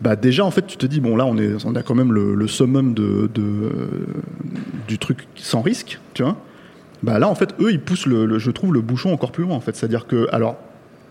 Bah 0.00 0.16
déjà 0.16 0.44
en 0.44 0.50
fait 0.50 0.66
tu 0.66 0.76
te 0.76 0.86
dis 0.86 1.00
bon 1.00 1.16
là 1.16 1.24
on 1.24 1.38
est 1.38 1.64
on 1.64 1.74
a 1.74 1.82
quand 1.82 1.94
même 1.94 2.12
le, 2.12 2.46
summum 2.48 2.94
de, 2.94 3.30
du 4.88 4.98
truc 4.98 5.28
sans 5.36 5.62
risque 5.62 6.00
tu 6.14 6.22
vois. 6.22 6.36
Bah 7.02 7.18
là 7.18 7.28
en 7.28 7.34
fait 7.34 7.54
eux 7.60 7.70
ils 7.70 7.80
poussent 7.80 8.06
le, 8.06 8.26
le- 8.26 8.38
je 8.38 8.50
trouve 8.50 8.74
le 8.74 8.80
bouchon 8.80 9.12
encore 9.12 9.32
plus 9.32 9.44
loin 9.44 9.54
en 9.54 9.60
fait. 9.60 9.76
C'est 9.76 9.86
à 9.86 9.88
dire 9.88 10.06
que 10.06 10.28
alors 10.32 10.56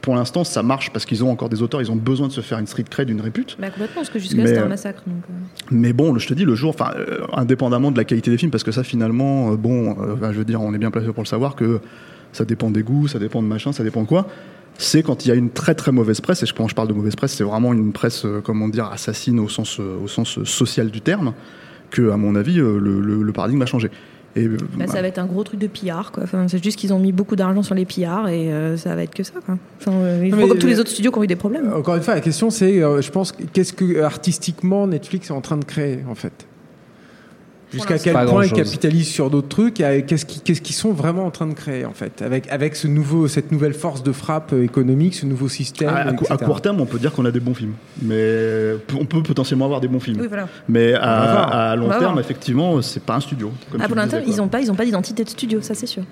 pour 0.06 0.16
l'instant 0.16 0.44
ça 0.44 0.62
marche 0.64 0.92
parce 0.92 1.04
qu'ils 1.04 1.24
ont 1.24 1.32
encore 1.32 1.50
des 1.50 1.62
auteurs 1.64 1.82
ils 1.82 1.92
ont 1.92 1.96
besoin 1.96 2.28
de 2.28 2.32
se 2.32 2.42
faire 2.42 2.60
une 2.60 2.68
street 2.68 2.86
cred 2.90 3.10
une 3.10 3.20
répute 3.22 3.58
Bah, 3.60 3.70
complètement, 3.72 3.96
parce 3.96 4.10
que 4.12 4.20
jusque-là, 4.20 4.44
Mais, 4.44 4.50
c'était 4.50 4.62
un 4.62 4.66
euh, 4.66 4.70
massacre. 4.70 5.02
donc, 5.08 5.18
euh. 5.30 5.34
mais 5.72 5.92
bon, 5.94 6.18
je 6.18 6.28
te 6.28 6.34
dis, 6.36 6.46
le 6.46 6.54
jour, 6.56 6.70
enfin, 6.70 6.92
euh, 6.96 7.22
indépendamment 7.34 7.92
de 7.92 7.98
la 7.98 8.04
qualité 8.06 8.30
des 8.32 8.38
films, 8.38 8.52
parce 8.52 8.64
que 8.64 8.72
ça, 8.72 8.84
finalement, 8.84 9.52
euh, 9.52 9.56
bon, 9.58 9.98
euh, 10.00 10.32
je 10.32 10.38
veux 10.38 10.46
dire, 10.46 10.62
on 10.62 10.74
est 10.74 10.78
bien 10.78 10.92
placé 10.92 11.08
pour 11.12 11.24
le 11.24 11.28
savoir 11.28 11.56
que 11.56 11.80
ça 12.34 12.46
dépend 12.46 12.70
des 12.70 12.84
goûts, 12.84 13.08
ça 13.08 13.18
dépend 13.20 13.42
de 13.42 13.48
machin, 13.48 13.72
ça 13.74 13.84
dépend 13.84 14.04
de 14.04 14.08
quoi. 14.08 14.28
C'est 14.78 15.02
quand 15.04 15.26
il 15.26 15.30
y 15.30 15.32
a 15.32 15.36
une 15.36 15.50
très 15.50 15.74
très 15.74 15.92
mauvaise 15.92 16.22
presse, 16.22 16.44
et 16.44 16.46
quand 16.56 16.68
je 16.68 16.76
parle 16.76 16.88
de 16.90 16.94
mauvaise 16.94 17.16
presse, 17.16 17.34
c'est 17.34 17.44
vraiment 17.44 17.74
une 17.74 17.92
presse, 17.92 18.26
comment 18.44 18.68
dire, 18.68 18.86
assassine 18.86 19.40
au 19.40 19.50
sens, 19.50 19.80
au 19.80 20.08
sens 20.08 20.44
social 20.44 20.92
du 20.92 21.02
terme, 21.02 21.34
que, 21.90 22.12
à 22.12 22.18
mon 22.18 22.36
avis, 22.36 22.56
le, 22.58 22.78
le- 22.80 23.24
le 23.24 23.34
paradigme 23.34 23.62
a 23.62 23.66
changé. 23.66 23.90
Et, 24.36 24.46
euh, 24.46 24.58
Bah, 24.78 24.88
ça 24.88 25.02
va 25.02 25.08
être 25.08 25.18
un 25.20 25.26
gros 25.26 25.44
truc 25.44 25.60
de 25.60 25.68
quoi. 25.68 26.24
Enfin, 26.24 26.48
c'est 26.48 26.64
juste 26.64 26.78
qu'ils 26.78 26.94
ont 26.94 27.00
mis 27.00 27.12
beaucoup 27.12 27.36
d'argent 27.36 27.64
sur 27.64 27.76
les 27.76 27.86
PR 27.86 28.28
et 28.28 28.52
euh, 28.52 28.78
ça 28.78 28.96
va 28.96 29.04
être 29.04 29.14
que 29.14 29.24
ça, 29.24 29.34
quoi. 29.46 29.58
Enfin, 29.80 29.92
euh, 29.94 30.22
ils 30.24 30.30
Non, 30.32 30.38
font 30.38 30.44
mais, 30.44 30.50
comme 30.50 30.60
tous 30.60 30.68
les 30.68 30.80
autres 30.80 30.90
studios 30.90 31.12
qui 31.12 31.20
ont 31.20 31.24
eu 31.24 31.28
des 31.28 31.36
problèmes. 31.36 31.72
Encore 31.74 31.96
une 31.96 32.02
fois, 32.02 32.16
la 32.16 32.22
question 32.22 32.50
c'est, 32.50 32.80
je 32.80 33.12
pense, 33.12 33.32
qu'est-ce 33.54 33.74
que 33.74 34.02
artistiquement 34.02 34.88
Netflix 34.88 35.30
est 35.30 35.34
en 35.34 35.42
train 35.42 35.58
de 35.58 35.66
créer 35.66 36.00
en 36.10 36.16
fait? 36.16 36.46
Jusqu'à 37.76 38.00
quel 38.00 38.14
point 38.26 38.46
ils 38.46 38.52
capitalisent 38.52 39.10
sur 39.10 39.30
d'autres 39.30 39.48
trucs 39.48 39.80
et 39.80 40.04
qu'est-ce 40.04 40.26
qu'ils 40.26 40.42
qu'est-ce 40.42 40.62
qu'ils 40.62 40.76
sont 40.76 40.94
vraiment 40.94 41.26
en 41.26 41.32
train 41.32 41.48
de 41.48 41.54
créer 41.54 41.86
en 41.86 41.94
fait 41.94 42.22
avec, 42.22 42.50
avec 42.50 42.76
ce 42.76 42.88
nouveau, 42.88 43.28
cette 43.28 43.52
nouvelle 43.52 43.74
force 43.74 44.02
de 44.04 44.12
frappe 44.12 44.54
euh, 44.54 44.64
économique, 44.64 45.16
ce 45.16 45.26
nouveau 45.26 45.50
système. 45.50 45.90
à, 45.90 46.10
à 46.10 46.34
à 46.34 46.38
court 46.38 46.62
terme, 46.62 46.80
on 46.82 46.86
peut 46.86 47.00
dire 47.00 47.12
qu'on 47.12 47.26
a 47.26 47.32
des 47.32 47.40
bons 47.40 47.54
films, 47.54 47.74
mais 48.02 48.74
on 49.00 49.06
peut 49.06 49.22
potentiellement 49.24 49.66
avoir 49.66 49.82
des 49.82 49.88
bons 49.88 50.00
films. 50.00 50.20
Oui, 50.22 50.28
voilà. 50.28 50.48
Mais 50.68 50.94
à, 50.94 51.72
à 51.72 51.76
long 51.76 51.90
terme, 51.90 52.02
voir. 52.02 52.20
effectivement, 52.20 52.82
c'est 52.82 53.04
pas 53.04 53.16
un 53.16 53.20
studio. 53.20 53.52
comme 53.72 53.82
le 53.82 53.96
l'instant, 53.96 54.20
disais, 54.20 54.32
ils 54.32 54.38
n'ont 54.38 54.48
pas, 54.48 54.62
ils 54.62 54.72
ont 54.72 54.76
pas 54.76 54.86
d'identité 54.86 55.24
de 55.24 55.30
studio, 55.30 55.62
ça 55.62 55.74
c'est 55.74 55.88
sûr. 55.88 56.04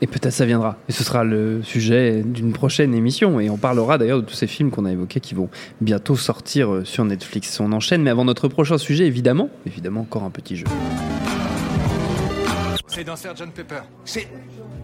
Et 0.00 0.06
peut-être 0.06 0.32
ça 0.32 0.46
viendra. 0.46 0.76
Et 0.88 0.92
ce 0.92 1.02
sera 1.02 1.24
le 1.24 1.62
sujet 1.62 2.22
d'une 2.22 2.52
prochaine 2.52 2.94
émission. 2.94 3.40
Et 3.40 3.50
on 3.50 3.56
parlera 3.56 3.98
d'ailleurs 3.98 4.20
de 4.20 4.26
tous 4.26 4.34
ces 4.34 4.46
films 4.46 4.70
qu'on 4.70 4.84
a 4.84 4.92
évoqués 4.92 5.20
qui 5.20 5.34
vont 5.34 5.48
bientôt 5.80 6.16
sortir 6.16 6.72
euh, 6.72 6.84
sur 6.84 7.04
Netflix. 7.04 7.58
On 7.60 7.72
enchaîne, 7.72 8.02
mais 8.02 8.10
avant 8.10 8.24
notre 8.24 8.46
prochain 8.48 8.78
sujet, 8.78 9.06
évidemment, 9.06 9.50
évidemment, 9.66 10.02
encore 10.02 10.22
un 10.22 10.30
petit 10.30 10.56
jeu. 10.56 10.66
C'est 12.86 13.04
dans 13.04 13.16
Sgt 13.16 13.52
Pepper. 13.52 13.80
C'est. 14.04 14.28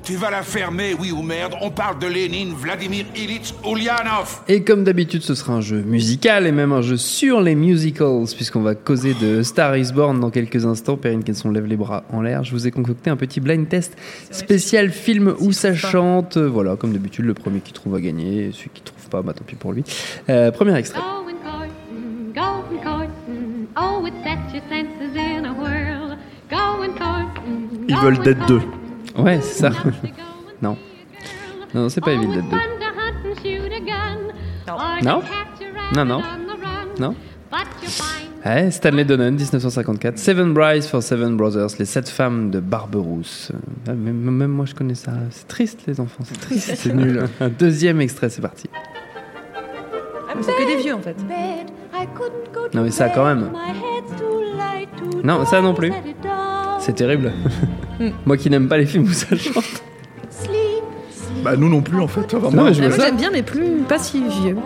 Tu 0.05 0.17
vas 0.17 0.31
la 0.31 0.43
fermer, 0.43 0.93
oui 0.93 1.13
ou 1.13 1.23
merde 1.23 1.55
On 1.63 1.71
parle 1.71 1.99
de 1.99 2.07
Lénine, 2.07 2.53
Vladimir 2.53 3.07
Ilitch, 3.17 3.55
Ulyanov 3.67 4.43
Et 4.49 4.63
comme 4.63 4.85
d'habitude, 4.85 5.23
ce 5.23 5.35
sera 5.35 5.55
un 5.55 5.63
jeu 5.63 5.81
musical 5.81 6.47
et 6.47 6.53
même 6.53 6.73
un 6.73 6.83
jeu 6.83 6.99
sur 6.99 7.41
les 7.41 7.55
musicals, 7.55 8.27
puisqu'on 8.37 8.61
va 8.61 8.75
causer 8.75 9.15
de 9.15 9.43
Star 9.43 9.75
is 9.79 9.95
Born 9.95 10.21
dans 10.21 10.29
quelques 10.29 10.67
instants. 10.67 10.99
Perrine 10.99 11.25
Kenson 11.25 11.51
lève 11.51 11.65
les 11.65 11.77
bras 11.77 12.05
en 12.13 12.21
l'air. 12.21 12.45
Je 12.45 12.51
vous 12.51 12.67
ai 12.67 12.71
concocté 12.71 13.09
un 13.09 13.17
petit 13.17 13.41
blind 13.41 13.67
test 13.67 13.97
spécial 14.31 14.91
film 14.91 15.35
où 15.39 15.53
ça 15.53 15.75
chante. 15.75 16.37
Voilà, 16.37 16.77
comme 16.77 16.93
d'habitude, 16.93 17.25
le 17.25 17.33
premier 17.33 17.61
qui 17.61 17.73
trouve 17.73 17.95
va 17.95 18.03
gagner. 18.03 18.51
Celui 18.53 18.69
qui 18.75 18.83
trouve 18.83 19.09
pas, 19.09 19.23
bah 19.23 19.33
tant 19.33 19.45
pis 19.47 19.57
pour 19.57 19.73
lui. 19.73 19.85
Euh, 20.29 20.51
premier 20.51 20.77
extrait. 20.77 21.01
Going 21.01 21.37
courting, 21.43 22.35
going 22.35 22.83
courting. 22.83 23.09
Oh, 29.17 29.27
it 29.27 29.43
sets 29.45 29.75
your 29.85 29.93
senses 29.93 30.05
in 30.05 30.05
a 30.05 30.05
whirl. 30.05 30.05
Going 30.05 30.05
courting. 30.05 30.05
Evil 30.05 30.05
Dead 30.05 30.05
2. 30.05 30.05
Ouais, 30.05 30.09
c'est 30.11 30.11
ça. 30.15 30.21
non. 30.63 30.77
Non, 31.75 31.89
c'est 31.89 32.01
pas 32.01 32.13
Evil 32.13 32.29
Dead 32.29 32.45
2. 32.51 32.57
Non? 35.03 35.23
Non, 35.95 36.05
non. 36.05 36.23
Non? 36.99 37.15
Ouais, 38.45 38.71
Stanley 38.71 39.05
Donen, 39.05 39.35
1954. 39.37 40.19
Seven 40.19 40.53
Brides 40.53 40.85
for 40.85 41.03
Seven 41.03 41.37
Brothers, 41.37 41.69
les 41.79 41.85
sept 41.87 42.09
femmes 42.11 42.51
de 42.51 42.61
Barberousse. 42.61 43.51
Euh, 43.89 43.95
Même, 43.95 44.17
même 44.31 44.51
moi, 44.51 44.67
je 44.67 44.75
connais 44.75 44.95
ça. 44.95 45.13
C'est 45.31 45.49
triste, 45.49 45.81
les 45.87 45.99
enfants, 45.99 46.25
c'est 46.25 46.39
triste, 46.41 46.73
c'est 46.77 46.93
nul. 46.95 47.27
Un 47.41 47.49
deuxième 47.49 48.01
extrait, 48.03 48.29
c'est 48.29 48.43
parti. 48.43 48.69
Ah, 48.75 50.33
mais 50.37 50.43
c'est 50.43 50.53
que 50.53 50.67
des 50.67 50.77
vieux 50.83 50.95
en 50.95 51.01
fait. 51.01 51.17
Non, 52.75 52.83
mais 52.83 52.91
ça, 52.91 53.09
quand 53.09 53.25
même. 53.25 53.51
Non, 55.23 55.45
ça 55.47 55.63
non 55.63 55.73
plus. 55.75 55.93
C'est 56.81 56.95
terrible. 56.95 57.33
moi 58.27 58.37
qui 58.37 58.51
n'aime 58.51 58.69
pas 58.69 58.77
les 58.79 58.87
films 58.87 59.05
où 59.05 59.13
ça 59.13 59.35
chante. 59.37 59.65
Bah, 61.43 61.57
nous 61.57 61.69
non 61.69 61.83
plus, 61.83 62.01
en 62.01 62.09
fait. 62.09 62.23
Enfin, 62.35 62.49
Non, 62.51 62.51
moi, 62.53 62.65
mais 62.69 62.75
je 62.75 62.83
Ah, 62.83 62.89
vois 62.89 62.97
moi 62.97 62.99
ça. 62.99 63.07
j'aime 63.09 63.17
bien, 63.19 63.31
mais 63.31 63.43
plus 63.43 63.83
pas 63.89 63.99
si 63.99 64.23
vieux. 64.43 64.57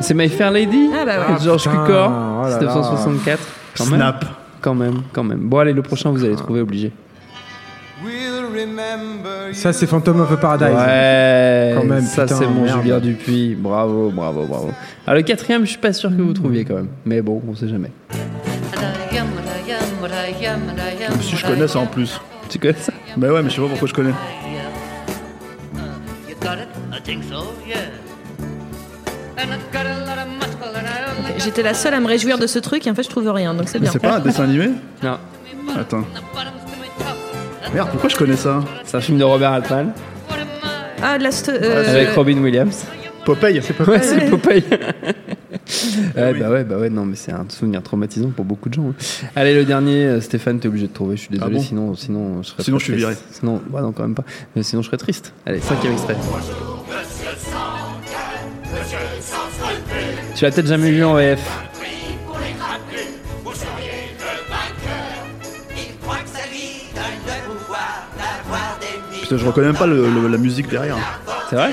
C'est 0.00 0.14
My 0.14 0.28
Fair 0.28 0.52
Lady 0.52 0.88
Ah 0.94 1.04
bah 1.04 1.26
ouais. 1.28 1.34
de 1.38 1.40
George 1.40 1.62
putain, 1.64 1.84
Cukor, 1.84 2.10
oh 2.12 2.42
là 2.44 2.50
là. 2.50 2.58
1964. 2.58 3.40
Quand 3.76 3.86
même. 3.86 3.94
Snap. 4.00 4.24
Quand 4.60 4.74
même, 4.74 5.02
quand 5.12 5.24
même. 5.24 5.40
Bon, 5.40 5.58
allez, 5.58 5.72
le 5.72 5.82
prochain, 5.82 6.10
vous 6.10 6.24
allez 6.24 6.36
trouver 6.36 6.60
obligé. 6.60 6.92
Ça 9.52 9.72
c'est 9.72 9.86
Phantom 9.86 10.20
of 10.20 10.30
the 10.30 10.40
Paradise. 10.40 10.68
Ouais, 10.68 11.74
Quand 11.76 11.84
même, 11.84 12.02
ça 12.04 12.26
c'est 12.28 12.46
mon. 12.46 12.66
Julien 12.66 12.98
Dupuis. 13.00 13.54
Bravo, 13.58 14.10
bravo, 14.10 14.44
bravo. 14.46 14.70
Alors 15.06 15.16
le 15.16 15.22
quatrième, 15.22 15.62
je 15.64 15.70
suis 15.70 15.78
pas 15.78 15.92
sûr 15.92 16.10
que 16.10 16.20
vous 16.22 16.32
trouviez 16.32 16.64
quand 16.64 16.74
même. 16.74 16.88
Mais 17.04 17.22
bon, 17.22 17.42
on 17.48 17.54
sait 17.54 17.68
jamais. 17.68 17.90
Connais 21.54 21.68
ça 21.68 21.78
en 21.80 21.86
plus. 21.86 22.20
Tu 22.48 22.58
connais 22.58 22.74
ça? 22.74 22.92
Bah 23.16 23.28
ouais, 23.32 23.42
mais 23.42 23.50
je 23.50 23.54
sais 23.56 23.60
pas 23.60 23.68
pourquoi 23.68 23.88
je 23.88 23.94
connais. 23.94 24.12
J'étais 31.38 31.62
la 31.62 31.74
seule 31.74 31.94
à 31.94 32.00
me 32.00 32.06
réjouir 32.06 32.38
de 32.38 32.46
ce 32.46 32.58
truc 32.58 32.86
et 32.86 32.90
en 32.90 32.94
fait 32.94 33.02
je 33.02 33.08
trouve 33.08 33.28
rien, 33.30 33.54
donc 33.54 33.68
c'est 33.68 33.78
Mais 33.78 33.84
bien. 33.84 33.92
c'est 33.92 33.98
pas 33.98 34.16
un 34.16 34.20
dessin 34.20 34.44
animé? 34.44 34.70
Non. 35.02 35.18
Attends. 35.78 36.04
Merde, 37.72 37.88
pourquoi 37.92 38.10
je 38.10 38.16
connais 38.16 38.36
ça? 38.36 38.60
C'est 38.84 38.96
un 38.96 39.00
film 39.00 39.18
de 39.18 39.24
Robert 39.24 39.52
Altman 39.52 39.92
Ah, 41.02 41.16
de 41.18 41.22
la 41.22 41.30
st- 41.30 41.50
euh, 41.50 41.88
avec 41.88 42.10
Robin 42.14 42.38
Williams. 42.38 42.84
Popeye 43.24 43.62
C'est 43.62 43.78
Ouais, 43.86 44.02
c'est 44.02 44.28
Popeye. 44.28 44.64
ouais, 46.16 46.34
bah 46.34 46.50
ouais, 46.50 46.64
bah 46.64 46.76
ouais, 46.78 46.90
non, 46.90 47.04
mais 47.04 47.16
c'est 47.16 47.32
un 47.32 47.44
souvenir 47.48 47.82
traumatisant 47.82 48.30
pour 48.30 48.44
beaucoup 48.44 48.68
de 48.68 48.74
gens. 48.74 48.88
hein. 48.90 49.28
Allez, 49.36 49.54
le 49.54 49.64
dernier, 49.64 50.04
euh, 50.06 50.20
Stéphane, 50.20 50.58
t'es 50.58 50.68
obligé 50.68 50.88
de 50.88 50.92
trouver. 50.92 51.16
Je 51.16 51.22
suis 51.22 51.30
désolé, 51.30 51.50
Ah 51.52 51.56
bon 51.58 51.62
sinon, 51.62 51.94
sinon, 51.94 52.42
je 52.42 52.48
serais 52.48 52.62
Sinon, 52.62 52.78
je 52.78 52.84
suis 52.84 53.02
triste. 53.02 53.22
Sinon, 53.30 53.60
bah 53.70 53.80
non, 53.82 53.92
quand 53.92 54.02
même 54.02 54.14
pas. 54.14 54.24
Mais 54.56 54.62
sinon, 54.62 54.82
je 54.82 54.86
serais 54.88 54.96
triste. 54.96 55.32
Allez, 55.46 55.60
cinquième 55.60 55.92
extrait. 55.92 56.16
Tu 60.36 60.44
l'as 60.44 60.50
peut-être 60.50 60.66
jamais 60.68 60.90
vu 60.90 61.04
en 61.04 61.14
VF. 61.14 61.40
Putain, 69.22 69.36
je 69.36 69.46
reconnais 69.46 69.68
même 69.68 69.76
pas 69.76 69.86
le- 69.86 70.08
le- 70.10 70.28
la 70.28 70.38
musique 70.38 70.68
derrière. 70.68 70.96
C'est 71.48 71.56
vrai? 71.56 71.72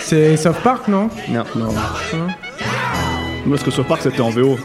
C'est 0.00 0.36
South 0.36 0.56
Park 0.62 0.88
non? 0.88 1.08
Non. 1.28 1.44
Non. 1.56 1.72
Moi, 1.72 2.28
parce 3.50 3.62
que 3.62 3.70
South 3.70 3.86
Park, 3.86 4.00
c'était 4.02 4.20
en 4.20 4.30
VO. 4.30 4.58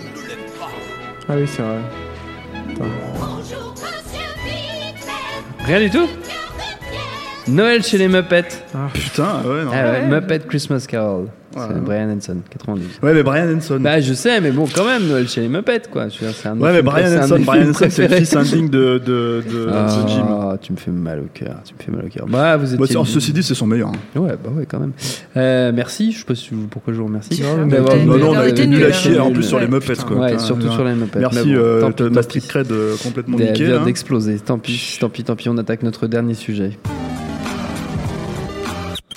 Ah 1.28 1.34
oui 1.36 1.48
c'est 1.48 1.62
vrai. 1.62 1.80
Rien 5.66 5.80
du 5.80 5.90
tout? 5.90 6.08
Noël 7.48 7.84
chez 7.84 7.98
les 7.98 8.08
Muppets. 8.08 8.64
Putain, 8.94 9.42
ouais, 9.44 9.64
non. 9.64 9.72
Ah 9.74 9.92
ouais, 9.92 10.06
Muppet 10.08 10.40
Christmas 10.48 10.86
Carol. 10.88 11.28
Ouais. 11.56 11.62
C'est 11.70 11.84
Brian 11.84 12.10
Henson, 12.10 12.38
92. 12.50 12.86
Ouais, 13.02 13.14
mais 13.14 13.24
Brian 13.24 13.56
Henson. 13.56 13.80
Bah, 13.80 14.02
je 14.02 14.14
sais, 14.14 14.42
mais 14.42 14.52
bon, 14.52 14.66
quand 14.74 14.86
même, 14.86 15.08
Noël 15.08 15.28
chez 15.30 15.42
les 15.42 15.48
Muppets, 15.48 15.84
quoi. 15.90 16.10
Je 16.10 16.20
veux 16.26 16.32
dire, 16.32 16.36
un 16.52 16.60
ouais, 16.60 16.74
mais 16.74 16.82
Brian 16.82 17.22
Henson, 17.22 17.40
Brian 17.46 17.70
Henson, 17.70 17.86
c'est 17.90 18.08
le 18.10 18.16
fils 18.18 18.36
indigne 18.36 18.70
de, 18.70 18.98
de, 19.06 19.42
de, 19.50 19.66
de 19.68 20.08
Jim. 20.08 20.26
Ah, 20.30 20.58
tu 20.62 20.74
me 20.74 20.78
fais 20.78 20.92
mal 20.92 21.20
au 21.20 21.28
cœur, 21.34 21.56
tu 21.64 21.74
me 21.74 21.80
fais 21.84 21.92
mal 21.92 22.06
au 22.06 22.10
cœur. 22.10 22.26
Bah, 22.28 22.58
vous 22.58 22.76
Bah, 22.78 22.86
étiez... 22.86 23.00
ceci 23.06 23.32
dit, 23.32 23.42
c'est 23.42 23.56
son 23.56 23.68
meilleur. 23.68 23.90
hein. 23.90 24.20
Ouais, 24.20 24.32
bah 24.44 24.50
ouais, 24.56 24.66
quand 24.70 24.80
même. 24.80 24.92
Euh, 25.38 25.72
merci, 25.74 26.12
je 26.12 26.20
sais 26.20 26.26
pas 26.26 26.36
si 26.36 26.50
vous- 26.54 26.68
pourquoi 26.68 26.94
je 26.94 27.00
vous 27.00 27.06
remercie. 27.06 27.42
Non, 27.42 27.66
mais- 27.66 27.80
Non, 28.06 28.18
non, 28.18 28.30
on 28.32 28.38
a 28.38 28.48
été 28.50 28.68
nul, 28.68 28.84
à 28.84 28.88
hein. 28.88 28.92
chier 28.92 29.20
en 29.20 29.32
plus 29.32 29.44
sur 29.44 29.60
les 29.60 29.68
Muppets, 29.68 29.96
quoi. 30.06 30.18
Ouais, 30.18 30.40
surtout 30.40 30.70
sur 30.72 30.84
les 30.84 30.94
Muppets. 30.94 31.20
Merci, 31.20 31.54
ta- 32.14 32.22
street 32.24 32.42
cred 32.48 32.68
complètement 33.02 33.38
niquée. 33.38 33.64
vient 33.66 33.80
là. 33.80 33.86
d'exploser. 33.86 34.40
Tant 34.40 34.58
pis, 34.58 34.98
tant 35.00 35.10
pis, 35.10 35.24
tant 35.24 35.36
pis, 35.36 35.48
on 35.50 35.58
attaque 35.58 35.84
notre 35.84 36.08
dernier 36.08 36.34
sujet. 36.34 36.72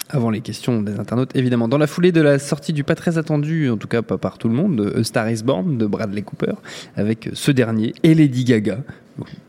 Avant 0.09 0.30
les 0.30 0.40
questions 0.40 0.82
des 0.82 0.98
internautes, 0.98 1.34
évidemment. 1.34 1.68
Dans 1.68 1.78
la 1.78 1.86
foulée 1.86 2.12
de 2.12 2.20
la 2.20 2.38
sortie 2.38 2.72
du 2.72 2.84
pas 2.84 2.94
très 2.94 3.18
attendu, 3.18 3.70
en 3.70 3.76
tout 3.76 3.88
cas 3.88 4.02
pas 4.02 4.18
par 4.18 4.38
tout 4.38 4.48
le 4.48 4.54
monde, 4.54 4.76
de 4.76 4.98
A 4.98 5.04
Star 5.04 5.30
is 5.30 5.42
Born 5.42 5.78
de 5.78 5.86
Bradley 5.86 6.22
Cooper, 6.22 6.54
avec 6.96 7.30
ce 7.32 7.50
dernier 7.50 7.94
et 8.02 8.14
Lady 8.14 8.44
Gaga. 8.44 8.78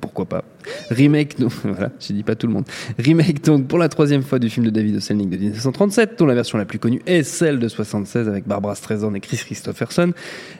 Pourquoi 0.02 0.26
pas? 0.26 0.44
Remake, 0.90 1.40
donc, 1.40 1.52
voilà, 1.64 1.92
j'ai 2.00 2.14
dit 2.14 2.24
pas 2.24 2.36
tout 2.36 2.48
le 2.48 2.54
monde. 2.54 2.66
Remake 2.98 3.44
donc 3.44 3.68
pour 3.68 3.78
la 3.78 3.90
troisième 3.90 4.24
fois 4.24 4.40
du 4.40 4.50
film 4.50 4.66
de 4.66 4.72
David 4.72 5.00
Selznick 5.00 5.30
de 5.30 5.38
1937, 5.38 6.18
dont 6.18 6.26
la 6.26 6.36
version 6.36 6.58
la 6.58 6.66
plus 6.66 6.80
connue 6.80 7.02
est 7.06 7.24
celle 7.24 7.60
de 7.60 7.68
76 7.68 8.28
avec 8.28 8.48
Barbara 8.48 8.76
Streisand 8.76 9.14
et 9.16 9.20
Chris 9.20 9.38
Christopherson. 9.38 10.14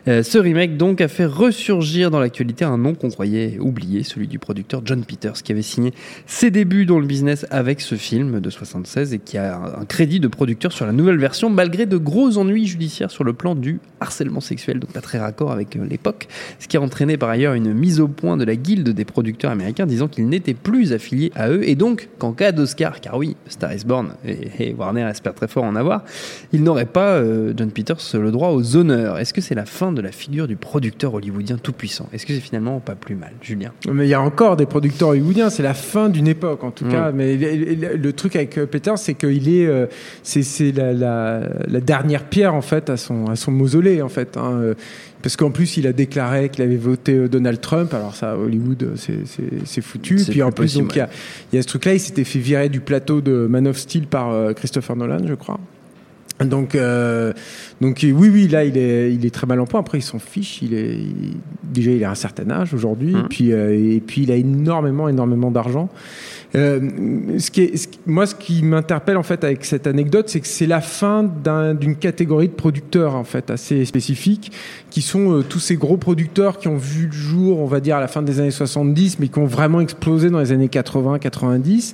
Euh, 0.08 0.24
ce 0.24 0.38
remake 0.38 0.78
donc 0.78 1.02
a 1.02 1.08
fait 1.08 1.26
ressurgir 1.26 2.12
dans 2.12 2.20
l'actualité 2.20 2.66
un 2.66 2.78
nom 2.78 2.96
qu'on 2.96 3.10
croyait 3.10 3.58
oublié, 3.60 4.04
celui 4.04 4.28
du 4.28 4.40
producteur 4.40 4.82
John 4.86 5.04
Peters, 5.04 5.44
qui 5.44 5.52
avait 5.52 5.62
signé 5.62 5.94
ses 6.26 6.52
débuts 6.52 6.86
dans 6.86 7.00
le 7.00 7.06
business 7.06 7.46
avec 7.50 7.82
ce 7.82 7.96
film 7.96 8.40
de 8.40 8.50
76 8.50 9.14
et 9.14 9.20
qui 9.20 9.38
a 9.38 9.60
un 9.80 9.86
crédit 9.86 10.20
de 10.20 10.28
producteur 10.28 10.72
sur 10.72 10.86
la 10.86 10.92
nouvelle 10.92 11.18
version, 11.18 11.50
malgré 11.50 11.86
de 11.86 11.98
gros 11.98 12.38
ennuis 12.38 12.66
judiciaires 12.66 13.12
sur 13.12 13.24
le 13.24 13.34
plan 13.34 13.56
du 13.56 13.80
harcèlement 14.00 14.42
sexuel, 14.42 14.80
donc 14.80 14.92
pas 14.92 15.02
très 15.02 15.20
raccord 15.20 15.52
avec 15.52 15.76
euh, 15.76 15.86
l'époque, 15.86 16.28
ce 16.60 16.68
qui 16.68 16.78
a 16.78 16.82
entraîné 16.82 17.18
par 17.18 17.30
ailleurs 17.30 17.54
une 17.54 17.74
mise 17.74 18.00
au 18.00 18.08
point 18.08 18.38
de 18.38 18.44
la 18.44 18.56
guilde 18.56 18.90
des 18.90 19.06
producteurs 19.06 19.52
américains 19.52 19.86
disant 19.90 20.08
qu'ils 20.08 20.28
n'étaient 20.30 20.54
plus 20.54 20.94
affiliés 20.94 21.32
à 21.36 21.50
eux 21.50 21.68
et 21.68 21.76
donc 21.76 22.10
qu'en 22.18 22.32
cas 22.34 22.52
d'Oscar, 22.52 23.02
car 23.02 23.18
oui, 23.18 23.36
Star 23.48 23.74
is 23.74 23.84
Born 23.86 24.10
et, 24.26 24.70
et 24.70 24.74
Warner 24.74 25.08
espère 25.10 25.34
très 25.34 25.48
fort 25.48 25.64
en 25.64 25.76
avoir, 25.76 26.04
il 26.54 26.64
n'aurait 26.64 26.86
pas, 26.86 27.14
euh, 27.16 27.54
John 27.58 27.72
Peters, 27.72 27.98
le 28.14 28.32
droit 28.32 28.50
aux 28.50 28.76
honneurs. 28.76 29.20
Est-ce 29.20 29.34
que 29.34 29.42
c'est 29.42 29.56
la 29.56 29.66
fin 29.66 29.92
de 29.92 30.02
la 30.02 30.12
figure 30.12 30.48
du 30.48 30.56
producteur 30.56 31.14
hollywoodien 31.14 31.58
tout 31.62 31.74
puissant 31.74 32.08
Est-ce 32.14 32.26
que 32.26 32.34
c'est 32.34 32.40
finalement 32.40 32.80
pas 32.80 32.96
plus 32.96 33.16
mal, 33.16 33.32
Julien? 33.42 33.72
Mais 33.92 34.06
il 34.08 34.10
y 34.10 34.14
a 34.14 34.22
encore 34.22 34.56
des 34.56 34.66
producteurs 34.66 35.10
hollywoodiens, 35.10 35.50
c'est 35.50 35.64
la 35.64 35.74
fin 35.74 36.10
d'une 36.10 36.28
époque 36.28 36.64
en 36.64 36.72
tout 36.72 36.86
Mm. 36.86 36.92
cas. 36.92 37.12
Mais 37.12 37.36
le, 37.38 38.14
truc 38.14 38.36
avec 38.36 38.58
euh, 38.58 38.66
Peter, 38.66 38.94
c'est 38.98 39.14
qu'il 39.16 39.50
est, 39.50 39.68
euh, 39.68 39.86
c'est 40.24 40.72
la, 40.72 40.94
la, 40.94 41.42
la 41.68 41.80
dernière 41.82 42.24
pierre 42.26 42.54
en 42.56 42.62
fait 42.62 42.90
à 42.90 42.98
son 42.98 43.26
à 43.30 43.36
son 43.36 43.52
mausolée 43.52 44.02
en 44.02 44.10
fait. 44.10 44.38
hein, 44.38 44.74
Parce 45.22 45.36
qu'en 45.36 45.52
plus, 45.52 45.76
il 45.78 45.86
a 45.86 45.92
déclaré 45.94 46.48
qu'il 46.50 46.64
avait 46.64 46.78
voté 46.78 47.14
euh, 47.14 47.28
Donald 47.28 47.60
Trump. 47.60 47.94
Alors 47.94 48.16
ça, 48.16 48.38
Hollywood, 48.38 48.84
euh, 48.84 48.96
c'est- 49.66 49.82
foutu. 49.82 50.18
C'est 50.20 50.32
Puis 50.32 50.42
en 50.44 50.52
plus 50.52 50.64
possible, 50.64 50.84
donc 50.88 50.96
il 50.96 51.00
y 51.00 51.02
a, 51.02 51.10
il 51.52 51.56
y 51.58 51.60
a 51.60 51.62
ce 51.62 51.68
truc-là. 51.68 51.94
Il 51.96 52.00
s'était 52.00 52.24
fait 52.24 52.40
virer 52.40 52.70
du 52.70 52.80
plateau 52.80 53.20
de 53.20 53.46
Man 53.48 53.68
of 53.68 53.78
Steel 53.78 54.08
par 54.08 54.30
euh, 54.32 54.54
Christopher 54.54 54.96
Nolan, 54.96 55.26
je 55.28 55.34
crois. 55.34 55.60
Donc, 56.46 56.74
euh, 56.74 57.34
donc 57.82 58.00
oui, 58.02 58.30
oui, 58.30 58.48
là, 58.48 58.64
il 58.64 58.78
est, 58.78 59.14
il 59.14 59.26
est 59.26 59.30
très 59.30 59.46
mal 59.46 59.60
en 59.60 59.66
point. 59.66 59.82
Après, 59.82 59.98
il 59.98 60.02
s'en 60.04 60.20
fiche. 60.20 60.62
Il 60.62 60.74
est, 60.74 60.94
il- 60.96 61.36
déjà, 61.64 61.92
il 61.92 62.02
a 62.06 62.12
un 62.12 62.16
certain 62.16 62.50
âge 62.50 62.74
aujourd'hui. 62.74 63.12
Mhm. 63.14 63.20
Et 63.20 63.24
puis, 63.28 63.52
euh, 63.52 63.96
et 63.96 64.00
puis, 64.00 64.22
il 64.24 64.32
a 64.32 64.36
énormément, 64.38 65.10
énormément 65.10 65.52
d'argent. 65.52 65.90
Euh, 66.56 66.80
ce 67.38 67.52
qui 67.52 67.62
est, 67.62 67.78
ce 67.78 67.88
moi, 68.08 68.26
ce 68.26 68.34
qui 68.34 68.64
m'interpelle 68.64 69.18
en 69.18 69.24
fait 69.24 69.44
avec 69.44 69.64
cette 69.66 69.86
anecdote, 69.86 70.30
c'est 70.30 70.40
que 70.40 70.48
c'est 70.48 70.66
la 70.66 70.82
fin 70.82 71.22
d'un- 71.24 71.76
d'une 71.76 71.96
catégorie 71.96 72.48
de 72.48 72.54
producteurs 72.54 73.14
en 73.16 73.24
fait 73.24 73.52
assez 73.52 73.86
spécifique, 73.86 74.52
qui 74.90 75.04
sont 75.04 75.32
euh, 75.38 75.44
tous 75.44 75.60
ces 75.60 75.76
gros 75.76 75.98
producteurs 75.98 76.58
qui 76.58 76.68
ont 76.68 76.78
vu 76.78 77.06
le 77.06 77.12
jour, 77.12 77.60
on 77.60 77.68
va 77.68 77.80
dire 77.80 77.98
à 77.98 78.00
la 78.00 78.08
fin 78.08 78.24
des 78.24 78.40
années 78.40 78.50
70, 78.50 79.20
mais 79.20 79.28
qui 79.28 79.38
ont 79.38 79.46
vraiment 79.46 79.80
explosé 79.80 80.32
dans 80.32 80.40
les 80.40 80.52
années 80.52 80.70
80-90 80.70 81.94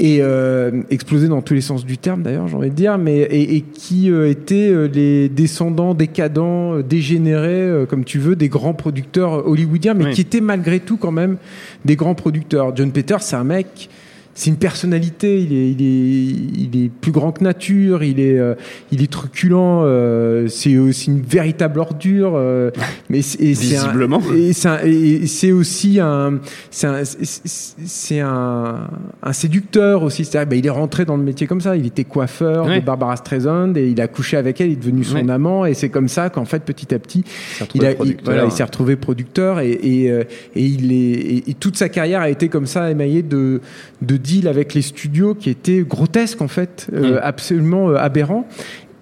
et 0.00 0.18
euh, 0.20 0.82
explosé 0.90 1.28
dans 1.28 1.40
tous 1.40 1.54
les 1.54 1.60
sens 1.60 1.86
du 1.86 1.98
terme 1.98 2.22
d'ailleurs 2.22 2.48
j'ai 2.48 2.56
envie 2.56 2.70
de 2.70 2.74
dire 2.74 2.98
mais 2.98 3.18
et, 3.18 3.56
et 3.56 3.60
qui 3.60 4.10
euh, 4.10 4.28
étaient 4.28 4.68
euh, 4.68 4.88
les 4.92 5.28
descendants 5.28 5.94
décadents 5.94 6.74
euh, 6.78 6.82
dégénérés 6.82 7.48
euh, 7.52 7.86
comme 7.86 8.04
tu 8.04 8.18
veux 8.18 8.34
des 8.34 8.48
grands 8.48 8.74
producteurs 8.74 9.46
hollywoodiens 9.46 9.94
mais 9.94 10.06
Oui. 10.06 10.10
qui 10.12 10.20
étaient 10.22 10.40
malgré 10.40 10.80
tout 10.80 10.96
quand 10.96 11.12
même 11.12 11.36
des 11.84 11.94
grands 11.94 12.16
producteurs 12.16 12.74
John 12.74 12.90
Peters 12.90 13.22
c'est 13.22 13.36
un 13.36 13.44
mec 13.44 13.88
c'est 14.34 14.50
une 14.50 14.56
personnalité, 14.56 15.40
il 15.40 15.52
est, 15.52 15.70
il 15.70 15.82
est, 15.82 16.70
il 16.74 16.84
est 16.84 16.88
plus 16.88 17.12
grand 17.12 17.32
que 17.32 17.42
nature, 17.44 18.02
il 18.02 18.18
est, 18.20 18.38
euh, 18.38 18.54
il 18.90 19.02
est 19.02 19.10
truculent, 19.10 19.82
euh, 19.84 20.48
c'est 20.48 20.76
aussi 20.76 21.10
une 21.10 21.22
véritable 21.22 21.78
ordure, 21.80 22.32
euh, 22.34 22.70
mais 23.08 23.20
Visiblement. 23.20 24.20
et 24.36 24.52
c'est 24.52 24.68
un- 24.68 24.80
et 24.84 25.26
c'est 25.26 25.52
aussi 25.52 26.00
un, 26.00 26.40
c'est 26.70 26.86
un, 26.86 27.02
un, 28.20 28.88
un 29.22 29.32
séducteur 29.32 30.02
aussi. 30.02 30.24
C'est-à-dire, 30.24 30.48
bah, 30.50 30.56
il 30.56 30.66
est 30.66 30.70
rentré 30.70 31.04
dans 31.04 31.16
le 31.16 31.22
métier 31.22 31.46
comme 31.46 31.60
ça. 31.60 31.76
Il 31.76 31.86
était 31.86 32.04
coiffeur 32.04 32.66
Ouais. 32.66 32.80
de 32.80 32.84
Barbara 32.84 33.16
Streisand 33.16 33.74
et 33.76 33.88
il 33.88 34.00
a 34.00 34.08
couché 34.08 34.36
avec 34.36 34.60
elle. 34.60 34.68
Il 34.68 34.72
est 34.72 34.76
devenu 34.76 35.04
son 35.04 35.16
Ouais. 35.16 35.30
amant 35.30 35.64
et 35.66 35.74
c'est 35.74 35.88
comme 35.88 36.08
ça 36.08 36.30
qu'en 36.30 36.44
fait, 36.44 36.60
petit 36.64 36.94
à 36.94 36.98
petit, 36.98 37.24
s'est 37.58 37.64
retrouvé 37.64 37.96
il, 38.04 38.16
voilà, 38.24 38.50
s'est 38.50 38.64
retrouvé 38.64 38.96
producteur 38.96 39.60
et, 39.60 39.70
et, 39.82 40.10
euh, 40.10 40.24
et 40.54 40.64
il 40.64 40.92
est, 40.92 40.96
et, 40.96 41.50
et 41.50 41.54
toute 41.54 41.76
sa 41.76 41.88
carrière 41.88 42.20
a 42.20 42.30
été 42.30 42.48
comme 42.48 42.66
ça 42.66 42.90
émaillée 42.90 43.22
de, 43.22 43.60
de 44.02 44.16
deals 44.24 44.48
avec 44.48 44.74
les 44.74 44.82
studios 44.82 45.34
qui 45.34 45.50
étaient 45.50 45.82
grotesques 45.82 46.40
en 46.42 46.48
fait, 46.48 46.88
euh, 46.92 47.16
Mm. 47.16 47.20
absolument 47.22 47.90
euh, 47.90 47.96
aberrants. 47.96 48.48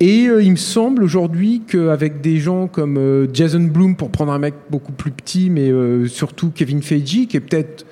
Et 0.00 0.26
euh, 0.26 0.42
il 0.42 0.50
me 0.50 0.56
semble 0.56 1.04
aujourd'hui 1.04 1.62
qu'avec 1.66 2.20
des 2.20 2.38
gens 2.38 2.66
comme 2.66 2.96
euh, 2.98 3.26
Jason 3.32 3.60
Blum, 3.60 3.94
pour 3.94 4.10
prendre 4.10 4.32
un 4.32 4.38
mec 4.40 4.54
beaucoup 4.68 4.90
plus 4.92 5.12
petit, 5.12 5.48
mais 5.48 5.70
euh, 5.70 6.06
surtout 6.08 6.50
Kevin 6.52 6.82
Feige, 6.82 7.28
qui 7.28 7.36
est 7.36 7.40
peut-être, 7.40 7.86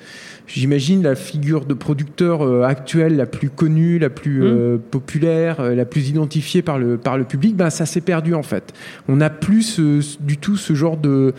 j'imagine, 0.48 1.04
la 1.04 1.14
figure 1.14 1.64
de 1.66 1.74
producteur 1.74 2.64
actuelle 2.64 3.16
la 3.16 3.26
plus 3.26 3.48
connue, 3.48 4.00
la 4.00 4.10
plus 4.10 4.42
euh, 4.42 4.76
populaire, 4.90 5.62
la 5.62 5.84
plus 5.84 6.08
identifiée 6.08 6.62
par 6.62 6.80
le, 6.80 6.96
par 6.96 7.16
le 7.16 7.22
public, 7.22 7.54
ben, 7.54 7.70
ça 7.70 7.86
s'est 7.86 8.00
perdu 8.00 8.34
en 8.34 8.42
fait. 8.42 8.72
On 9.08 9.14
n'a 9.16 9.30
plus 9.30 9.62
ce- 9.62 10.18
du 10.20 10.36
tout 10.36 10.56
ce 10.56 10.74
genre 10.74 10.96
de, 10.96 11.32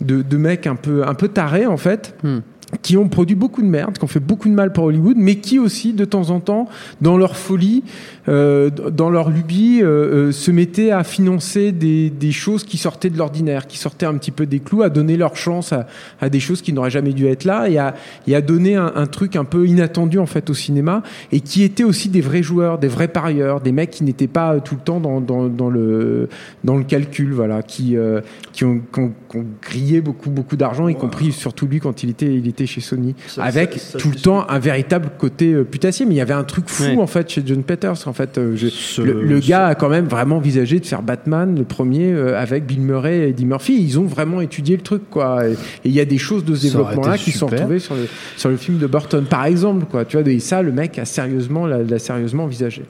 de, 0.00 0.22
de 0.22 0.36
mecs 0.36 0.68
un 0.68 0.76
peu, 0.76 1.04
un 1.04 1.14
peu 1.14 1.26
tarés 1.26 1.66
en 1.66 1.76
fait 1.76 2.14
Hmm. 2.22 2.38
Qui 2.80 2.96
ont 2.96 3.08
produit 3.08 3.36
beaucoup 3.36 3.60
de 3.60 3.66
merde, 3.66 3.98
qui 3.98 4.04
ont 4.04 4.08
fait 4.08 4.18
beaucoup 4.18 4.48
de 4.48 4.54
mal 4.54 4.72
pour 4.72 4.84
Hollywood, 4.84 5.16
mais 5.18 5.36
qui 5.36 5.58
aussi, 5.58 5.92
de 5.92 6.06
temps 6.06 6.30
en 6.30 6.40
temps, 6.40 6.68
dans 7.02 7.18
leur 7.18 7.36
folie, 7.36 7.84
euh, 8.28 8.70
dans 8.70 9.10
leur 9.10 9.28
lubie, 9.28 9.80
euh, 9.82 10.28
euh, 10.28 10.32
se 10.32 10.50
mettaient 10.50 10.90
à 10.90 11.04
financer 11.04 11.70
des, 11.72 12.08
des 12.08 12.32
choses 12.32 12.64
qui 12.64 12.78
sortaient 12.78 13.10
de 13.10 13.18
l'ordinaire, 13.18 13.66
qui 13.66 13.76
sortaient 13.76 14.06
un 14.06 14.14
petit 14.14 14.30
peu 14.30 14.46
des 14.46 14.58
clous, 14.60 14.82
à 14.82 14.88
donner 14.88 15.18
leur 15.18 15.36
chance 15.36 15.72
à, 15.74 15.86
à 16.20 16.30
des 16.30 16.40
choses 16.40 16.62
qui 16.62 16.72
n'auraient 16.72 16.90
jamais 16.90 17.12
dû 17.12 17.26
être 17.26 17.44
là, 17.44 17.68
et 17.68 17.76
à, 17.76 17.94
et 18.26 18.34
à 18.34 18.40
donner 18.40 18.76
un, 18.76 18.90
un 18.94 19.06
truc 19.06 19.36
un 19.36 19.44
peu 19.44 19.66
inattendu 19.66 20.18
en 20.18 20.26
fait 20.26 20.48
au 20.48 20.54
cinéma, 20.54 21.02
et 21.30 21.40
qui 21.40 21.62
étaient 21.64 21.84
aussi 21.84 22.08
des 22.08 22.22
vrais 22.22 22.42
joueurs, 22.42 22.78
des 22.78 22.88
vrais 22.88 23.08
parieurs, 23.08 23.60
des 23.60 23.72
mecs 23.72 23.90
qui 23.90 24.04
n'étaient 24.04 24.26
pas 24.28 24.54
euh, 24.54 24.60
tout 24.60 24.76
le 24.76 24.80
temps 24.80 24.98
dans, 24.98 25.20
dans, 25.20 25.46
dans 25.48 25.68
le 25.68 26.28
dans 26.64 26.76
le 26.78 26.84
calcul, 26.84 27.32
voilà, 27.34 27.62
qui 27.62 27.96
euh, 27.98 28.22
qui 28.52 28.64
ont, 28.64 28.80
qui 28.92 29.00
ont- 29.00 29.12
qui 29.32 29.38
ont 29.38 29.46
grillé 29.62 30.00
beaucoup 30.00 30.30
beaucoup 30.30 30.56
d'argent, 30.56 30.88
y 30.88 30.94
compris 30.94 31.32
surtout 31.32 31.66
lui 31.66 31.80
quand 31.80 32.02
il 32.02 32.10
était 32.10 32.32
il 32.32 32.46
était 32.46 32.66
chez 32.66 32.80
Sony, 32.80 33.14
Ça- 33.26 33.42
avec 33.42 33.72
ça- 33.74 33.78
ça, 33.92 33.98
tout 33.98 34.10
le 34.10 34.16
temps 34.16 34.46
un 34.48 34.58
véritable 34.58 35.10
côté 35.18 35.52
euh, 35.52 35.64
putassier. 35.64 36.06
Mais 36.06 36.14
il 36.14 36.18
y 36.18 36.20
avait 36.20 36.34
un 36.34 36.44
truc 36.44 36.68
fou 36.68 36.82
Ouais. 36.84 36.96
en 36.98 37.06
fait 37.06 37.28
chez 37.30 37.42
John 37.44 37.62
Peters. 37.62 38.06
En 38.06 38.12
fait, 38.12 38.38
euh, 38.38 38.54
je- 38.56 38.68
Ce- 38.68 39.00
le, 39.02 39.22
le 39.22 39.40
ce- 39.40 39.48
gars 39.48 39.66
a 39.68 39.74
quand 39.74 39.88
même 39.88 40.06
vraiment 40.06 40.36
envisagé 40.36 40.78
de 40.80 40.86
faire 40.86 41.02
Batman 41.02 41.56
le 41.58 41.64
premier 41.64 42.12
euh, 42.12 42.38
avec 42.40 42.66
Bill 42.66 42.80
Murray 42.80 43.18
et 43.20 43.28
Eddie 43.30 43.46
Murphy. 43.46 43.82
Ils 43.82 43.98
ont 43.98 44.04
vraiment 44.04 44.40
étudié 44.40 44.76
le 44.76 44.82
truc 44.82 45.02
quoi. 45.10 45.46
Et 45.48 45.56
il 45.84 45.92
y 45.92 46.00
a 46.00 46.04
des 46.04 46.18
choses 46.18 46.44
de 46.44 46.54
ce 46.54 46.62
développement-là 46.66 47.16
qui 47.18 47.32
sont 47.32 47.46
retrouvées 47.46 47.78
sur 47.78 47.94
le 47.94 48.06
sur 48.36 48.50
le 48.50 48.56
film 48.56 48.78
de 48.78 48.86
Burton 48.86 49.24
par 49.24 49.44
exemple 49.46 49.86
quoi. 49.90 50.04
Tu 50.04 50.18
vois, 50.18 50.28
et 50.30 50.38
ça 50.40 50.62
le 50.62 50.72
mec 50.72 50.98
a 50.98 51.04
sérieusement 51.04 51.66
l'a, 51.66 51.82
l'a 51.82 51.98
sérieusement 51.98 52.44
envisagé. 52.44 52.82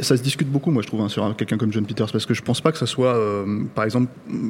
Ça 0.00 0.16
se 0.16 0.22
discute 0.22 0.48
beaucoup, 0.50 0.70
moi, 0.70 0.82
je 0.82 0.86
trouve, 0.88 1.00
hein, 1.02 1.08
sur 1.08 1.24
un- 1.24 1.34
quelqu'un 1.34 1.56
comme 1.58 1.72
John 1.72 1.84
Peters, 1.84 2.10
parce 2.10 2.24
que 2.26 2.32
je 2.34 2.42
pense 2.42 2.60
pas 2.60 2.72
que 2.72 2.78
ça 2.78 2.86
soit, 2.86 3.14
euh, 3.16 3.44
par 3.74 3.84
exemple, 3.84 4.08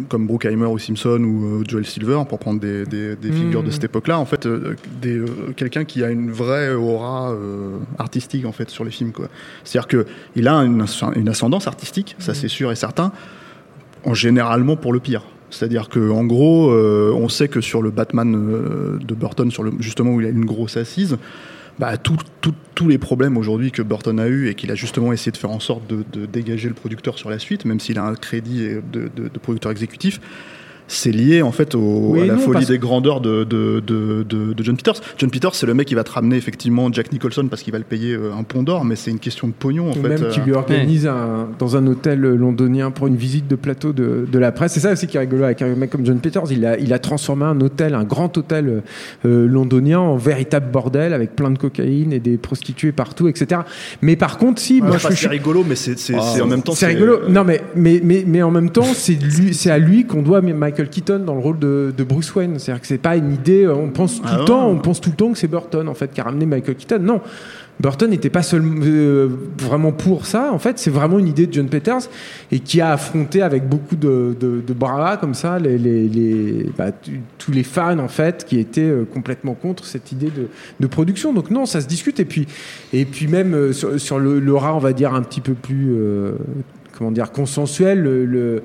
comme 0.09 0.26
Bruckheimer 0.26 0.66
ou 0.66 0.78
Simpson 0.78 1.18
ou 1.25 1.61
euh, 1.61 1.64
Joel 1.66 1.85
Silver, 1.87 2.22
pour 2.29 2.39
prendre 2.39 2.61
des, 2.61 2.85
des- 2.87 3.16
des 3.16 3.31
figures 3.33 3.62
de 3.62 3.70
cette 3.70 3.85
époque-là, 3.85 4.18
en 4.18 4.25
fait, 4.25 4.47
euh, 4.47 4.77
des, 5.03 5.16
euh, 5.18 5.27
quelqu'un 5.57 5.85
qui 5.85 6.05
a 6.05 6.11
une 6.11 6.31
vraie 6.31 6.72
aura 6.75 7.35
artistique, 7.99 8.47
en 8.47 8.53
fait, 8.53 8.70
sur 8.70 8.85
les 8.85 8.91
films, 8.91 9.12
quoi. 9.12 9.29
C'est-à-dire 9.64 9.89
que 9.89 10.07
il 10.37 10.47
a 10.49 10.55
une, 10.57 10.85
une 11.16 11.29
ascendance 11.29 11.66
artistique, 11.66 12.16
ça 12.18 12.35
c'est 12.35 12.49
sûr 12.49 12.70
et 12.70 12.77
certain, 12.77 13.12
en 14.05 14.14
généralement 14.14 14.77
pour 14.77 14.93
le 14.93 15.01
pire. 15.01 15.22
C'est-à-dire 15.51 15.89
que 15.89 16.11
en 16.11 16.25
gros, 16.25 16.70
euh, 16.72 17.12
on 17.14 17.29
sait 17.29 17.49
que 17.49 17.61
sur 17.61 17.81
le 17.81 17.91
Batman 17.91 18.35
euh, 18.35 18.99
de 18.99 19.14
Burton, 19.14 19.51
sur 19.51 19.62
le, 19.62 19.72
justement 19.79 20.12
où 20.14 20.20
il 20.20 20.27
a 20.27 20.31
une 20.31 20.45
grosse 20.45 20.77
assise, 20.77 21.16
bah, 21.79 21.97
tous 21.97 22.89
les 22.89 22.99
problèmes 22.99 23.37
aujourd'hui 23.37 23.70
que 23.72 23.83
Burton 23.83 24.18
a 24.20 24.27
eu 24.29 24.49
et 24.49 24.55
qu'il 24.55 24.70
a 24.70 24.75
justement 24.77 25.12
essayé 25.12 25.33
de 25.33 25.37
faire 25.37 25.51
en 25.51 25.59
sorte 25.61 25.87
de, 25.89 26.05
de 26.12 26.27
dégager 26.27 26.68
le 26.68 26.75
producteur 26.75 27.18
sur 27.18 27.31
la 27.31 27.39
suite, 27.41 27.64
même 27.64 27.81
s'il 27.81 27.99
a 27.99 28.05
un 28.05 28.14
crédit 28.14 28.66
de, 28.93 29.11
de- 29.14 29.29
de 29.29 29.39
producteur 29.41 29.72
exécutif, 29.72 30.20
c'est 30.87 31.11
lié 31.12 31.41
en 31.43 31.53
fait 31.53 31.74
au- 31.74 32.11
Oui 32.12 32.22
à 32.22 32.26
la 32.26 32.35
non, 32.35 32.39
folie 32.41 32.66
des 32.66 32.78
grandeurs 32.78 33.20
de, 33.20 33.45
de, 33.45 33.80
de, 33.80 34.55
John 34.62 34.76
Peters. 34.76 35.01
John 35.18 35.30
Peters, 35.30 35.55
c'est 35.55 35.66
le 35.66 35.74
mec 35.74 35.87
qui 35.89 35.95
va 35.95 36.05
te 36.05 36.11
ramener 36.11 36.37
effectivement 36.37 36.93
Jack 36.93 37.12
Nicholson 37.12 37.47
parce 37.49 37.62
qu'il 37.62 37.72
va 37.72 37.78
le 37.78 37.85
payer 37.85 38.14
euh, 38.14 38.32
un 38.39 38.43
pont 38.43 38.62
d'or, 38.62 38.85
mais 38.85 38.97
c'est 38.97 39.11
une 39.11 39.18
question 39.18 39.49
de 39.49 39.53
pognon 39.53 39.89
en 39.91 39.97
Ou 39.97 40.03
fait. 40.03 40.09
même 40.09 40.28
qui 40.28 40.41
euh. 40.41 40.45
lui 40.45 40.53
organise 40.53 41.07
un, 41.07 41.49
dans 41.59 41.76
un 41.76 41.87
hôtel 41.87 42.20
londonien 42.20 42.91
pour 42.91 43.07
une 43.07 43.16
visite 43.16 43.49
de 43.49 43.57
plateau 43.57 43.93
de, 43.93 44.26
de 44.30 44.39
la 44.39 44.53
presse. 44.53 44.72
C'est 44.72 44.80
ça 44.80 44.93
aussi 44.93 45.07
qui 45.07 45.16
est 45.16 45.20
rigolo 45.20 45.45
avec 45.45 45.62
un 45.62 45.74
mec 45.74 45.91
comme 45.91 46.05
John 46.07 46.18
Peters. 46.18 46.51
Il 46.51 46.64
a, 46.66 46.78
il 46.78 46.93
a 46.93 46.99
transformé 46.99 47.45
un 47.45 47.61
hôtel, 47.61 47.95
un 47.95 48.05
grand 48.05 48.37
hôtel 48.37 48.82
euh, 49.24 49.47
londonien 49.47 50.01
en 50.01 50.16
véritable 50.16 50.70
bordel 50.70 51.12
avec 51.14 51.35
plein 51.37 51.51
de 51.51 51.59
cocaïne 51.59 52.12
et 52.12 52.20
des 52.20 52.37
prostituées 52.37 52.93
partout, 52.93 53.28
etc. 53.28 53.62
Mais 54.03 54.16
par 54.16 54.39
contre, 54.39 54.61
si, 54.61 54.80
Ouais, 54.80 54.89
moi 54.89 54.99
je 54.99 55.09
c'est 55.09 55.14
suis. 55.14 55.26
rigolo, 55.28 55.64
mais 55.68 55.76
c'est 55.76 55.99
c'est- 55.99 56.14
Ah, 56.16 56.20
c'est 56.35 56.41
en 56.41 56.47
même 56.47 56.62
temps 56.62 56.72
c'est 56.74 56.87
rigolo. 56.87 57.20
euh, 57.24 57.28
Non, 57.28 57.45
mais, 57.45 57.62
mais, 57.74 58.01
mais, 58.05 58.24
mais 58.26 58.43
en 58.43 58.51
même 58.51 58.70
temps, 58.70 58.85
c'est 58.95 59.14
lui, 59.14 59.55
c'est 59.55 59.70
à 59.70 59.78
lui 59.78 60.05
qu'on 60.07 60.22
doit 60.22 60.41
Michael 60.43 60.84
Michael 60.85 60.89
Keaton 60.91 61.18
dans 61.24 61.35
le 61.35 61.41
rôle 61.41 61.59
de, 61.59 61.93
de 61.97 62.05
Bruce 62.05 62.35
Wayne. 62.35 62.59
C'est-à-dire 62.59 62.80
que 62.82 62.87
c'est 62.87 62.99
pas 62.99 63.16
une 63.16 63.32
idée. 63.32 63.64
euh, 63.64 63.74
On 63.74 63.89
pense 63.91 64.20
tout 64.20 64.26
Ah 64.28 64.39
le 64.39 64.45
temps, 64.45 64.68
on 64.68 64.78
pense 64.78 65.01
tout 65.01 65.11
le 65.11 65.16
temps 65.16 65.32
que 65.32 65.39
c'est 65.39 65.49
Burton 65.49 65.89
en 65.89 65.95
fait 65.95 66.12
qui 66.12 66.20
a 66.20 66.24
ramené 66.24 66.47
Michael 66.47 66.74
Keaton. 66.76 66.99
Non. 67.01 67.20
Burton 67.80 68.09
n'était 68.09 68.30
pas 68.30 68.45
seul, 68.45 68.62
euh, 68.85 69.28
vraiment 69.59 69.91
pour 69.91 70.26
ça. 70.26 70.53
En 70.53 70.61
fait, 70.61 70.78
c'est 70.78 70.91
vraiment 70.91 71.18
une 71.18 71.26
idée 71.26 71.49
de 71.49 71.53
John 71.53 71.68
Peters 71.68 72.09
et 72.53 72.61
qui 72.61 72.80
a 72.80 72.93
affronté 72.93 73.43
avec 73.43 73.68
beaucoup 73.68 73.97
de, 73.97 74.37
de, 74.39 74.62
comme 75.20 75.35
ça 75.35 75.59
les, 75.59 75.76
les, 75.76 76.09
les- 76.09 76.66
bah, 76.78 76.93
tous 77.39 77.51
les 77.51 77.64
fans 77.64 77.99
en 77.99 78.07
fait 78.07 78.45
qui 78.45 78.61
étaient 78.61 78.80
euh, 78.82 79.05
complètement 79.05 79.55
contre 79.55 79.85
cette 79.87 80.12
idée 80.12 80.30
de, 80.30 80.47
de 80.78 80.87
production. 80.87 81.32
Donc 81.32 81.51
non, 81.51 81.66
ça 81.66 81.80
se 81.80 81.89
discute 81.89 82.20
et 82.20 82.24
puis 82.24 82.47
et 82.93 83.05
puis 83.07 83.26
même 83.26 83.55
euh, 83.55 83.72
sur, 83.72 83.99
sur 84.01 84.20
le 84.20 84.39
l'aura, 84.39 84.72
on 84.74 84.78
va 84.78 84.93
dire 84.93 85.12
un 85.12 85.22
petit 85.22 85.41
peu 85.41 85.55
plus 85.55 85.97
comment 86.97 87.11
dire 87.11 87.32
consensuel. 87.32 88.01
Le, 88.01 88.24
le- 88.24 88.62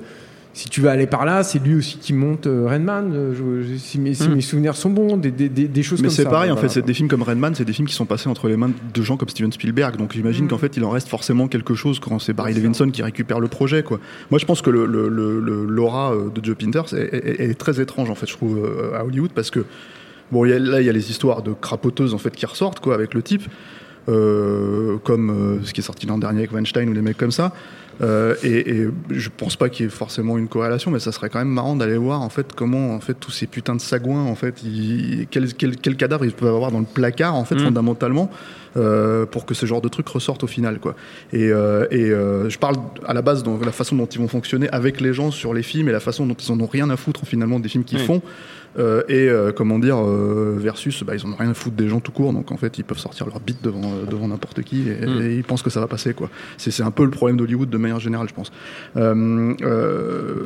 si 0.52 0.68
tu 0.68 0.80
veux 0.80 0.88
aller 0.88 1.06
par 1.06 1.24
là, 1.24 1.42
c'est 1.44 1.58
lui 1.64 1.76
aussi 1.76 1.96
qui 1.98 2.12
monte 2.12 2.46
euh, 2.48 2.66
Redman. 2.68 3.12
euh, 3.14 3.34
je- 3.62 3.76
si, 3.76 4.00
mes, 4.00 4.14
si 4.14 4.28
Mm. 4.28 4.34
mes 4.34 4.40
souvenirs 4.40 4.74
sont 4.76 4.90
bons, 4.90 5.16
des, 5.16 5.30
des, 5.30 5.48
des, 5.48 5.68
des 5.68 5.82
choses 5.82 6.00
Mais 6.00 6.08
comme 6.08 6.14
c'est 6.16 6.24
ça. 6.24 6.30
pareil, 6.30 6.50
en 6.50 6.54
Voilà. 6.54 6.68
fait, 6.68 6.74
c'est 6.80 6.84
des 6.84 6.92
films 6.94 7.08
comme 7.08 7.22
Redman, 7.22 7.54
c'est 7.54 7.64
des 7.64 7.72
films 7.72 7.86
qui 7.86 7.94
sont 7.94 8.04
passés 8.06 8.28
entre 8.28 8.48
les 8.48 8.56
mains 8.56 8.70
de 8.94 9.02
gens 9.02 9.16
comme 9.16 9.28
Steven 9.28 9.52
Spielberg. 9.52 9.96
Donc 9.96 10.12
j'imagine 10.12 10.46
Mm. 10.46 10.48
qu'en 10.48 10.58
fait, 10.58 10.76
il 10.76 10.84
en 10.84 10.90
reste 10.90 11.08
forcément 11.08 11.46
quelque 11.48 11.74
chose 11.74 12.00
quand 12.00 12.18
c'est 12.18 12.32
Barry 12.32 12.52
Levinson 12.54 12.90
qui 12.90 13.02
récupère 13.02 13.38
le 13.40 13.48
projet. 13.48 13.82
Quoi. 13.82 14.00
Moi, 14.30 14.38
je 14.40 14.44
pense 14.46 14.60
que 14.60 14.70
le, 14.70 14.86
le- 14.86 15.08
le- 15.08 15.40
le- 15.40 15.64
l'aura 15.66 16.12
euh, 16.14 16.30
de 16.34 16.44
Joe 16.44 16.56
Pinters 16.56 16.92
est, 16.94 17.14
est- 17.14 17.50
est 17.50 17.54
très 17.54 17.80
étrange, 17.80 18.10
en 18.10 18.14
fait, 18.16 18.26
je 18.28 18.34
trouve, 18.34 18.58
euh, 18.58 18.98
à 18.98 19.04
Hollywood, 19.04 19.30
parce 19.34 19.50
que 19.50 19.64
bon, 20.32 20.44
il 20.44 20.50
y 20.50 20.52
a- 20.52 20.58
là, 20.58 20.80
il 20.80 20.86
y 20.86 20.90
a 20.90 20.92
les 20.92 21.10
histoires 21.10 21.42
de 21.42 21.52
crapoteuses 21.52 22.12
en 22.14 22.18
fait 22.18 22.34
qui 22.34 22.46
ressortent, 22.46 22.80
quoi, 22.80 22.94
avec 22.94 23.14
le 23.14 23.22
type. 23.22 23.42
euh, 24.08 24.96
comme 25.04 25.30
euh, 25.30 25.58
ce 25.62 25.72
qui 25.74 25.80
est 25.82 25.84
sorti 25.84 26.06
l'an 26.06 26.18
dernier 26.18 26.38
avec 26.38 26.52
Weinstein 26.52 26.88
ou 26.88 26.92
les 26.94 27.02
mecs 27.02 27.18
comme 27.18 27.30
ça. 27.30 27.52
Euh, 28.02 28.34
et, 28.42 28.70
et 28.70 28.88
je 29.10 29.28
pense 29.34 29.56
pas 29.56 29.68
qu'il 29.68 29.84
y 29.84 29.88
ait 29.88 29.90
forcément 29.90 30.38
une 30.38 30.48
corrélation, 30.48 30.90
mais 30.90 31.00
ça 31.00 31.12
serait 31.12 31.28
quand 31.28 31.38
même 31.38 31.48
marrant 31.48 31.76
d'aller 31.76 31.98
voir 31.98 32.22
en 32.22 32.30
fait 32.30 32.54
comment 32.54 32.94
en 32.94 33.00
fait 33.00 33.14
tous 33.14 33.30
ces 33.30 33.46
putains 33.46 33.74
de 33.76 33.80
sagouins 33.80 34.24
en 34.24 34.34
fait, 34.34 34.62
ils, 34.62 35.26
quel, 35.30 35.52
quel, 35.54 35.76
quel 35.76 35.96
cadavre 35.96 36.24
ils 36.24 36.32
peuvent 36.32 36.54
avoir 36.54 36.72
dans 36.72 36.78
le 36.80 36.86
placard 36.86 37.34
en 37.34 37.44
fait 37.44 37.56
Mm. 37.56 37.64
fondamentalement 37.64 38.30
euh, 38.76 39.26
pour 39.26 39.44
que 39.44 39.52
ce 39.54 39.66
genre 39.66 39.80
de 39.82 39.88
trucs 39.88 40.08
ressortent 40.08 40.44
au 40.44 40.46
final 40.46 40.78
quoi. 40.78 40.94
Et, 41.32 41.50
euh, 41.50 41.86
et 41.90 42.10
euh, 42.10 42.48
je 42.48 42.58
parle 42.58 42.76
à 43.06 43.12
la 43.12 43.20
base 43.22 43.42
de 43.42 43.64
la 43.64 43.72
façon 43.72 43.96
dont 43.96 44.06
ils 44.06 44.20
vont 44.20 44.28
fonctionner 44.28 44.68
avec 44.70 45.00
les 45.00 45.12
gens 45.12 45.30
sur 45.30 45.52
les 45.52 45.62
films 45.62 45.88
et 45.88 45.92
la 45.92 46.00
façon 46.00 46.24
dont 46.26 46.34
ils 46.34 46.50
en 46.52 46.58
ont 46.60 46.66
rien 46.66 46.88
à 46.90 46.96
foutre 46.96 47.26
finalement 47.26 47.60
des 47.60 47.68
films 47.68 47.84
qu'ils 47.84 47.98
Oui. 47.98 48.06
font. 48.06 48.22
Euh, 48.78 49.02
et 49.08 49.28
euh, 49.28 49.50
comment 49.50 49.80
dire 49.80 49.98
euh, 49.98 50.56
versus 50.56 51.02
bah, 51.02 51.14
ils 51.16 51.26
en 51.26 51.32
ont 51.32 51.36
rien 51.36 51.50
à 51.50 51.54
foutre 51.54 51.74
des 51.74 51.88
gens 51.88 51.98
tout 51.98 52.12
court 52.12 52.32
donc 52.32 52.52
en 52.52 52.56
fait 52.56 52.78
ils 52.78 52.84
peuvent 52.84 53.00
sortir 53.00 53.26
leur 53.26 53.40
bite 53.40 53.64
devant 53.64 53.80
devant 54.08 54.28
n'importe 54.28 54.62
qui 54.62 54.88
et, 54.88 55.06
Mm. 55.06 55.22
et 55.22 55.34
ils 55.36 55.44
pensent 55.44 55.62
que 55.62 55.70
ça 55.70 55.80
va 55.80 55.88
passer 55.88 56.14
quoi. 56.14 56.30
C'est 56.56 56.70
c'est 56.70 56.84
un 56.84 56.92
peu 56.92 57.04
le 57.04 57.10
problème 57.10 57.36
d'Hollywood 57.36 57.68
de 57.68 57.78
manière 57.78 57.98
générale 57.98 58.28
je 58.28 58.34
pense. 58.34 58.52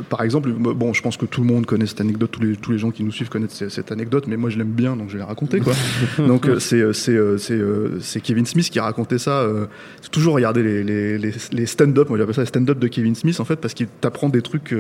Par 0.09 0.23
exemple 0.23 0.51
bon 0.53 0.95
je 0.95 1.03
pense 1.03 1.19
que 1.19 1.27
tout 1.27 1.43
le 1.43 1.47
monde 1.47 1.67
connaît 1.67 1.87
cette 1.87 2.01
anecdote 2.01 2.31
tous 2.31 2.41
les 2.41 2.57
tous 2.57 2.73
les 2.73 2.79
gens 2.79 2.91
qui 2.91 3.05
nous 3.05 3.13
suivent 3.13 3.29
connaissent 3.29 3.69
cette, 3.69 3.93
anecdote 3.93 4.27
mais 4.27 4.39
moi 4.39 4.49
je 4.49 4.57
l'aime 4.57 4.73
bien 4.73 4.97
donc 4.97 5.09
je 5.09 5.15
vais 5.15 5.19
la 5.19 5.27
raconter 5.27 5.61
quoi. 5.61 5.75
Donc 6.27 6.49
c'est 6.61 6.93
c'est 6.95 8.21
Kevin 8.23 8.47
Smith 8.47 8.71
qui 8.71 8.79
a 8.79 8.85
raconté 8.85 9.19
ça 9.19 9.47
c'est 10.01 10.11
toujours 10.11 10.35
regarder 10.35 10.63
les 10.63 10.83
les, 10.83 11.19
les, 11.19 11.33
les 11.53 11.67
stand-up 11.67 12.09
moi 12.09 12.17
j'appelle 12.17 12.35
ça 12.35 12.43
les 12.43 12.47
stand-up 12.47 12.79
de 12.79 12.89
Kevin 12.89 13.15
Smith 13.15 13.39
en 13.39 13.45
fait 13.45 13.57
parce 13.57 13.75
qu'il 13.75 13.87
t'apprend 13.87 14.31
des 14.31 14.41
trucs 14.41 14.75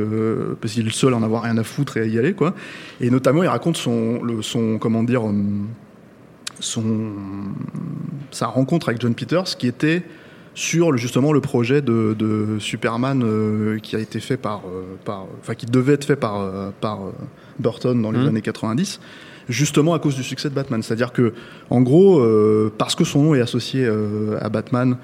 parce 0.60 0.72
qu'il 0.72 0.82
est 0.82 0.86
le 0.86 0.90
seul 0.92 1.12
à 1.12 1.16
en 1.16 1.22
avoir 1.22 1.42
rien 1.42 1.58
à 1.58 1.64
foutre 1.64 1.98
et 1.98 2.00
à 2.00 2.06
y 2.06 2.18
aller 2.18 2.32
quoi. 2.32 2.54
Et 3.00 3.10
notamment 3.10 3.33
il 3.42 3.48
raconte 3.48 3.76
son 3.76 4.22
le, 4.22 4.42
son 4.42 4.78
comment 4.78 5.02
dire 5.02 5.24
hum, 5.24 5.66
son 6.60 6.84
sa 8.30 8.46
rencontre 8.46 8.88
avec 8.88 9.00
John 9.00 9.14
Peters 9.14 9.56
qui 9.58 9.66
était 9.66 10.02
sur 10.54 10.92
le- 10.92 10.98
justement 10.98 11.32
le 11.32 11.40
projet 11.40 11.82
de, 11.82 12.14
de 12.16 12.58
Superman 12.60 13.22
euh, 13.24 13.78
qui 13.78 13.96
a 13.96 13.98
été 13.98 14.20
fait 14.20 14.36
par, 14.36 14.62
euh, 14.66 14.84
par 15.04 15.26
enfin 15.40 15.54
qui 15.54 15.66
devait 15.66 15.94
être 15.94 16.04
fait 16.04 16.16
par 16.16 16.40
euh, 16.40 16.70
par 16.80 16.98
Burton 17.58 18.00
dans 18.00 18.10
les 18.12 18.20
Mhm. 18.20 18.28
années 18.28 18.40
90 18.42 19.00
justement 19.48 19.94
à 19.94 19.98
cause 19.98 20.14
du 20.14 20.22
succès 20.22 20.48
de 20.48 20.54
Batman 20.54 20.82
c'est-à-dire 20.82 21.12
que 21.12 21.32
en 21.70 21.80
gros 21.82 22.22
parce 22.78 22.94
que 22.94 23.04
son 23.04 23.22
nom 23.22 23.34
est 23.34 23.40
associé 23.40 23.86
à 24.40 24.48
Batman 24.48 24.96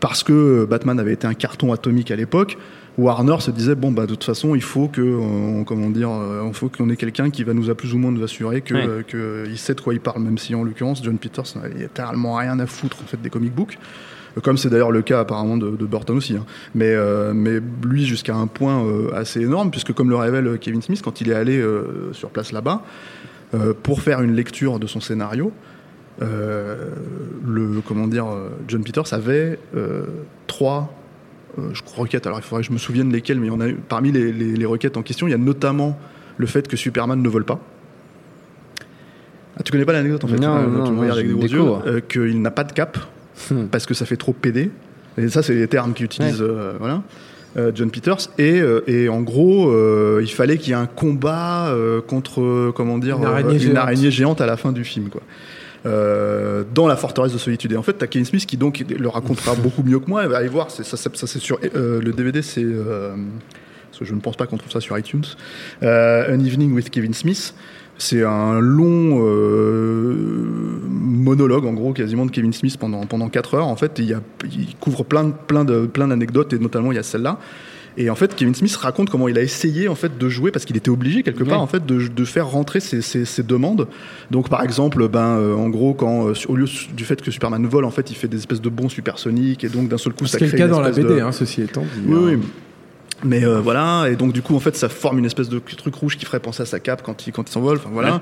parce 0.00 0.22
que 0.22 0.64
Batman 0.64 0.98
avait 0.98 1.12
été 1.12 1.26
un 1.26 1.34
carton 1.34 1.72
atomique 1.72 2.10
à 2.10 2.16
l'époque 2.16 2.56
Warner 2.96 3.40
se 3.40 3.50
disait 3.50 3.74
bon 3.74 3.90
bah 3.90 4.02
de 4.06 4.10
toute 4.14 4.22
façon 4.24 4.54
il 4.54 4.62
faut 4.62 4.86
que 4.88 5.00
on, 5.02 5.64
comment 5.64 5.90
dire 5.90 6.10
euh, 6.10 6.48
faut 6.52 6.68
qu'on 6.68 6.88
ait 6.90 6.96
quelqu'un 6.96 7.30
qui 7.30 7.42
va 7.42 7.52
nous 7.52 7.68
a 7.70 7.74
plus 7.74 7.92
ou 7.94 7.98
moins 7.98 8.12
nous 8.12 8.22
assurer 8.22 8.60
que, 8.60 8.74
Ouais. 8.74 8.86
euh, 8.86 9.02
que 9.02 9.44
il 9.48 9.58
sait 9.58 9.74
de 9.74 9.80
quoi 9.80 9.94
il 9.94 10.00
parle 10.00 10.22
même 10.22 10.38
si 10.38 10.54
en 10.54 10.62
l'occurrence 10.62 11.02
John 11.02 11.18
Peters 11.18 11.44
il 11.56 11.82
a 11.82 11.84
littéralement 11.86 12.36
rien 12.36 12.58
à 12.60 12.66
foutre 12.66 12.98
en 13.02 13.06
fait 13.06 13.20
des 13.20 13.30
comic 13.30 13.52
books 13.54 13.78
Euh, 14.36 14.40
comme 14.40 14.56
c'est 14.58 14.68
d'ailleurs 14.70 14.90
le 14.92 15.02
cas 15.02 15.20
apparemment 15.20 15.56
de, 15.56 15.70
de 15.76 15.86
Burton 15.86 16.16
aussi 16.16 16.36
hein. 16.36 16.44
mais 16.74 16.92
euh, 16.94 17.32
mais 17.34 17.60
lui 17.84 18.04
jusqu'à 18.04 18.34
un 18.36 18.46
point 18.46 18.84
euh, 18.84 19.10
assez 19.14 19.40
énorme 19.40 19.70
puisque 19.72 19.92
comme 19.92 20.10
le 20.10 20.16
révèle 20.16 20.58
Kevin 20.60 20.80
Smith 20.82 21.02
quand 21.02 21.20
il 21.20 21.30
est 21.30 21.34
allé 21.34 21.58
euh, 21.58 22.12
sur 22.12 22.30
place 22.30 22.52
là-bas 22.52 22.82
euh, 23.54 23.72
pour 23.82 24.02
faire 24.02 24.22
une 24.22 24.34
lecture 24.34 24.78
de 24.78 24.86
son 24.86 25.00
scénario 25.00 25.50
euh, 26.22 26.90
le 27.46 27.80
comment 27.86 28.06
dire 28.06 28.26
euh, 28.26 28.50
John 28.68 28.82
Peters 28.84 29.12
avait 29.12 29.58
euh, 29.76 30.04
trois 30.46 30.80
euh, 30.82 31.03
je 31.72 31.82
crois, 31.82 32.02
requêtes. 32.04 32.26
Alors 32.26 32.38
il 32.38 32.42
faudrait 32.42 32.62
que 32.62 32.68
je 32.68 32.72
me 32.72 32.78
souvienne 32.78 33.12
lesquelles, 33.12 33.38
mais 33.40 33.46
il 33.46 33.52
y 33.52 33.54
en 33.56 33.60
a 33.60 33.68
eu- 33.68 33.74
parmi 33.88 34.12
les, 34.12 34.32
les- 34.32 34.54
les 34.56 34.66
requêtes 34.66 34.96
en 34.96 35.02
question, 35.02 35.26
il 35.26 35.30
y 35.30 35.34
a 35.34 35.38
notamment 35.38 35.98
le 36.36 36.46
fait 36.46 36.66
que 36.68 36.76
Superman 36.76 37.20
ne 37.22 37.28
vole 37.28 37.44
pas. 37.44 37.60
Ah, 39.56 39.62
tu 39.62 39.70
connais 39.72 39.84
pas 39.84 39.92
l'anecdote 39.92 40.24
en 40.24 40.28
fait? 40.28 40.36
Non, 40.38 40.62
non, 40.68 40.84
tu 40.84 40.90
non, 40.92 41.00
regardes 41.00 41.18
avec 41.18 41.28
des 41.28 41.34
gros 41.34 41.46
yeux. 41.46 41.62
euh, 41.86 42.00
qu'il 42.00 42.40
n'a 42.42 42.50
pas 42.50 42.64
de 42.64 42.72
cap 42.72 42.98
Hmm. 43.50 43.64
parce 43.70 43.84
que 43.84 43.94
ça 43.94 44.06
fait 44.06 44.16
trop 44.16 44.32
PD. 44.32 44.70
Et 45.18 45.28
ça, 45.28 45.42
c'est 45.42 45.54
les 45.54 45.66
termes 45.66 45.92
qu'il 45.92 46.06
utilise. 46.06 46.40
euh, 46.40 46.74
voilà. 46.78 47.02
euh, 47.56 47.70
John 47.74 47.90
Peters 47.90 48.16
et, 48.38 48.60
euh, 48.60 48.82
et 48.88 49.08
en 49.08 49.22
gros 49.22 49.70
euh, 49.70 50.20
il 50.22 50.28
fallait 50.30 50.56
qu'il 50.58 50.70
y 50.70 50.72
ait 50.72 50.74
un 50.80 50.86
combat 50.86 51.68
euh, 51.68 52.00
contre 52.00 52.40
euh, 52.42 52.72
comment 52.74 52.98
dire 52.98 53.18
Une 53.18 53.24
euh, 53.24 53.28
araignée 53.28 53.58
géante. 53.60 53.76
araignée 53.76 54.10
géante 54.10 54.40
à 54.40 54.46
la 54.46 54.56
fin 54.56 54.72
du 54.72 54.82
film 54.84 55.08
quoi 55.08 55.22
euh, 55.86 56.64
dans 56.74 56.86
la 56.86 56.96
forteresse 56.96 57.32
de 57.32 57.38
solitude. 57.38 57.72
Et 57.72 57.76
en 57.76 57.82
fait 57.82 57.94
t'as 57.94 58.06
Kevin 58.06 58.24
Smith 58.24 58.46
qui 58.46 58.56
donc 58.56 58.84
le 58.88 59.08
racontera 59.08 59.54
beaucoup 59.62 59.82
mieux 59.82 59.98
que 59.98 60.08
moi. 60.08 60.22
Elle 60.22 60.30
va 60.30 60.38
aller 60.38 60.48
voir 60.48 60.70
ça, 60.70 60.84
ça, 60.84 60.96
ça, 60.96 61.26
c'est 61.26 61.38
sur 61.38 61.58
euh, 61.74 62.00
le 62.00 62.12
DVD 62.12 62.42
c'est 62.42 62.64
euh, 62.64 63.14
parce 63.90 64.00
que 64.00 64.04
je 64.04 64.14
ne 64.14 64.20
pense 64.20 64.36
pas 64.36 64.46
qu'on 64.46 64.56
trouve 64.56 64.72
ça 64.72 64.80
sur 64.80 64.98
iTunes. 64.98 65.24
An 65.82 66.40
Evening 66.40 66.72
with 66.72 66.90
Kevin 66.90 67.14
Smith. 67.14 67.54
C'est 67.96 68.24
un 68.24 68.58
long 68.58 69.24
euh, 69.24 70.16
monologue 70.88 71.64
en 71.64 71.74
gros 71.74 71.92
quasiment 71.92 72.26
de 72.26 72.32
Kevin 72.32 72.52
Smith 72.52 72.76
pendant 72.76 73.06
pendant 73.06 73.28
4 73.28 73.54
heures. 73.54 73.68
En 73.68 73.76
fait 73.76 73.92
il, 73.98 74.06
y 74.06 74.14
a, 74.14 74.20
il 74.50 74.74
couvre 74.80 75.04
plein 75.04 75.30
plein 75.30 75.64
de 75.64 75.86
plein 75.86 76.08
d'anecdotes 76.08 76.52
et 76.52 76.58
notamment 76.58 76.90
il 76.90 76.96
y 76.96 76.98
a 76.98 77.04
celle-là 77.04 77.38
et 77.96 78.10
en 78.10 78.14
fait, 78.14 78.34
Kevin 78.34 78.54
Smith 78.54 78.74
raconte 78.76 79.08
comment 79.10 79.28
il 79.28 79.38
a 79.38 79.42
essayé 79.42 79.88
en 79.88 79.94
fait 79.94 80.18
de 80.18 80.28
jouer 80.28 80.50
parce 80.50 80.64
qu'il 80.64 80.76
était 80.76 80.90
obligé 80.90 81.22
quelque 81.22 81.44
part 81.44 81.60
en 81.62 81.66
fait 81.66 81.84
de, 81.86 82.08
de 82.08 82.24
faire 82.24 82.48
rentrer 82.48 82.80
ses, 82.80 83.02
ses- 83.02 83.24
ses 83.24 83.42
demandes. 83.42 83.86
Donc 84.30 84.48
par 84.48 84.62
exemple, 84.62 85.06
ben 85.08 85.38
euh, 85.38 85.54
en 85.54 85.68
gros 85.68 85.94
quand 85.94 86.28
euh, 86.28 86.34
au 86.48 86.56
lieu 86.56 86.66
du 86.96 87.04
fait 87.04 87.20
que 87.22 87.30
Superman 87.30 87.64
vole, 87.66 87.84
en 87.84 87.90
fait, 87.90 88.10
il 88.10 88.14
fait 88.16 88.28
des 88.28 88.38
espèces 88.38 88.60
de 88.60 88.68
bonds 88.68 88.88
supersoniques 88.88 89.64
et 89.64 89.68
donc 89.68 89.88
d'un 89.88 89.98
seul 89.98 90.12
coup 90.12 90.26
ça 90.26 90.32
Ce 90.32 90.38
qui 90.38 90.44
est 90.44 90.46
le 90.46 90.50
crée 90.52 90.58
cas 90.58 90.68
dans 90.68 90.80
la 90.80 90.90
BD, 90.90 91.02
de- 91.14 91.20
hein, 91.20 91.32
ceci 91.32 91.62
étant 91.62 91.82
dit. 91.82 91.88
oui, 92.06 92.14
hein. 92.16 92.20
oui. 92.42 92.48
Mais 93.24 93.44
euh, 93.44 93.58
voilà, 93.60 94.06
et 94.10 94.16
donc 94.16 94.32
du 94.34 94.42
coup, 94.42 94.54
en 94.54 94.60
fait, 94.60 94.76
ça 94.76 94.88
forme 94.90 95.18
une 95.18 95.24
espèce 95.24 95.48
de 95.48 95.58
truc 95.58 95.94
rouge 95.94 96.16
qui 96.18 96.26
ferait 96.26 96.40
penser 96.40 96.62
à 96.62 96.66
sa 96.66 96.78
cape 96.78 97.02
quand 97.02 97.26
il, 97.26 97.32
quand 97.32 97.48
il 97.48 97.52
s'envole. 97.52 97.78
Enfin 97.78 97.88
voilà. 97.92 98.20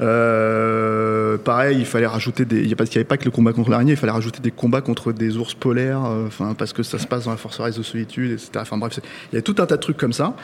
Euh, 0.00 1.36
pareil, 1.38 1.78
il 1.78 1.86
fallait 1.86 2.06
rajouter 2.06 2.44
des. 2.44 2.60
Il 2.62 2.66
n'y 2.68 2.74
avait 2.74 3.04
pas 3.04 3.16
que 3.16 3.24
le 3.24 3.30
combat 3.30 3.52
contre 3.52 3.70
l'araignée, 3.70 3.92
il 3.92 3.96
fallait 3.98 4.12
rajouter 4.12 4.40
des 4.40 4.50
combats 4.50 4.80
contre 4.80 5.12
des 5.12 5.36
ours 5.36 5.54
polaires, 5.54 6.04
euh, 6.06 6.28
parce 6.56 6.72
que 6.72 6.82
ça 6.82 6.98
se 6.98 7.06
passe 7.06 7.24
dans 7.24 7.30
la 7.32 7.36
forteresse 7.36 7.76
de 7.76 7.82
solitude, 7.82 8.32
etc. 8.32 8.50
Enfin 8.56 8.76
bref, 8.78 8.98
il 9.32 9.36
y 9.36 9.38
a 9.38 9.42
tout 9.42 9.56
un 9.58 9.66
tas 9.66 9.76
de 9.76 9.80
trucs 9.82 9.96
comme 9.96 10.12
ça. 10.12 10.34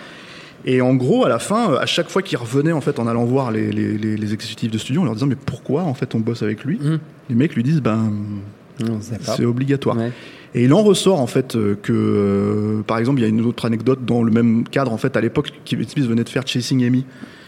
Et 0.66 0.82
en 0.82 0.94
gros, 0.94 1.24
à 1.24 1.28
la 1.28 1.38
fin, 1.38 1.72
euh, 1.72 1.78
à 1.78 1.86
chaque 1.86 2.10
fois 2.10 2.20
qu'il 2.20 2.36
revenait, 2.36 2.72
en 2.72 2.80
fait, 2.82 2.98
en 2.98 3.06
allant 3.06 3.24
voir 3.24 3.50
les, 3.50 3.72
les, 3.72 3.96
les- 3.96 4.16
les 4.16 4.34
exécutifs 4.34 4.70
de 4.70 4.76
studio, 4.78 5.00
en 5.00 5.04
leur 5.04 5.14
disant 5.14 5.26
mais 5.26 5.36
pourquoi 5.36 5.82
en 5.84 5.94
fait 5.94 6.14
on 6.14 6.20
bosse 6.20 6.42
avec 6.42 6.64
lui 6.64 6.78
Mm. 6.78 6.98
Les 7.30 7.34
mecs 7.36 7.54
lui 7.54 7.62
disent 7.62 7.80
ben 7.80 8.12
c'est 9.36 9.44
obligatoire. 9.44 9.96
Ouais. 9.96 10.10
Et 10.54 10.64
il 10.64 10.74
en 10.74 10.82
ressort 10.82 11.20
en 11.20 11.26
fait 11.26 11.54
euh, 11.54 11.76
que, 11.80 11.92
euh, 11.92 12.82
par 12.82 12.98
exemple, 12.98 13.20
il 13.20 13.22
y 13.22 13.26
a 13.26 13.28
une 13.28 13.44
autre 13.44 13.64
anecdote 13.64 14.04
dans 14.04 14.22
le 14.22 14.32
même 14.32 14.64
cadre. 14.64 14.92
En 14.92 14.98
fait, 14.98 15.16
à 15.16 15.20
l'époque, 15.20 15.52
Kevin 15.64 15.88
Smith 15.88 16.06
venait 16.06 16.24
de 16.24 16.28
faire 16.28 16.46
Chasing 16.46 16.84
Amy. 16.84 17.04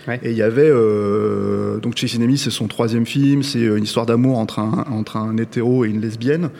Ouais. 0.06 0.20
Et 0.22 0.30
il 0.30 0.36
y 0.36 0.42
avait 0.42 0.68
euh, 0.68 1.78
donc 1.78 1.96
Chasing 1.96 2.22
Amy, 2.22 2.38
c'est 2.38 2.50
son 2.50 2.68
troisième 2.68 3.06
film. 3.06 3.42
C'est 3.42 3.62
une 3.62 3.84
histoire 3.84 4.06
d'amour 4.06 4.38
entre 4.38 4.58
un 4.58 4.84
entre 4.90 5.16
un 5.16 5.36
hétéro 5.36 5.84
et 5.84 5.88
une 5.88 6.00
lesbienne. 6.00 6.50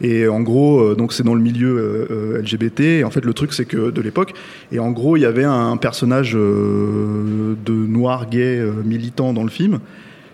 Et 0.00 0.28
en 0.28 0.40
gros, 0.40 0.80
euh, 0.80 0.94
donc 0.94 1.12
c'est 1.12 1.22
dans 1.22 1.34
le 1.34 1.40
milieu 1.40 2.08
euh, 2.10 2.40
LGBT. 2.40 2.80
Et 2.80 3.04
en 3.04 3.10
fait, 3.10 3.24
le 3.24 3.34
truc, 3.34 3.52
c'est 3.52 3.64
que 3.64 3.90
de 3.90 4.00
l'époque, 4.00 4.34
et 4.70 4.78
en 4.78 4.90
gros, 4.90 5.16
il 5.16 5.20
y 5.20 5.26
avait 5.26 5.44
un 5.44 5.76
personnage 5.76 6.36
euh, 6.36 7.54
de 7.64 7.72
noir 7.72 8.28
gay 8.28 8.62
militant 8.84 9.32
dans 9.32 9.42
le 9.42 9.50
film, 9.50 9.80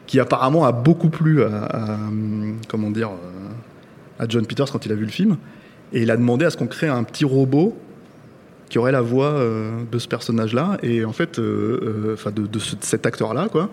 qui 0.06 0.20
apparemment 0.20 0.64
a 0.64 0.72
beaucoup 0.72 1.08
plu 1.08 1.42
à, 1.42 1.64
à, 1.64 1.94
hum, 1.94 2.56
comment 2.68 2.90
dire 2.90 3.10
à 4.18 4.26
John 4.28 4.46
Peters 4.46 4.70
quand 4.72 4.84
il 4.86 4.92
a 4.92 4.94
vu 4.94 5.04
le 5.04 5.10
film. 5.10 5.36
Et 5.92 6.02
il 6.02 6.10
a 6.10 6.16
demandé 6.16 6.44
à 6.44 6.50
ce 6.50 6.56
qu'on 6.56 6.66
crée 6.66 6.88
un 6.88 7.04
petit 7.04 7.24
robot 7.24 7.76
qui 8.68 8.78
aurait 8.78 8.92
la 8.92 9.02
voix 9.02 9.26
euh, 9.32 9.70
de 9.92 9.98
ce 9.98 10.08
personnage-là 10.08 10.78
et 10.82 11.04
en 11.04 11.12
fait, 11.12 11.38
euh, 11.38 11.78
euh, 12.08 12.14
enfin 12.14 12.30
de, 12.32 12.46
de 12.46 12.58
ce- 12.58 12.74
de 12.76 12.82
cet 12.82 13.06
acteur-là, 13.06 13.48
quoi. 13.50 13.70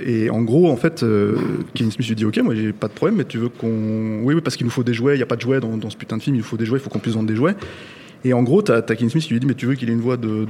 Et 0.00 0.30
en 0.30 0.40
gros, 0.42 0.70
en 0.70 0.76
fait, 0.76 1.02
euh, 1.02 1.36
Smith 1.76 2.08
lui 2.08 2.14
dit 2.14 2.24
Ok, 2.24 2.38
moi 2.38 2.54
j'ai 2.54 2.72
pas 2.72 2.88
de 2.88 2.94
problème, 2.94 3.18
mais 3.18 3.24
tu 3.26 3.36
veux 3.36 3.50
qu'on. 3.50 4.22
Oui, 4.22 4.32
oui, 4.34 4.40
parce 4.40 4.56
qu'il 4.56 4.64
nous 4.64 4.72
faut 4.72 4.82
des 4.82 4.94
jouets, 4.94 5.12
il 5.14 5.18
n'y 5.18 5.22
a 5.22 5.26
pas 5.26 5.36
de 5.36 5.42
jouets 5.42 5.60
dans, 5.60 5.90
ce 5.90 5.96
putain 5.96 6.16
de 6.16 6.22
film, 6.22 6.36
il 6.36 6.38
nous 6.38 6.44
faut 6.44 6.56
des 6.56 6.64
jouets, 6.64 6.78
il 6.78 6.82
faut 6.82 6.88
qu'on 6.88 7.00
puisse 7.00 7.14
vendre 7.14 7.28
des 7.28 7.36
jouets. 7.36 7.54
Et 8.24 8.32
en 8.32 8.42
gros, 8.42 8.62
t'as 8.62 8.78
as 8.78 8.82
Kevin 8.82 9.10
Smith 9.10 9.24
qui 9.24 9.34
lui 9.34 9.40
dit 9.40 9.46
Mais 9.46 9.52
tu 9.54 9.66
veux 9.66 9.74
qu'il 9.74 9.90
ait 9.90 9.92
une 9.92 10.00
voix 10.00 10.16
de 10.16 10.46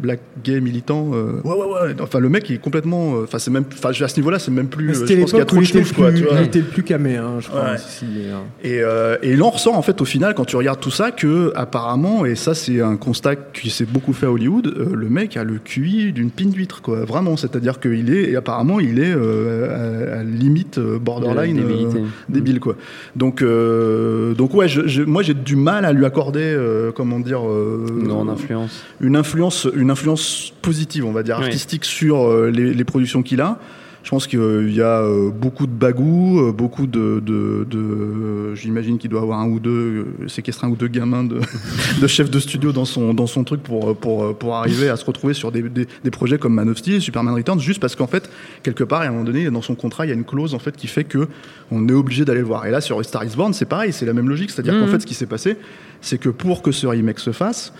black 0.00 0.20
gay 0.44 0.60
militant 0.60 1.10
euh, 1.14 1.40
Ouais, 1.44 1.52
ouais, 1.54 1.88
ouais. 1.88 1.94
Enfin, 2.00 2.20
le 2.20 2.28
mec, 2.28 2.48
il 2.50 2.56
est 2.56 2.58
complètement. 2.58 3.16
euh, 3.16 3.24
Enfin, 3.24 3.38
c'est 3.38 3.50
même. 3.50 3.64
Enfin, 3.72 3.90
à 3.90 4.08
ce 4.08 4.16
niveau-là, 4.16 4.38
c'est 4.38 4.50
même 4.50 4.68
plus. 4.68 4.90
euh, 4.90 4.92
je 4.94 4.98
C'était 5.06 5.16
pense 5.20 5.30
qu'il 5.30 5.38
y 5.38 5.42
a 5.42 5.44
l'époque 5.44 5.58
où 5.58 5.62
il 5.62 5.72
de 5.72 5.78
était, 5.80 5.94
quoi, 5.94 6.08
plus, 6.10 6.18
tu 6.20 6.24
vois. 6.28 6.40
il 6.40 6.44
était 6.46 6.58
le 6.60 6.64
plus 6.66 6.82
camé, 6.82 7.16
hein, 7.16 7.34
je 7.40 7.48
crois. 7.48 7.60
Ouais. 7.62 7.68
hein. 7.70 8.42
Et, 8.62 8.80
euh, 8.82 9.16
et 9.22 9.32
il 9.32 9.42
en 9.42 9.50
ressort 9.50 9.76
en 9.76 9.82
fait 9.82 10.00
au 10.00 10.04
final 10.04 10.34
quand 10.34 10.44
tu 10.44 10.56
regardes 10.56 10.80
tout 10.80 10.90
ça 10.90 11.10
que 11.10 11.52
apparemment 11.54 12.24
et 12.26 12.34
ça 12.34 12.54
c'est 12.54 12.80
un 12.80 12.96
constat 12.96 13.36
qui 13.36 13.70
s'est 13.70 13.84
beaucoup 13.84 14.12
fait 14.12 14.26
à 14.26 14.30
Hollywood 14.30 14.66
euh, 14.66 14.94
le 14.94 15.08
mec 15.08 15.36
a 15.36 15.44
le 15.44 15.58
QI 15.58 16.12
d'une 16.12 16.30
pine 16.30 16.50
d'huître 16.50 16.82
quoi 16.82 17.04
vraiment 17.04 17.36
c'est-à-dire 17.36 17.80
qu'il 17.80 18.12
est 18.12 18.30
et 18.30 18.36
apparemment 18.36 18.80
il 18.80 18.98
est 18.98 19.14
euh, 19.14 20.14
à, 20.14 20.20
à 20.20 20.22
limite 20.24 20.78
euh, 20.78 20.98
borderline 20.98 21.60
euh, 21.60 22.00
débile 22.28 22.60
quoi 22.60 22.76
donc 23.14 23.42
euh, 23.42 24.34
donc 24.34 24.54
ouais 24.54 24.68
je- 24.68 24.86
je- 24.86 25.02
moi 25.02 25.22
j'ai 25.22 25.34
du 25.34 25.56
mal 25.56 25.84
à 25.84 25.92
lui 25.92 26.04
accorder 26.04 26.40
euh, 26.42 26.92
comment 26.92 27.20
dire 27.20 27.46
euh, 27.48 27.86
Une 28.00 28.08
grande 28.08 28.30
influence. 28.30 28.82
une 29.00 29.16
influence 29.16 29.68
une 29.74 29.85
influence 29.90 30.52
positive 30.62 31.04
on 31.04 31.12
va 31.12 31.22
dire 31.22 31.36
Oui. 31.38 31.44
artistique 31.44 31.84
sur 31.84 32.22
euh, 32.26 32.50
les, 32.50 32.74
les 32.74 32.84
productions 32.84 33.22
qu'il 33.22 33.40
a 33.40 33.58
je 34.04 34.10
pense 34.12 34.28
qu'il 34.28 34.70
y 34.72 34.80
a 34.80 35.00
euh, 35.02 35.30
beaucoup 35.30 35.66
de 35.66 35.72
bagou, 35.72 36.38
euh, 36.38 36.52
beaucoup 36.52 36.86
de, 36.86 37.20
de, 37.26 37.66
de- 37.68 37.76
euh, 37.76 38.54
j'imagine 38.54 38.98
qu'il 38.98 39.10
doit 39.10 39.20
avoir 39.20 39.40
un 39.40 39.48
ou 39.48 39.58
deux, 39.58 40.06
euh, 40.22 40.28
séquestrer 40.28 40.68
un 40.68 40.70
ou 40.70 40.76
deux 40.76 40.86
gamins 40.86 41.24
de, 41.24 41.40
de 42.00 42.06
chefs 42.06 42.30
de 42.30 42.38
studio 42.38 42.70
dans 42.70 42.84
son 42.84 43.14
dans 43.14 43.26
son 43.26 43.42
truc 43.42 43.64
pour 43.64 43.96
pour 43.96 44.38
pour 44.38 44.54
arriver 44.54 44.88
à 44.90 44.94
se 44.96 45.04
retrouver 45.04 45.34
sur 45.34 45.50
des, 45.50 45.62
des, 45.62 45.88
des 46.04 46.10
projets 46.12 46.38
comme 46.38 46.54
Man 46.54 46.68
of 46.68 46.78
Steel, 46.78 47.02
Superman 47.02 47.34
Returns, 47.34 47.58
juste 47.58 47.80
parce 47.80 47.96
qu'en 47.96 48.06
fait 48.06 48.30
quelque 48.62 48.84
part 48.84 49.00
à 49.00 49.06
un 49.06 49.10
moment 49.10 49.24
donné 49.24 49.50
dans 49.50 49.60
son 49.60 49.74
contrat 49.74 50.06
il 50.06 50.10
y 50.10 50.12
a 50.12 50.14
une 50.14 50.24
clause 50.24 50.54
en 50.54 50.60
fait 50.60 50.76
qui 50.76 50.86
fait 50.86 51.02
que 51.02 51.26
on 51.72 51.88
est 51.88 51.92
obligé 51.92 52.24
d'aller 52.24 52.38
le 52.42 52.46
voir. 52.46 52.64
Et 52.66 52.70
là 52.70 52.80
sur 52.80 53.04
Star 53.04 53.24
is 53.24 53.34
Born 53.36 53.52
c'est 53.54 53.64
pareil, 53.66 53.92
c'est 53.92 54.06
la 54.06 54.12
même 54.12 54.28
logique, 54.28 54.50
c'est-à-dire 54.52 54.74
Mhm. 54.74 54.82
qu'en 54.82 54.86
fait 54.86 55.00
ce 55.00 55.06
qui 55.06 55.14
s'est 55.14 55.26
passé, 55.26 55.56
c'est 56.00 56.18
que 56.18 56.28
pour 56.28 56.62
que 56.62 56.70
ce 56.70 56.86
remake 56.86 57.18
se 57.18 57.32
fasse 57.32 57.72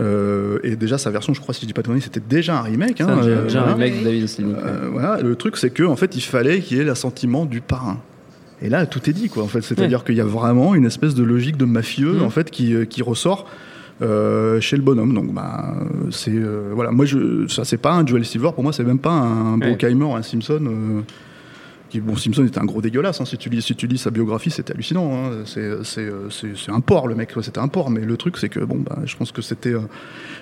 euh, 0.00 0.58
et 0.62 0.76
déjà 0.76 0.98
sa 0.98 1.10
version, 1.10 1.32
je 1.32 1.40
crois, 1.40 1.54
si 1.54 1.62
je 1.62 1.66
dis 1.66 1.72
pas 1.72 1.82
de 1.82 2.00
c'était 2.00 2.20
déjà 2.20 2.58
un 2.58 2.62
remake. 2.62 3.00
Hein, 3.00 3.18
euh, 3.22 3.44
déjà 3.44 3.62
un 3.64 3.72
remake 3.72 4.00
de 4.00 4.04
David. 4.04 4.28
Euh, 4.40 4.88
voilà, 4.92 5.20
le 5.22 5.36
truc 5.36 5.56
c'est 5.56 5.70
que 5.70 5.82
en 5.82 5.96
fait 5.96 6.14
il 6.16 6.20
fallait 6.20 6.60
qu'il 6.60 6.76
y 6.76 6.80
ait 6.80 6.84
l'assentiment 6.84 7.46
du 7.46 7.60
parrain. 7.60 7.98
Et 8.62 8.68
là 8.68 8.86
tout 8.86 9.08
est 9.08 9.12
dit 9.12 9.28
quoi. 9.28 9.42
En 9.42 9.48
fait, 9.48 9.62
c'est-à-dire 9.62 10.04
qu'il 10.04 10.14
y 10.16 10.20
a 10.20 10.24
vraiment 10.24 10.74
une 10.74 10.84
espèce 10.86 11.14
de 11.14 11.22
logique 11.22 11.56
de 11.56 11.64
mafieux 11.64 12.14
Mhm. 12.14 12.22
en 12.22 12.30
fait 12.30 12.50
qui, 12.50 12.74
euh, 12.74 12.84
qui 12.84 13.02
ressort. 13.02 13.46
euh, 14.02 14.60
chez 14.60 14.76
le 14.76 14.82
bonhomme 14.82 15.14
donc 15.14 15.32
bah 15.32 15.74
c'est 16.10 16.30
euh, 16.34 16.70
voilà 16.74 16.90
moi 16.90 17.06
je 17.06 17.46
ça 17.48 17.64
c'est 17.64 17.78
pas 17.78 17.94
un 17.94 18.06
Joel 18.06 18.26
Silver 18.26 18.50
pour 18.54 18.62
moi 18.62 18.74
c'est 18.74 18.84
même 18.84 18.98
pas 18.98 19.10
un. 19.12 19.56
Bruckheimer 19.56 20.12
un 20.12 20.20
Simpson 20.20 20.60
euh, 20.66 21.00
qui, 21.96 22.00
bon, 22.00 22.16
Simpson 22.16 22.44
était 22.46 22.58
un 22.58 22.64
gros 22.64 22.80
dégueulasse. 22.80 23.20
hein. 23.20 23.24
Si 23.24 23.36
tu 23.38 23.48
lis, 23.48 23.62
si 23.62 23.74
tu 23.74 23.86
lis 23.86 23.98
sa 23.98 24.10
biographie, 24.10 24.50
c'était 24.50 24.72
hallucinant. 24.72 25.10
hein. 25.14 25.30
C'est, 25.44 25.68
c'est, 25.84 26.00
euh, 26.02 26.28
c'est, 26.30 26.56
c'est 26.56 26.70
un 26.72 26.80
porc, 26.80 27.08
le 27.08 27.14
mec. 27.14 27.32
C'était 27.42 27.58
un 27.58 27.68
porc. 27.68 27.90
Mais 27.90 28.00
le 28.00 28.16
truc, 28.16 28.36
c'est 28.38 28.48
que 28.48 28.60
bon, 28.60 28.76
bah, 28.78 28.98
je 29.04 29.16
pense 29.16 29.32
que 29.32 29.42
c'était. 29.42 29.74
euh, 29.74 29.80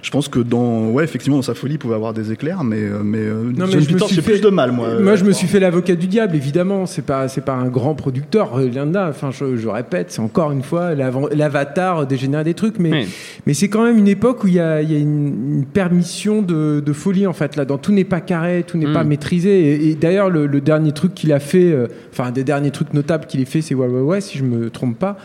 je 0.02 0.10
pense 0.10 0.28
que 0.28 0.38
dans, 0.40 0.88
ouais, 0.90 1.04
effectivement, 1.04 1.36
dans 1.36 1.42
sa 1.42 1.54
folie, 1.54 1.74
il 1.74 1.78
pouvait 1.78 1.94
avoir 1.94 2.12
des 2.12 2.30
éclairs, 2.32 2.62
mais, 2.64 2.78
euh, 2.80 3.00
mais, 3.02 3.26
Non, 3.58 3.66
mais 3.66 3.80
je 3.80 3.94
me 3.94 3.98
suis 4.00 4.16
fait- 4.16 4.22
plus 4.32 4.40
de 4.40 4.48
mal, 4.50 4.72
moi. 4.72 5.00
Moi, 5.00 5.16
je 5.16 5.24
me 5.24 5.32
suis 5.32 5.46
fait 5.46 5.60
l'avocat 5.60 5.94
du 5.94 6.06
diable, 6.06 6.36
évidemment. 6.36 6.86
C'est 6.86 7.02
pas, 7.02 7.28
c'est 7.28 7.40
pas 7.40 7.54
un 7.54 7.68
grand 7.68 7.94
producteur, 7.94 8.58
là. 8.58 9.08
Enfin, 9.08 9.30
je, 9.30 9.56
je 9.56 9.68
répète, 9.68 10.10
c'est 10.10 10.20
encore 10.20 10.52
une 10.52 10.62
fois 10.62 10.94
l'avant- 10.94 11.28
l'avatar 11.34 12.06
dégénéré 12.06 12.44
des 12.44 12.54
trucs, 12.54 12.78
mais, 12.78 12.90
Oui. 12.92 13.08
mais 13.46 13.54
c'est 13.54 13.68
quand 13.68 13.82
même 13.84 13.98
une 13.98 14.08
époque 14.08 14.44
où 14.44 14.48
il 14.48 14.54
y 14.54 14.60
a, 14.60 14.82
il 14.82 14.92
y 14.92 14.96
a 14.96 14.98
une, 14.98 15.58
une 15.58 15.64
permission 15.64 16.42
de, 16.42 16.82
de 16.84 16.92
folie 16.92 17.26
en 17.26 17.32
fait. 17.32 17.56
Là, 17.56 17.64
dans 17.64 17.78
tout 17.78 17.92
n'est 17.92 18.04
pas 18.04 18.20
carré, 18.20 18.64
tout 18.66 18.76
n'est 18.78 18.86
Mm. 18.86 18.92
pas 18.92 19.04
maîtrisé. 19.04 19.60
Et, 19.72 19.90
et 19.90 19.94
d'ailleurs, 19.94 20.30
le, 20.30 20.46
le 20.46 20.60
dernier 20.60 20.92
truc 20.92 21.14
qu'il 21.14 21.32
a 21.32 21.40
fait, 21.40 21.43
euh, 21.54 21.86
enfin, 22.12 22.24
un 22.24 22.30
des 22.32 22.44
derniers 22.44 22.70
trucs 22.70 22.92
notables 22.94 23.26
qu'il 23.26 23.40
ait 23.40 23.44
fait, 23.44 23.60
c'est 23.62 23.74
Wild 23.74 23.92
Wild 23.92 24.06
West, 24.06 24.28
si 24.30 24.38
je 24.38 24.44
me 24.44 24.70
trompe 24.70 24.98
pas. 24.98 25.16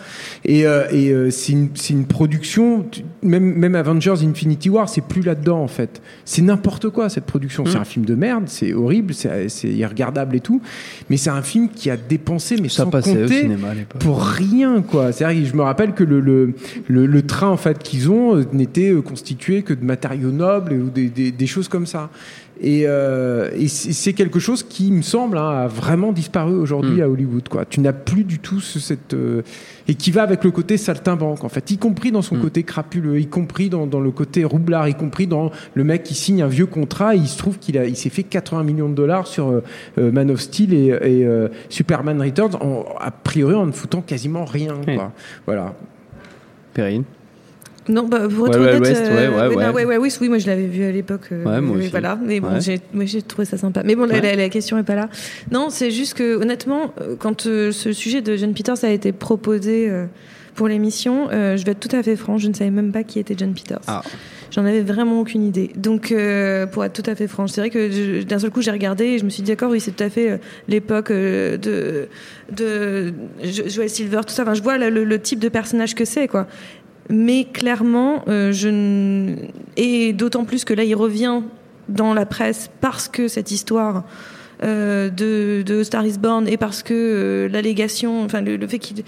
Et, 0.46 0.66
euh, 0.66 0.84
et 0.92 1.10
euh, 1.12 1.30
c'est 1.32 1.52
une, 1.54 1.70
c'est 1.76 1.94
une 1.94 2.06
production. 2.06 2.86
Même, 3.24 3.44
même 3.56 3.76
Avengers 3.76 4.16
Infinity 4.24 4.70
War, 4.70 4.88
c'est 4.90 5.02
plus 5.02 5.22
là-dedans 5.22 5.60
en 5.62 5.68
fait. 5.68 6.02
C'est 6.26 6.42
n'importe 6.42 6.90
quoi 6.90 7.10
cette 7.10 7.26
production. 7.26 7.66
C'est 7.66 7.78
Mm. 7.78 7.82
un 7.82 7.86
film 7.86 8.06
de 8.06 8.16
merde, 8.16 8.44
c'est 8.48 8.74
horrible, 8.74 9.14
c'est 9.14 9.50
c'est 9.50 9.70
irregardable 9.70 10.36
et 10.36 10.40
tout. 10.40 10.62
Mais 11.10 11.18
c'est 11.18 11.30
un 11.30 11.42
film 11.42 11.70
qui 11.70 11.90
a 11.90 11.98
dépensé, 11.98 12.58
mais 12.62 12.70
Ça 12.70 12.84
sans 12.84 12.90
passait 12.90 13.12
au 13.12 13.22
compter 13.22 13.42
cinéma 13.42 13.70
à 13.70 13.74
l'époque. 13.74 14.02
pour 14.02 14.22
rien 14.24 14.82
quoi. 14.82 15.12
C'est-à-dire 15.12 15.46
je 15.46 15.56
me 15.56 15.62
rappelle 15.64 15.94
que 15.94 16.04
le, 16.04 16.20
le, 16.20 16.54
le, 16.88 17.06
le 17.06 17.22
train 17.24 17.48
en 17.50 17.58
fait 17.58 17.80
qu'ils 17.80 18.10
ont 18.10 18.44
n'était 18.54 18.94
constitué 19.06 19.62
que 19.64 19.74
de 19.74 19.84
matériaux 19.86 20.32
nobles 20.32 20.74
ou 20.74 20.90
des, 20.90 21.10
des, 21.10 21.32
des 21.32 21.48
choses 21.48 21.68
comme 21.68 21.86
ça. 21.86 22.10
Et, 22.62 22.84
euh, 22.86 23.50
et 23.56 23.70
c'est 23.70 24.12
quelque 24.12 24.40
chose 24.40 24.64
qui 24.64 24.92
me 24.92 25.02
semble 25.02 25.38
hein, 25.38 25.50
a 25.50 25.68
vraiment 25.68 26.12
disparu 26.12 26.56
aujourd'hui 26.56 26.98
Mm. 27.00 27.04
à 27.04 27.08
Hollywood 27.08 27.48
quoi. 27.48 27.64
Tu 27.64 27.80
n'as 27.80 27.94
plus 27.94 28.26
du 28.26 28.40
tout 28.40 28.60
ce, 28.60 28.80
cette 28.80 29.14
euh, 29.14 29.44
et 29.88 29.96
qui 29.96 30.12
va 30.12 30.24
avec 30.24 30.44
le 30.44 30.52
côté 30.52 30.76
saltimbanque 30.76 31.46
en 31.46 31.50
fait, 31.50 31.72
y 31.72 31.78
compris 31.78 32.12
dans 32.12 32.22
son 32.22 32.36
Mm. 32.36 32.42
côté 32.42 32.64
crapuleux, 32.64 33.20
y 33.20 33.28
compris 33.28 33.70
dans, 33.70 33.88
dans 33.88 34.02
le 34.02 34.12
côté 34.12 34.44
roublard, 34.44 34.90
y 34.90 34.94
compris 34.96 35.26
dans 35.26 35.52
le 35.74 35.84
mec 35.86 36.04
qui 36.04 36.16
signe 36.16 36.42
un 36.42 36.48
vieux 36.48 36.66
contrat. 36.66 37.16
Et 37.16 37.20
il 37.20 37.28
se 37.30 37.38
trouve 37.38 37.60
qu'il 37.60 37.78
a 37.78 37.86
il 37.86 37.96
s'est 37.96 38.10
fait 38.10 38.24
80 38.24 38.64
millions 38.64 38.90
de 38.90 38.96
dollars 38.96 39.28
sur 39.28 39.50
euh, 39.50 39.64
euh, 39.98 40.12
Man 40.12 40.30
of 40.30 40.42
Steel 40.42 40.74
et, 40.74 40.88
et, 40.88 41.26
euh, 41.26 41.48
Superman 41.70 42.22
Returns 42.22 42.56
en, 42.60 42.84
a 43.00 43.12
priori 43.12 43.56
en 43.56 43.68
ne 43.68 43.72
foutant 43.72 44.02
quasiment 44.02 44.44
rien 44.44 44.76
quoi. 44.86 45.14
Voilà. 45.46 45.76
Perrine? 46.74 47.04
Non, 47.90 48.04
bah, 48.08 48.28
Ouais, 48.28 48.50
ouais, 48.50 48.56
honnête, 48.58 48.80
West, 48.82 49.02
euh, 49.04 49.16
ouais, 49.32 49.56
ouais, 49.56 49.66
non, 49.66 49.72
ouais, 49.74 49.84
ouais, 49.86 49.98
oui, 49.98 50.10
oui, 50.22 50.30
moi 50.30 50.38
je 50.38 50.48
l'avais 50.48 50.68
vu 50.68 50.84
à 50.84 50.92
l'époque. 50.92 51.24
euh, 51.32 51.44
Ouais, 51.44 51.60
moi 51.60 51.76
oui, 51.76 51.82
aussi. 51.84 51.90
Voilà, 51.92 52.18
mais 52.24 52.40
bon, 52.40 52.60
j'ai, 52.60 52.80
moi, 52.94 53.06
j'ai 53.06 53.22
trouvé 53.24 53.46
ça 53.46 53.58
sympa. 53.58 53.82
Mais 53.84 53.96
bon, 53.96 54.06
la, 54.06 54.16
Ouais. 54.16 54.22
la- 54.22 54.36
la 54.36 54.50
question 54.50 54.78
est 54.78 54.84
pas 54.84 54.96
là. 54.96 55.10
Non, 55.52 55.70
c'est 55.70 55.90
juste 55.92 56.14
que 56.14 56.36
honnêtement, 56.36 56.94
euh, 57.02 57.16
quand 57.18 57.48
euh, 57.48 57.72
ce 57.72 57.92
sujet 57.92 58.22
de 58.22 58.36
John 58.38 58.54
Peters 58.54 58.84
a 58.84 58.90
été 58.90 59.12
proposé 59.12 59.90
euh, 59.90 60.06
pour 60.56 60.68
l'émission, 60.68 61.30
je 61.32 61.64
vais 61.66 61.72
être 61.72 61.80
tout 61.80 61.96
à 61.96 62.04
fait 62.04 62.16
franc, 62.16 62.38
je 62.38 62.48
ne 62.48 62.54
savais 62.54 62.70
même 62.72 62.92
pas 62.92 63.04
qui 63.04 63.18
était 63.20 63.34
John 63.38 63.54
Peters. 63.54 63.80
Ah. 63.88 64.02
J'en 64.52 64.66
avais 64.66 64.82
vraiment 64.82 65.20
aucune 65.22 65.44
idée. 65.44 65.70
Donc, 65.76 66.12
euh, 66.12 66.66
pour 66.66 66.84
être 66.84 66.92
tout 67.02 67.08
à 67.10 67.14
fait 67.16 67.28
franche, 67.28 67.52
c'est 67.52 67.62
vrai 67.62 67.70
que 67.70 68.24
d'un 68.24 68.40
seul 68.40 68.50
coup, 68.50 68.62
j'ai 68.64 68.72
regardé 68.72 69.06
et 69.06 69.18
je 69.20 69.24
me 69.24 69.30
suis 69.30 69.44
dit, 69.44 69.52
d'accord, 69.52 69.70
oui, 69.72 69.80
c'est 69.80 69.92
tout 69.92 70.04
à 70.04 70.10
fait 70.10 70.32
euh, 70.32 70.38
l'époque 70.68 71.12
euh, 71.12 71.56
de, 71.58 72.08
de 72.52 73.14
Jo- 73.44 73.64
Joel 73.68 73.90
Silver, 73.92 74.22
tout 74.28 74.34
ça. 74.34 74.42
Enfin, 74.42 74.56
je 74.56 74.64
vois 74.64 74.78
le, 74.80 74.90
le- 74.90 75.04
le 75.04 75.20
type 75.20 75.38
de 75.40 75.50
personnage 75.50 75.94
que 75.94 76.04
c'est, 76.04 76.28
quoi. 76.28 76.48
Mais 77.10 77.46
clairement, 77.46 78.24
euh, 78.28 78.52
je 78.52 78.70
n- 78.70 79.38
et 79.78 80.14
d'autant 80.14 80.46
plus 80.46 80.64
que 80.64 80.74
là, 80.74 80.84
il 80.84 80.96
revient 80.96 81.42
dans 81.88 82.14
la 82.14 82.26
presse 82.28 82.70
parce 82.82 83.08
que 83.08 83.28
cette 83.28 83.50
histoire 83.52 84.06
euh, 84.64 85.10
de, 85.10 85.64
de 85.66 85.84
Star 85.84 86.06
is 86.06 86.18
Born 86.20 86.48
et 86.48 86.58
parce 86.58 86.84
que 86.84 86.94
euh, 86.94 87.48
l'allégation, 87.50 88.24
enfin 88.24 88.42
le, 88.42 88.66
fait 88.68 88.78
qu'il 88.80 89.04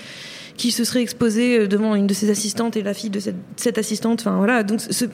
qu'il 0.57 0.71
se 0.71 0.83
serait 0.83 1.01
exposé 1.01 1.67
devant 1.67 1.95
une 1.95 2.07
de 2.07 2.13
ses 2.13 2.29
assistantes 2.29 2.75
et 2.77 2.83
la 2.83 2.93
fille 2.93 3.09
de 3.09 3.19
cette, 3.19 3.77
assistante. 3.77 4.19
Enfin 4.21 4.37
voilà, 4.37 4.63
donc 4.63 4.79
ce- 4.81 5.05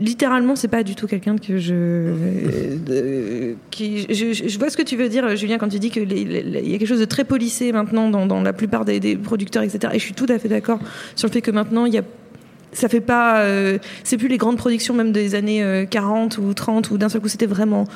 littéralement, 0.00 0.56
c'est 0.56 0.66
pas 0.68 0.82
du 0.82 0.94
tout 0.94 1.06
quelqu'un 1.06 1.36
que 1.36 1.58
je, 1.58 2.12
je, 4.48 4.58
vois 4.58 4.70
ce 4.70 4.76
que 4.76 4.82
tu 4.82 4.96
veux 4.96 5.08
dire, 5.08 5.36
Julien, 5.36 5.58
quand 5.58 5.68
tu 5.68 5.78
dis 5.78 5.90
que 5.90 6.00
les- 6.00 6.24
les- 6.24 6.42
les- 6.42 6.60
il 6.60 6.70
y 6.70 6.74
a 6.74 6.78
quelque 6.78 6.88
chose 6.88 7.00
de 7.00 7.04
très 7.04 7.24
policé 7.24 7.70
maintenant 7.70 8.08
dans, 8.10 8.42
la 8.42 8.52
plupart 8.52 8.84
des 8.84 9.16
producteurs, 9.16 9.62
etc. 9.62 9.92
Et 9.94 9.98
je 9.98 10.04
suis 10.04 10.14
tout 10.14 10.26
à 10.28 10.38
fait 10.38 10.48
d'accord 10.48 10.80
sur 11.16 11.28
le 11.28 11.32
fait 11.32 11.42
que 11.42 11.50
maintenant 11.50 11.84
il 11.86 11.94
y 11.94 11.98
a 11.98 12.02
ça 12.72 12.88
fait 12.88 13.00
pas 13.00 13.40
euh, 13.40 13.78
c'est 14.04 14.16
plus 14.16 14.28
les 14.28 14.38
grandes 14.38 14.58
productions 14.58 14.94
même 14.94 15.12
des 15.12 15.34
années 15.34 15.62
euh, 15.62 15.86
40 15.86 16.38
ou 16.38 16.52
30 16.54 16.90
où 16.90 16.98
d'un 16.98 17.08
seul 17.08 17.20
coup 17.20 17.28
c'était 17.28 17.46
vraiment 17.46 17.86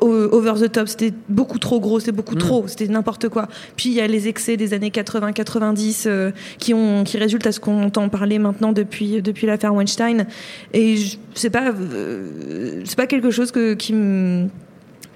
over 0.00 0.54
the 0.60 0.70
top, 0.70 0.88
c'était 0.88 1.12
beaucoup 1.28 1.58
trop 1.58 1.80
gros, 1.80 2.00
c'était 2.00 2.12
beaucoup 2.12 2.34
trop, 2.34 2.66
c'était 2.66 2.88
n'importe 2.88 3.28
quoi. 3.28 3.48
Puis 3.76 3.90
il 3.90 3.94
y 3.94 4.00
a 4.00 4.06
les 4.06 4.28
excès 4.28 4.56
des 4.56 4.74
années 4.74 4.90
80-90 4.90 6.04
euh, 6.06 6.30
qui 6.58 6.74
ont 6.74 7.04
qui 7.04 7.18
résultent 7.18 7.46
à 7.46 7.52
ce 7.52 7.60
qu'on 7.60 7.84
entend 7.84 8.08
parler 8.08 8.38
maintenant 8.38 8.72
depuis 8.72 9.22
depuis 9.22 9.46
l'affaire 9.46 9.74
Weinstein. 9.74 10.26
Et 10.72 10.96
c'est 11.34 11.50
pas 11.50 11.72
euh, 11.72 12.82
c'est 12.84 12.96
pas 12.96 13.06
quelque 13.06 13.30
chose 13.30 13.50
que 13.50 13.74
qui 13.74 13.92
me 13.92 14.48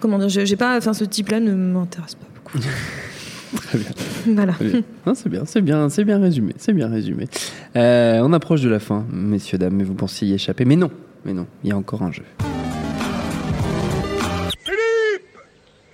comment 0.01 0.19
dire, 0.19 0.29
j'ai 0.29 0.57
pas, 0.57 0.77
enfin 0.77 0.95
ce 0.95 1.05
type-là 1.05 1.41
ne 1.41 1.55
m'intéresse 1.55 2.15
pas 2.15 2.27
beaucoup. 2.35 2.59
Très 3.57 3.79
bien. 3.79 3.91
Voilà. 4.27 4.55
C'est 5.15 5.29
bien, 5.29 5.45
c'est 5.45 5.61
bien, 5.61 5.89
c'est 5.89 6.05
bien 6.05 6.21
résumé, 6.21 6.55
c'est 6.59 6.73
bien 6.73 6.89
résumé. 6.89 7.27
Euh, 7.77 8.21
on 8.23 8.33
approche 8.33 8.61
de 8.61 8.69
la 8.69 8.79
fin, 8.79 9.07
messieurs 9.11 9.59
dames, 9.59 9.75
mais 9.75 9.85
vous 9.85 9.95
pensiez 9.95 10.29
y 10.29 10.35
échapper, 10.35 10.65
mais 10.65 10.77
non, 10.77 10.91
mais 11.25 11.33
non, 11.33 11.47
il 11.65 11.71
y 11.71 11.73
a 11.73 11.77
encore 11.77 12.03
un 12.03 12.13
jeu. 12.13 12.25
Philippe 14.65 15.39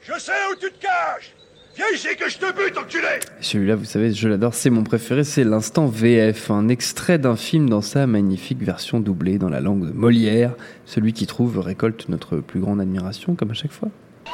Je 0.03 0.19
sais 0.19 0.33
où 0.53 0.57
tu 0.61 0.71
te 0.71 0.81
caches 0.81 1.35
Viens 1.77 1.87
ici 1.93 2.09
que 2.17 2.31
je 2.31 2.39
te 2.39 2.47
bute, 2.53 2.79
enculé 2.79 3.19
Celui-là, 3.41 3.75
vous 3.75 3.85
savez, 3.85 4.13
je 4.13 4.29
l'adore, 4.29 4.55
c'est 4.55 4.71
mon 4.71 4.85
préféré, 4.85 5.25
c'est 5.25 5.43
l'instant 5.43 5.87
VF, 5.87 6.53
un 6.53 6.69
extrait 6.69 7.19
d'un 7.19 7.35
film 7.35 7.69
dans 7.69 7.81
sa 7.81 8.07
magnifique 8.07 8.63
version 8.63 9.01
doublée 9.01 9.39
dans 9.39 9.49
la 9.49 9.61
langue 9.61 9.89
de 9.89 9.93
Molière. 9.93 10.55
Celui 10.87 11.13
qui 11.13 11.27
trouve 11.27 11.59
récolte 11.59 12.09
notre 12.09 12.37
plus 12.37 12.61
grande 12.61 12.81
admiration, 12.81 13.35
comme 13.35 13.51
à 13.51 13.55
chaque 13.55 13.73
fois. 13.73 13.89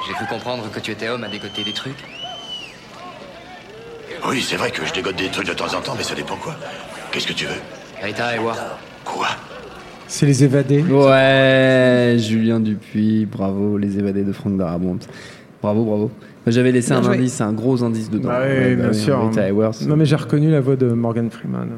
J'ai 0.06 0.14
pu 0.14 0.26
comprendre 0.28 0.70
que 0.70 0.80
tu 0.80 0.90
étais 0.90 1.08
homme 1.08 1.24
à 1.24 1.28
dégoter 1.28 1.64
des 1.64 1.72
trucs. 1.72 2.04
Oui, 4.30 4.40
c'est 4.40 4.56
vrai 4.56 4.70
que 4.70 4.84
je 4.86 4.92
dégote 4.92 5.16
des 5.16 5.28
trucs 5.28 5.48
de 5.48 5.52
temps 5.52 5.74
en 5.76 5.80
temps, 5.80 5.94
mais 5.96 6.04
ça 6.04 6.14
dépend 6.14 6.36
quoi. 6.36 6.54
Qu'est-ce 7.10 7.26
que 7.26 7.32
tu 7.32 7.46
veux 7.46 7.60
Rita 8.02 8.36
et. 8.36 8.38
Quoi 9.04 9.26
C'est 10.06 10.26
les 10.26 10.44
évadés. 10.44 10.82
Ouais, 10.82 12.16
Julien 12.18 12.60
Dupuis, 12.60 13.26
bravo, 13.26 13.76
les 13.76 13.98
évadés 13.98 14.22
de 14.22 14.32
Franck 14.32 14.56
Darabont. 14.56 14.98
Bravo, 15.62 15.84
bravo. 15.84 16.10
J'avais 16.46 16.72
laissé 16.72 16.90
Bien 16.90 17.00
un 17.00 17.02
joué. 17.02 17.16
indice, 17.16 17.40
un 17.40 17.52
gros 17.52 17.82
indice 17.82 18.08
dedans. 18.10 18.28
Bah 18.28 18.40
oui, 18.44 18.48
Ouais, 18.52 18.76
bah 18.76 18.82
bien 18.82 18.92
oui, 18.92 18.94
sûr. 18.98 19.28
Rita 19.28 19.42
Hayworth. 19.42 19.82
Non 19.86 19.96
mais 19.96 20.06
j'ai 20.06 20.16
reconnu 20.16 20.50
la 20.50 20.60
voix 20.60 20.76
de 20.76 20.86
Morgan 20.92 21.30
Freeman. 21.30 21.68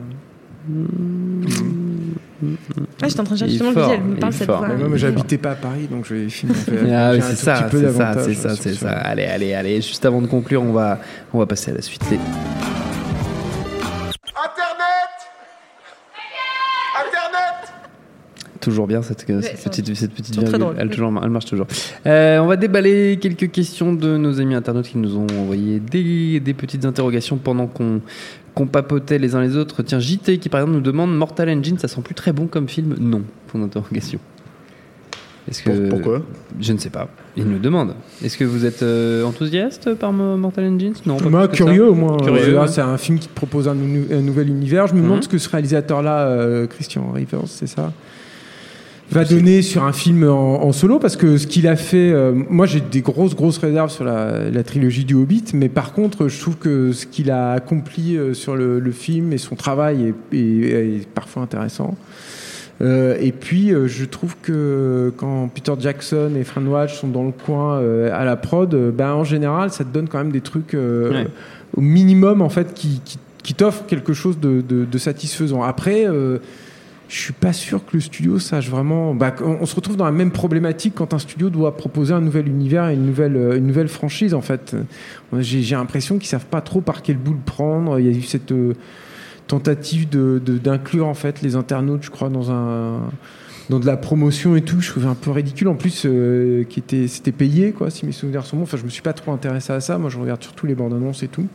Ah, 3.02 3.08
j'étais 3.08 3.20
en 3.20 3.24
train 3.24 3.34
de 3.34 3.38
chercher 3.38 3.52
justement 3.52 3.70
le 3.70 3.74
fort, 3.76 3.90
visuel, 3.90 4.04
me 4.06 4.16
parle 4.16 4.32
cette 4.32 4.46
fort. 4.46 4.58
voix. 4.64 4.74
Ouais, 4.74 4.88
moi, 4.88 4.96
j'habitais 4.96 5.38
pas 5.38 5.52
à 5.52 5.54
Paris, 5.54 5.86
donc 5.90 6.04
je 6.06 6.14
vais 6.14 6.28
filmer. 6.28 6.54
Ah 6.92 7.10
oui, 7.12 7.18
un 7.18 7.20
c'est 7.20 7.36
ça, 7.36 7.68
c'est 7.70 7.92
ça, 7.92 8.14
c'est 8.24 8.34
ça, 8.34 8.56
c'est 8.56 8.74
ça. 8.74 8.90
Allez, 8.90 9.24
allez, 9.24 9.54
allez. 9.54 9.76
Juste 9.80 10.04
avant 10.04 10.20
de 10.20 10.26
conclure, 10.26 10.62
on 10.62 10.72
va, 10.72 10.98
on 11.32 11.38
va 11.38 11.46
passer 11.46 11.70
à 11.70 11.74
la 11.74 11.82
suite. 11.82 12.02
Les- 12.10 12.18
Toujours 18.60 18.86
bien 18.86 19.02
cette, 19.02 19.26
petite, 19.26 19.92
cette 19.96 20.12
petite 20.14 20.36
virgule. 20.38 20.58
drôle. 20.60 20.76
Elle, 20.78 20.88
toujours- 20.88 21.12
elle 21.20 21.30
marche 21.30 21.46
toujours. 21.46 21.66
Euh, 22.06 22.38
on 22.38 22.46
va 22.46 22.54
déballer 22.56 23.18
quelques 23.20 23.50
questions 23.50 23.92
de 23.92 24.16
nos 24.16 24.40
amis 24.40 24.54
internautes 24.54 24.86
qui 24.86 24.98
nous 24.98 25.16
ont 25.16 25.26
envoyé 25.40 25.80
des, 25.80 26.38
des 26.38 26.54
petites 26.54 26.84
interrogations 26.84 27.38
pendant 27.38 27.66
qu'on 27.66 28.00
qu'on 28.54 28.66
papotait 28.66 29.18
les 29.18 29.34
uns 29.34 29.40
les 29.40 29.56
autres. 29.56 29.82
Tiens, 29.82 29.98
JT 30.00 30.38
qui 30.38 30.48
par 30.48 30.60
exemple 30.60 30.76
nous 30.76 30.82
demande 30.82 31.16
Mortal 31.16 31.48
Engine, 31.48 31.78
ça 31.78 31.88
sent 31.88 32.00
plus 32.02 32.14
très 32.14 32.32
bon 32.32 32.46
comme 32.46 32.68
film 32.68 32.94
Non, 33.00 33.22
point 33.48 33.60
d'interrogation. 33.60 34.18
Est-ce 35.50 35.62
que 35.64 35.70
Pour- 35.70 35.98
pourquoi? 35.98 36.22
Je 36.60 36.72
ne 36.72 36.78
sais 36.78 36.90
pas. 36.90 37.08
Il 37.36 37.44
nous 37.46 37.58
demande. 37.58 37.94
Est-ce 38.22 38.38
que 38.38 38.44
vous 38.44 38.64
êtes 38.64 38.82
euh, 38.84 39.24
enthousiaste 39.24 39.94
par 39.94 40.12
Mo- 40.12 40.36
Mortal 40.36 40.66
Engines 40.66 40.92
Non. 41.04 41.16
pas 41.16 41.28
Moi, 41.28 41.48
curieux 41.48 41.88
au 41.88 41.94
moins. 41.94 42.16
Curieux, 42.18 42.56
Euh, 42.56 42.60
ouais. 42.60 42.68
C'est 42.68 42.80
un 42.80 42.96
film 42.96 43.18
qui 43.18 43.26
te 43.26 43.34
propose 43.34 43.66
un, 43.66 43.74
nou- 43.74 44.06
un 44.12 44.20
nouvel 44.20 44.48
univers. 44.48 44.86
Je 44.86 44.94
me 44.94 45.00
demande 45.02 45.16
Mhm. 45.16 45.22
ce 45.22 45.28
que 45.28 45.38
ce 45.38 45.48
réalisateur-là, 45.48 46.26
euh, 46.28 46.66
Christian 46.68 47.10
Rivers, 47.10 47.40
c'est 47.46 47.66
ça? 47.66 47.92
Va 49.12 49.24
donner 49.24 49.62
sur 49.62 49.84
un 49.84 49.92
film 49.92 50.24
en, 50.28 50.62
en 50.64 50.72
solo 50.72 50.98
parce 50.98 51.16
que 51.16 51.36
ce 51.36 51.46
qu'il 51.46 51.66
a 51.68 51.76
fait, 51.76 52.10
euh, 52.12 52.32
moi 52.50 52.66
j'ai 52.66 52.80
des 52.80 53.00
grosses 53.00 53.34
grosses 53.34 53.58
réserves 53.58 53.90
sur 53.90 54.04
la, 54.04 54.50
la 54.50 54.62
trilogie 54.62 55.04
du 55.04 55.14
Hobbit, 55.14 55.44
mais 55.54 55.68
par 55.68 55.92
contre 55.92 56.28
je 56.28 56.40
trouve 56.40 56.56
que 56.56 56.92
ce 56.92 57.06
qu'il 57.06 57.30
a 57.30 57.52
accompli 57.52 58.16
euh, 58.16 58.34
sur 58.34 58.56
le, 58.56 58.78
le 58.80 58.90
film 58.92 59.32
et 59.32 59.38
son 59.38 59.54
travail 59.56 60.14
est, 60.32 60.36
est- 60.36 60.96
est 60.98 61.08
parfois 61.08 61.42
intéressant. 61.42 61.96
Euh, 62.80 63.16
et 63.20 63.30
puis 63.32 63.72
euh, 63.72 63.86
je 63.86 64.04
trouve 64.04 64.34
que 64.42 65.12
quand 65.16 65.48
Peter 65.54 65.72
Jackson 65.78 66.32
et 66.36 66.42
Fran 66.42 66.64
Watch 66.64 66.98
sont 66.98 67.08
dans 67.08 67.22
le 67.24 67.30
coin 67.32 67.80
à 68.12 68.24
la 68.24 68.36
prod, 68.36 68.74
ben, 68.96 69.12
en 69.12 69.24
général 69.24 69.70
ça 69.70 69.84
te 69.84 69.92
donne 69.92 70.08
quand 70.08 70.18
même 70.18 70.32
des 70.32 70.40
trucs 70.40 70.72
Ouais. 70.74 71.26
au 71.76 71.80
minimum 71.80 72.42
en 72.42 72.48
fait 72.48 72.74
qui, 72.74 73.00
qui, 73.04 73.18
qui 73.42 73.54
t'offrent 73.54 73.86
quelque 73.86 74.12
chose 74.14 74.38
de, 74.40 74.62
de- 74.66 74.84
de 74.84 74.98
satisfaisant. 74.98 75.62
Après 75.62 76.06
je 77.12 77.20
suis 77.20 77.32
pas 77.34 77.52
sûr 77.52 77.84
que 77.84 77.90
le 77.92 78.00
studio 78.00 78.38
sache 78.38 78.70
vraiment. 78.70 79.14
Bah, 79.14 79.34
on, 79.44 79.66
se 79.66 79.76
retrouve 79.76 79.98
dans 79.98 80.06
la 80.06 80.12
même 80.12 80.30
problématique 80.30 80.94
quand 80.96 81.12
un 81.12 81.18
studio 81.18 81.50
doit 81.50 81.76
proposer 81.76 82.14
un 82.14 82.22
nouvel 82.22 82.48
univers 82.48 82.88
et 82.88 82.94
une 82.94 83.04
nouvelle, 83.04 83.36
euh, 83.36 83.58
une 83.58 83.66
nouvelle 83.66 83.88
franchise. 83.88 84.32
En 84.32 84.40
fait, 84.40 84.74
j'ai 85.38 85.76
l'impression 85.76 86.16
qu'ils 86.16 86.28
savent 86.28 86.46
pas 86.46 86.62
trop 86.62 86.80
par 86.80 87.02
quel 87.02 87.18
bout 87.18 87.34
le 87.34 87.44
prendre. 87.44 88.00
Il 88.00 88.06
y 88.06 88.08
a 88.08 88.16
eu 88.16 88.22
cette 88.22 88.52
euh, 88.52 88.72
tentative 89.46 90.08
de 90.08 90.40
de- 90.42 90.56
d'inclure 90.56 91.06
en 91.06 91.12
fait 91.12 91.42
les 91.42 91.54
internautes, 91.54 92.02
je 92.02 92.10
crois, 92.10 92.30
dans 92.30 92.50
un 92.50 93.00
dans 93.68 93.78
de 93.78 93.86
la 93.86 93.98
promotion 93.98 94.56
et 94.56 94.62
tout. 94.62 94.80
Je 94.80 94.90
trouvais 94.90 95.06
un 95.06 95.14
peu 95.14 95.32
ridicule. 95.32 95.68
En 95.68 95.74
plus, 95.74 96.04
euh, 96.06 96.64
qui 96.64 96.80
était 96.80 97.08
c'était 97.08 97.30
payé 97.30 97.72
quoi, 97.72 97.90
si 97.90 98.06
mes 98.06 98.12
souvenirs 98.12 98.46
sont 98.46 98.56
bons. 98.56 98.62
Enfin, 98.62 98.78
je 98.78 98.84
me 98.84 98.90
suis 98.90 99.02
pas 99.02 99.12
trop 99.12 99.32
intéressé 99.32 99.74
à 99.74 99.80
ça. 99.80 99.98
Moi, 99.98 100.08
je 100.08 100.18
regarde 100.18 100.42
surtout 100.42 100.64
les 100.64 100.74
bandes 100.74 100.94
annonces 100.94 101.22
et 101.22 101.28
tout. 101.28 101.46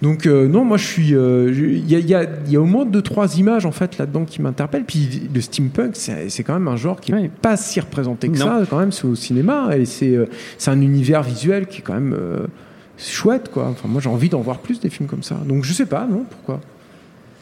Donc 0.00 0.26
euh, 0.26 0.46
non, 0.46 0.64
moi 0.64 0.76
je 0.76 0.84
suis. 0.86 1.14
euh, 1.14 1.50
Il 1.52 1.90
y, 1.90 1.96
a, 1.96 1.98
il 1.98 2.08
y 2.08 2.14
a- 2.14 2.22
il 2.46 2.52
y 2.52 2.56
a 2.56 2.60
au 2.60 2.64
moins 2.64 2.84
deux 2.84 3.02
trois 3.02 3.36
images 3.38 3.66
en 3.66 3.72
fait 3.72 3.98
là-dedans 3.98 4.24
qui 4.24 4.40
m'interpellent. 4.40 4.84
Puis 4.84 5.28
le 5.34 5.40
steampunk, 5.40 5.96
c'est 5.96 6.42
quand 6.44 6.52
même 6.54 6.68
un 6.68 6.76
genre 6.76 7.00
qui 7.00 7.12
est 7.12 7.28
pas 7.28 7.56
si 7.56 7.80
représenté 7.80 8.28
que 8.28 8.38
Non. 8.38 8.46
ça. 8.46 8.62
Quand 8.70 8.78
même, 8.78 8.92
c'est 8.92 9.06
au 9.06 9.14
cinéma 9.16 9.76
et 9.76 9.84
c'est 9.86 10.14
euh, 10.14 10.26
c'est 10.56 10.70
un 10.70 10.80
univers 10.80 11.22
visuel 11.22 11.66
qui 11.66 11.78
est 11.78 11.82
quand 11.82 11.94
même 11.94 12.16
chouette 12.96 13.50
quoi. 13.52 13.68
Enfin 13.70 13.88
moi 13.88 14.00
j'ai 14.00 14.08
envie 14.08 14.28
d'en 14.28 14.40
voir 14.40 14.58
plus 14.58 14.80
des 14.80 14.90
films 14.90 15.08
comme 15.08 15.22
ça. 15.22 15.36
Donc 15.46 15.64
je 15.64 15.72
sais 15.72 15.86
pas 15.86 16.06
non 16.08 16.24
pourquoi? 16.28 16.60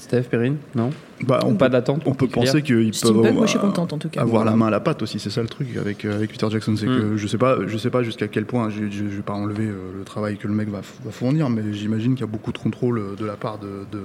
Steph 0.07 0.23
Perrine 0.31 0.57
Non 0.75 0.91
Bah, 1.27 1.41
on 1.45 1.55
Pas 1.55 1.67
peut- 1.67 1.73
d'attente 1.73 2.03
On 2.07 2.15
peut 2.15 2.29
penser 2.29 2.63
qu'ils 2.63 2.93
peuvent 3.03 3.33
moi, 3.35 3.47
je 3.47 3.51
suis 3.51 3.59
contente, 3.59 3.93
en 3.93 3.99
tout 3.99 4.09
cas. 4.09 4.21
avoir 4.21 4.45
la 4.45 4.55
main 4.55 4.69
à 4.69 4.71
la 4.71 4.81
pâte 4.81 5.03
aussi. 5.03 5.19
C'est 5.19 5.31
ça 5.31 5.43
le 5.43 5.49
truc 5.49 5.69
avec, 5.77 6.05
euh, 6.05 6.15
avec 6.15 6.31
Peter 6.31 6.47
Jackson. 6.51 6.75
C'est 6.77 6.87
Mm. 6.87 7.01
que 7.13 7.17
je 7.17 7.27
sais 7.27 7.39
pas, 7.39 7.59
je 7.67 7.77
sais 7.77 7.91
pas 7.91 8.03
jusqu'à 8.03 8.29
quel 8.29 8.45
point. 8.45 8.71
Je, 8.71 8.85
je, 8.91 8.99
je 9.11 9.17
vais 9.17 9.23
pas 9.23 9.33
enlever 9.35 9.67
euh, 9.67 9.75
le 9.99 10.05
travail 10.05 10.37
que 10.37 10.47
le 10.47 10.55
mec 10.55 10.69
va, 10.69 10.81
fournir, 11.11 11.51
mais 11.51 11.63
j'imagine 11.73 12.13
qu'il 12.15 12.21
y 12.21 12.29
a 12.29 12.31
beaucoup 12.31 12.53
de 12.53 12.59
contrôle 12.59 12.99
euh, 12.99 13.17
de 13.19 13.25
la 13.27 13.35
part 13.37 13.59
de. 13.59 13.67
de 13.93 14.01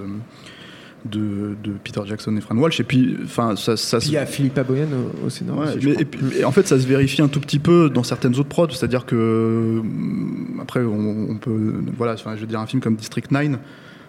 de, 1.04 1.56
de 1.64 1.72
Peter 1.82 2.00
Jackson 2.06 2.36
et 2.36 2.40
Fran 2.40 2.56
Walsh 2.56 2.78
et 2.78 2.84
puis 2.84 3.16
enfin 3.24 3.56
ça, 3.56 3.76
ça 3.76 3.98
Puis 3.98 4.06
se- 4.06 4.12
il 4.12 4.14
y 4.14 4.18
a 4.18 4.24
Philippe 4.24 4.56
Aboyan 4.56 4.86
au, 4.92 5.26
au 5.26 5.30
scénario. 5.30 5.62
Ouais, 5.62 5.74
mais- 5.74 5.80
crois. 5.90 6.00
et, 6.00 6.04
puis- 6.04 6.38
et 6.38 6.44
en 6.44 6.52
fait, 6.52 6.68
ça 6.68 6.78
se 6.78 6.86
vérifie 6.86 7.20
un 7.22 7.26
tout 7.26 7.40
petit 7.40 7.58
peu 7.58 7.90
dans 7.90 8.04
certaines 8.04 8.36
autres 8.38 8.48
prods, 8.48 8.70
c'est-à-dire 8.70 9.04
que 9.04 9.78
hum, 9.80 10.60
après, 10.62 10.78
on, 10.84 11.26
on 11.30 11.34
peut, 11.38 11.74
voilà, 11.98 12.12
enfin, 12.12 12.36
je 12.36 12.42
veux 12.42 12.46
dire, 12.46 12.60
un 12.60 12.66
film 12.68 12.80
comme 12.80 12.94
District 12.94 13.32
9, 13.32 13.58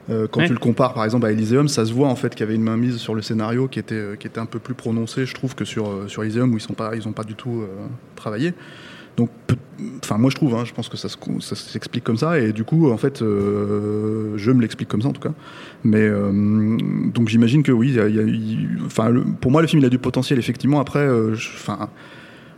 euh, 0.09 0.27
quand 0.29 0.41
Ouais. 0.41 0.47
tu 0.47 0.53
le 0.53 0.59
compares 0.59 0.93
par 0.93 1.05
exemple 1.05 1.25
à 1.25 1.31
Elysium, 1.31 1.67
ça 1.67 1.85
se 1.85 1.93
voit 1.93 2.07
en 2.09 2.15
fait 2.15 2.29
qu'il 2.35 2.41
y 2.41 2.43
avait 2.43 2.55
une 2.55 2.63
mainmise 2.63 2.97
sur 2.97 3.15
le 3.15 3.21
scénario 3.21 3.67
qui 3.67 3.79
était, 3.79 3.95
euh, 3.95 4.15
qui 4.15 4.27
était 4.27 4.39
un 4.39 4.45
peu 4.45 4.59
plus 4.59 4.73
prononcée, 4.73 5.25
je 5.25 5.33
trouve, 5.33 5.55
que 5.55 5.65
sur, 5.65 5.87
euh, 5.89 6.07
sur 6.07 6.23
Elysium 6.23 6.51
où 6.53 6.57
ils 6.57 6.61
sont 6.61 6.73
pas, 6.73 6.95
ils 6.95 7.07
ont 7.07 7.13
pas 7.13 7.23
du 7.23 7.35
tout 7.35 7.61
euh, 7.61 7.67
travaillé. 8.15 8.53
Donc, 9.15 9.29
enfin, 10.03 10.17
moi 10.17 10.31
je 10.31 10.35
trouve, 10.35 10.55
hein, 10.55 10.63
je 10.65 10.73
pense 10.73 10.89
que 10.89 10.97
ça 10.97 11.07
se- 11.07 11.17
ça 11.39 11.55
s'explique 11.55 12.03
comme 12.03 12.17
ça, 12.17 12.39
et 12.39 12.51
du 12.51 12.63
coup, 12.63 12.89
en 12.89 12.97
fait, 12.97 13.21
euh, 13.21 14.33
je 14.37 14.51
me 14.51 14.59
l'explique 14.61 14.89
comme 14.89 15.03
ça 15.03 15.09
en 15.09 15.13
tout 15.13 15.21
cas. 15.21 15.33
Mais 15.83 16.01
euh, 16.01 16.31
donc 17.13 17.29
j'imagine 17.29 17.61
que 17.63 17.71
oui, 17.71 17.91
y 17.91 17.99
a- 17.99 18.05
a- 18.05 19.11
pour 19.39 19.51
moi 19.51 19.61
le 19.61 19.67
film 19.67 19.81
il 19.81 19.85
a 19.85 19.89
du 19.89 19.99
potentiel 19.99 20.39
effectivement. 20.39 20.79
Après, 20.79 20.99
euh, 21.07 21.33
enfin, 21.35 21.89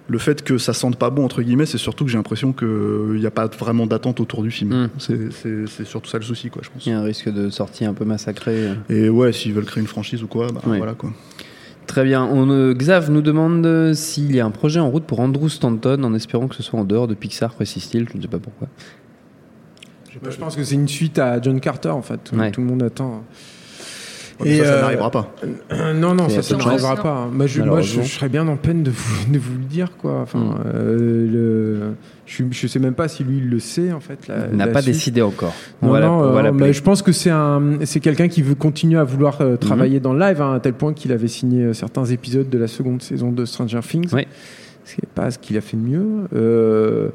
le 0.07 0.17
fait 0.19 0.43
que 0.43 0.57
ça 0.59 0.73
sente 0.73 0.97
pas 0.97 1.09
bon 1.09 1.25
entre 1.25 1.41
guillemets, 1.41 1.65
c'est 1.65 1.77
surtout 1.79 2.05
que 2.05 2.11
j'ai 2.11 2.17
l'impression 2.17 2.53
qu'il 2.53 3.17
n'y 3.19 3.25
a 3.25 3.31
pas 3.31 3.47
vraiment 3.47 3.87
d'attente 3.87 4.19
autour 4.19 4.43
du 4.43 4.51
film. 4.51 4.83
Mm. 4.85 4.89
C'est- 4.99 5.85
surtout 5.85 6.09
ça 6.09 6.17
le 6.19 6.23
souci, 6.23 6.49
quoi, 6.49 6.61
je 6.63 6.69
pense. 6.69 6.85
Il 6.85 6.89
y 6.89 6.91
a 6.93 6.99
un 6.99 7.03
risque 7.03 7.29
de 7.29 7.49
sortie 7.49 7.85
un 7.85 7.93
peu 7.93 8.05
massacrée. 8.05 8.69
Et 8.89 9.09
ouais, 9.09 9.31
s'ils 9.33 9.53
veulent 9.53 9.65
créer 9.65 9.81
une 9.81 9.87
franchise 9.87 10.21
ou 10.23 10.27
quoi, 10.27 10.47
bah, 10.53 10.61
Ouais. 10.67 10.77
voilà 10.77 10.93
quoi. 10.93 11.11
Très 11.87 12.03
bien. 12.03 12.23
On, 12.25 12.49
euh, 12.49 12.73
Xav 12.73 13.11
nous 13.11 13.21
demande 13.21 13.63
euh, 13.65 13.93
s'il 13.93 14.35
y 14.35 14.39
a 14.39 14.45
un 14.45 14.49
projet 14.51 14.79
en 14.79 14.89
route 14.89 15.03
pour 15.05 15.19
Andrew 15.19 15.49
Stanton, 15.49 16.03
en 16.03 16.13
espérant 16.15 16.47
que 16.47 16.55
ce 16.55 16.63
soit 16.63 16.79
en 16.79 16.83
dehors 16.83 17.07
de 17.07 17.13
Pixar, 17.13 17.53
précise-t-il. 17.53 18.07
Je 18.11 18.17
ne 18.17 18.21
sais 18.23 18.27
pas 18.27 18.39
pourquoi. 18.39 18.67
Je 20.11 20.37
pense 20.37 20.55
que 20.55 20.63
c'est 20.63 20.75
une 20.75 20.87
suite 20.87 21.19
à 21.19 21.41
John 21.41 21.59
Carter 21.59 21.89
en 21.89 22.01
fait. 22.01 22.19
Tout, 22.23 22.35
Ouais. 22.37 22.49
tout 22.51 22.61
le 22.61 22.67
monde 22.67 22.81
attend. 22.83 23.23
Mais 24.43 24.57
ça, 24.57 24.65
ça 24.65 24.71
euh, 24.73 24.81
n'arrivera 24.81 25.11
pas. 25.11 25.33
euh, 25.71 25.93
non, 25.93 26.13
non, 26.13 26.27
ça, 26.29 26.57
n'arrivera 26.57 26.95
pas. 26.97 27.27
Moi, 27.31 27.31
je, 27.31 27.37
moi 27.37 27.47
je, 27.47 27.59
Malheureusement. 27.61 28.03
je 28.03 28.11
serais 28.11 28.29
bien 28.29 28.47
en 28.47 28.57
peine 28.57 28.83
de 28.83 28.91
vous, 28.91 29.25
de 29.31 29.39
vous 29.39 29.53
le 29.57 29.63
dire, 29.65 29.91
quoi. 29.97 30.19
Enfin, 30.21 30.39
Mm. 30.39 30.55
euh, 30.75 31.31
le, 31.31 31.79
je, 32.25 32.43
je 32.51 32.67
sais 32.67 32.79
même 32.79 32.95
pas 32.95 33.07
si 33.07 33.23
lui 33.23 33.37
il 33.37 33.49
le 33.49 33.59
sait, 33.59 33.91
en 33.93 33.99
fait. 34.01 34.27
la- 34.27 34.47
Il 34.51 34.57
n'a 34.57 34.67
pas 34.67 34.81
suite. 34.81 34.93
décidé 34.93 35.21
encore. 35.21 35.53
On 35.81 35.87
Non, 35.87 35.91
va 35.93 35.99
la- 36.01 36.05
non, 36.07 36.13
on 36.19 36.31
va 36.31 36.39
euh, 36.39 36.43
l'appeler. 36.43 36.65
mais 36.67 36.73
je 36.73 36.81
pense 36.83 37.01
que 37.01 37.11
c'est 37.13 37.29
un, 37.29 37.61
c'est 37.85 37.99
quelqu'un 38.01 38.27
qui 38.27 38.41
veut 38.41 38.55
continuer 38.55 38.99
à 38.99 39.03
vouloir 39.05 39.39
euh, 39.41 39.55
travailler 39.55 39.99
dans 40.01 40.11
le 40.13 40.19
live, 40.19 40.41
hein, 40.41 40.53
à 40.55 40.59
tel 40.59 40.73
point 40.73 40.93
qu'il 40.93 41.11
avait 41.13 41.27
signé 41.29 41.63
euh, 41.63 41.73
certains 41.73 42.05
épisodes 42.05 42.49
de 42.49 42.57
la 42.57 42.67
seconde 42.67 43.01
saison 43.01 43.31
de 43.31 43.45
Stranger 43.45 43.79
Things. 43.87 44.09
Oui. 44.13 44.27
Ce 44.83 44.95
n'est 45.01 45.07
pas 45.15 45.31
ce 45.31 45.39
qu'il 45.39 45.57
a 45.57 45.61
fait 45.61 45.77
de 45.77 45.81
mieux. 45.81 46.05
Euh, 46.35 47.09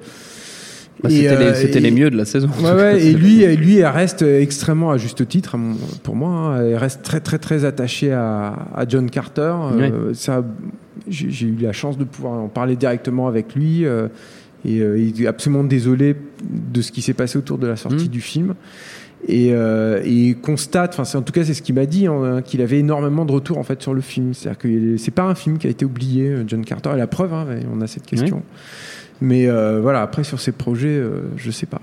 Bah, 1.03 1.09
C'était 1.11 1.37
les, 1.37 1.45
euh, 1.47 1.55
et- 1.77 1.81
les 1.81 1.91
mieux 1.91 2.11
de 2.11 2.17
la 2.17 2.25
saison. 2.25 2.49
Ouais, 2.63 2.73
ouais, 2.73 3.03
et 3.07 3.13
lui, 3.13 3.43
et 3.43 3.57
lui, 3.57 3.79
elle 3.79 3.87
reste 3.87 4.23
extrêmement 4.23 4.91
à 4.91 4.99
juste 4.99 5.27
titre, 5.29 5.57
pour 6.03 6.15
moi. 6.17 6.31
hein. 6.31 6.63
elle 6.67 6.77
reste 6.77 7.03
très, 7.03 7.21
très, 7.21 7.39
très 7.39 7.65
attachée 7.65 8.13
à, 8.13 8.55
à 8.75 8.85
John 8.89 9.09
Carter. 9.11 9.55
Euh, 9.73 10.13
ça, 10.15 10.45
j'ai 11.09 11.47
eu 11.47 11.57
la 11.61 11.73
chance 11.73 11.97
de 11.99 12.05
pouvoir 12.05 12.35
en 12.35 12.49
parler 12.49 12.77
directement 12.77 13.29
avec 13.29 13.55
lui. 13.55 13.85
euh, 13.87 14.09
et 14.67 14.81
euh, 14.83 14.99
il 14.99 15.23
est 15.23 15.27
absolument 15.27 15.65
désolé 15.65 16.15
de 16.45 16.83
ce 16.83 16.93
qui 16.93 17.01
s'est 17.01 17.15
passé 17.15 17.39
autour 17.39 17.57
de 17.57 17.67
la 17.67 17.77
sortie 17.77 18.05
Mm. 18.05 18.09
du 18.09 18.21
film. 18.21 18.55
Et, 19.27 19.51
euh, 19.53 20.01
et 20.05 20.11
il 20.13 20.37
constate, 20.39 20.99
enfin, 20.99 21.19
en 21.19 21.23
tout 21.23 21.33
cas, 21.33 21.45
c'est 21.45 21.55
ce 21.55 21.63
qu'il 21.63 21.75
m'a 21.75 21.87
dit, 21.87 22.07
hein, 22.07 22.43
qu'il 22.45 22.61
avait 22.63 22.79
énormément 22.79 23.25
de 23.25 23.33
retours 23.33 23.57
en 23.59 23.63
fait 23.63 23.81
sur 23.83 23.95
le 23.95 24.01
film. 24.03 24.35
C'est-à-dire 24.35 24.59
que 24.59 24.97
c'est 24.99 25.11
pas 25.11 25.23
un 25.25 25.35
film 25.35 25.57
qui 25.59 25.67
a 25.67 25.71
été 25.71 25.85
oublié, 25.87 26.29
euh, 26.29 26.45
John 26.47 26.63
Carter. 26.65 26.91
Et 26.95 26.99
la 26.99 27.07
preuve, 27.07 27.33
hein, 27.33 27.47
on 27.75 27.81
a 27.81 27.87
cette 27.87 28.05
question. 28.07 28.43
Mais 29.21 29.49
euh, 29.49 29.81
voilà, 29.81 30.03
après 30.03 30.25
sur 30.25 30.41
ces 30.41 30.53
projets, 30.53 30.89
euh, 30.89 31.23
je 31.37 31.51
sais 31.51 31.67
pas. 31.67 31.81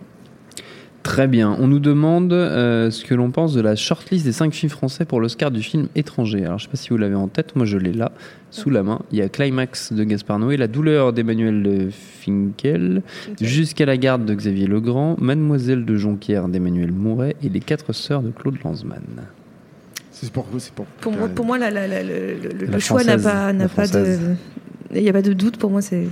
Très 1.03 1.27
bien. 1.27 1.55
On 1.59 1.67
nous 1.67 1.79
demande 1.79 2.33
euh, 2.33 2.91
ce 2.91 3.05
que 3.05 3.13
l'on 3.15 3.31
pense 3.31 3.53
de 3.53 3.61
la 3.61 3.77
shortlist 3.77 4.25
des 4.25 4.33
5 4.33 4.53
films 4.53 4.69
français 4.69 5.05
pour 5.05 5.21
l'Oscar 5.21 5.51
du 5.51 5.63
film 5.63 5.87
étranger. 5.95 6.43
Alors, 6.43 6.57
je 6.57 6.65
ne 6.65 6.67
sais 6.67 6.71
pas 6.71 6.77
si 6.77 6.89
vous 6.89 6.97
l'avez 6.97 7.15
en 7.15 7.29
tête. 7.29 7.55
Moi, 7.55 7.65
je 7.65 7.77
l'ai 7.77 7.93
là, 7.93 8.11
sous 8.51 8.69
la 8.69 8.83
main. 8.83 8.99
Il 9.13 9.19
y 9.19 9.21
a 9.21 9.29
Climax 9.29 9.93
de 9.93 10.03
Gaspard 10.03 10.39
Noé, 10.39 10.57
La 10.57 10.67
douleur 10.67 11.13
d'Emmanuel 11.13 11.91
Finkel, 11.91 13.03
Jusqu'à 13.39 13.85
la 13.85 13.95
garde 13.95 14.25
de 14.25 14.33
Xavier 14.33 14.67
Legrand, 14.67 15.15
Mademoiselle 15.17 15.85
de 15.85 15.95
Jonquière 15.95 16.49
d'Emmanuel 16.49 16.91
Mouret 16.91 17.37
et 17.41 17.47
Les 17.47 17.61
quatre 17.61 17.93
sœurs 17.93 18.21
de 18.21 18.31
Claude 18.31 18.57
Lanzmann. 18.65 19.01
C'est 20.11 20.29
pour, 20.31 20.45
c'est 20.57 20.73
pour. 20.73 20.85
Pour 20.99 21.13
moi, 21.13 21.29
pour 21.29 21.45
moi 21.45 21.57
la- 21.57 21.69
la- 21.71 21.87
la- 21.87 22.03
le, 22.03 22.09
le- 22.59 22.65
La 22.65 22.71
le 22.73 22.79
choix 22.79 23.03
n'a 23.05 23.17
pas, 23.17 23.53
pas 23.69 23.87
de. 23.87 24.17
Il 24.95 25.01
n'y 25.01 25.09
a 25.09 25.13
pas 25.13 25.21
de 25.21 25.33
doute 25.33 25.57
pour 25.57 25.69
moi, 25.69 25.81
c'est 25.81 26.03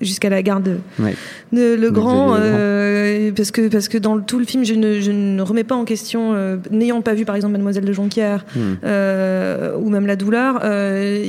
jusqu'à 0.00 0.28
la 0.28 0.42
garde 0.42 0.62
de, 0.64 0.76
Ouais. 1.02 1.14
de 1.52 1.74
Le 1.74 1.90
euh, 1.96 3.32
parce 3.34 3.50
que 3.50 3.68
parce 3.68 3.88
que 3.88 3.98
dans 3.98 4.14
le- 4.14 4.22
tout 4.22 4.38
le 4.38 4.44
film, 4.44 4.64
je 4.64 4.74
ne, 4.74 5.00
je 5.00 5.10
ne 5.10 5.40
remets 5.42 5.64
pas 5.64 5.74
en 5.74 5.84
question, 5.84 6.32
euh, 6.34 6.56
n'ayant 6.70 7.00
pas 7.02 7.14
vu 7.14 7.24
par 7.24 7.34
exemple 7.34 7.52
Mademoiselle 7.52 7.84
de 7.84 7.92
Jonquière 7.92 8.44
Hmm. 8.54 8.74
euh, 8.84 9.76
ou 9.76 9.90
même 9.90 10.06
La 10.06 10.16
Douleur, 10.16 10.60
euh, 10.62 11.24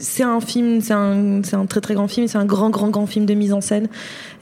c'est 0.00 0.22
un 0.24 0.40
film, 0.40 0.80
c'est 0.80 0.92
un, 0.94 1.40
un 1.52 1.66
très 1.66 1.80
très 1.80 1.94
grand 1.94 2.08
film, 2.08 2.26
c'est 2.26 2.38
un 2.38 2.44
grand 2.46 2.70
grand 2.70 2.88
grand 2.90 3.06
film 3.06 3.24
de 3.26 3.34
mise 3.34 3.52
en 3.52 3.60
scène, 3.60 3.86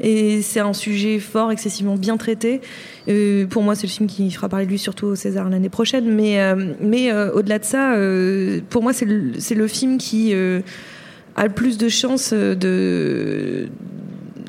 et 0.01 0.41
c'est 0.43 0.61
un 0.61 0.73
sujet 0.73 1.19
fort, 1.19 1.51
excessivement 1.53 1.97
bien 1.97 2.17
traité. 2.17 2.61
Pour 3.51 3.63
moi, 3.63 3.75
c'est 3.75 3.87
le 3.87 3.93
film 3.93 4.09
qui 4.09 4.31
fera 4.31 4.49
parler 4.49 4.67
de 4.67 4.71
lui 4.71 4.79
surtout 4.79 5.07
au 5.07 5.15
César 5.15 5.49
l'année 5.49 5.69
prochaine. 5.69 6.07
Mais 6.13 6.39
mais 6.81 7.13
au-delà 7.13 7.59
de 7.59 7.65
ça, 7.65 7.95
pour 8.71 8.83
moi, 8.83 8.93
c'est 8.93 9.05
le, 9.05 9.33
le 9.55 9.67
film 9.69 9.99
qui 9.99 10.35
a 11.37 11.45
le 11.47 11.53
plus 11.53 11.79
de 11.79 11.89
chances 11.89 12.33
de 12.33 13.69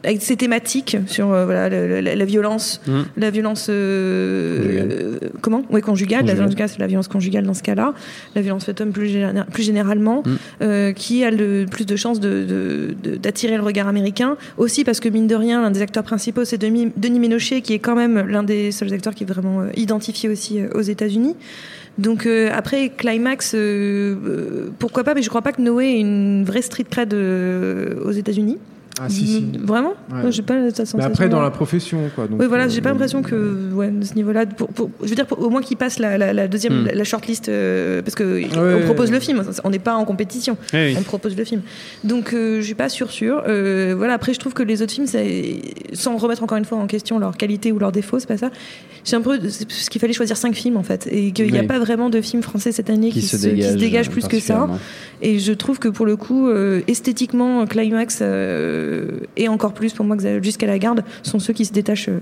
avec 0.03 0.21
ses 0.21 0.37
thématiques 0.37 0.95
sur 1.07 1.33
euh, 1.33 1.43
voilà 1.45 1.67
la, 1.69 2.01
la- 2.01 2.15
la 2.15 2.25
violence, 2.25 2.81
Mhm. 2.87 3.05
la 3.17 3.29
violence 3.31 3.67
euh, 3.69 4.61
Conjugale. 4.61 4.89
euh, 4.91 5.29
comment? 5.41 5.63
Oui, 5.71 5.81
conjugale. 5.81 6.19
La 6.19 6.33
Conjugale. 6.33 6.35
violence 6.35 6.49
conjugale, 6.53 6.69
c'est 6.69 6.79
la 6.79 6.87
violence 6.87 7.07
conjugale 7.07 7.45
dans 7.45 7.53
ce 7.55 7.63
cas-là. 7.63 7.93
La 8.35 8.41
violence 8.41 8.63
faite 8.65 8.79
homme 8.79 8.91
plus, 8.91 9.11
plus 9.51 9.63
généralement, 9.63 10.23
euh, 10.61 10.93
qui 10.93 11.23
a 11.23 11.31
le 11.31 11.65
plus 11.69 11.85
de 11.85 11.95
chances 11.95 12.19
de- 12.19 12.45
de- 12.45 12.95
de- 13.11 13.15
d'attirer 13.17 13.57
le 13.57 13.63
regard 13.63 13.87
américain. 13.87 14.37
Aussi 14.57 14.83
parce 14.83 14.99
que 14.99 15.09
mine 15.09 15.27
de 15.27 15.35
rien, 15.35 15.61
l'un 15.63 15.71
des 15.71 15.81
acteurs 15.81 16.03
principaux, 16.03 16.45
c'est 16.45 16.59
Denis, 16.59 16.91
Denis 16.95 17.19
Ménochet, 17.19 17.61
qui 17.61 17.73
est 17.73 17.79
quand 17.79 17.95
même 17.95 18.27
l'un 18.27 18.43
des 18.43 18.71
seuls 18.71 18.93
acteurs 18.93 19.15
qui 19.15 19.23
est 19.23 19.27
vraiment 19.27 19.61
euh, 19.61 19.69
identifié 19.75 20.29
aussi 20.29 20.61
euh, 20.61 20.69
aux 20.75 20.81
États-Unis. 20.81 21.35
Donc 21.97 22.25
euh, 22.25 22.49
après 22.53 22.89
Climax, 22.89 23.55
euh, 23.55 24.15
euh, 24.25 24.69
pourquoi 24.77 25.03
pas 25.03 25.13
Mais 25.15 25.21
je 25.21 25.29
crois 25.29 25.41
pas 25.41 25.51
que 25.51 25.61
Noé 25.61 25.85
ait 25.85 25.99
une 25.99 26.43
vraie 26.45 26.61
street 26.61 26.85
cred 26.89 27.13
aux 27.13 28.11
États-Unis. 28.11 28.57
Ah, 28.99 29.09
si, 29.09 29.27
si. 29.27 29.45
Vraiment 29.63 29.93
Ouais. 30.11 30.31
J'ai 30.31 30.41
pas 30.41 30.55
cette 30.67 30.77
sensation. 30.87 30.97
Mais 30.97 31.03
après, 31.05 31.29
dans 31.29 31.41
la 31.41 31.51
profession, 31.51 31.99
quoi. 32.15 32.27
Donc, 32.27 32.39
oui, 32.39 32.47
voilà, 32.47 32.65
euh, 32.65 32.69
j'ai 32.69 32.81
pas 32.81 32.89
l'impression 32.89 33.21
que, 33.21 33.71
ouais, 33.73 33.89
de 33.91 34.03
ce 34.03 34.13
niveau-là, 34.15 34.45
pour, 34.45 34.69
pour- 34.69 34.89
je 35.03 35.09
veux 35.09 35.15
dire, 35.15 35.25
pour- 35.27 35.39
au 35.41 35.49
moins 35.49 35.61
qu'il 35.61 35.77
passe 35.77 35.99
la, 35.99 36.17
la- 36.17 36.33
la 36.33 36.47
deuxième, 36.47 36.83
Hmm. 36.83 36.89
la, 36.93 37.03
shortlist, 37.03 37.49
euh, 37.49 38.01
parce 38.01 38.15
que 38.15 38.23
Ouais. 38.23 38.47
on 38.81 38.85
propose 38.85 39.11
le 39.11 39.19
film, 39.19 39.43
on 39.63 39.69
n'est 39.69 39.79
pas 39.79 39.93
en 39.95 40.05
compétition, 40.05 40.57
Oui, 40.73 40.79
oui. 40.87 40.95
on 40.97 41.03
propose 41.03 41.35
le 41.37 41.43
film. 41.43 41.61
Donc, 42.03 42.33
euh, 42.33 42.59
je 42.59 42.65
suis 42.65 42.75
pas 42.75 42.89
sûre, 42.89 43.11
sûre. 43.11 43.43
Euh, 43.47 43.93
voilà, 43.97 44.13
après, 44.13 44.33
je 44.33 44.39
trouve 44.39 44.53
que 44.53 44.63
les 44.63 44.81
autres 44.81 44.93
films, 44.93 45.07
ça- 45.07 45.19
sans 45.93 46.17
remettre 46.17 46.43
encore 46.43 46.57
une 46.57 46.65
fois 46.65 46.77
en 46.77 46.87
question 46.87 47.19
leur 47.19 47.37
qualité 47.37 47.71
ou 47.71 47.79
leurs 47.79 47.91
défauts, 47.91 48.19
c'est 48.19 48.27
pas 48.27 48.37
ça. 48.37 48.49
J'ai 49.05 49.15
un 49.15 49.21
peu, 49.21 49.39
c'est 49.49 49.65
parce 49.67 49.89
qu'il 49.89 50.01
fallait 50.01 50.13
choisir 50.13 50.35
cinq 50.37 50.53
films 50.55 50.75
en 50.77 50.83
fait, 50.83 51.07
et 51.11 51.31
qu'il 51.31 51.51
n'y 51.51 51.57
a 51.57 51.61
Oui. 51.61 51.67
pas 51.67 51.79
vraiment 51.79 52.09
de 52.09 52.19
film 52.21 52.41
français 52.43 52.71
cette 52.71 52.89
année 52.89 53.09
qui, 53.09 53.19
Qui 53.21 53.27
se 53.27 53.37
se, 53.37 53.47
qui 53.47 53.53
dégage, 53.55 53.71
se 53.71 53.77
dégage 53.77 54.07
euh, 54.07 54.11
plus 54.11 54.27
que 54.27 54.39
ça. 54.39 54.67
Et 55.21 55.39
je 55.39 55.53
trouve 55.53 55.79
que 55.79 55.87
pour 55.87 56.05
le 56.05 56.15
coup, 56.17 56.47
euh, 56.49 56.81
esthétiquement, 56.87 57.65
Climax 57.65 58.19
euh, 58.21 58.86
et 59.35 59.47
encore 59.47 59.73
plus 59.73 59.93
pour 59.93 60.05
moi 60.05 60.17
que 60.17 60.41
jusqu'à 60.43 60.67
la 60.67 60.79
garde 60.79 61.03
sont 61.23 61.39
ceux 61.39 61.53
qui 61.53 61.65
se 61.65 61.73
détachent 61.73 62.09
euh, 62.09 62.19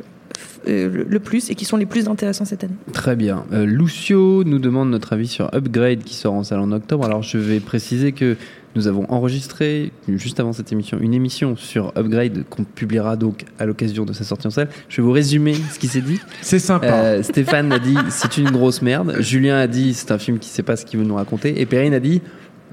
euh, 0.68 0.90
le- 0.90 1.04
le 1.08 1.20
plus 1.20 1.50
et 1.50 1.56
qui 1.56 1.66
sont 1.66 1.78
les 1.78 1.86
plus 1.86 2.08
intéressants 2.08 2.46
cette 2.46 2.64
année. 2.64 2.74
Très 2.94 3.16
bien. 3.16 3.46
Euh, 3.54 3.66
Lucio 3.66 4.44
nous 4.44 4.60
demande 4.60 4.90
notre 4.90 5.14
avis 5.14 5.28
sur 5.28 5.50
Upgrade 5.54 6.04
qui 6.04 6.16
sort 6.16 6.34
en 6.34 6.44
salle 6.44 6.60
en 6.60 6.72
octobre. 6.72 7.06
Alors 7.06 7.22
je 7.24 7.38
vais 7.38 7.60
préciser 7.60 8.12
que 8.12 8.36
nous 8.76 8.88
avons 8.88 9.10
enregistré 9.10 9.94
juste 10.10 10.42
avant 10.42 10.52
cette 10.52 10.70
émission 10.74 10.98
une 11.00 11.14
émission 11.14 11.56
sur 11.56 11.94
Upgrade 11.98 12.44
qu'on 12.50 12.66
publiera 12.66 13.16
donc 13.16 13.46
à 13.58 13.66
l'occasion 13.66 14.04
de 14.04 14.12
sa 14.12 14.26
sortie 14.26 14.48
en 14.48 14.50
salle. 14.50 14.68
Je 14.90 14.98
vais 14.98 15.04
vous 15.04 15.14
résumer 15.14 15.56
ce 15.72 15.80
qui 15.80 15.88
s'est 15.88 16.02
dit. 16.02 16.20
C'est 16.42 16.60
sympa. 16.60 16.88
Euh, 16.88 17.24
Stéphane 17.24 17.72
a 17.72 17.80
dit 17.80 17.96
c'est 18.10 18.38
une 18.38 18.52
grosse 18.52 18.82
merde. 18.82 19.16
Julien 19.20 19.58
a 19.58 19.68
dit 19.68 19.94
c'est 19.94 20.12
un 20.12 20.18
film 20.18 20.40
qui 20.40 20.50
sait 20.50 20.64
pas 20.64 20.76
ce 20.76 20.86
qu'il 20.86 21.00
veut 21.00 21.06
nous 21.06 21.16
raconter. 21.16 21.62
Et 21.62 21.66
Perrine 21.66 21.94
a 21.94 22.02
dit 22.02 22.22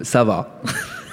ça 0.01 0.24
va. 0.24 0.60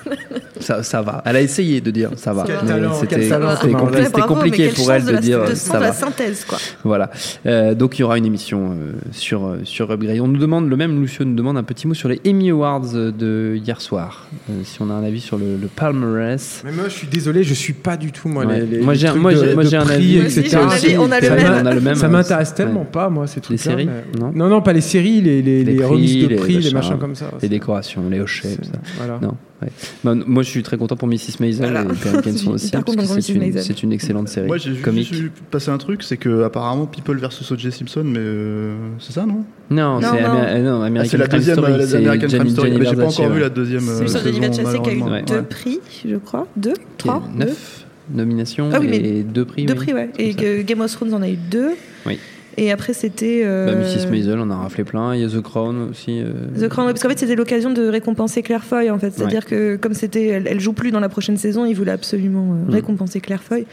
Ça, 0.59 0.83
ça 0.83 1.01
va. 1.01 1.21
Elle 1.25 1.37
a 1.37 1.41
essayé 1.41 1.79
de 1.79 1.89
dire 1.89 2.11
ça 2.17 2.33
va. 2.33 2.45
C'était 2.45 3.71
compli- 3.71 4.25
compliqué 4.27 4.67
pour 4.75 4.91
elle 4.91 5.05
de, 5.05 5.11
la- 5.11 5.19
dire 5.21 5.45
de 5.45 5.55
ça 5.55 5.79
va. 5.79 5.87
la 5.87 5.93
synthèse 5.93 6.43
quoi. 6.43 6.57
Voilà. 6.83 7.09
Euh, 7.45 7.73
donc 7.73 7.97
il 7.97 8.01
y 8.01 8.03
aura 8.03 8.17
une 8.17 8.25
émission 8.25 8.71
euh, 8.71 8.91
sur, 9.11 9.45
euh, 9.47 9.59
sur 9.63 9.89
Upgrade. 9.89 10.19
On 10.19 10.27
nous 10.27 10.37
demande, 10.37 10.69
le 10.69 10.75
même 10.75 10.99
Lucio 10.99 11.23
nous 11.23 11.33
demande 11.35 11.57
un 11.57 11.63
petit 11.63 11.87
mot 11.87 11.93
sur 11.93 12.09
les 12.09 12.19
Emmy 12.27 12.49
Awards 12.49 12.91
de 12.93 13.55
hier 13.55 13.79
soir. 13.79 14.27
Euh, 14.49 14.53
si 14.65 14.81
on 14.81 14.89
a 14.89 14.93
un 14.93 15.03
avis 15.03 15.21
sur 15.21 15.37
le, 15.37 15.55
le 15.55 15.67
palmarès. 15.67 16.61
Mais 16.65 16.71
moi, 16.73 16.85
je 16.89 16.93
suis 16.93 17.07
désolé, 17.07 17.43
je 17.43 17.53
suis 17.53 17.73
pas 17.73 17.95
du 17.95 18.11
tout 18.11 18.27
moi. 18.27 18.45
Ouais. 18.45 18.59
Les, 18.59 18.65
les- 18.65 18.81
Moi, 18.83 18.93
les 18.93 18.99
j'ai 18.99 19.07
un- 19.07 19.11
trucs 19.11 19.21
moi, 19.21 19.33
de- 19.33 19.37
j'ai- 19.45 19.53
moi, 19.55 19.63
de 19.63 19.69
j'ai 19.69 19.77
un 19.77 19.85
prix, 19.85 19.93
avis, 19.95 20.17
etc. 20.17 20.41
aussi, 20.41 20.57
on 20.57 20.69
a 20.69 20.77
les- 20.79 20.97
on 20.97 21.11
a 21.11 21.19
le 21.21 21.27
Perrine, 21.27 21.47
même. 21.47 21.61
on 21.63 21.65
a 21.65 21.73
le 21.73 21.81
même. 21.81 21.95
Ça 21.95 22.07
m'intéresse 22.09 22.49
ouais. 22.49 22.55
tellement 22.55 22.85
pas, 22.85 23.09
moi, 23.09 23.27
ces 23.27 23.39
trucs 23.39 23.59
séries 23.59 23.87
Non 24.19 24.31
Non, 24.49 24.61
pas 24.61 24.73
les 24.73 24.81
séries, 24.81 25.21
les, 25.21 25.41
les, 25.41 25.63
Les 25.63 25.73
les 25.73 25.75
prix, 25.77 25.85
remises 25.85 26.23
de 26.23 26.27
les 26.27 26.35
prix, 26.35 26.57
les 26.57 26.71
machins, 26.71 26.97
comme 26.99 27.15
ça. 27.15 27.27
Les 27.41 27.47
décorations, 27.49 28.03
les 28.09 28.19
hochets, 28.19 28.55
tout 28.57 28.65
ça. 28.65 28.71
Voilà. 28.97 29.19
Non. 29.21 29.35
Ouais. 29.61 29.69
Bah, 30.03 30.13
moi, 30.15 30.43
je 30.43 30.49
suis 30.49 30.63
très 30.63 30.77
content 30.77 30.95
pour 30.95 31.07
Mrs. 31.07 31.39
Maisel 31.39 31.71
Voilà. 31.71 31.83
et 31.83 32.21
Kenson 32.21 32.51
aussi. 32.51 32.71
Parce 32.71 32.83
que 32.95 33.21
c'est 33.21 33.33
une, 33.33 33.53
c'est 33.61 33.83
une 33.83 33.91
excellente 33.93 34.27
série 34.29 34.47
Moi, 34.47 34.57
j'ai 34.57 34.71
vu 34.71 35.31
passer 35.51 35.69
un 35.71 35.77
truc, 35.77 36.03
c'est 36.03 36.17
que 36.17 36.43
apparemment 36.43 36.85
People 36.85 37.17
vs 37.17 37.51
O.J. 37.51 37.71
Simpson, 37.71 38.03
mais 38.05 38.19
euh, 38.19 38.75
c'est 38.99 39.13
ça, 39.13 39.25
non? 39.25 39.43
Non, 39.69 39.99
Non, 39.99 40.01
c'est. 40.01 40.19
Amé- 40.23 40.39
euh, 40.47 40.63
non, 40.63 40.81
Ah, 40.81 40.85
American 40.85 41.09
C'est 41.11 41.17
la 41.17 41.27
deuxième, 41.27 41.57
Story. 41.57 41.71
euh, 41.73 41.85
c'est 41.87 41.97
American 41.97 42.27
Crime 42.27 42.49
Story. 42.49 42.71
J'ai 42.71 42.95
pas 42.95 43.05
encore 43.05 43.27
vu 43.27 43.33
ouais. 43.33 43.39
la 43.41 43.49
deuxième. 43.49 43.81
C'est 43.81 44.07
saison, 44.07 44.39
Versace 44.39 44.73
qui 44.83 44.89
a 44.89 44.93
eu 44.93 45.23
deux 45.23 45.43
prix, 45.43 45.79
je 46.07 46.15
crois, 46.15 46.47
deux, 46.55 46.73
trois, 46.97 47.23
neuf 47.35 47.85
nominations 48.11 48.69
Ah 48.73 48.79
et 48.83 49.21
deux 49.23 49.45
prix. 49.45 49.65
deux 49.65 49.75
prix, 49.75 49.93
ouais. 49.93 50.09
Et 50.17 50.33
Game 50.63 50.81
of 50.81 50.91
Thrones 50.91 51.13
en 51.13 51.21
a 51.21 51.29
eu 51.29 51.35
deux. 51.37 51.71
Oui. 52.05 52.17
Et 52.61 52.71
après 52.71 52.93
c'était. 52.93 53.41
euh, 53.43 53.67
Bah, 53.67 53.75
Mrs. 53.79 54.11
Maisel, 54.11 54.37
on 54.39 54.49
a 54.49 54.55
raflé 54.57 54.83
plein. 54.83 55.15
Il 55.15 55.21
y 55.21 55.23
a 55.23 55.29
The 55.29 55.41
Crown 55.41 55.89
aussi. 55.91 56.21
euh, 56.21 56.31
The 56.59 56.67
Crown, 56.67 56.87
ouais, 56.87 56.93
parce 56.93 57.01
qu'en 57.03 57.09
fait 57.09 57.17
c'était 57.19 57.35
l'occasion 57.35 57.71
de 57.71 57.87
récompenser 57.87 58.41
Claire 58.41 58.63
Foy 58.63 58.89
en 58.91 58.99
fait, 58.99 59.11
c'est-à-dire 59.11 59.45
que 59.45 59.77
comme 59.77 59.93
c'était, 59.93 60.27
elle, 60.27 60.47
elle 60.47 60.59
joue 60.59 60.73
plus 60.73 60.91
dans 60.91 60.99
la 60.99 61.09
prochaine 61.09 61.37
saison, 61.37 61.65
ils 61.65 61.73
voulaient 61.75 61.91
absolument 61.91 62.53
euh, 62.53 62.69
Mm. 62.69 62.73
récompenser 62.73 63.21
Claire 63.21 63.41
Foy. 63.41 63.65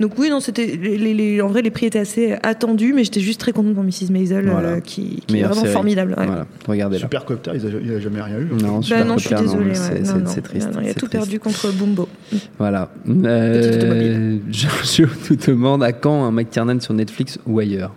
Donc 0.00 0.12
oui, 0.18 0.28
non, 0.30 0.40
c'était, 0.40 0.66
les, 0.80 0.98
les- 0.98 1.14
les- 1.14 1.40
en 1.40 1.48
vrai 1.48 1.62
les 1.62 1.70
prix 1.70 1.86
étaient 1.86 1.98
assez 1.98 2.36
attendus, 2.42 2.92
mais 2.94 3.04
j'étais 3.04 3.20
juste 3.20 3.40
très 3.40 3.52
contente 3.52 3.74
pour 3.74 3.84
Mrs. 3.84 4.10
Maisel, 4.10 4.46
euh, 4.48 4.52
Voilà. 4.52 4.80
qui, 4.80 5.22
qui 5.26 5.38
est 5.38 5.42
vraiment 5.42 5.62
série. 5.62 5.72
formidable. 5.72 6.14
ouais. 6.18 6.26
Voilà, 6.26 6.46
regardez 6.68 6.96
là. 6.96 7.02
Super 7.02 7.24
Copter, 7.24 7.52
il 7.54 7.66
a, 7.66 7.70
il 7.82 7.94
a 7.94 8.00
jamais 8.00 8.20
rien 8.20 8.38
eu. 8.38 8.46
Non, 8.62 8.76
Bah 8.76 8.82
Super 8.82 9.04
non, 9.06 9.16
je 9.18 9.26
suis 9.26 9.34
désolée. 9.36 9.74
c'est- 9.74 9.92
ouais. 10.12 10.42
triste. 10.42 10.68
non, 10.68 10.80
non, 10.80 10.80
il 10.82 10.90
a 10.90 10.94
tout 10.94 11.06
triste. 11.06 11.12
perdu 11.12 11.40
contre 11.40 11.72
Bumbo. 11.72 12.08
Voilà. 12.58 12.90
Euh, 13.08 14.36
Giorgio 14.50 15.06
nous 15.30 15.36
demande 15.36 15.82
à 15.82 15.92
quand 15.92 16.24
un 16.24 16.30
McTiernan 16.30 16.80
sur 16.80 16.94
Netflix 16.94 17.38
ou 17.46 17.58
ailleurs? 17.58 17.92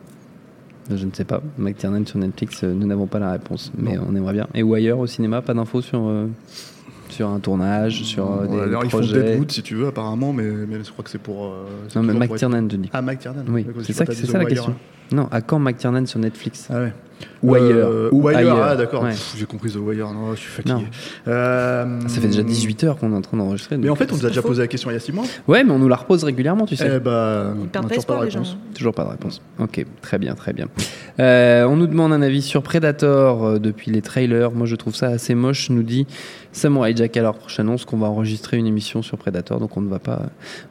Je 0.90 1.06
ne 1.06 1.12
sais 1.12 1.26
pas. 1.26 1.42
McTiernan 1.58 2.06
sur 2.06 2.18
Netflix, 2.20 2.64
euh, 2.64 2.74
nous 2.74 2.88
n'avons 2.88 3.08
pas 3.08 3.20
la 3.20 3.32
réponse, 3.32 3.72
mais 3.78 3.98
on 3.98 4.16
aimerait 4.16 4.34
bien. 4.34 4.48
Et 4.54 4.64
ou 4.64 4.74
ailleurs 4.74 5.00
au 5.00 5.08
cinéma, 5.08 5.42
pas 5.42 5.54
d'infos 5.54 5.82
sur, 5.82 6.08
euh, 6.08 6.28
sur 7.10 7.28
un 7.30 7.40
tournage, 7.40 8.04
sur 8.04 8.32
euh, 8.32 8.46
Ouais, 8.46 8.48
des 8.56 8.62
alors, 8.62 8.86
ils 8.86 8.90
font 8.90 8.98
projets. 9.00 9.24
Deadwood 9.24 9.52
si 9.52 9.62
tu 9.64 9.76
veux, 9.76 9.88
apparemment, 9.88 10.32
mais, 10.34 10.44
mais 10.68 10.84
je 10.84 10.90
crois 10.92 11.04
que 11.04 11.10
c'est 11.10 11.18
pour. 11.22 11.46
euh, 11.48 11.66
Non, 11.96 12.04
mais 12.04 12.14
McTiernan, 12.14 12.68
je 12.72 12.78
dis. 12.78 12.90
Ah, 12.94 13.02
McTiernan 13.02 13.44
Oui, 13.50 13.66
c'est 13.84 13.94
ça, 13.94 14.06
c'est 14.08 14.26
ça 14.28 14.38
la 14.38 14.46
question. 14.46 14.76
Non, 15.12 15.28
à 15.32 15.42
quand 15.42 15.60
McTiernan 15.60 16.06
sur 16.06 16.20
Netflix 16.20 16.68
Ah 16.70 16.80
ouais. 16.82 16.94
Ou 17.42 17.56
Euh, 17.56 17.60
ailleurs. 17.60 18.14
Ou 18.14 18.28
ailleurs, 18.28 18.62
ah 18.62 18.76
d'accord. 18.76 19.04
Ouais. 19.04 19.14
J'ai 19.36 19.46
compris 19.46 19.72
The 19.72 19.78
Wire, 19.78 20.12
non, 20.12 20.34
je 20.36 20.40
suis 20.40 20.50
fatigué. 20.52 20.74
Non. 20.76 20.84
Euh, 21.28 22.00
Ça 22.08 22.22
fait 22.22 22.28
déjà 22.28 22.44
18 22.44 22.84
heures 22.84 22.98
qu'on 22.98 23.12
est 23.12 23.16
en 23.16 23.22
train 23.22 23.38
d'enregistrer. 23.38 23.78
Mais 23.78 23.90
en 23.90 23.96
fait, 23.96 24.12
on 24.12 24.16
nous 24.18 24.26
a 24.26 24.30
déjà 24.30 24.42
posé 24.44 24.62
la 24.62 24.68
question 24.68 24.92
il 24.92 24.94
y 24.94 24.98
a 24.98 25.00
6 25.00 25.14
mois. 25.14 25.26
Ouais, 25.48 25.64
mais 25.64 25.72
on 25.72 25.80
nous 25.80 25.88
la 25.88 25.96
repose 25.96 26.24
régulièrement, 26.24 26.66
tu 26.68 26.76
sais. 26.76 26.92
Eh 26.98 27.00
bah, 27.00 27.54
Ils 27.56 27.62
on 27.64 27.66
pas 27.68 27.80
toujours 27.82 27.98
espoir 27.98 28.22
de 28.22 28.30
gens. 28.30 28.40
réponse. 28.42 28.58
Toujours 28.76 28.94
pas 28.94 29.04
de 29.06 29.10
réponse. 29.10 29.42
Ok, 29.60 29.84
très 30.02 30.20
bien, 30.20 30.36
très 30.36 30.54
bien. 30.54 30.68
Euh, 31.20 31.64
on 31.66 31.76
nous 31.76 31.88
demande 31.88 32.14
un 32.14 32.22
avis 32.22 32.44
sur 32.44 32.62
Predator 32.62 33.60
depuis 33.60 33.90
les 33.92 34.02
trailers. 34.04 34.52
Moi, 34.52 34.68
je 34.68 34.76
trouve 34.76 34.94
ça 34.96 35.08
assez 35.08 35.34
moche. 35.34 35.72
Nous 35.72 35.84
dit 35.84 36.06
Samurai 36.52 36.94
Jack. 36.96 37.18
Alors, 37.18 37.36
prochaine 37.36 37.68
annonce 37.68 37.86
qu'on 37.86 37.98
va 37.98 38.08
enregistrer 38.08 38.58
une 38.58 38.68
émission 38.68 39.02
sur 39.02 39.18
Predator, 39.18 39.60
donc 39.60 39.76
on 39.76 39.82
ne 39.82 39.90
va 39.90 40.00
pas, 40.00 40.22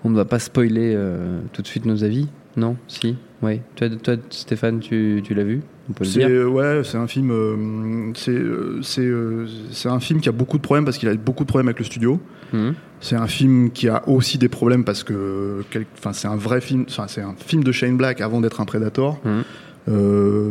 on 0.04 0.10
ne 0.10 0.16
va 0.16 0.24
pas 0.24 0.38
spoiler 0.38 0.92
euh, 0.94 1.40
tout 1.52 1.62
de 1.62 1.66
suite 1.66 1.86
nos 1.86 2.04
avis. 2.04 2.28
Non, 2.56 2.76
si, 2.88 3.16
oui. 3.42 3.60
Toi, 3.74 3.88
toi 4.02 4.14
Stéphane, 4.30 4.80
tu, 4.80 5.20
tu 5.24 5.34
l'as 5.34 5.44
vu? 5.44 5.60
On 5.88 5.92
peut 5.92 6.04
le 6.04 6.10
dire. 6.10 6.28
euh, 6.28 6.46
ouais, 6.46 6.82
c'est 6.84 6.96
un 6.96 7.06
film. 7.06 7.30
euh, 7.30 8.10
c'est 8.14 8.30
euh, 8.32 8.80
c'est 8.82 9.04
euh, 9.06 9.46
c'est 9.70 9.88
un 9.88 10.00
film 10.00 10.20
qui 10.20 10.28
a 10.28 10.32
beaucoup 10.32 10.56
de 10.56 10.62
problèmes 10.62 10.84
parce 10.84 10.98
qu'il 10.98 11.08
a 11.08 11.14
beaucoup 11.14 11.44
de 11.44 11.48
problèmes 11.48 11.68
avec 11.68 11.78
le 11.78 11.84
studio. 11.84 12.20
Mhm. 12.52 12.74
C'est 13.00 13.16
un 13.16 13.26
film 13.26 13.70
qui 13.70 13.88
a 13.88 14.08
aussi 14.08 14.38
des 14.38 14.48
problèmes 14.48 14.84
parce 14.84 15.04
que, 15.04 15.62
enfin, 15.98 16.12
c'est 16.12 16.28
un 16.28 16.36
vrai 16.36 16.60
film. 16.60 16.86
Enfin, 16.88 17.06
c'est 17.08 17.20
un 17.20 17.34
film 17.38 17.62
de 17.62 17.72
Shane 17.72 17.96
Black 17.96 18.20
avant 18.20 18.40
d'être 18.40 18.60
un 18.60 18.64
Predator. 18.64 19.20
Mhm. 19.24 19.42
Euh, 19.88 20.50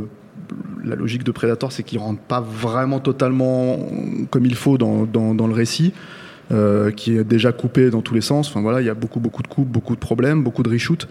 la 0.84 0.96
logique 0.96 1.24
de 1.24 1.32
Predator, 1.32 1.72
c'est 1.72 1.84
qu'il 1.84 1.98
rentre 1.98 2.22
pas 2.22 2.40
vraiment 2.40 3.00
totalement 3.00 3.80
comme 4.30 4.46
il 4.46 4.54
faut 4.56 4.78
dans, 4.78 5.06
dans, 5.06 5.34
dans 5.34 5.48
le 5.48 5.54
récit, 5.56 5.92
qui 6.96 7.18
est 7.18 7.24
déjà 7.24 7.52
coupé 7.52 7.90
dans 7.90 8.02
tous 8.02 8.14
les 8.14 8.22
sens. 8.22 8.50
Enfin 8.50 8.62
voilà, 8.62 8.80
il 8.80 8.86
y 8.86 8.90
a 8.90 8.94
beaucoup 8.94 9.20
beaucoup 9.20 9.42
de 9.42 9.48
coupes, 9.48 9.68
beaucoup 9.68 9.96
de 9.96 10.00
problèmes, 10.00 10.44
beaucoup 10.44 10.62
de 10.62 10.70
reshoots. 10.70 11.08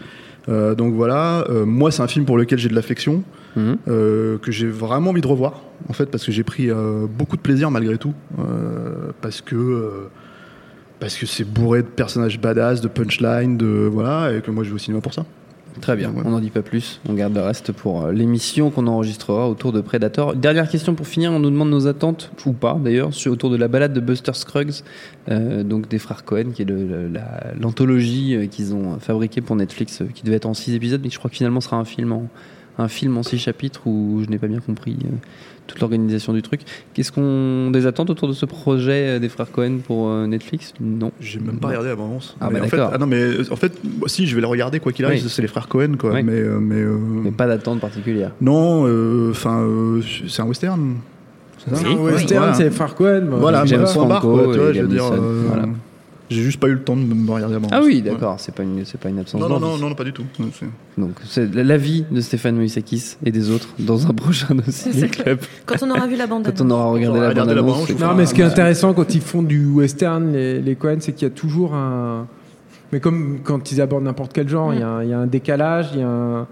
Euh, 0.49 0.75
donc 0.75 0.95
voilà, 0.95 1.45
euh, 1.49 1.65
moi 1.65 1.91
c'est 1.91 2.03
un 2.03 2.07
film 2.07 2.25
pour 2.27 2.37
lequel 2.37 2.59
j'ai 2.59 2.69
de 2.69 2.75
l'affection, 2.75 3.23
Mhm. 3.57 3.77
euh, 3.89 4.39
que 4.39 4.51
j'ai 4.51 4.67
vraiment 4.67 5.11
envie 5.11 5.21
de 5.21 5.27
revoir, 5.27 5.61
en 5.89 5.93
fait, 5.93 6.07
parce 6.07 6.25
que 6.25 6.33
j'ai 6.33 6.43
pris 6.45 6.71
beaucoup 7.17 7.37
de 7.37 7.43
plaisir 7.43 7.71
malgré 7.71 7.97
tout, 7.99 8.13
parce 9.21 9.41
que 9.41 10.09
parce 11.01 11.17
que 11.17 11.27
c'est 11.27 11.45
bourré 11.45 11.83
de 11.83 11.89
personnages 11.89 12.41
badass, 12.41 12.81
de 12.81 12.89
punchlines, 12.89 13.57
de 13.57 13.89
voilà, 13.91 14.33
et 14.33 14.41
que 14.41 14.51
moi 14.51 14.65
je 14.65 14.71
vais 14.71 14.75
au 14.75 14.79
cinéma 14.79 15.01
pour 15.01 15.13
ça. 15.15 15.25
Très 15.81 15.97
bien, 15.97 16.13
on 16.25 16.31
n'en 16.31 16.41
dit 16.41 16.51
pas 16.51 16.63
plus. 16.63 17.01
On 17.09 17.15
garde 17.15 17.35
le 17.35 17.41
reste 17.41 17.73
pour 17.73 18.05
euh, 18.05 18.13
l'émission 18.13 18.71
qu'on 18.71 18.87
enregistrera 18.87 19.49
autour 19.49 19.73
de 19.73 19.81
Predator. 19.81 20.37
Dernière 20.37 20.69
question 20.69 20.95
pour 20.95 21.07
finir, 21.07 21.33
on 21.33 21.41
nous 21.41 21.51
demande 21.51 21.71
nos 21.71 21.87
attentes, 21.87 22.31
ou 22.47 22.53
pas 22.53 22.79
d'ailleurs, 22.83 23.11
autour 23.27 23.51
de 23.51 23.57
la 23.57 23.67
balade 23.69 23.93
de 23.93 24.01
Buster 24.01 24.33
Scruggs, 24.35 24.83
euh, 25.31 25.65
donc 25.65 25.89
des 25.89 25.99
frères 25.99 26.25
Cohen, 26.25 26.53
qui 26.55 26.63
est 26.63 26.69
l'anthologie 27.61 28.37
euh, 28.37 28.47
qu'ils 28.47 28.75
ont 28.75 28.99
fabriquée 29.01 29.41
pour 29.41 29.57
Netflix, 29.57 30.03
qui 30.15 30.23
devait 30.23 30.37
être 30.37 30.47
en 30.47 30.55
6 30.55 30.75
épisodes, 30.75 31.01
mais 31.03 31.11
je 31.11 31.19
crois 31.19 31.31
que 31.31 31.37
finalement 31.37 31.61
sera 31.61 31.77
un 31.77 31.85
film 31.85 32.13
en, 32.13 32.29
un 32.79 32.89
film 32.89 33.17
en 33.17 33.23
six 33.23 33.39
chapitres 33.39 33.87
où 33.87 34.21
je 34.25 34.31
n'ai 34.31 34.39
pas 34.39 34.49
bien 34.49 34.61
compris 34.61 34.97
euh, 35.05 35.09
toute 35.67 35.81
l'organisation 35.81 36.33
du 36.33 36.43
truc. 36.43 36.63
Qu'est-ce 36.93 37.13
qu'on 37.13 37.71
des 37.71 37.87
attentes 37.87 38.11
autour 38.11 38.27
de 38.29 38.33
ce 38.33 38.47
projet 38.47 39.17
euh, 39.17 39.19
des 39.19 39.29
frères 39.29 39.51
Cohen 39.51 39.79
pour 39.87 40.09
euh, 40.09 40.27
Netflix? 40.27 40.75
Non. 40.81 41.13
J'ai 41.21 41.39
même 41.39 41.59
pas 41.59 41.69
regardé 41.69 41.91
avant. 41.91 42.19
Ah, 42.41 42.49
mais 42.51 42.59
bah, 42.59 42.67
en 42.67 42.69
fait, 42.69 42.77
d'accord. 42.77 42.91
ah 42.95 42.99
non, 42.99 43.07
mais 43.07 43.51
en 43.51 43.57
fait, 43.57 43.73
si, 44.07 44.27
je 44.27 44.35
vais 44.35 44.41
le 44.41 44.47
regarder 44.47 44.81
quoi 44.81 44.93
qu'il 44.93 45.05
arrive, 45.05 45.23
Oui. 45.23 45.31
c'est 45.31 45.43
les 45.43 45.49
frères 45.49 45.69
Cohen, 45.69 45.97
quoi. 45.99 46.13
Oui. 46.13 46.23
Mais, 46.25 46.43
mais, 46.61 46.81
euh, 46.81 46.99
Mais 47.23 47.31
pas 47.31 47.47
d'attente 47.47 47.81
particulière. 47.81 48.33
non, 48.41 48.83
enfin, 49.31 49.61
euh, 49.61 50.01
c'est 50.29 50.43
un 50.43 50.47
western. 50.47 50.97
C'est 51.59 51.73
Un 51.87 51.97
western, 51.97 52.39
Voilà. 52.39 52.55
c'est 52.55 52.65
les 52.65 52.71
frères 52.71 52.95
Cohen. 52.95 53.27
Voilà, 53.31 53.65
bah, 53.65 53.79
point 53.87 54.07
barre, 54.07 54.21
Franco 54.21 54.43
quoi, 54.45 54.53
tu 54.53 54.59
vois, 54.61 54.71
et 54.71 54.75
je 54.75 54.81
veux 54.81 54.87
Liam 54.87 54.89
dire, 54.89 55.11
Neeson, 55.13 55.23
voilà. 55.49 55.69
J'ai 56.31 56.43
juste 56.43 56.59
pas 56.59 56.69
eu 56.69 56.73
le 56.73 56.83
temps 56.83 56.97
de 56.97 57.03
me 57.03 57.31
regarder 57.31 57.57
avant. 57.57 57.69
Ah 57.71 57.81
oui, 57.83 57.97
Ouais. 57.97 58.11
d'accord, 58.13 58.41
c'est 58.41 58.55
pas 58.55 58.63
une 58.63 58.85
c'est 58.87 58.99
pas 58.99 59.11
une 59.11 59.19
absence 59.19 59.41
Non, 59.41 59.49
non, 59.49 59.61
non, 59.61 59.77
non, 59.77 59.95
pas 59.95 60.05
du 60.05 60.13
tout. 60.13 60.25
Donc 60.97 61.13
c'est 61.25 61.55
la 61.55 61.77
vie 61.77 62.05
de 62.11 62.21
Stéphane 62.23 62.57
Moïsakis 62.57 63.17
et 63.25 63.31
des 63.31 63.51
autres 63.51 63.69
dans 63.79 64.07
un 64.07 64.13
prochain 64.15 64.55
dossier 64.55 65.09
club. 65.09 65.41
Quand 65.67 65.77
on 65.83 65.91
aura 65.91 66.07
vu 66.07 66.17
la 66.17 66.27
bande. 66.27 66.45
Quand 66.47 66.65
on 66.65 66.71
aura 66.71 66.87
regardé 66.87 67.21
la 67.21 67.29
regardé 67.29 67.55
la 67.55 67.61
bande-annonce, 67.63 67.89
c'est- 67.89 68.01
Non, 68.01 68.15
mais 68.15 68.25
ce 68.27 68.33
qui 68.35 68.41
est 68.41 68.45
intéressant 68.45 68.95
quand 68.95 69.15
ils 69.15 69.21
font 69.21 69.43
du 69.43 69.67
western, 69.67 70.33
les, 70.33 70.61
les 70.63 70.77
Cohen, 70.77 70.97
c'est 71.01 71.13
qu'il 71.13 71.29
y 71.29 71.31
a 71.31 71.35
toujours 71.35 71.75
un. 71.75 72.27
Mais 72.93 73.01
comme 73.01 73.41
quand 73.43 73.73
ils 73.73 73.81
abordent 73.83 74.05
n'importe 74.05 74.33
quel 74.33 74.49
genre, 74.49 74.73
y 74.73 74.77
il 74.77 74.81
y, 75.11 75.13
a 75.13 75.19
un 75.19 75.27
décalage, 75.27 75.89
il 75.95 76.01
y 76.01 76.03
a 76.03 76.09
un. 76.09 76.47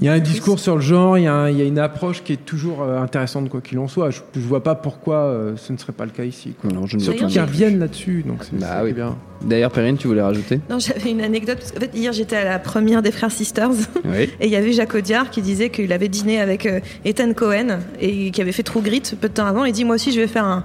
Il 0.00 0.04
y 0.04 0.08
a 0.08 0.12
un 0.12 0.18
discours 0.18 0.58
sur 0.58 0.74
le 0.76 0.80
genre, 0.80 1.16
il 1.18 1.24
y, 1.24 1.26
a 1.26 1.34
un- 1.34 1.50
il 1.50 1.56
y 1.58 1.62
a 1.62 1.64
une 1.64 1.78
approche 1.78 2.22
qui 2.22 2.32
est 2.34 2.44
toujours 2.44 2.82
euh, 2.82 2.98
intéressante 3.00 3.48
quoi 3.48 3.60
qu'il 3.60 3.78
en 3.78 3.88
soit. 3.88 4.10
Je, 4.10 4.20
je 4.34 4.40
vois 4.40 4.62
pas 4.62 4.74
pourquoi 4.74 5.16
euh, 5.16 5.52
ce 5.56 5.72
ne 5.72 5.78
serait 5.78 5.92
pas 5.92 6.04
le 6.04 6.10
cas 6.10 6.24
ici. 6.24 6.54
quoi. 6.60 6.70
Non, 6.72 6.86
je 6.86 6.96
ne 6.96 7.02
Surtout 7.02 7.26
qu'ils 7.26 7.40
reviennent 7.40 7.78
là-dessus, 7.78 8.22
donc 8.26 8.38
c'est 8.42 8.58
Bah 8.58 8.80
oui. 8.84 8.92
bien. 8.92 9.16
D'ailleurs, 9.42 9.70
Perrine, 9.70 9.96
tu 9.96 10.08
voulais 10.08 10.22
rajouter? 10.22 10.60
Non, 10.68 10.78
j'avais 10.78 11.10
une 11.10 11.20
anecdote. 11.20 11.58
Parce 11.58 11.72
qu'en 11.72 11.80
fait, 11.80 11.90
hier, 11.94 12.12
j'étais 12.12 12.36
à 12.36 12.44
la 12.44 12.58
première 12.58 13.02
des 13.02 13.12
Frères 13.12 13.30
Sisters. 13.32 13.70
Oui. 14.04 14.30
Et 14.40 14.46
il 14.46 14.50
y 14.50 14.56
avait 14.56 14.72
Jacques 14.72 14.94
Audiard 14.94 15.30
qui 15.30 15.42
disait 15.42 15.70
qu'il 15.70 15.92
avait 15.92 16.08
dîné 16.08 16.40
avec 16.40 16.66
euh, 16.66 16.80
Ethan 17.04 17.32
Cohen 17.34 17.78
et 18.00 18.30
qui 18.30 18.40
avait 18.42 18.52
fait 18.52 18.62
True 18.64 18.82
Grit 18.82 19.02
peu 19.20 19.28
de 19.28 19.34
temps 19.34 19.46
avant. 19.46 19.64
Il 19.64 19.72
dit 19.72 19.84
Moi 19.84 19.94
aussi, 19.94 20.12
je 20.12 20.20
vais 20.20 20.26
faire 20.26 20.44
un, 20.44 20.64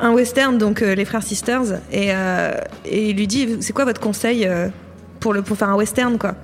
un 0.00 0.12
western, 0.12 0.56
donc 0.58 0.82
euh, 0.82 0.94
les 0.94 1.04
Frères 1.04 1.22
Sisters. 1.22 1.80
Et, 1.92 2.08
euh, 2.10 2.52
et 2.86 3.10
il 3.10 3.16
lui 3.16 3.26
dit 3.26 3.56
C'est 3.60 3.72
quoi 3.74 3.84
votre 3.84 4.00
conseil 4.00 4.46
euh, 4.46 4.68
pour, 5.20 5.34
le, 5.34 5.42
pour 5.42 5.56
faire 5.56 5.68
un 5.68 5.76
western 5.76 6.16
quoi? 6.18 6.34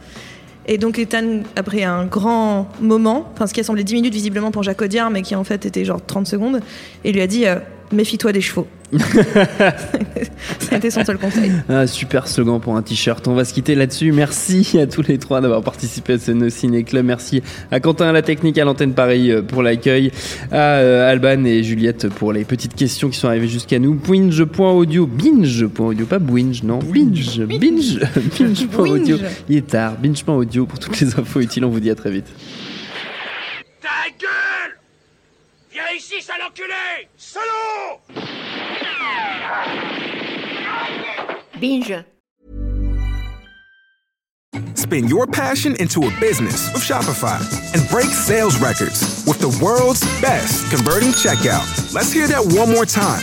Et 0.67 0.79
donc 0.79 0.99
Ethan, 0.99 1.41
après 1.57 1.83
un 1.83 2.05
grand 2.07 2.69
moment, 2.81 3.29
enfin 3.33 3.47
ce 3.47 3.55
qui 3.55 3.61
a 3.61 3.65
semblé 3.65 3.85
10 3.85 3.95
minutes 3.95 4.15
visiblement 4.15 4.51
pour 4.51 4.63
Jacques 4.63 4.83
Audiard, 4.83 5.11
mais 5.11 5.23
qui 5.23 5.35
en 5.35 5.45
fait 5.45 5.67
était 5.67 5.85
genre 5.85 6.05
30 6.05 6.27
secondes, 6.27 6.61
et 7.05 7.13
lui 7.13 7.21
a 7.21 7.27
dit 7.27 7.47
euh, 7.47 7.57
Méfie-toi 7.93 8.33
des 8.33 8.41
chevaux. 8.41 8.67
Ça 8.99 10.75
a 10.75 10.77
été 10.77 10.91
son 10.91 11.05
seul 11.05 11.19
conseil. 11.19 11.53
Ah, 11.69 11.87
super 11.87 12.29
slogan 12.29 12.61
pour 12.61 12.77
un 12.77 12.83
t-shirt. 12.83 13.27
On 13.27 13.35
va 13.35 13.45
se 13.45 13.55
quitter 13.55 13.75
là-dessus. 13.75 14.13
Merci 14.13 14.79
à 14.79 14.87
tous 14.87 15.03
les 15.03 15.19
trois 15.19 15.41
d'avoir 15.41 15.63
participé 15.63 16.15
à 16.15 16.19
ce 16.19 16.33
No 16.33 16.51
Ciné 16.51 16.85
Club. 16.85 17.07
Merci 17.07 17.43
à 17.71 17.81
Quentin 17.81 18.09
à 18.09 18.13
la 18.13 18.23
technique, 18.23 18.59
à 18.59 18.65
l'antenne 18.65 18.93
Paris 18.93 19.31
euh, 19.31 19.43
pour 19.43 19.63
l'accueil, 19.63 20.13
à 20.51 20.77
euh, 20.77 21.11
Alban 21.11 21.45
et 21.45 21.63
Juliette 21.63 22.09
pour 22.09 22.33
les 22.33 22.45
petites 22.45 22.75
questions 22.75 23.09
qui 23.09 23.19
sont 23.19 23.29
arrivées 23.29 23.49
jusqu'à 23.49 23.79
nous. 23.79 23.95
Binge.audio, 23.95 25.07
binge.audio, 25.07 26.07
pas 26.07 26.19
binge, 26.19 26.63
non, 26.63 26.79
binge, 26.79 27.41
binge, 27.41 27.99
binge.audio. 27.99 29.17
Binge. 29.17 29.31
Il 29.49 29.57
est 29.57 29.67
tard, 29.67 29.97
binge.audio 29.97 30.67
pour 30.67 30.79
toutes 30.79 31.01
les 31.01 31.19
infos 31.19 31.41
utiles. 31.41 31.65
On 31.65 31.71
vous 31.71 31.81
dit 31.81 31.91
à 31.91 31.95
très 31.95 32.11
vite. 32.11 32.27
Ta 33.81 33.89
gueule 34.21 34.79
Viens 35.73 35.83
ici, 35.97 36.15
sale 36.21 36.37
enculé 36.47 37.09
Salaud 37.17 38.01
Binge. 41.61 42.05
Spin 44.75 45.09
your 45.09 45.27
passion 45.27 45.77
into 45.77 46.01
a 46.01 46.21
business 46.21 46.73
with 46.73 46.83
Shopify 46.83 47.41
and 47.73 47.89
break 47.89 48.07
sales 48.07 48.61
records 48.61 49.25
with 49.27 49.39
the 49.39 49.65
world's 49.65 50.03
best 50.21 50.71
converting 50.71 51.11
checkout. 51.11 51.95
Let's 51.95 52.13
hear 52.13 52.27
that 52.27 52.45
one 52.59 52.71
more 52.71 52.85
time. 52.85 53.23